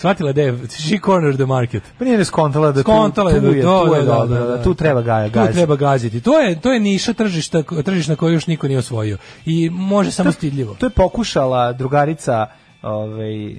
[0.04, 1.82] Shvatila da je, she cornered the market.
[1.98, 4.14] Pa nije skontala da tu, Skontala je tu da je, to, tu je da, da,
[4.14, 4.62] dobro, da, da, da.
[4.62, 5.54] tu treba ga Tu gaziti.
[5.54, 6.20] treba gaziti.
[6.20, 9.18] To je to je niša tržišta tržišna koju još niko nije osvojio.
[9.46, 10.74] I može samo stidljivo.
[10.74, 12.46] To je pokušala drugarica
[12.82, 13.54] ovaj,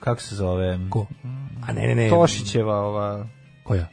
[0.00, 0.78] kako se zove?
[0.90, 1.06] Ko?
[1.68, 2.10] A ne, ne, ne.
[2.10, 3.26] Tošićeva, ova...
[3.64, 3.86] Koja?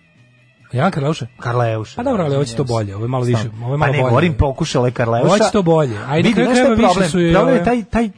[0.74, 1.28] Jan Karleuša?
[1.40, 1.94] Karleuša.
[1.96, 4.02] Pa dobro, ali hoće to bolje, ovo je malo više, ovo je malo pa ne,
[4.02, 4.10] bolje.
[4.10, 5.30] govorim pokušala je Karleuša.
[5.30, 5.98] Hoće to bolje.
[5.98, 7.32] A i na Vidi, kraju znaš šta je krajeva više problem?
[7.32, 8.10] su Problem je taj, taj,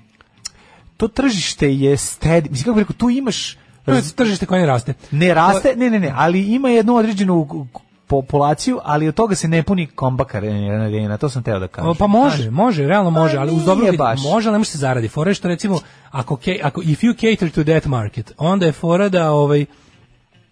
[1.00, 3.58] to tržište je stedi, mislim kako rekao, tu imaš
[3.88, 4.94] je tržište koje ne raste.
[5.12, 7.68] ne raste, ne, ne, ne, ali ima jednu određenu
[8.08, 11.96] populaciju, ali od toga se ne puni kombaka arena, to sam teo da kažem.
[12.00, 14.24] Pa može, može, realno može, ali uz dobro baš.
[14.24, 15.08] može, ali ne može se zaradi.
[15.08, 15.80] Fora što recimo
[16.12, 19.66] ako ke- ako if you cater to that market, onda je fora da ovaj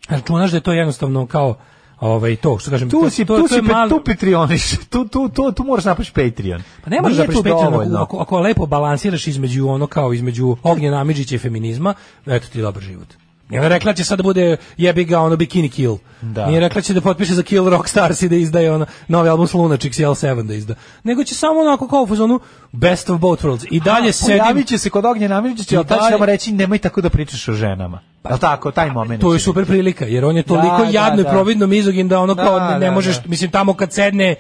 [0.10, 1.56] računaš da je to jednostavno kao
[2.00, 4.78] ovaj to što kažem Tu to, si, to, tu to si, pe- malo- tu Patreoniš,
[4.92, 6.62] tu, tu, tu, tu moraš napraviš Patreon.
[6.84, 8.00] Pa ne možeš da tu prispetiš dovoljno.
[8.00, 11.94] ako, ako lepo balansiraš između ono kao između Ognjena Amidžića i feminizma,
[12.26, 13.08] eto ti dobar život.
[13.50, 15.96] Nije ona rekla da će sad da bude jebi ga ono bikini kill.
[16.22, 16.46] Da.
[16.46, 19.30] Nije rekla da će da potpiše za Kill Rock Stars i da izdaje ono novi
[19.30, 20.76] album s Lunatics L7 da izda.
[21.04, 22.40] Nego će samo onako kao u fazonu
[22.72, 23.66] Best of both worlds.
[23.72, 26.52] I dalje sedim Pojavit će se kod Ognjena Amidžića, I ali tad dalje- ćemo reći
[26.52, 28.00] nemoj tako da pričaš o ženama.
[28.30, 29.22] Jel tako, taj moment.
[29.22, 31.30] To je će super prilika, jer on je toliko Da, da, jadno i da.
[31.30, 33.30] providno mizogin da ono Da, kao ne, ne da, možeš, da.
[33.30, 34.36] mislim tamo kad sedne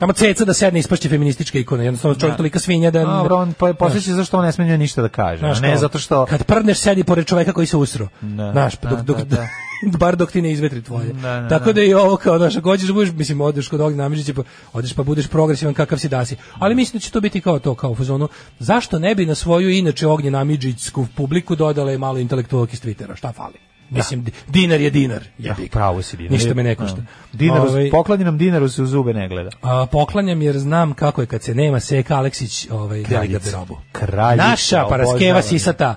[0.00, 3.04] tamo ceca da sedne ispašće feministička ikona, jednostavno čovjek tolika svinja da...
[3.04, 5.38] Dobro, on po, posjeća zašto on ne smije ništa da kaže.
[5.38, 6.26] Znaš a ne zato što...
[6.26, 8.08] Kad prdneš sedi pored čoveka koji se usro.
[8.20, 9.48] Da, Znaš, pa da, dok, dok, da, da.
[10.00, 11.12] bar dok ti ne izvetri tvoje.
[11.12, 11.72] Da, da, Tako da.
[11.72, 14.42] da i ovo kao, znaš, ako hoćeš da budeš, mislim, odeš kod ovog namježića, pa
[14.72, 16.36] odeš pa budeš progresivan kakav si dasi.
[16.58, 18.28] Ali mislim da će to biti kao to, kao u fazonu,
[18.58, 23.32] zašto ne bi na svoju inače ognje namidžićsku publiku dodale malo intelektualki iz Twittera, šta
[23.32, 23.69] fali?
[23.90, 25.24] Mislim, di- dinar je dinar.
[25.38, 26.32] Ja, pravo si dinar.
[26.32, 27.02] Ništa me ne košta.
[27.32, 29.50] Dinar, Ovaj, pokloninom dinaru se u zube ne gleda.
[29.62, 33.78] a, poklanjam jer znam kako je kad se nema Seka Aleksić ovaj, deli garderobu.
[33.92, 35.94] Kraljica, Naša paraskeva sisata.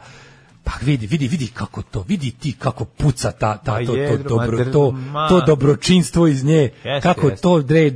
[0.64, 4.18] Pa vidi, vidi, vidi kako to, vidi ti kako puca ta, ta Pa to, to,
[4.18, 4.94] dobro, to,
[5.30, 6.70] to dobročinstvo iz nje,
[7.02, 7.92] kako to dre,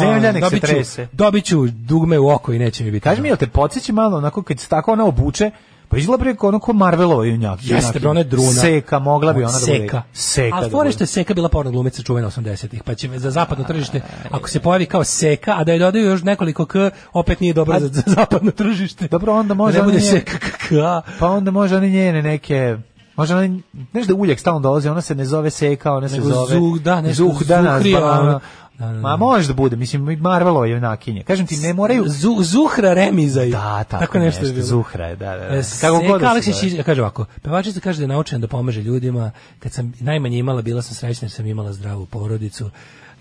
[0.00, 1.08] Zemlja nek se trese.
[1.12, 3.04] Dobit ću dugme u oko i neće mi biti.
[3.04, 5.50] Kaži mi, jel te podsjeći malo, onako, kad se tako ona obuče,
[5.88, 7.58] pa izgleda preko ono ko Marvelova junjak.
[7.62, 8.52] Jeste, bre, ona je druna.
[8.52, 9.78] Seka, mogla bi ona da bude.
[9.78, 10.02] Seka.
[10.12, 10.56] Seka.
[10.56, 10.92] Ali da bude.
[10.92, 14.00] što je Seka bila porno glumica čuvena 80-ih, pa će za zapadno tržište,
[14.30, 17.80] ako se pojavi kao Seka, a da je dodaju još nekoliko k, opet nije dobro
[17.80, 19.08] za, za zapadno tržište.
[19.08, 20.74] Dobro, onda može Da ne bude Seka k,
[21.18, 22.76] Pa onda može one njene neke...
[23.16, 23.58] Može ona,
[23.90, 26.54] znaš da uvijek stalno dolazi, ona se ne zove Seka, ona se Nego zove...
[26.54, 28.40] Zuh, da, nešto Zuhdana, Zuhrija, ba- ono.
[28.78, 29.00] Da, da, da.
[29.00, 31.22] Ma može da bude, mislim, i Marvelova junakinje.
[31.22, 32.04] Kažem ti, ne moraju...
[32.08, 33.50] Zu, Zuhra Remizaj.
[33.50, 34.66] Da, tako, tako nešto, je bilo.
[34.66, 35.48] Zuhra je, da, da.
[35.48, 35.56] da.
[35.56, 39.30] E, Kako god da Aleksić kaže ovako, pevačica kaže da je naučena da pomaže ljudima,
[39.58, 42.70] kad sam najmanje imala, bila sam srećna jer sam imala zdravu porodicu,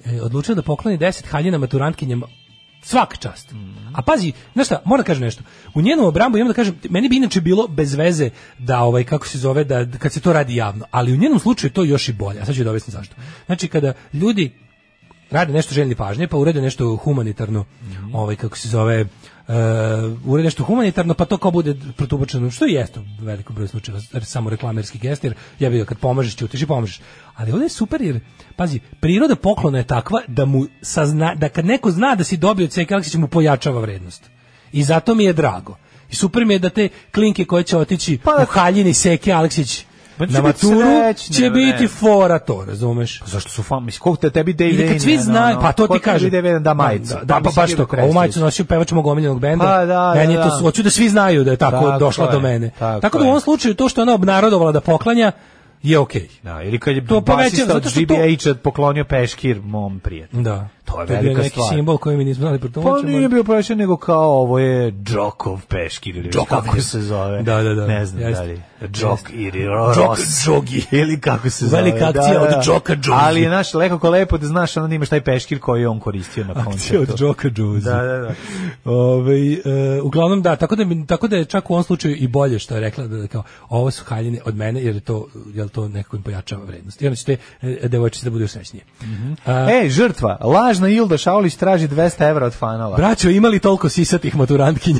[0.05, 2.27] e, odlučila da pokloni 10 haljina maturantkinjama
[2.81, 3.53] svaka čast.
[3.93, 5.43] A pazi, znaš šta, moram da kažem nešto.
[5.73, 9.27] U njenu obrambu imam da kažem, meni bi inače bilo bez veze da ovaj kako
[9.27, 12.09] se zove da kad se to radi javno, ali u njenom slučaju to je još
[12.09, 12.39] i bolje.
[12.41, 13.15] A sad ću da objasnim zašto.
[13.45, 14.64] Znači kada ljudi
[15.31, 17.65] rade nešto željni pažnje, pa urede nešto humanitarno,
[18.13, 19.55] ovaj kako se zove, uh,
[20.25, 24.49] urede nešto humanitarno, pa to kao bude protubačeno, što jeste u velikom broju slučajeva, samo
[24.49, 27.01] reklamerski gest, jer ja bih kad pomažeš, ćutiš i pomažeš.
[27.35, 28.19] Ali ovdje je super jer,
[28.55, 32.69] pazi, priroda poklona je takva da mu sazna, da kad neko zna da si dobio
[32.69, 34.29] Seka Aleksića mu pojačava vrednost.
[34.71, 35.77] I zato mi je drago.
[36.11, 39.85] I super mi je da te klinke koje će otići u haljini Seke Aleksić
[40.17, 43.19] Pa na maturu srećne, će biti fora to, razumeš?
[43.19, 45.87] Pa Zašto su fan, mislim, koliko te tebi Dave Ili kad svi znaju, pa to
[45.87, 46.29] ti kažem.
[46.29, 47.13] Dave Vane da majicu.
[47.13, 48.01] Da, da, pa mislim, baš Ivo to.
[48.03, 49.65] Ovu majicu nosio pevač mog omiljenog benda.
[49.65, 50.61] Pa da, Meni je da, to, da.
[50.61, 52.71] hoću da svi znaju da je tako, Tako došla je, do mene.
[52.79, 55.31] tako Tako, da u ovom slučaju to što ona obnarodovala da poklanja
[55.85, 56.27] je okej.
[56.43, 59.99] Da, ili kad je To poveća- basista od zato što to- GBH poklonio peškir mom
[59.99, 60.43] prijatelju.
[60.43, 60.67] Da.
[60.85, 61.69] To je bio velika neki stvar.
[61.69, 63.09] simbol koji mi nismo znali Pa protumačimo.
[63.09, 66.81] nije bio peškir, nego kao ovo je Džokov peškir ili Džokov kako je.
[66.81, 67.43] se zove.
[67.43, 67.87] Da, da, da.
[67.87, 68.43] Ne znam Jeste.
[68.43, 68.61] da li.
[68.83, 69.97] Džok ili Ros.
[70.45, 70.85] Džogi.
[70.91, 71.81] Ili kako se zove.
[71.81, 73.17] Velika akcija od Džoka Džogi.
[73.21, 76.43] Ali je naš lekako lepo da znaš onda imaš taj peškir koji je on koristio
[76.43, 76.71] na koncertu.
[76.73, 77.85] Akcija od Džoka Džuzi.
[77.85, 78.33] Da, da, da.
[78.85, 79.59] Ovaj, e,
[80.01, 82.81] uglavnom da, tako da, tako da je čak u ovom slučaju i bolje što je
[82.81, 86.15] rekla da, da kao ovo su haljine od mene jer je to, jer to nekako
[86.15, 87.01] im pojačava vrednost.
[87.01, 88.85] I onda ćete e, devojčice da budu srećnije.
[89.45, 92.97] A, E, žrtva, lažna Ilda Šaulić traži 200 evra od fanova.
[92.97, 94.99] Braćo, imali toliko sisatih maturantkinja?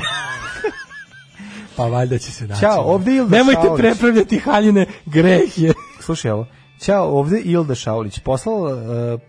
[1.76, 2.60] pa valjda će se naći.
[2.60, 3.80] Ćao, ovde Ilda Nemojte Šaulić.
[3.80, 5.72] prepravljati haljine, greh je.
[6.00, 6.46] Slušaj ovo.
[6.80, 8.18] Ćao, ovde Ilda Šaulić.
[8.18, 9.20] Poslala, uh,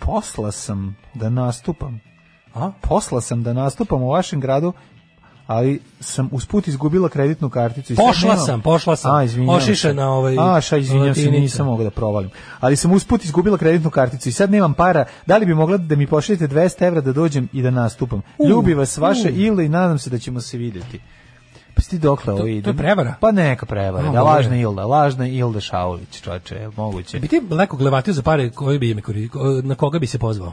[0.00, 2.00] posla sam da nastupam.
[2.54, 2.72] A?
[2.80, 4.72] Posla sam da nastupam u vašem gradu,
[5.46, 7.92] ali sam usput izgubila kreditnu karticu.
[7.92, 9.14] i Pošla nemam- sam, pošla sam.
[9.16, 9.64] A, izvinjavam se.
[9.72, 12.30] Ošišana, ovaj, A, ša, izvinjam se, nisam mogla da provalim.
[12.60, 15.04] Ali sam usput izgubila kreditnu karticu i sad nemam para.
[15.26, 18.22] Da li bi mogla da mi pošaljete 200 evra da dođem i da nastupam?
[18.38, 19.32] U, Ljubi vas vaša u.
[19.32, 21.00] Ilda i nadam se da ćemo se vidjeti.
[21.74, 22.62] Pa sti dokle ovo ide?
[22.62, 23.14] to je prevara?
[23.20, 24.10] Pa neka prevara.
[24.10, 27.18] Da, lažna Ilda, lažna Ilda Šaulić, čoveče, je moguće?
[27.18, 28.96] Bi ti neko glevatio za pare koji bi
[29.62, 30.52] na koga bi se pozvao?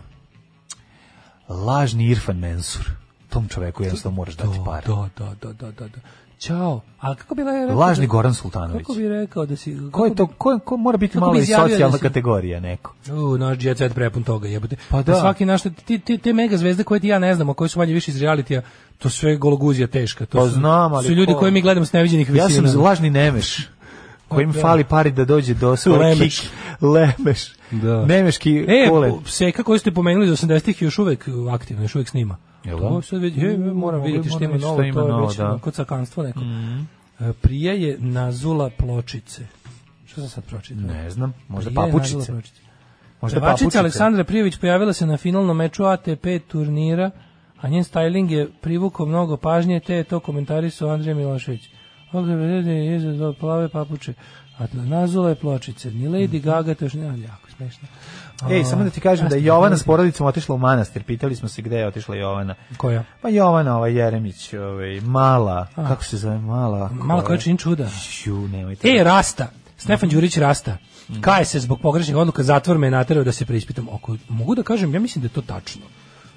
[1.50, 2.92] Lažni Irfan Mensur.
[3.32, 4.88] Tom čoveku jednostavno moraš dati pare.
[4.88, 5.88] Da, da, da, da, da.
[5.88, 6.00] da.
[6.40, 6.82] Ćao.
[7.00, 7.78] Ali kako bi rekao?
[7.78, 8.80] Lažni da- Goran Sultanović.
[8.80, 9.78] Kako bi rekao da si...
[9.92, 12.94] Ko je to, ko, ko mora biti Kako malo i da socijalna si- kategorija neko?
[13.10, 14.76] U, naš jet set prepun toga, jebote.
[14.90, 15.16] Pa da.
[15.16, 17.94] Svaki naš, ti, ti, te mega zvezde koje ti ja ne znamo, koje su manje
[17.94, 18.62] više iz realitija,
[18.98, 20.26] to sve je gologuzija teška.
[20.26, 22.68] To Pa su, znam, ali su ljudi ko- koje mi gledamo s neviđenih Ja visina.
[22.68, 23.68] sam lažni Nemeš.
[24.28, 24.62] Kojim Da.
[24.62, 26.40] fali pari da dođe do Lemeš.
[26.40, 26.50] kik.
[26.82, 27.52] Lemeš.
[27.72, 28.06] Da.
[28.06, 29.12] Nemeški E, kule.
[29.26, 32.38] Seka koju ste pomenuli iz 80-ih je još uvek aktivno, još uvek snima.
[32.64, 33.02] Jel To da?
[33.02, 35.38] sad već, e, moram Mogu- vidjeti što moram ima novo, ima to je novo, već
[35.38, 35.60] da.
[35.60, 36.40] Kod sakanstvo neko.
[37.20, 39.46] E, Prije je nazula pločice.
[40.06, 40.84] Šta sam sad pročitao?
[40.84, 42.16] Ne znam, možda Prije je papučice.
[42.18, 42.42] nazula.
[43.22, 43.80] Možda papučice.
[43.80, 47.12] Aleksandra Prijević pojavila se na finalnom meču ATP turnira,
[47.58, 51.70] a njen styling je privukao mnogo pažnje, te je to komentarisao Andrija Milošević.
[52.14, 54.14] Ogledajte, izazov plave papuče.
[54.58, 55.92] Atlanazule pločice.
[55.92, 57.88] Ni Lady Gaga, to još ne, jako smešno.
[58.50, 61.04] Ej, samo da ti kažem da je Jovana s porodicom otišla u manastir.
[61.04, 62.56] Pitali smo se gde je otišla Jovana.
[62.78, 63.04] Koja?
[63.22, 65.88] Pa Jovana, ovaj Jeremić, ovaj, mala, A.
[65.88, 66.90] kako se zove, mala?
[66.94, 67.90] Mala koja čini čuda.
[68.26, 68.90] Ju, nemojte.
[68.90, 69.48] E, Rasta.
[69.78, 70.78] Stefan Đurić Rasta.
[71.22, 73.88] Kaje se zbog pogrešnih odluka, zatvor me naterao da se preispitam.
[73.92, 75.82] Oko, mogu da kažem, ja mislim da je to tačno.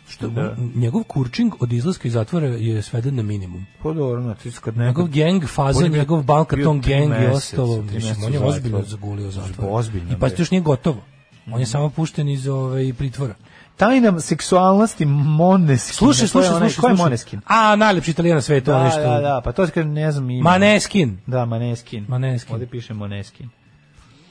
[0.08, 3.66] Što on- njegov kurčing od izlaska iz zatvora je sveden na minimum.
[3.82, 4.86] Pa dobro, ti kad neko...
[4.86, 9.68] Njegov gang, faza, njegov Balkaton gang meseca, ostalo, mislim, on je ozbiljno zagulio zatvor.
[9.70, 10.36] Ozbiljno, I pa bre.
[10.36, 11.02] to još nije gotovo.
[11.46, 13.34] On je samo pušten iz ove, pritvora.
[13.76, 15.94] Tajna seksualnosti Moneskin.
[15.94, 16.60] Slušaj, slušaj, slušaj.
[16.60, 16.94] Ko je slušaj.
[16.96, 17.40] Moneskin?
[17.46, 19.00] A, najlepši italijan na svetu, Da, onaj što...
[19.00, 20.50] da, da, pa to je ne znam ima.
[20.50, 21.18] Maneskin.
[21.26, 22.04] Da, Maneskin.
[22.08, 22.54] Maneskin.
[22.54, 23.48] Ovde piše Moneskin.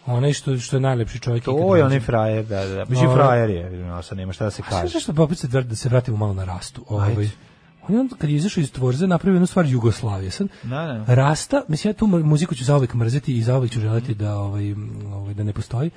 [0.06, 1.44] Onaj što, što je najlepši čovjek.
[1.44, 2.85] ikad To je onaj frajer, da, da.
[2.85, 3.18] Mislim, Ovaj.
[3.18, 4.88] frajer je, no, sad nema šta da se sve kaže.
[4.88, 6.85] zašto pa opet se, vr- da se vratimo malo na rastu.
[6.90, 7.30] Ovaj.
[7.88, 10.31] On je onda kad je izašao iz tvorze napravio jednu stvar Jugoslavije.
[10.31, 11.15] Sad, Da, da.
[11.15, 14.76] Rasta, mislim ja tu mu- muziku ću zauvek mrzeti i zauvek ću želeti da, ovaj,
[15.14, 15.90] ovaj, da ne postoji.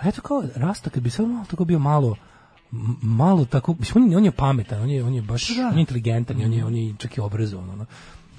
[0.00, 2.16] Ali eto kao Rasta kad bi samo malo tako bio malo
[3.02, 5.80] malo tako, mislim on je, on je pametan, on je, on je baš on je
[5.80, 7.70] inteligentan, i on je, on je čak i obrazovan.
[7.70, 7.86] Ono.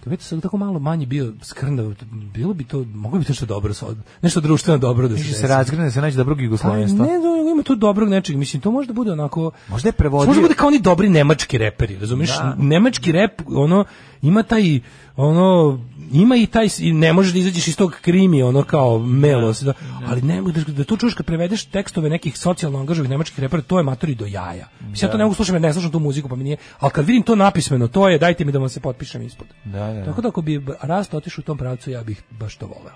[0.04, 1.94] Kad već sad tako malo manje bio skrnav,
[2.34, 3.74] bilo bi to, moglo bi to nešto dobro,
[4.22, 5.48] nešto društveno dobro da se Više se desi.
[5.48, 7.06] razgrne, da se nađe dobrog Pa jugoslovenstva.
[7.06, 9.52] ne, da, ima tu dobrog nečeg, mislim, to može da bude onako...
[9.70, 12.38] Možda je prevodio- Može da bude kao oni dobri nemački reperi, razumiješ?
[12.38, 12.56] Da.
[12.58, 13.86] Nemački rep, ono,
[14.22, 14.80] ima taj,
[15.16, 15.80] ono,
[16.14, 19.74] ima i taj, i ne možeš da izađeš iz tog krimi, ono kao melos, da,
[20.08, 23.78] ali ne, da, da to čuješ kad prevedeš tekstove nekih socijalno angažovih nemačkih repera, to
[23.78, 24.68] je matori do jaja.
[24.80, 26.92] Mislim, ja to ne mogu slušati, jer ne slušam tu muziku, pa mi nije, ali
[26.92, 29.48] kad vidim to napismeno, to je, dajte mi da vam se potpišem ispod.
[29.66, 30.06] Da, da.
[30.06, 32.96] Tako da ako bi rast otišao u tom pravcu, ja bih baš to voleo.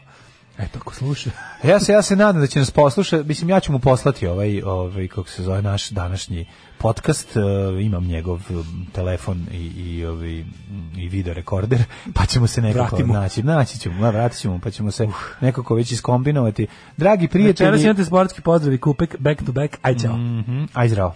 [0.57, 1.29] Eto, ako sluša.
[1.63, 3.27] Ja se ja se nadam da će nas poslušati.
[3.27, 6.45] Mislim ja ću mu poslati ovaj ovaj kako se zove naš današnji
[6.85, 7.37] podcast.
[7.37, 7.41] e,
[7.81, 8.53] imam njegov e,
[8.91, 10.53] telefon i i m,
[10.97, 11.83] i video rekorder,
[12.15, 13.13] pa ćemo se nekako Vratimo.
[13.13, 13.43] naći.
[13.43, 15.07] Naći ćemo, ma, vratit ćemo, pa ćemo se
[15.41, 16.67] nekako već iskombinovati.
[16.97, 19.77] Dragi prijatelji, Večeras imate sportski pozdrav i kupek back to back.
[19.81, 20.17] Aj, čao.
[20.17, 21.15] Mhm, aj zdravo.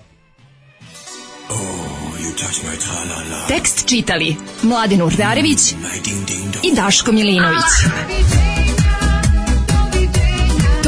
[3.47, 5.71] Tekst čitali Mladin Urdarević
[6.63, 7.63] i Daško Milinović.